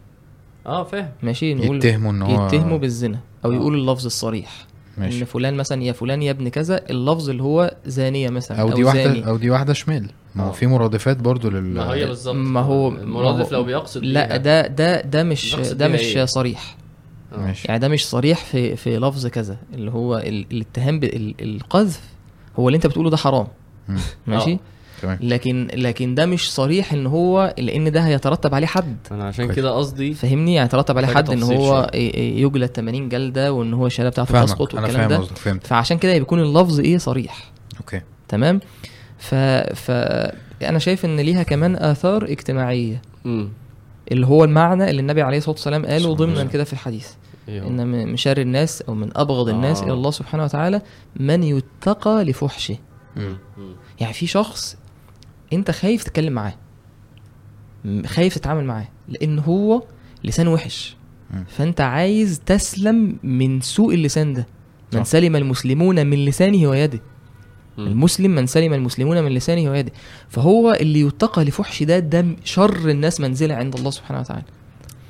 آه 0.66 0.85
فاهم. 0.85 1.09
ماشي؟ 1.23 1.55
نقول 1.55 1.77
يتهموا 1.77 2.11
إن 2.12 2.23
هو 2.23 2.47
يتهموا 2.47 2.78
بالزنا 2.78 3.19
أو 3.44 3.53
آه. 3.53 3.55
يقول 3.55 3.74
اللفظ 3.74 4.05
الصريح. 4.07 4.66
ماشي. 4.98 5.19
ان 5.20 5.24
فلان 5.24 5.55
مثلا 5.55 5.82
يا 5.82 5.93
فلان 5.93 6.23
يا 6.23 6.31
ابن 6.31 6.48
كذا 6.48 6.90
اللفظ 6.90 7.31
اللي 7.31 7.43
هو 7.43 7.74
زانية 7.86 8.28
مثلا 8.31 8.61
أو 8.61 8.69
أو, 8.70 8.74
دي 8.74 8.85
واحدة 8.85 9.05
زاني. 9.05 9.27
أو 9.27 9.36
دي 9.36 9.51
واحدة 9.51 9.73
شمال. 9.73 10.11
ما 10.35 10.44
هو 10.44 10.48
آه. 10.48 10.53
في 10.53 10.66
مرادفات 10.66 11.16
برضو 11.16 11.51
لل 11.51 11.62
ما 11.74 11.94
هي 11.94 12.07
بالظبط. 12.07 12.35
ما 12.35 12.61
هو- 12.61 12.89
المرادف 12.89 13.47
هو- 13.47 13.53
لو 13.53 13.62
بيقصد 13.65 14.05
لا. 14.05 14.36
ده 14.36 14.66
ده 14.66 15.01
ده 15.01 15.23
مش 15.23 15.55
ده 15.55 15.89
مش 15.89 16.01
إيه؟ 16.16 16.24
صريح. 16.24 16.77
آه. 17.32 17.36
ماشي. 17.39 17.69
يعني 17.69 17.81
ده 17.81 17.89
مش 17.89 18.09
صريح 18.09 18.44
في 18.44 18.77
في 18.77 18.97
لفظ 18.98 19.27
كذا 19.27 19.57
اللي 19.74 19.90
هو 19.90 20.16
ال- 20.19 20.47
الاتهام 20.53 21.01
القذف 21.40 22.01
هو 22.58 22.68
اللي 22.68 22.76
انت 22.76 22.86
بتقوله 22.86 23.10
ده 23.10 23.16
حرام. 23.16 23.46
ماشي؟ 24.26 24.52
آه. 24.52 24.58
تمام. 25.02 25.18
لكن 25.22 25.68
لكن 25.74 26.14
ده 26.14 26.26
مش 26.26 26.52
صريح 26.54 26.92
ان 26.92 27.06
هو 27.06 27.54
لأن 27.58 27.92
ده 27.92 28.00
هيترتب 28.00 28.54
عليه 28.54 28.66
حد. 28.66 28.96
أنا 29.12 29.24
عشان. 29.24 29.52
كده 29.52 29.70
قصدي 29.70 30.14
فاهمني؟ 30.14 30.54
يعني 30.54 30.66
يترتب 30.66 30.96
عليه 30.98 31.08
حد 31.08 31.30
إن 31.30 31.42
هو 31.42 31.90
يجلد 31.94 32.70
80 32.70 33.08
جلده 33.08 33.52
وإن 33.52 33.74
هو 33.74 33.86
الشهاده 33.86 34.10
بتاعته 34.10 34.44
تسقط 34.44 34.74
والكلام 34.74 35.08
ده. 35.08 35.20
فهمت. 35.20 35.66
فعشان 35.66 35.98
كده 35.98 36.18
بيكون 36.18 36.40
اللفظ 36.40 36.80
إيه 36.80 36.98
صريح. 36.98 37.52
أوكي. 37.80 38.00
تمام؟ 38.28 38.60
ف 39.18 39.34
ف 39.74 39.90
أنا 40.62 40.78
شايف 40.78 41.04
إن 41.04 41.16
ليها 41.20 41.42
كمان 41.42 41.76
آثار 41.76 42.24
اجتماعية. 42.24 43.02
امم 43.26 43.48
اللي 44.12 44.26
هو 44.26 44.44
المعنى 44.44 44.90
اللي 44.90 45.00
النبي 45.00 45.22
عليه 45.22 45.38
الصلاة 45.38 45.54
والسلام 45.54 45.86
قاله 45.86 45.98
صلى 45.98 46.12
الله. 46.12 46.24
عليه 46.26 46.34
ضمنا. 46.34 46.50
كده 46.50 46.64
في 46.64 46.72
الحديث. 46.72 47.08
هو؟ 47.48 47.68
إن 47.68 47.86
من 47.86 48.16
شر 48.16 48.40
الناس 48.40 48.82
أو 48.82 48.94
من 48.94 49.10
أبغض 49.16 49.48
الناس 49.48 49.81
آه. 49.81 49.85
إلى 49.85 49.93
الله 49.93 50.10
سبحانه 50.10 50.44
وتعالى 50.44 50.82
من 51.16 51.43
يتقى 51.43 52.24
لفحشه 52.24 52.77
مم. 53.16 53.36
يعني 54.01 54.12
في 54.12 54.27
شخص 54.27 54.77
أنت 55.52 55.70
خايف 55.70 56.05
تتكلم 56.05 56.32
معاه 56.32 56.55
خايف 58.06 58.35
تتعامل 58.35 58.64
معاه 58.64 58.89
لأن 59.09 59.39
هو 59.39 59.82
لسان 60.24 60.48
وحش 60.48 60.97
مم. 61.31 61.44
فأنت 61.48 61.81
عايز 61.81 62.40
تسلم 62.47 63.16
من 63.23 63.60
سوء 63.60 63.94
اللسان 63.94 64.32
ده 64.32 64.47
من 64.93 65.05
صح. 65.05 65.10
سلم 65.10 65.36
المسلمون 65.36 66.06
من 66.06 66.24
لسانه 66.24 66.68
ويده 66.68 67.01
مم. 67.78 67.86
المسلم 67.86 68.31
من 68.35 68.47
سلم 68.47 68.73
المسلمون 68.73 69.23
من 69.23 69.32
لسانه 69.32 69.70
ويده 69.70 69.93
فهو 70.28 70.73
اللي 70.73 71.01
يتقى 71.01 71.44
لفحش 71.44 71.82
ده 71.82 71.98
ده 71.98 72.27
شر 72.44 72.90
الناس 72.90 73.20
منزلة 73.20 73.55
عند 73.55 73.74
الله 73.74 73.90
سبحانه 73.90 74.20
وتعالى 74.20 74.44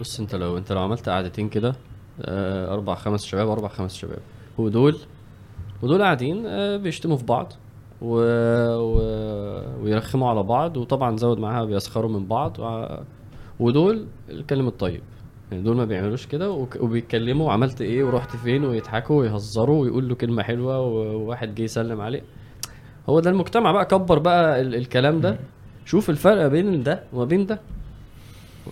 بص 0.01 0.21
أنت 0.21 0.35
لو 0.35 0.59
أنت 0.59 0.73
لو 0.73 0.81
عملت 0.81 1.09
قعدتين 1.09 1.49
كده 1.49 1.77
أربع 2.21 2.95
خمس 2.95 3.25
شباب 3.25 3.49
أربع 3.49 3.69
خمس 3.69 3.95
شباب. 3.95 4.19
ودول 4.59 4.97
ودول 5.83 6.03
قاعدين 6.03 6.43
آه، 6.47 6.77
بيشتموا 6.77 7.17
في 7.17 7.25
بعض 7.25 7.53
و... 8.03 8.17
و... 8.77 8.99
ويرخموا 9.83 10.29
على 10.31 10.43
بعض 10.43 10.77
وطبعا 10.77 11.17
زود 11.17 11.39
معاها 11.39 11.65
بيسخروا 11.65 12.11
من 12.11 12.27
بعض 12.27 12.59
و... 12.59 12.87
ودول 13.61 14.07
الكلم 14.31 14.69
الطيب. 14.69 15.01
يعني 15.51 15.63
دول 15.63 15.77
ما 15.77 15.85
بيعملوش 15.85 16.27
كده. 16.27 16.51
وبيتكلموا 16.81 17.53
عملت 17.53 17.81
إيه 17.81 18.05
ورحت 18.05 18.37
فين 18.37 18.65
ويضحكوا 18.65 19.21
ويهزروا 19.21 19.83
ويقول 19.83 20.09
له 20.09 20.15
كلمة 20.15 20.43
حلوة 20.43 20.81
وواحد 20.81 21.55
جه 21.55 21.63
يسلم 21.63 22.01
عليه. 22.01 22.23
هو 23.09 23.21
ده 23.21 23.31
المجتمع 23.31 23.73
بقى 23.73 23.85
كبر 23.85 24.19
بقى 24.19 24.61
ال... 24.61 24.75
الكلام 24.75 25.21
ده. 25.21 25.39
شوف 25.85 26.11
الفرق 26.11 26.47
بين 26.47 26.83
ده 26.83 27.03
وما 27.13 27.25
بين 27.25 27.47
ده. 27.47 27.61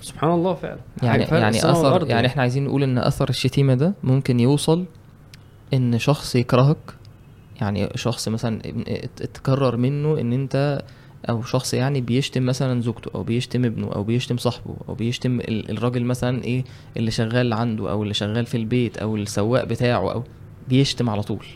سبحان 0.00 0.30
الله 0.30 0.54
فعلا. 0.54 0.78
يعني 1.02 1.22
يعني 1.22 1.48
السماء 1.48 1.72
اثر 1.72 1.84
والأرض 1.84 2.10
يعني 2.10 2.26
إحنا 2.26 2.42
عايزين 2.42 2.64
نقول 2.64 2.82
إن 2.82 2.98
أثر 2.98 3.28
الشتيمة 3.28 3.74
ده 3.74 3.94
ممكن 4.02 4.40
يوصل 4.40 4.84
إن 5.74 5.98
شخص 5.98 6.36
يكرهك. 6.36 6.94
يعني 7.60 7.88
شخص 7.94 8.28
مثلا 8.28 8.60
إت- 8.62 9.22
اتكرر 9.22 9.76
منه 9.76 10.20
إن 10.20 10.32
أنت 10.32 10.82
أو 11.28 11.42
شخص 11.42 11.74
يعني 11.74 12.00
بيشتم 12.00 12.46
مثلا 12.46 12.80
زوجته 12.80 13.10
أو 13.14 13.22
بيشتم 13.22 13.64
ابنه 13.64 13.92
أو 13.92 14.02
بيشتم 14.04 14.36
صاحبه 14.36 14.74
أو 14.88 14.94
بيشتم 14.94 15.40
ال- 15.40 15.70
الراجل 15.70 16.04
مثلا 16.04 16.44
إيه 16.44 16.64
اللي 16.96 17.10
شغال 17.10 17.52
عنده 17.52 17.90
أو 17.90 18.02
اللي 18.02 18.14
شغال 18.14 18.46
في 18.46 18.56
البيت 18.56 18.96
أو 18.98 19.16
السواق 19.16 19.64
بتاعه 19.64 20.12
أو 20.12 20.22
بيشتم 20.68 21.10
على 21.10 21.22
طول. 21.22 21.46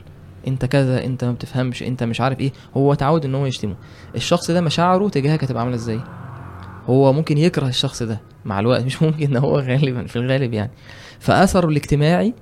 أنت 0.48 0.64
كذا 0.64 1.04
أنت 1.04 1.24
ما 1.24 1.32
بتفهمش 1.32 1.82
أنت 1.82 2.02
مش 2.04 2.20
عارف 2.20 2.40
إيه. 2.40 2.52
هو 2.76 2.92
اتعود 2.92 3.24
إن 3.24 3.34
هو 3.34 3.46
يشتمه. 3.46 3.74
الشخص 4.14 4.50
ده 4.50 4.60
مشاعره 4.60 5.08
تجاهك 5.08 5.44
هتبقى 5.44 5.62
عاملة 5.62 5.76
إزاي؟ 5.76 6.00
هو 6.88 7.12
ممكن 7.12 7.38
يكره 7.38 7.68
الشخص 7.68 8.02
ده 8.02 8.20
مع 8.44 8.60
الوقت. 8.60 8.84
مش 8.88 9.02
ممكن 9.02 9.36
هو 9.36 9.58
غالبا 9.58 10.06
في 10.06 10.16
الغالب 10.16 10.54
يعني. 10.54 10.70
فأثره 11.18 11.68
الاجتماعي 11.68 12.34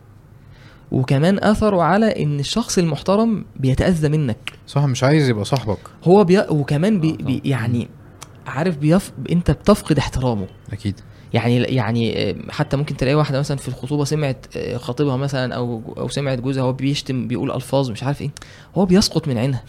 وكمان 0.90 1.44
أثره 1.44 1.82
على 1.82 2.22
إن 2.22 2.40
الشخص 2.40 2.78
المحترم 2.78 3.44
بيتأذى 3.56 4.08
منك. 4.08 4.52
صح 4.66 4.84
مش 4.84 5.04
عايز 5.04 5.28
يبقى 5.28 5.44
صاحبك. 5.44 5.78
هو 6.04 6.24
بي... 6.24 6.38
وكمان 6.38 7.00
بي... 7.00 7.10
آه،. 7.10 7.24
بي... 7.24 7.42
يعني 7.44 7.88
عارف 8.46 8.76
بيف... 8.76 9.12
أنت 9.30 9.50
بتفقد 9.50 9.98
احترامه. 9.98 10.46
أكيد. 10.72 11.00
يعني 11.32 11.56
يعني 11.56 12.36
حتى 12.50 12.76
ممكن 12.76 12.96
تلاقي 12.96 13.14
واحدة 13.14 13.38
مثلا 13.38 13.56
في 13.56 13.68
الخطوبة 13.68 14.04
سمعت 14.04 14.46
آه، 14.56 14.76
خطيبها 14.76 15.16
مثلا 15.16 15.54
أو 15.54 15.94
أو 15.98 16.08
سمعت 16.08 16.40
جوزها 16.40 16.62
هو 16.62 16.72
بيشتم 16.72 17.28
بيقول 17.28 17.52
ألفاظ 17.52 17.90
مش 17.90 18.02
عارف 18.02 18.22
إيه. 18.22 18.30
هو 18.74 18.86
بيسقط 18.86 19.28
من 19.28 19.38
عينها. 19.38 19.62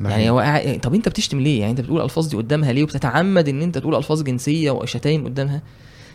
يعني. 0.00 0.30
هو 0.30 0.38
قاعد 0.38 0.80
طب 0.82 0.94
انت 0.94 1.08
بتشتم 1.08 1.40
ليه؟ 1.40 1.60
يعني 1.60 1.70
انت 1.70 1.80
بتقول 1.80 2.00
ألفاظ 2.00 2.26
دي 2.26 2.36
قدامها 2.36 2.72
ليه؟ 2.72 2.82
وبتتعمد 2.82 3.48
إن 3.48 3.62
انت 3.62 3.78
تقول 3.78 3.94
ألفاظ 3.94 4.22
جنسية 4.22 4.70
وشتايم 4.70 5.24
قدامها؟ 5.24 5.62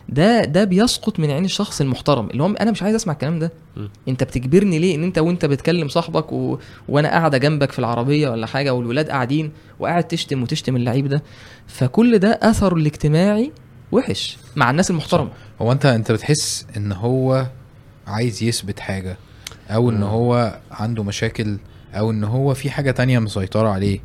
ده 0.09 0.45
ده 0.45 0.63
بيسقط 0.63 1.19
من 1.19 1.31
عين 1.31 1.45
الشخص 1.45 1.81
المحترم 1.81 2.29
اللي 2.29 2.43
هو 2.43 2.47
أنا 2.47 2.71
مش 2.71 2.83
عايز 2.83 2.95
أسمع 2.95 3.13
الكلام 3.13 3.39
ده. 3.39 3.51
م. 3.77 3.87
أنت 4.07 4.23
بتجبرني 4.23 4.79
ليه؟ 4.79 4.95
إن 4.95 5.03
أنت 5.03 5.17
وأنت 5.19 5.45
بتكلم 5.45 5.87
صاحبك 5.87 6.31
و... 6.31 6.57
وأنا 6.89 7.09
قاعدة 7.09 7.37
جنبك 7.37 7.71
في 7.71 7.79
العربية 7.79 8.29
ولا 8.29 8.47
حاجة 8.47 8.73
والولاد 8.73 9.09
قاعدين 9.09 9.51
وقاعد 9.79 10.03
تشتم 10.03 10.43
وتشتم 10.43 10.75
اللعيب 10.75 11.07
ده. 11.07 11.23
فكل 11.67 12.19
ده 12.19 12.39
أثره 12.41 12.75
الاجتماعي 12.75 13.51
وحش 13.91 14.37
مع 14.55 14.69
الناس 14.71 14.91
المحترمة. 14.91 15.29
هو 15.61 15.71
انت 15.71 15.85
أنت 15.85 16.11
بتحس 16.11 16.65
إن 16.77 16.91
هو 16.91 17.45
عايز 18.07 18.43
يثبت 18.43 18.79
حاجة 18.79 19.17
أو 19.69 19.89
إن 19.89 19.97
مم. 19.97 20.03
هو 20.03 20.59
عنده 20.71 21.03
مشاكل 21.03 21.57
أو 21.93 22.11
إن 22.11 22.23
هو 22.23 22.53
في 22.53 22.69
حاجة 22.69 22.91
تانية 22.91 23.19
مسيطرة 23.19 23.69
عليه. 23.69 23.99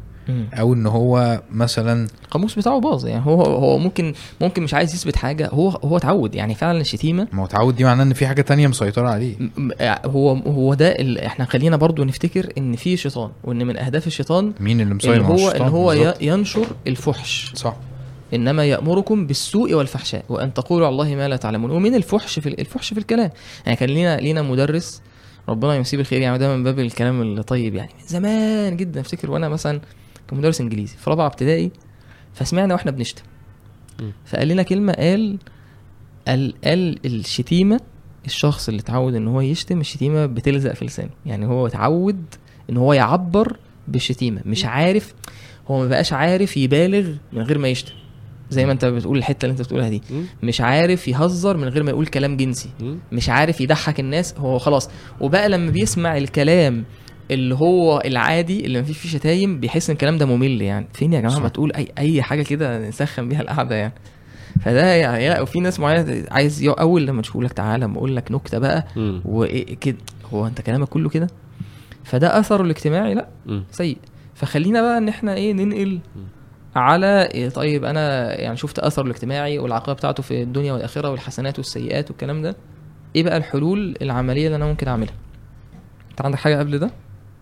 أو 0.55 0.75
إن 0.75 0.87
هو 0.87 1.43
مثلا 1.53 2.09
القاموس 2.25 2.59
بتاعه 2.59 2.81
باظ 2.81 3.07
يعني 3.07 3.27
هو 3.27 3.43
هو 3.43 3.79
ممكن 3.79 4.15
ممكن 4.41 4.63
مش 4.63 4.75
عايز 4.75 4.95
يثبت 4.95 5.17
حاجة 5.17 5.49
هو 5.53 5.69
هو 5.69 5.97
اتعود 5.97 6.35
يعني 6.35 6.55
فعلا 6.55 6.81
الشتيمة. 6.81 7.29
ما 7.33 7.43
هو 7.43 7.45
اتعود 7.45 7.77
دي 7.77 7.85
معناه 7.85 8.03
إن 8.05 8.13
في 8.15 8.27
حاجة 8.27 8.43
تانية 8.43 8.67
مسيطرة 8.67 9.09
عليه. 9.09 9.35
م- 9.57 9.71
هو 10.07 10.33
هو 10.33 10.75
ده 10.75 10.89
ال... 10.89 11.19
إحنا 11.19 11.45
خلينا 11.45 11.77
برضو 11.77 12.05
نفتكر 12.05 12.53
إن 12.59 12.77
في 12.77 12.97
شيطان 12.97 13.31
وإن 13.45 13.67
من 13.67 13.77
أهداف 13.77 14.07
الشيطان 14.07 14.53
مين 14.61 14.81
اللي 14.81 14.95
مسيطر 14.95 15.17
إن 15.17 15.21
هو 15.23 15.49
إن 15.51 15.63
هو 15.63 15.93
ي... 15.93 15.99
بالظبط. 15.99 16.23
ينشر 16.23 16.67
الفحش. 16.87 17.53
صح. 17.55 17.77
إنما 18.35 18.65
يأمركم 18.65 19.27
بالسوء 19.27 19.75
والفحشاء 19.75 20.25
وأن 20.29 20.55
تقولوا 20.55 20.87
على 20.87 20.93
الله 20.93 21.15
ما 21.15 21.29
لا 21.29 21.37
تعلمون. 21.37 21.71
ومن 21.71 21.95
الفحش 21.95 22.39
في 22.39 22.49
ال- 22.49 22.61
الفحش 22.61 22.93
في 22.93 22.99
الكلام. 23.01 23.31
يعني 23.67 23.77
كان 23.77 23.89
لينا 23.89 24.17
لينا 24.17 24.43
مدرس 24.43 25.03
ربنا 25.48 25.74
يمسيه 25.74 25.97
بالخير 25.97 26.20
يعني 26.20 26.39
ده 26.39 26.56
من 26.56 26.64
باب 26.64 26.78
الكلام 26.78 27.23
الطيب 27.23 27.74
يعني. 27.74 27.90
من 28.01 28.06
زمان 28.06 28.77
جدا 28.77 29.01
أفتكر 29.01 29.31
وأنا 29.31 29.48
مثلا 29.48 29.81
كمدرس 30.31 30.60
إنجليزي 30.60 30.97
في 30.97 31.10
رابعة 31.10 31.27
ابتدائي 31.27 31.70
فسمعنا 32.35 32.74
وإحنا 32.74 32.90
بنشتم. 32.90 33.23
فقال 34.27 34.48
لنا 34.48 34.62
كلمة 34.62 34.93
قال 34.93 35.39
قال 36.28 36.55
قال 36.64 37.06
الشتيمة 37.06 37.81
الشخص 38.27 38.68
اللي 38.68 38.81
اتعود 38.81 39.14
إن 39.14 39.28
هو 39.28 39.40
يشتم 39.40 39.81
الشتيمة 39.81 40.27
بتلزق 40.27 40.73
في 40.74 40.85
لسانه. 40.85 41.10
يعني 41.27 41.47
هو 41.47 41.66
اتعود 41.66 42.24
إن 42.70 42.77
هو 42.77 42.93
يعبر 42.93 43.56
بالشتيمة 43.89 44.40
مش 44.44 44.64
عارف 44.64 45.14
هو 45.68 45.78
ما 45.78 45.89
بقاش 45.89 46.12
عارف 46.12 46.56
يبالغ 46.56 47.12
من 47.32 47.43
غير 47.43 47.59
ما 47.59 47.68
يشتم. 47.68 47.93
زي 48.51 48.66
ما 48.66 48.73
انت 48.73 48.85
بتقول 48.85 49.18
الحتة 49.18 49.47
اللي 49.47 49.52
انت 49.52 49.60
بتقولها 49.62 49.89
دي. 49.89 50.02
مش 50.43 50.60
عارف 50.60 51.09
يهزر 51.09 51.56
من 51.56 51.68
غير 51.68 51.82
ما 51.82 51.90
يقول 51.90 52.06
كلام 52.06 52.36
جنسي. 52.36 52.68
مش 53.12 53.28
عارف 53.28 53.60
يضحك 53.60 54.01
الناس. 54.01 54.35
هو 54.39 54.59
خلاص. 54.59 54.90
وبقى 55.20 55.48
لما 55.48 55.70
بيسمع 55.70 56.16
الكلام 56.16 56.85
اللي 57.31 57.55
هو 57.55 58.02
العادي 58.05 58.66
اللي 58.66 58.81
مفيش 58.82 58.98
فيه 58.98 59.09
شتايم 59.09 59.60
بيحس 59.60 59.90
إن 59.90 59.94
الكلام 59.94 60.18
ده 60.18 60.27
ممل 60.27 60.62
يعني. 60.62 60.86
فين 60.93 61.12
يا 61.12 61.20
جماعة. 61.20 61.39
ما 61.39 61.48
تقول 61.48 61.73
أي 61.73 61.89
أي 61.98 62.23
حاجة 62.23 62.43
كده 62.43 62.89
نسخن 62.89 63.28
بيها 63.28 63.40
القعدة 63.40 63.74
يعني. 63.74 63.93
فده 64.62 64.94
يعني 64.94 65.28
لا 65.28 65.40
وفي 65.40 65.60
ناس 65.60 65.81
معينة 65.81 66.24
عايز 66.31 66.64
أول 66.64 67.06
لما 67.06 67.23
تشوف 67.23 67.36
لك 67.43 67.52
تعالى 67.52 67.85
اما 67.85 67.97
أقول 67.98 68.16
لك 68.16 68.32
نكتة 68.32 68.59
بقى 68.59 68.86
مم. 68.97 69.20
وايه 69.24 69.77
كده. 69.77 69.97
هو 70.32 70.47
أنت 70.47 70.60
كلامك 70.60 70.89
كله 70.89 71.09
كده؟ 71.09 71.27
فده 72.05 72.39
أثره 72.39 72.62
الاجتماعي 72.62 73.14
لأ. 73.14 73.28
سيء. 73.70 73.98
فخلينا 74.35 74.82
بقى 74.82 74.98
إن 74.98 75.09
إحنا 75.09 75.35
إيه 75.35 75.52
ننقل 75.52 75.98
على 76.77 77.23
إيه 77.35 77.48
طيب 77.48 77.85
أنا 77.85 78.35
يعني 78.40 78.57
شفت 78.57 78.78
أثره 78.78 79.05
الاجتماعي 79.05 79.59
والعقبة 79.59 79.93
بتاعته 79.93 80.23
في 80.23 80.43
الدنيا 80.43 80.73
والآخرة 80.73 81.11
والحسنات 81.11 81.59
والسيئات 81.59 82.11
والكلام 82.11 82.43
ده. 82.43 82.57
إيه 83.16 83.23
بقى 83.23 83.36
الحلول 83.36 83.97
العملية 84.03 84.47
اللي 84.47 84.57
أنا 84.57 84.66
ممكن 84.66 84.89
أعملها؟ 84.89 85.15
أنت 86.11 86.23
عندك 86.23 86.39
حاجة 86.39 86.59
قبل 86.59 86.78
ده؟ 86.78 86.90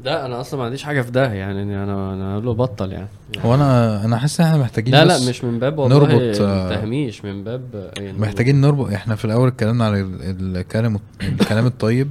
لا 0.04 0.26
أنا 0.26 0.40
أصلا 0.40 0.60
ما 0.60 0.64
عنديش 0.66 0.82
حاجة 0.82 1.02
في 1.02 1.10
ده 1.10 1.32
يعني 1.32 1.62
أنا 1.62 2.14
أنا 2.14 2.40
له 2.40 2.54
بطل 2.54 2.92
يعني. 2.92 3.08
هو 3.44 3.54
أنا 3.54 4.04
أنا 4.04 4.16
حاسس 4.18 4.40
إن 4.40 4.46
إحنا 4.46 4.58
محتاجين 4.58 4.94
لا 4.94 5.04
لا 5.04 5.28
مش 5.28 5.44
من 5.44 5.58
باب 5.58 5.78
والله 5.78 5.98
نربط، 5.98 6.40
آه، 6.40 6.68
تهميش 6.74 7.24
من 7.24 7.44
باب 7.44 7.92
يعني. 7.98 8.18
محتاجين 8.18 8.60
نربط 8.60 8.92
إحنا 8.92 9.16
في 9.16 9.24
الأول 9.24 9.48
اتكلمنا 9.48 9.84
على 9.84 10.00
ال- 10.00 10.56
الكلام 10.56 10.98
الكلام 11.22 11.66
الطيب. 11.66 12.08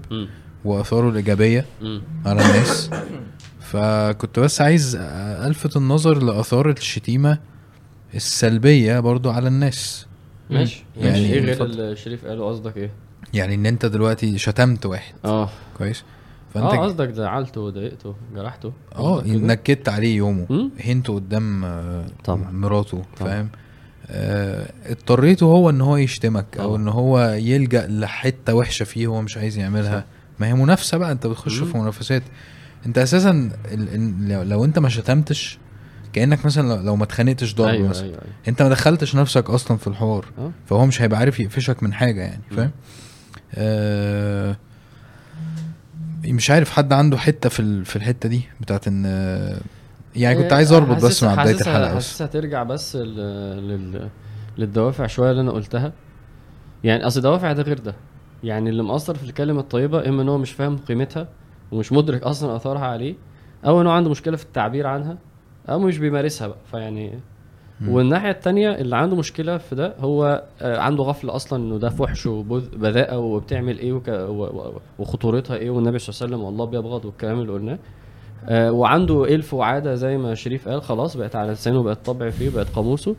وآثاره 0.66 1.10
الإيجابية. 1.10 1.66
على 2.26 2.41
الناس. 2.41 2.90
فكنت 3.74 4.40
بس 4.40 4.62
عايز 4.62 4.98
ألفت 5.45 5.78
النظر 5.78 6.24
لآثار 6.24 6.70
الشتيمة 6.70 7.40
السلبية 8.16 9.00
برضو 9.00 9.30
على 9.30 9.48
الناس 9.48 10.06
ماشي 10.50 10.86
يعني 10.98 11.08
يعني 11.08 11.34
إيه 11.34 11.40
غير 11.56 11.91
الشريف 11.91 12.26
قاله 12.26 12.50
قصدك 12.50 12.78
إيه؟ 12.78 12.91
يعني 13.34 13.56
إن 13.56 13.66
أنت 13.66 13.86
دلوقتي 13.86 14.38
شتمت 14.38 14.86
واحد 14.86 15.14
آه 15.26 15.50
كويس 15.78 16.04
آه 16.56 16.60
فأنت 16.60 16.80
قصدك 16.80 17.10
زعلته 17.10 17.62
وضايقته 17.62 18.16
جرحته 18.36 18.74
آه؟ 18.95 19.24
نكدت 19.26 19.90
عليه 19.90 20.16
يومه؟ 20.18 20.70
هنته 20.86 21.16
قدام 21.16 21.66
آه، 21.66 22.06
طبعا. 22.24 22.52
مراته 22.52 23.02
طبعا. 23.20 23.32
فاهم 23.32 23.50
آه، 24.08 24.72
اضطريته 24.86 25.45
هو 25.45 25.70
إن 25.70 25.82
هو 25.82 25.98
يشتمك 25.98 26.45
أو 26.60 26.66
طبعا. 26.68 26.78
إن 26.78 26.88
هو 26.88 27.20
يلجأ 27.40 27.88
لحتة 27.88 28.54
وحشة 28.54 28.84
فيه 28.84 29.08
هو 29.08 29.22
مش 29.22 29.38
عايز 29.38 29.58
يعملها 29.58 30.00
صح. 30.00 30.06
ما 30.40 30.48
هي 30.48 30.54
منافسة 30.54 30.98
بقى 30.98 31.12
أنت 31.12 31.28
بتخش. 31.28 31.60
في 31.60 31.78
منافسات 31.78 32.24
انت 32.86 32.98
أساسا 32.98 33.52
ال- 33.72 34.50
لو- 34.50 34.66
انت 34.66 34.80
ما 34.80 34.90
شتمتش 34.90 35.58
كأنك 36.14 36.46
مثلا 36.46 36.84
لو- 36.86 36.96
ما 36.96 37.04
اتخانقتش 37.04 37.56
ضرب 37.56 37.68
أيوه 37.68 37.88
مثلا 37.90 38.04
أيوه 38.04 38.16
أيوه. 38.22 38.34
انت 38.48 38.62
ما 38.62 38.70
دخلتش 38.70 39.16
نفسك 39.16 39.50
أصلا 39.50 39.78
في 39.78 39.88
الحوار 39.88 40.26
أه؟ 40.40 40.52
فهو 40.66 40.86
مش 40.86 41.02
هيبقى 41.02 41.20
عارف 41.20 41.40
يقفشك 41.40 41.84
من 41.84 41.94
حاجة 41.94 42.22
يعني. 42.22 42.42
فاهم؟ 42.52 42.72
آه 43.56 44.56
مش 46.26 46.52
عارف 46.52 46.72
حد 46.72 46.94
عنده 46.94 47.18
حتة 47.18 47.50
في 47.50 47.60
ال- 47.60 47.86
في 47.86 47.96
الحتة 47.96 48.30
دي 48.30 48.42
بتاعت 48.62 48.88
إن 48.88 49.04
آه، 49.06 49.58
يعني 50.16 50.36
كنت 50.36 50.46
إيه، 50.46 50.54
عايز 50.54 50.72
أربط 50.72 51.04
بس 51.06 51.24
مع 51.24 51.36
بداية 51.36 51.56
الحلقة 51.56 51.96
بس. 51.96 52.08
حاسسها 52.08 52.28
ترجع 52.28 52.64
بس. 52.64 52.96
لل... 52.96 54.10
للدوافع 54.58 55.08
شوية 55.08 55.32
اللي 55.32 55.42
أنا 55.42 55.52
قلتها. 55.52 55.94
يعني 56.84 57.08
أصل 57.08 57.22
دوافع 57.22 57.52
ده 57.54 57.64
غير 57.64 57.80
ده. 57.80 57.96
يعني 58.44 58.70
اللي 58.70 58.84
مأثر 58.84 59.16
في 59.16 59.24
الكلمة 59.24 59.60
الطيبة 59.60 60.10
إما 60.10 60.22
إن 60.22 60.30
هو 60.30 60.38
مش 60.38 60.52
فاهم 60.52 60.78
قيمتها 60.78 61.28
ومش 61.72 61.91
مدرك 61.91 62.23
أصلا 62.23 62.56
آثارها 62.56 62.85
عليه 62.85 63.15
أو 63.65 63.81
إن 63.81 63.88
هو 63.88 63.91
عنده 63.94 64.10
مشكلة 64.10 64.38
في 64.38 64.44
التعبير 64.45 64.88
عنها 64.88 65.18
أو 65.69 65.80
مش 65.80 65.98
بيمارسها 65.98 66.48
بقى. 66.48 66.57
فيعني. 66.72 67.11
والناحية 67.88 68.30
التانية 68.31 68.69
اللي 68.76 68.95
عنده 68.95 69.15
مشكلة 69.15 69.57
في 69.57 69.76
ده 69.76 69.94
هو 69.99 70.44
آه، 70.61 70.80
عنده 70.80 71.03
غفلة 71.03 71.35
أصلا 71.35 71.64
إنه 71.64 71.77
ده 71.80 71.90
فحش 71.90 72.26
وبذاءه 72.26 73.18
وبتعمل 73.18 73.80
إيه 73.80 73.94
وك... 73.94 74.07
و... 74.07 74.44
و... 74.44 74.73
وخطورتها 74.99 75.56
إيه 75.57 75.69
والنبي 75.69 75.99
صلى 75.99 76.10
الله 76.14 76.23
عليه 76.23 76.35
وسلم 76.35 76.45
والله 76.45 76.65
بيبغض 76.65 77.06
والكلام 77.06 77.40
اللي 77.40 77.52
قلناه. 77.52 77.80
آه، 78.49 78.72
وعنده 78.72 79.23
إلف 79.35 79.53
وعادة 79.53 79.95
زي 79.95 80.18
ما 80.18 80.34
شريف 80.35 80.68
قال 80.69 80.81
خلاص 80.81 81.18
بقت 81.18 81.35
على 81.35 81.52
لسانه 81.52 81.84
بقت 81.84 82.06
طبع 82.06 82.30
فيه 82.30 82.49
بقت 82.49 82.69
قاموسه. 82.69 83.15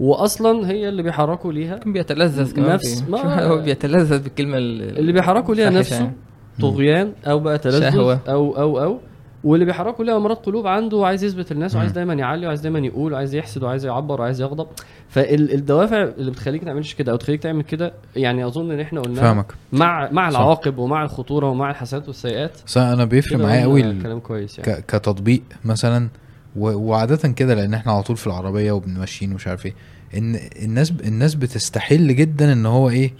واصلا 0.00 0.70
هي 0.70 0.88
اللي 0.88 1.02
بيحركوا 1.02 1.52
ليها 1.52 1.76
كان 1.76 1.92
بيتلذذ 1.92 2.54
كمان 2.56 2.72
نفس- 2.74 3.02
ما- 3.08 3.42
هو 3.48 3.58
بيتلذذ 3.62 4.22
بالكلمة 4.22 4.58
ال- 4.58 4.98
اللي 4.98 5.12
بيحركوا 5.12 5.54
ليها 5.54 5.68
الفاحشة 5.68 5.78
نفسه. 5.92 6.04
يعني. 6.04 6.16
طغيان 6.60 7.12
أو 7.26 7.38
بقى 7.38 7.58
تلذذ. 7.58 7.96
أو 7.98 8.12
أو 8.58 8.82
أو 8.82 8.98
واللي 9.44 9.64
بيحركوا 9.64 10.04
ليها 10.04 10.16
أمراض 10.16 10.36
قلوب 10.36 10.66
عنده 10.66 10.96
وعايز 10.96 11.24
يثبت 11.24 11.52
للناس 11.52 11.76
وعايز. 11.76 11.92
دايما 11.92 12.14
يعلي 12.14 12.46
وعايز 12.46 12.60
دايما 12.60 12.78
يقول 12.78 13.12
وعايز 13.12 13.34
يحسد 13.34 13.62
وعايز 13.62 13.86
يعبر 13.86 14.20
وعايز 14.20 14.40
يغضب 14.40 14.66
فالدوافع 15.08 16.02
اللي 16.02 16.30
بتخليك 16.30 16.62
ما 16.64 16.68
تعملش 16.70 16.94
كده 16.94 17.12
أو 17.12 17.16
تخليك 17.16 17.42
تعمل 17.42 17.62
كده 17.62 17.92
يعني 18.16 18.46
أظن 18.46 18.70
إن 18.70 18.80
إحنا 18.80 19.00
قلناها 19.00 19.22
فاهمك 19.22 19.52
مع 19.72 20.10
مع 20.12 20.30
صح. 20.30 20.38
العواقب 20.38 20.78
ومع 20.78 21.02
الخطورة 21.04 21.46
ومع 21.50 21.70
الحسنات 21.70 22.06
والسيئات 22.08 22.52
بس 22.66 22.76
أنا 22.78 23.04
بيفرق 23.04 23.38
معايا 23.38 23.66
قلنا 23.66 23.86
قوي 23.90 24.02
كلام 24.02 24.20
كويس 24.20 24.58
يعني 24.58 24.82
كتطبيق 24.88 25.42
مثلا 25.64 26.08
و- 26.56 26.74
وعادة 26.90 27.28
كده 27.28 27.54
لأن 27.54 27.74
إحنا 27.74 27.92
على 27.92 28.02
طول 28.02 28.16
في 28.16 28.26
العربية 28.26 28.72
وبنمشين 28.72 29.32
ومش 29.32 29.46
عارف 29.46 29.66
إيه 29.66 29.74
ان 30.18 30.38
الناس 30.62 30.92
الناس 31.04 31.34
بتستحل 31.34 32.14
جدا 32.16 32.52
إن 32.52 32.66
هو 32.66 32.90
إيه 32.90 33.12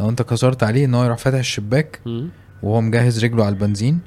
لو 0.00 0.08
أنت 0.08 0.22
كسرت 0.22 0.62
عليه 0.62 0.84
إن 0.84 0.94
هو 0.94 1.04
يروح 1.04 1.18
فاتح 1.18 1.38
الشباك. 1.38 2.00
وهو 2.66 2.80
مجهز 2.80 3.24
رجله 3.24 3.44
على 3.44 3.52
البنزين. 3.52 3.98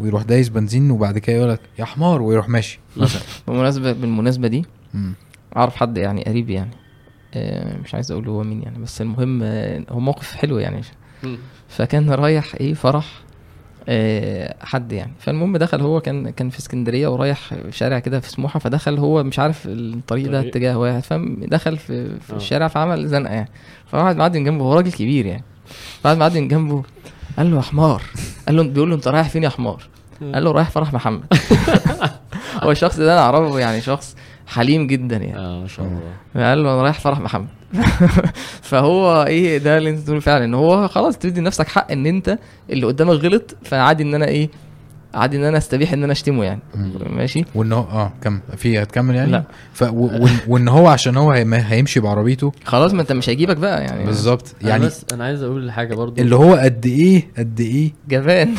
ويروح 0.00 0.22
دايس 0.22 0.48
بنزين 0.48 0.90
وبعد 0.90 1.18
كده 1.18 1.36
يقول 1.36 1.50
لك 1.50 1.60
يا 1.78 1.84
حمار 1.84 2.22
ويروح 2.22 2.48
ماشي 2.48 2.80
مثلا 2.96 3.22
بمناسبه 3.48 3.92
بالمناسبة 3.92 4.48
دي. 4.48 4.64
أعرف 5.56 5.76
حد 5.76 5.96
يعني 5.98 6.22
قريب 6.24 6.50
يعني 6.50 6.70
آه، 7.34 7.76
مش 7.84 7.94
عايز 7.94 8.12
أقول 8.12 8.28
هو 8.28 8.42
مين 8.42 8.62
يعني 8.62 8.78
بس 8.78 9.00
المهم 9.00 9.40
آه، 9.42 9.82
هو 9.90 10.00
موقف 10.00 10.32
حلو 10.36 10.58
يعني. 10.58 10.80
فكان 11.68 12.10
رايح 12.10 12.54
إيه 12.54 12.74
فرح 12.74 13.06
آه، 13.88 14.54
حد 14.60 14.92
يعني 14.92 15.12
فالمهم 15.18 15.56
دخل 15.56 15.80
هو 15.80 16.00
كان 16.00 16.30
كان 16.30 16.50
في 16.50 16.58
اسكندرية 16.58 17.08
ورايح 17.08 17.54
شارع 17.70 17.98
كده 17.98 18.20
في 18.20 18.30
سموحة 18.30 18.58
فدخل 18.60 18.98
هو 18.98 19.22
مش 19.22 19.38
عارف 19.38 19.62
الطريق 19.66 20.30
ده. 20.30 20.40
اتجاه 20.40 20.78
واحد 20.78 21.02
فاهم 21.02 21.36
دخل 21.44 21.76
في, 21.76 22.20
في. 22.20 22.32
الشارع 22.32 22.68
فعمل 22.68 23.08
زنقة 23.08 23.34
يعني 23.34 23.50
فواحد 23.86 24.16
معدي 24.16 24.38
من 24.38 24.44
جنبه 24.44 24.64
هو 24.64 24.74
راجل 24.74 24.92
كبير 24.92 25.26
يعني 25.26 25.44
فواحد 26.02 26.16
معدي 26.16 26.40
من 26.40 26.48
جنبه 26.48 26.82
قال 27.38 27.50
له 27.50 27.56
يا 27.56 27.62
حمار. 27.62 28.02
قال 28.46 28.56
له 28.56 28.62
بيقول 28.62 28.88
له 28.90 28.96
أنت 28.96 29.08
رايح 29.08 29.28
فين 29.28 29.42
يا 29.42 29.48
حمار؟ 29.48 29.82
قال 30.34 30.44
له 30.44 30.50
رايح 30.52 30.70
فرح 30.70 30.92
محمد. 30.92 31.22
هو 32.62 32.70
الشخص 32.70 32.96
ده 32.96 33.12
أنا 33.12 33.20
أعرفه 33.20 33.58
يعني 33.58 33.80
شخص 33.80 34.16
حليم 34.46 34.86
جدا 34.86 35.16
يعني. 35.16 35.38
آه 35.38 35.60
ما 35.60 35.68
شاء 35.68 35.86
الله. 35.86 36.48
قال 36.48 36.62
له 36.62 36.74
أنا 36.74 36.82
رايح 36.82 37.00
فرح 37.00 37.20
محمد. 37.20 37.48
فهو 38.62 39.22
إيه 39.22 39.58
ده 39.58 39.78
اللي 39.78 39.90
أنت 39.90 39.98
تقول 39.98 40.20
فعلا 40.20 40.44
إن 40.44 40.54
هو 40.54 40.88
خلاص 40.88 41.18
تدي 41.18 41.40
لنفسك 41.40 41.68
حق 41.68 41.92
إن 41.92 42.06
أنت 42.06 42.38
اللي 42.70 42.86
قدامك 42.86 43.24
غلط 43.24 43.56
فعادي 43.64 44.02
إن 44.02 44.14
أنا 44.14 44.26
إيه 44.28 44.50
عادي 45.14 45.36
إن 45.36 45.44
أنا 45.44 45.58
أستبيح 45.58 45.92
إن 45.92 46.04
أنا 46.04 46.12
أشتمه 46.12 46.44
يعني. 46.44 46.60
مم. 46.74 46.92
ماشي؟ 47.16 47.44
وإن 47.54 47.72
هو 47.72 47.80
آه 47.82 48.12
كم 48.22 48.40
في 48.56 48.82
هتكمل 48.82 49.14
يعني؟ 49.14 49.30
لا. 49.32 49.44
ف 49.72 49.82
و- 49.82 50.26
وان 50.48 50.68
هو 50.68 50.86
عشان 50.88 51.16
هو 51.16 51.30
هي- 51.32 51.46
هيمشي 51.68 52.00
بعربيته؟ 52.00 52.52
خلاص 52.64 52.92
ما 52.94 53.02
أنت 53.02 53.12
مش 53.12 53.28
هيجيبك 53.28 53.56
بقى 53.56 53.82
يعني. 53.84 54.04
بالظبط. 54.04 54.54
يعني 54.60 54.70
يعني 54.70 54.86
بس 54.86 55.04
أنا 55.12 55.24
عايز 55.24 55.42
أقول 55.42 55.72
حاجة 55.72 55.94
برضو. 55.94 56.22
اللي 56.22 56.36
هو 56.36 56.54
قد 56.54 56.86
إيه 56.86 57.28
قد 57.38 57.60
إيه؟ 57.60 57.92
جبان. 58.08 58.54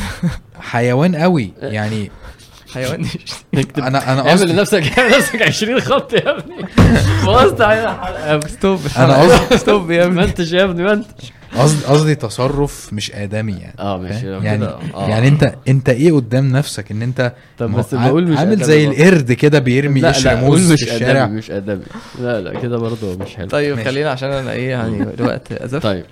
حيوان 0.60 1.16
قوي. 1.16 1.52
يعني 1.62 2.10
حيوان 2.74 3.06
اكتب 3.54 3.82
أنا 3.88 4.12
أنا 4.12 4.18
اعمل 4.20 4.30
قصدي 4.30 4.52
لنفسك 4.52 4.98
اعمل 4.98 5.12
لنفسك 5.12 5.42
20 5.42 5.80
خط 5.80 6.12
يا 6.12 6.30
ابني. 6.38 6.56
بوظت 7.24 7.60
علينا. 7.60 7.90
الحلقة 7.92 8.48
ستوب 8.48 8.80
أنا 8.98 9.16
قصدي- 9.22 9.58
stop 9.58 9.90
يا 9.90 10.04
ابني. 10.04 10.20
منتج 10.20 10.52
يا 10.52 10.64
ابني 10.64 10.82
منتج 10.84 11.24
قصدي 11.62 11.84
قصدي 11.84 12.14
تصرف 12.14 12.92
مش 12.92 13.12
آدمي 13.12 13.52
يعني. 13.52 13.74
آه 13.78 13.98
ماشي 13.98 14.26
يعني 14.30 14.64
آه. 14.64 15.08
يعني 15.08 15.28
انت 15.28 15.54
انت 15.68 15.88
إيه 15.88 16.12
قدام 16.12 16.52
نفسك 16.52 16.90
ان 16.90 17.02
انت 17.02 17.32
طب 17.58 17.70
بس 17.72 17.94
بقول 17.94 18.28
مش 18.28 18.38
عامل 18.38 18.62
زي. 18.64 18.86
القرد 18.86 19.32
كده 19.32 19.58
بيرمي 19.58 20.00
لا 20.00 20.08
قشر 20.08 20.24
لا 20.30 20.40
قول 20.40 20.48
موز 20.50 20.72
مش 20.72 20.82
في 20.84 20.94
الشارع. 20.94 21.24
ادبي 21.24 21.34
مش 21.36 21.50
ادبي 21.50 21.84
لا 22.20 22.40
لا 22.40 22.60
كده 22.60 22.78
برضه 22.78 23.16
مش 23.18 23.36
حلو. 23.36 23.48
طيب 23.48 23.76
ماشي. 23.76 23.88
خلينا 23.90 24.10
عشان 24.10 24.30
أنا 24.32 24.52
إيه 24.52 24.70
يعني 24.70 25.02
الوقت 25.20 25.52
أزف. 25.52 25.82
طيب. 25.82 26.04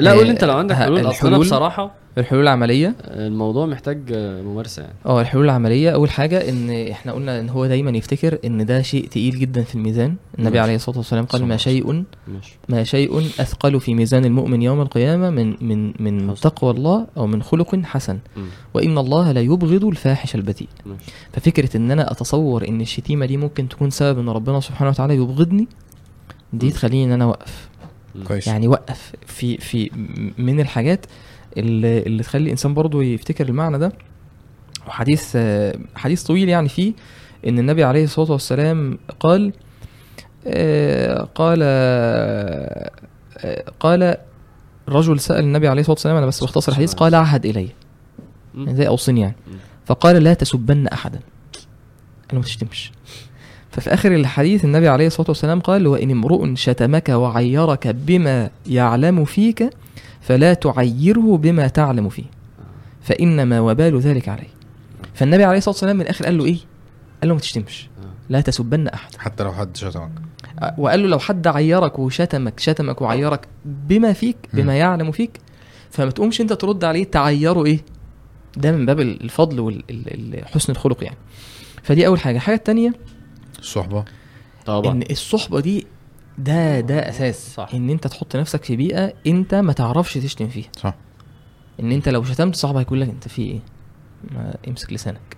لا 0.00 0.12
قول 0.12 0.26
لي 0.26 0.32
انت 0.32 0.44
لو 0.44 0.56
عندك 0.56 0.74
حلول. 0.74 0.98
أصل 0.98 1.06
أنا 1.06 1.10
الحلول- 1.10 1.40
بصراحة 1.40 1.94
الحلول 2.18 2.42
العملية؟ 2.42 2.96
آه، 3.02 3.26
الموضوع 3.26 3.66
محتاج 3.66 3.98
آه، 4.12 4.42
ممارسة 4.42 4.82
يعني. 4.82 4.94
آه 5.06 5.20
الحلول 5.20 5.44
العملية. 5.44 5.90
أول 5.90 6.10
حاجة 6.10 6.48
إن 6.48 6.70
إحنا 6.90 7.12
قلنا 7.12 7.40
إن 7.40 7.48
هو 7.48 7.66
دايما 7.66 7.90
يفتكر 7.90 8.38
إن 8.44 8.66
ده 8.66 8.82
شيء 8.82 9.08
تقيل 9.08 9.38
جدا 9.40 9.62
في 9.62 9.74
الميزان. 9.74 10.16
النبي. 10.38 10.58
عليه 10.58 10.74
الصلاة 10.74 10.96
والسلام 10.98 11.24
قال 11.24 11.44
ما 11.44 11.56
شيء 11.56 12.04
ما 12.68 12.84
شيء 12.84 13.18
أثقل 13.18 13.80
في 13.80 13.94
ميزان 13.94 14.24
المؤمن 14.24 14.62
يوم 14.62 14.80
القيامة 14.80 15.30
من 15.30 15.54
من 15.60 15.92
من. 16.00 16.34
تقوى 16.34 16.70
الله 16.70 17.06
أو 17.16 17.26
من 17.26 17.42
خلق 17.42 17.76
حسن. 17.84 18.18
وإن 18.74 18.98
الله 18.98 19.32
لا 19.32 19.40
يبغض 19.40 19.84
الفاحش 19.84 20.34
البذيء 20.34 20.68
ففكرة 21.32 21.76
إن 21.76 21.90
أنا 21.90 22.12
أتصور 22.12 22.68
إن 22.68 22.80
الشتيمة 22.80 23.26
دي 23.26 23.36
ممكن 23.36 23.68
تكون 23.68 23.90
سبب 23.90 24.18
إن 24.18 24.28
ربنا 24.28 24.60
سبحانه 24.60 24.90
وتعالى 24.90 25.14
يبغضني 25.16 25.68
دي. 26.52 26.70
تخليني 26.70 27.04
إن 27.04 27.12
أنا 27.12 27.24
أوقف. 27.24 27.67
كويس. 28.24 28.46
يعني 28.46 28.68
وقف 28.68 29.12
في 29.26 29.56
في 29.56 29.90
من 30.38 30.60
الحاجات 30.60 31.06
اللي, 31.56 31.98
اللي 31.98 32.22
تخلي 32.22 32.44
الإنسان 32.44 32.74
برضه 32.74 33.02
يفتكر 33.02 33.48
المعنى 33.48 33.78
ده. 33.78 33.92
وحديث 34.86 35.36
حديث 35.94 36.22
طويل 36.22 36.48
يعني 36.48 36.68
فيه 36.68 36.92
إن 37.46 37.58
النبي 37.58 37.84
عليه 37.84 38.04
الصلاة 38.04 38.32
والسلام 38.32 38.98
قال 39.20 39.52
آه، 40.46 41.28
قال 41.34 41.58
آه، 41.62 42.90
قال 43.80 44.16
رجل 44.88 45.20
سأل 45.20 45.44
النبي 45.44 45.68
عليه 45.68 45.80
الصلاة 45.80 45.94
والسلام 45.94 46.16
أنا 46.16 46.26
بس 46.26 46.44
بختصر 46.44 46.72
الحديث 46.72 46.94
قال 46.94 47.14
عهد 47.14 47.46
إلي. 47.46 47.68
زي 48.58 48.88
اوصني 48.88 49.20
يعني. 49.20 49.36
فقال 49.86 50.16
لا 50.22 50.34
تسبن 50.34 50.86
احدا. 50.86 51.20
قال 52.28 52.32
له 52.32 52.38
ما 52.38 52.44
تشتمش. 52.44 52.92
ففي 53.78 53.94
آخر 53.94 54.14
الحديث 54.14 54.64
النبي 54.64 54.88
عليه 54.88 55.06
الصلاة 55.06 55.28
والسلام 55.28 55.60
قال 55.60 55.86
وإن 55.86 56.10
امرؤ 56.10 56.54
شتمك 56.54 57.08
وعيرك 57.08 57.86
بما 57.86 58.50
يعلم 58.66 59.24
فيك 59.24 59.70
فلا 60.20 60.54
تعيره 60.54 61.36
بما 61.36 61.68
تعلم 61.68 62.08
فيه 62.08 62.24
فإنما 63.02 63.60
وبال 63.60 64.00
ذلك 64.00 64.28
عليه. 64.28 64.48
فالنبي 65.14 65.44
عليه 65.44 65.58
الصلاة 65.58 65.74
والسلام 65.74 65.96
من 65.96 66.02
الآخر 66.02 66.24
قال 66.24 66.38
له 66.38 66.44
إيه؟ 66.44 66.56
قال 67.20 67.28
له 67.28 67.34
ما 67.34 67.40
تشتمش 67.40 67.88
آه. 67.98 68.02
لا 68.28 68.40
تسبن 68.40 68.88
أحد. 68.88 69.16
حتى 69.18 69.44
لو 69.44 69.52
حد 69.52 69.76
شتمك. 69.76 70.10
وقال 70.78 71.02
له 71.02 71.08
لو 71.08 71.18
حد 71.18 71.46
عيرك 71.46 71.98
وشتمك 71.98 72.60
شتمك 72.60 73.02
وعيرك 73.02 73.48
بما 73.64 74.12
فيك 74.12 74.36
بما. 74.52 74.78
يعلم 74.78 75.10
فيك 75.10 75.40
فما 75.90 76.10
تقومش 76.10 76.40
أنت 76.40 76.52
ترد 76.52 76.84
عليه 76.84 77.04
تعيره 77.04 77.64
إيه؟ 77.64 77.80
ده 78.56 78.72
من 78.72 78.86
باب 78.86 79.00
الفضل 79.00 79.82
وحسن 80.42 80.72
الخلق 80.72 81.04
يعني. 81.04 81.16
فدي 81.82 82.06
أول 82.06 82.20
حاجة. 82.20 82.36
الحاجة 82.36 82.54
التانية 82.56 82.92
الصحبة. 83.58 84.04
طبعا. 84.66 84.92
إن 84.92 85.02
الصحبة 85.10 85.60
دي 85.60 85.86
ده 86.38 86.80
ده 86.80 87.08
أساس. 87.08 87.54
صح. 87.54 87.68
إن 87.74 87.90
أنت 87.90 88.06
تحط 88.06 88.36
نفسك 88.36 88.64
في 88.64 88.76
بيئة 88.76 89.12
أنت 89.26 89.54
ما 89.54 89.72
تعرفش 89.72 90.14
تشتم 90.14 90.48
فيها. 90.48 90.68
صح. 90.76 90.94
إن 91.80 91.92
أنت 91.92 92.08
لو 92.08 92.24
شتمت 92.24 92.56
صاحبك 92.56 92.78
هيقول 92.78 93.00
لك 93.00 93.08
أنت 93.08 93.28
في 93.28 93.42
إيه؟ 93.42 93.60
ما 94.30 94.54
امسك 94.68 94.92
لسانك. 94.92 95.36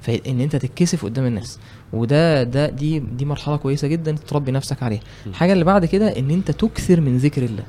فإن 0.00 0.40
أنت 0.40 0.56
تتكسف 0.56 1.04
قدام 1.04 1.26
الناس. 1.26 1.58
وده 1.92 2.42
ده 2.42 2.70
دي 2.70 2.98
دي 2.98 3.24
مرحلة 3.24 3.56
كويسة 3.56 3.88
جدا 3.88 4.12
تربي 4.12 4.52
نفسك 4.52 4.82
عليها. 4.82 5.00
م. 5.26 5.28
الحاجة 5.28 5.52
اللي 5.52 5.64
بعد 5.64 5.84
كده 5.84 6.18
إن 6.18 6.30
أنت 6.30 6.50
تكثر 6.50 7.00
من 7.00 7.18
ذكر 7.18 7.42
الله. 7.44 7.64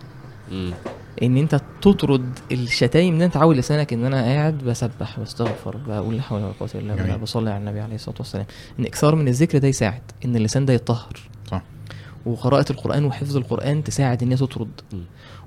مم. 0.51 0.73
إن 1.23 1.37
أنت 1.37 1.61
تطرد 1.81 2.39
الشتايم 2.51 3.15
ان 3.15 3.21
أنت 3.21 3.33
تعود 3.33 3.55
لسانك 3.57 3.93
إن 3.93 4.05
أنا 4.05 4.21
قاعد 4.23 4.57
بسبح 4.57 5.19
بستغفر 5.19 5.77
بقول 5.87 6.15
لا 6.15 6.21
حول 6.21 6.43
ولا 6.43 6.53
قوة 6.59 6.69
إلا 6.75 6.95
بالله. 6.95 7.15
بصلي 7.17 7.49
على 7.49 7.59
النبي 7.59 7.79
عليه 7.79 7.95
الصلاة 7.95 8.15
والسلام 8.19 8.45
إن 8.79 8.85
إكثار 8.85 9.15
من 9.15 9.27
الذكر 9.27 9.57
ده 9.57 9.67
يساعد 9.67 10.01
إن 10.25 10.35
اللسان 10.35 10.65
ده 10.65 10.73
يتطهر 10.73 11.19
صح 11.51 11.61
وقراءة 12.25 12.71
القرآن 12.71 13.05
وحفظ 13.05 13.37
القرآن 13.37 13.83
تساعد 13.83 14.23
إن 14.23 14.29
هي 14.31 14.37
تطرد. 14.37 14.69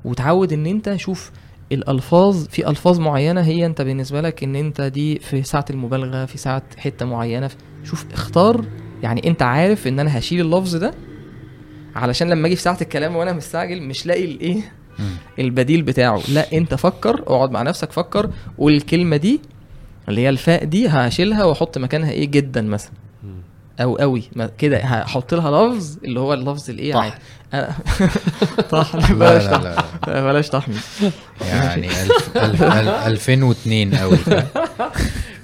وتعود 0.05 0.53
إن 0.53 0.67
أنت 0.67 0.97
شوف 0.97 1.31
الألفاظ 1.73 2.47
في 2.47 2.69
ألفاظ 2.69 3.01
معينة 3.01 3.41
هي 3.41 3.67
أنت 3.67 3.83
بالنسبة 3.83 4.21
لك 4.21 4.45
إن 4.45 4.57
أنت 4.57 4.81
دي 4.81 5.19
في 5.19 5.43
ساعة 5.43 5.65
المبالغة 5.71 6.25
في 6.25 6.39
ساعة 6.39 6.63
حتة 6.79 7.07
معينة 7.07 7.51
شوف 7.85 8.07
اختار 8.13 8.65
يعني 9.03 9.29
أنت 9.29 9.43
عارف 9.43 9.87
إن 9.87 10.01
أنا 10.01 10.19
هشيل 10.19 10.41
اللفظ 10.41 10.77
ده 10.77 10.95
علشان 11.97 12.31
لما 12.31 12.47
أجي 12.47 12.57
في 12.57 12.63
ساعة 12.63 12.79
الكلام 12.83 13.17
وأنا 13.17 13.33
مستعجل 13.33 13.83
مش 13.83 14.07
لاقي 14.07 14.25
الإيه. 14.25 14.73
البديل 15.39 15.83
بتاعه. 15.83 16.21
لا 16.29 16.53
انت 16.53 16.75
فكر 16.75 17.15
اقعد 17.27 17.51
مع 17.51 17.63
نفسك 17.63 17.93
فكر 17.93 18.31
قول 18.59 18.73
الكلمة 18.75 19.17
دي 19.17 19.41
اللي 20.09 20.21
هي 20.21 20.29
الفاء 20.29 20.65
دي 20.65 20.89
هشيلها 20.89 21.45
واحط 21.45 21.79
مكانها 21.79 22.11
إيه 22.11 22.25
جدا 22.27 22.63
مثلا. 22.63 22.93
أو 23.81 23.97
قوي 23.97 24.23
كده 24.59 24.79
هحط 24.79 25.35
لها 25.35 25.69
لفظ 25.69 25.97
اللي 26.05 26.21
هو 26.21 26.35
اللفظ 26.35 26.71
الايه 26.71 26.93
طحن. 26.95 27.11
أنا- 27.55 27.73
طحن. 28.71 28.99
لا 28.99 29.15
بلاش 29.15 29.45
لا 29.45 29.53
طحن. 29.59 29.63
لا. 29.65 29.85
لا. 30.07 30.33
بلاش 30.33 30.49
طحن. 30.51 30.73
يعني 31.43 31.87
ألف 32.03 32.37
ألف 32.37 32.63
ال 32.63 32.89
2002 32.89 33.95
قوي. 33.95 34.19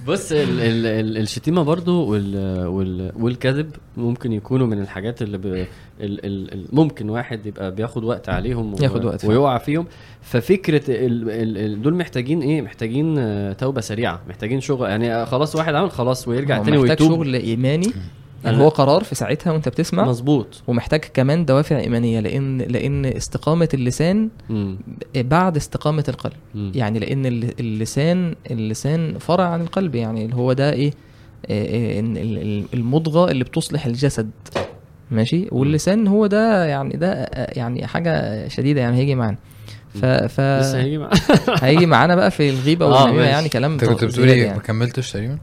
بص 0.09 0.33
ال 0.33 0.39
ال 0.61 0.87
ال 0.87 1.19
الشتيمة 1.19 1.63
برضو 1.63 2.05
وال 2.05 2.67
وال 2.67 3.13
والكذب 3.21 3.71
ممكن 3.97 4.33
يكونوا 4.33 4.67
من 4.67 4.81
الحاجات 4.81 5.23
اللي 5.23 5.39
ب 5.39 5.47
ال 5.47 5.67
ال 6.01 6.55
ال 6.55 6.67
ممكن 6.73 7.11
واحد 7.11 7.47
يبقى 7.47 7.75
بياخد 7.75 8.05
وقت 8.05 8.29
عليهم 8.29 8.75
ياخد 8.83 9.05
وقت. 9.05 9.25
ويقع 9.25 9.59
فيهم. 9.59 9.87
ففكرة 10.23 10.83
ال 10.89 11.31
ال 11.31 11.59
ال 11.59 11.83
دول 11.83 11.95
محتاجين 11.95 12.41
إيه؟ 12.41 12.63
محتاجين 12.63 13.17
توبة 13.57 13.81
سريعة 13.81 14.23
محتاجين 14.29 14.61
شغل 14.61 14.89
يعني 14.89 15.27
خلاص 15.27 15.57
واحد 15.57 15.75
عمل 15.75 15.91
خلاص 15.91 16.29
ويرجع 16.29 16.59
تاني 16.63 16.79
محتاج 16.79 16.91
ويتوب. 17.03 17.09
شغل 17.25 17.35
إيماني؟ 17.35 17.87
يعني 18.45 18.57
هو 18.57 18.69
قرار 18.69 19.05
في 19.05 19.15
ساعتها 19.15 19.53
وأنت 19.53 19.69
بتسمع. 19.69 20.05
مظبوط. 20.05 20.63
ومحتاج 20.67 21.01
كمان 21.01 21.45
دوافع 21.45 21.79
إيمانية 21.79 22.21
لأن 22.21 22.59
لأن 22.59 23.05
استقامة 23.07 23.69
اللسان 23.75 24.29
مم. 24.51 24.79
بعد 25.17 25.57
استقامة 25.57 26.05
القلب. 26.09 26.33
مم. 26.55 26.73
يعني 26.75 26.99
لأن 26.99 27.27
الل- 27.27 27.55
اللسان 27.61 28.35
اللسان 28.51 29.19
فرع 29.19 29.45
عن 29.45 29.61
القلب. 29.61 29.95
يعني 29.95 30.25
اللي 30.25 30.37
هو 30.37 30.53
ده 30.53 30.73
إيه؟ 30.73 30.91
آه، 31.51 31.97
آه، 31.97 32.01
إن 32.01 32.17
ال- 32.17 32.39
ال- 32.39 32.65
المضغة 32.75 33.31
اللي 33.31 33.45
بتصلح 33.45 33.87
الجسد. 33.87 34.31
ماشي؟ 35.11 35.49
واللسان 35.53 36.07
هو 36.07 36.27
ده 36.27 36.65
يعني 36.67 36.97
ده 36.97 37.13
آه، 37.13 37.59
يعني 37.59 37.87
حاجة 37.87 38.49
شديدة 38.49 38.81
يعني 38.81 38.97
هيجي 38.97 39.15
معانا. 39.15 39.37
ف 39.95 40.05
ف 40.07 40.41
لسه 40.41 40.79
هيجي 40.81 40.99
مع... 40.99 41.11
هيجي 41.63 41.87
معانا 41.87 42.17
بقى 42.17 42.31
في 42.31 42.51
الغيبة 42.51 42.87
آه، 42.87 43.03
والنميمه. 43.03 43.25
يعني 43.25 43.49
كلام 43.49 43.73
انت 43.73 43.85
كنت 43.85 44.05
بتقول 44.05 44.29
إيه؟ 44.29 44.43
يعني. 44.45 44.57
ما 44.57 44.63
كملتش 44.63 45.13
تقريبا؟ 45.13 45.39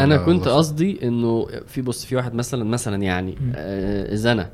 أنا 0.00 0.16
كنت؟ 0.16 0.48
قصدي 0.48 0.98
إنه 1.02 1.46
في 1.66 1.82
بص 1.82 2.04
في 2.04 2.16
واحد 2.16 2.34
مثلا 2.34 2.64
مثلا 2.64 3.02
يعني 3.02 3.34
مم. 3.40 3.52
آه 3.56 4.14
زنى 4.14 4.46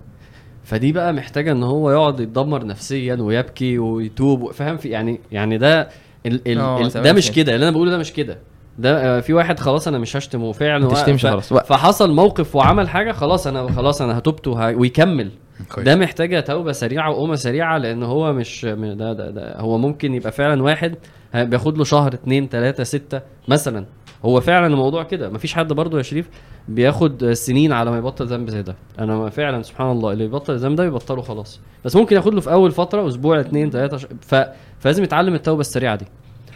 فدي 0.65 0.93
بقى 0.93 1.13
محتاجة 1.13 1.53
إن 1.53 1.63
هو 1.63 1.91
يقعد 1.91 2.21
يتدمر 2.21 2.67
نفسيا 2.67 3.15
ويبكي 3.15 3.79
ويتوب 3.79 4.53
فاهم 4.53 4.77
في 4.77 4.89
يعني 4.89 5.21
يعني 5.33 5.59
ده 5.59 5.89
ال 6.27 6.49
ال 6.49 6.59
آه، 6.59 6.81
ال 6.81 6.89
ده 7.03 7.13
مش. 7.13 7.31
كده 7.33 7.55
اللي 7.55 7.69
أنا 7.69 7.77
بقوله 7.77 7.91
ده 7.91 7.99
مش 7.99 8.13
كده 8.13 8.39
ده 8.79 9.17
آه، 9.19 9.21
في 9.21 9.33
واحد 9.33 9.61
خلاص 9.61 9.89
أنا 9.89 9.99
مش 9.99 10.17
هشتم 10.17 10.43
وفعلا 10.43 10.85
ما 10.87 10.95
تشتمش 10.95 11.23
ف- 11.23 11.27
خلاص، 11.27 11.53
وقف. 11.53 11.67
فحصل 11.67 12.13
موقف 12.13 12.57
وعمل 12.57 12.89
حاجة 12.89 13.13
خلاص 13.13 13.47
أنا 13.47 13.73
خلاص 13.73 14.03
أنا 14.03 14.19
هتوبت 14.19 14.47
ويكمل 14.49 15.31
كويس. 15.75 15.87
ده 15.87 15.97
محتاجة 15.97 16.41
توبة 16.41 16.73
سريعة 16.73 17.11
وقومة 17.11 17.35
سريعة 17.35 17.79
لأن 17.79 18.03
هو 18.03 18.33
مش 18.33 18.65
ده, 18.75 19.13
ده, 19.13 19.31
ده 19.31 19.57
هو 19.61 19.79
ممكن 19.79 20.15
يبقى 20.15 20.33
فعلا 20.33 20.63
واحد 20.63 20.95
بياخد 21.35 21.79
له 21.79 21.85
شهر 21.85 22.15
اتنين 22.15 22.49
تلاتة 22.49 22.85
ستة 22.85 23.21
مثلا 23.49 23.85
هو 24.25 24.41
فعلا 24.41 24.67
الموضوع 24.67 25.03
كده. 25.03 25.31
مفيش 25.31 25.55
حد 25.55 25.73
برضه 25.73 25.99
يا 25.99 26.03
شريف 26.03 26.29
بياخد 26.69 27.33
سنين 27.33 27.73
على 27.73 27.91
ما 27.91 27.99
يبطل 27.99 28.27
ذنب 28.27 28.51
زي 28.51 28.63
ده. 28.63 28.77
أنا 28.99 29.31
فعلا 29.31 29.63
سبحان 29.63 29.91
الله 29.91 30.13
اللي 30.13 30.25
يبطل 30.25 30.53
الذنب 30.53 30.77
ده 30.77 30.85
بيبطله 30.85 31.23
خلاص. 31.23 31.61
بس 31.85 31.97
ممكن 31.97 32.17
ياخد 32.17 32.35
له 32.35 32.41
في 32.41 32.53
أول 32.53 32.73
فترة 32.73 33.09
أسبوع 33.09 33.41
اتنين 33.41 33.71
تلاتة 33.71 33.97
ش... 33.97 34.07
ف... 34.21 34.35
فلازم 34.81 35.03
يتعلم 35.03 35.35
التوبة 35.35 35.61
السريعة 35.61 35.97
دي. 35.97 36.07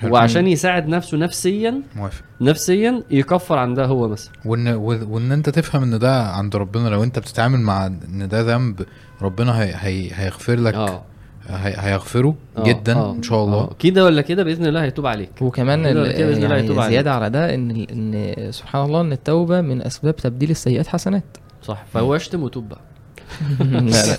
وعشان 0.04 0.46
يساعد 0.46 0.88
نفسه 0.88 1.16
نفسيا 1.16 1.82
موافق. 1.96 2.24
نفسيا 2.40 3.02
يكفر 3.10 3.58
عن 3.58 3.74
ده 3.74 3.84
هو 3.86 4.08
مثلا. 4.08 4.32
وان 4.44 4.68
وان 5.08 5.32
أنت 5.32 5.48
تفهم 5.50 5.82
إن 5.82 5.98
ده 5.98 6.22
عند 6.22 6.56
ربنا 6.56 6.88
لو 6.88 7.02
أنت 7.02 7.18
بتتعامل 7.18 7.60
مع 7.60 7.86
إن 7.86 8.28
ده 8.28 8.40
ذنب 8.40 8.86
ربنا 9.22 9.62
هي 9.62 9.74
هي 9.74 10.10
هيغفر 10.14 10.56
لك 10.56 10.74
هي 10.74 11.00
هيغفره 11.50 12.34
آه، 12.58 12.64
جدا 12.64 12.94
آه، 12.96 13.12
إن 13.12 13.22
شاء 13.22 13.44
الله. 13.44 13.58
آه. 13.58 13.70
كده 13.78 14.04
ولا 14.04 14.22
كده 14.22 14.42
بإذن 14.44 14.66
الله 14.66 14.82
هيتوب 14.82 15.06
عليك. 15.06 15.30
وكمان 15.42 15.84
كده 15.90 16.00
ولا 16.00 16.12
كده 16.12 16.26
بإذن 16.26 16.44
الله 16.44 16.56
هيتوب 16.56 16.70
يعني 16.70 16.80
عليك. 16.82 16.92
زيادة 16.92 17.12
على 17.14 17.30
ده 17.30 17.54
ان 17.54 17.70
إن 17.70 18.52
سبحان 18.52 18.84
الله 18.86 19.00
إن 19.00 19.12
التوبة 19.12 19.60
من 19.60 19.82
أسباب 19.82 20.16
تبديل 20.16 20.50
السيئات 20.50 20.86
حسنات. 20.86 21.36
صح 21.62 21.84
فهو 21.92 22.16
اشتم 22.16 22.42
وتوب 22.42 22.68
بقى. 22.68 22.80
لا 23.60 24.06
لا. 24.06 24.16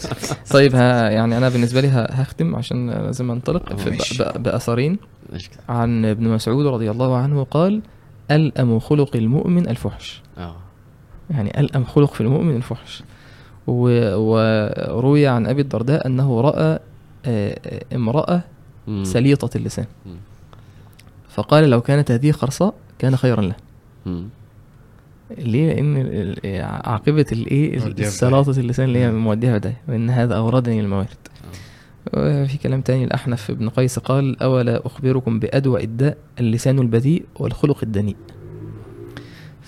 طيب 0.52 0.76
ها 0.76 1.10
يعني 1.10 1.38
أنا 1.38 1.50
بالنسبة 1.50 1.82
لي 1.82 1.88
هختم 1.88 2.56
عشان 2.56 2.90
لازم 2.90 3.32
أنطلق 3.32 3.74
بأثرين. 4.38 4.98
ماشي. 5.32 5.50
كده. 5.50 5.60
عن 5.70 6.06
ابن 6.06 6.28
مسعود 6.28 6.66
رضي 6.66 6.92
الله 6.92 7.18
عنه 7.18 7.44
قال 7.44 7.82
ألأم 8.32 8.80
خلق 8.80 9.16
المؤمن 9.16 9.70
الفحش. 9.70 10.22
آه. 10.38 10.56
يعني 11.30 11.60
ألأم 11.60 11.84
خلق 11.84 12.14
في 12.14 12.22
المؤمن 12.22 12.56
الفحش. 12.56 13.04
و- 13.68 14.16
وروي 14.96 15.28
عن 15.28 15.48
أبي 15.48 15.62
الدرداء 15.62 16.08
أنه 16.08 16.42
رأى 16.42 16.56
آه، 16.64 16.74
آه، 16.74 16.80
امرأة 17.96 18.42
مم. 18.88 19.04
سليطة 19.04 19.58
اللسان. 19.58 19.86
مم. 20.06 20.16
فقال 21.30 21.70
لو 21.70 21.82
كانت 21.82 22.12
هذه 22.12 22.32
خرصاء 22.32 22.74
كان 23.00 23.16
خيرا 23.16 23.42
له. 23.42 23.56
مم. 24.06 24.30
ليه؟ 25.38 25.74
لأن 25.74 26.36
عاقبة 26.64 27.26
الايه 27.32 27.80
موديها 27.80 28.10
في 28.10 28.12
سلاطه 28.12 28.60
اللسان 28.60 28.86
اللي 28.86 29.00
هي 29.00 29.12
موديها 29.12 29.58
بدايه 29.58 29.82
وإن 29.88 30.10
هذا 30.10 30.36
أوردني 30.36 30.80
الموارد 30.80 31.18
وفي 32.14 32.58
كلام 32.58 32.82
تاني 32.82 33.04
الأحنف 33.04 33.52
بن 33.52 33.70
قيس 33.70 34.00
قال 34.00 34.42
أولا 34.42 34.86
أخبركم 34.86 35.40
بادوى 35.40 35.84
الداء 35.84 36.18
اللسان 36.40 36.80
البذيء 36.80 37.26
والخلق 37.36 37.78
الدنيء. 37.84 38.16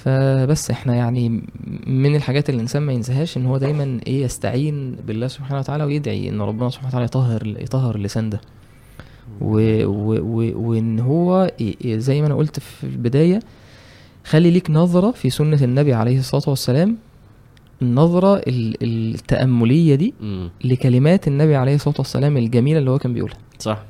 فبس 0.03 0.72
إحنا 0.72 0.95
يعني 0.95 1.30
من 1.88 2.15
الحاجات 2.15 2.49
اللي 2.49 2.56
الإنسان 2.56 2.82
ما 2.84 2.94
ينساهاش 2.94 3.38
إن 3.38 3.45
هو 3.45 3.57
دايما 3.57 3.99
إيه 4.07 4.22
يستعين 4.23 4.95
بالله 5.07 5.28
سبحانه 5.28 5.60
وتعالى 5.60 5.84
ويدعي 5.84 6.30
إن 6.30 6.41
ربنا 6.41 6.69
سبحانه 6.69 6.88
وتعالى 6.90 7.06
يطهر 7.06 7.48
يطهر 7.60 7.95
اللسان 7.95 8.30
ده 8.30 8.41
و 9.41 9.56
و 9.86 10.14
و 10.22 10.52
وإن 10.69 10.99
هو 10.99 11.52
زي 11.86 12.22
ما 12.22 12.28
أنا 12.28 12.36
قلت 12.36 12.60
في 12.60 12.84
البداية 12.84 13.40
خلي 14.26 14.52
ليك 14.52 14.69
نظرة 14.72 15.11
في 15.11 15.30
سنة 15.30 15.64
النبي 15.64 15.94
عليه 15.94 16.19
الصلاة 16.19 16.44
والسلام 16.49 16.98
النظرة 17.82 18.36
ال- 18.36 18.78
التأملية 18.84 19.95
دي. 19.95 20.14
لكلمات 20.64 21.28
النبي 21.28 21.56
عليه 21.56 21.76
الصلاة 21.76 21.95
والسلام 21.98 22.38
الجميلة 22.38 22.80
اللي 22.80 22.91
هو 22.91 22.98
كان 22.99 23.14
بيقولها 23.14 23.38
صح 23.60 23.84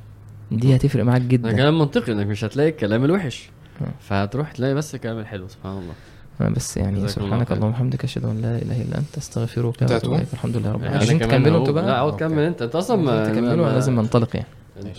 دي 0.51 0.75
هتفرق 0.75 1.03
معاك 1.03 1.21
ده 1.21 1.27
جدا 1.27 1.51
كلام 1.51 1.79
منطقي 1.79 2.11
إنك 2.13 2.27
مش 2.27 2.43
هتلاقي 2.45 2.69
الكلام 2.69 3.05
الوحش. 3.05 3.49
فهتروح 3.99 4.51
تلاقي 4.51 4.73
بس 4.73 4.95
الكلام 4.95 5.19
الحلو 5.19 5.47
سبحان 5.47 5.71
الله. 5.77 5.93
أنا 6.41 6.49
بس 6.49 6.77
يعني 6.77 7.07
سبحانك. 7.07 7.51
اللهم 7.51 7.69
وبحمدك 7.69 8.03
أشهد 8.03 8.25
أن 8.25 8.41
لا 8.41 8.57
إله 8.57 8.81
إلا 8.81 8.97
أنت 8.97 9.17
أستغفرك 9.17 9.81
أنت 9.81 9.91
واتوب؟ 9.91 10.13
إليك. 10.13 10.27
الحمد 10.33 10.57
لله 10.57 10.71
رب 10.71 10.79
العالمين. 10.79 10.97
عايزين 10.99 11.19
تكملوا. 11.19 11.59
أنتوا 11.59 11.73
لا 11.73 11.81
بقى؟ 11.81 11.99
اقعد 11.99 12.15
كمل 12.19 12.39
أنت. 12.43 12.61
أنت 12.61 12.75
أصلا 12.75 13.25
تكملوا 13.33 13.69
لازم 13.69 13.95
ننطلق 13.95 14.35
يعني. 14.35 14.47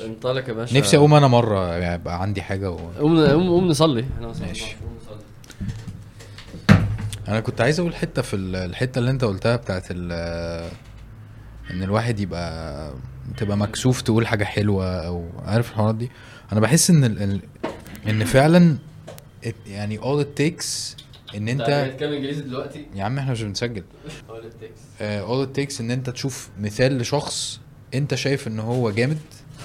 أنطلق 0.06 0.48
يا 0.48 0.52
باشا. 0.52 0.78
نفسي 0.78 0.96
أقوم 0.96 1.14
أنا 1.14 1.28
مرة 1.28 1.76
يعني 1.76 1.94
يبقى 1.94 2.22
عندي 2.22 2.42
حاجة 2.42 2.70
و... 2.70 2.76
قوم 2.76 3.26
قوم 3.26 3.48
قوم 3.48 3.68
نصلي. 3.68 4.04
إحنا 4.16 4.32
ماشي. 4.46 4.76
أنا 7.28 7.40
كنت 7.40 7.60
عايز 7.60 7.80
أقول 7.80 7.94
حتة 7.94 8.22
في 8.22 8.36
ال- 8.36 8.56
الحتة 8.56 8.98
اللي 8.98 9.10
أنت 9.10 9.24
قلتها 9.24 9.56
بتاعت 9.56 9.84
ال 9.90 10.12
إن 11.70 11.82
الواحد 11.82 12.20
يبقى 12.20 12.90
تبقى 13.36 13.56
مكسوف 13.56 14.02
تقول 14.02 14.26
حاجة 14.26 14.44
حلوة 14.44 15.06
أو 15.06 15.26
عارف 15.46 15.70
الحوارات 15.70 15.94
دي؟ 15.94 16.10
أنا 16.52 16.60
بحس 16.60 16.90
إن 16.90 17.04
ال... 17.04 17.40
إن 18.08 18.24
فعلا 18.24 18.76
يعني 19.66 20.00
all 20.00 20.24
it 20.24 20.40
takes 20.42 20.66
إن 21.36 21.48
أنت 21.48 21.62
بتتكلم 21.90 22.12
إنجليزي 22.12 22.42
دلوقتي. 22.42 22.86
يا 22.94 23.04
عم 23.04 23.18
إحنا 23.18 23.32
مش 23.32 23.42
بنسجل. 23.42 23.82
All 24.28 24.32
it 24.32 24.64
takes. 24.64 25.02
آه، 25.02 25.26
all 25.26 25.46
it 25.46 25.50
takes 25.60 25.80
إن 25.80 25.90
أنت 25.90 26.10
تشوف 26.10 26.50
مثال 26.60 26.98
لشخص 26.98 27.60
أنت 27.94 28.14
شايف 28.14 28.48
إن 28.48 28.60
هو 28.60 28.90
جامد 28.90 29.18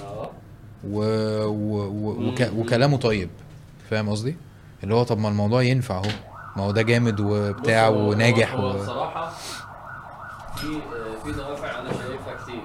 آه. 0.03 0.29
و... 0.87 0.99
و... 1.45 1.87
و... 1.87 2.27
وك... 2.29 2.49
وكلامه 2.55 2.97
طيب. 2.97 3.29
فاهم 3.89 4.09
قصدي؟ 4.09 4.35
اللي 4.83 4.95
هو 4.95 5.03
طب 5.03 5.17
ما 5.17 5.29
الموضوع 5.29 5.61
ينفع 5.61 5.95
أهو. 5.97 6.09
ما 6.57 6.63
هو 6.63 6.71
ده 6.71 6.81
جامد 6.81 7.19
وبتاع 7.19 7.87
وناجح 7.87 8.53
هو 8.53 8.69
و... 8.69 8.73
بصراحة 8.73 9.29
في 10.55 10.67
آه، 10.67 11.23
في 11.25 11.31
دوافع 11.31 11.79
أنا 11.79 11.89
شايفها 11.89 12.43
كتير. 12.43 12.61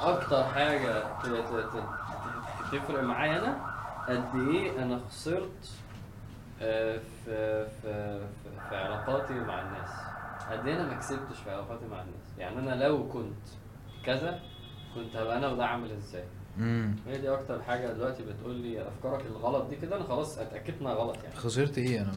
أكتر 0.00 0.42
ت- 1.62 2.72
تفرق 2.72 3.02
معايا 3.02 3.38
أنا 3.38 3.69
قد 4.10 4.48
إيه 4.48 4.82
أنا 4.82 4.98
خسرت 4.98 5.70
آه، 6.62 6.98
في 7.24 7.66
في 7.82 8.20
في- 8.68 8.76
علاقاتي 8.76 9.34
مع 9.34 9.62
الناس. 9.62 9.90
قد 10.50 10.66
إيه 10.66 10.74
أنا 10.74 10.86
ما 10.86 10.94
كسبتش 10.94 11.38
في 11.44 11.50
علاقاتي 11.50 11.86
مع 11.86 12.00
الناس. 12.02 12.38
يعني 12.38 12.58
أنا 12.58 12.84
لو 12.84 13.08
كنت 13.08 13.46
كذا 14.04 14.40
كنت 14.94 15.16
هبقى 15.16 15.36
أنا 15.38 15.48
وده 15.48 15.66
عامل 15.66 15.90
إزاي. 15.90 16.24
هي 17.06 17.18
دي 17.20 17.28
أكتر 17.34 17.62
حاجة 17.62 17.92
دلوقتي 17.92 18.22
بتقول 18.22 18.54
لي 18.54 18.88
أفكارك 18.88 19.26
الغلط 19.26 19.66
دي 19.68 19.76
كده 19.76 19.96
أنا 19.96 20.04
خلاص 20.04 20.38
أتأكدت 20.38 20.80
إنها 20.80 20.94
غلط 20.94 21.16
يعني. 21.24 21.36
خسرت 21.36 21.78
إيه 21.78 22.00
أنا؟ 22.00 22.12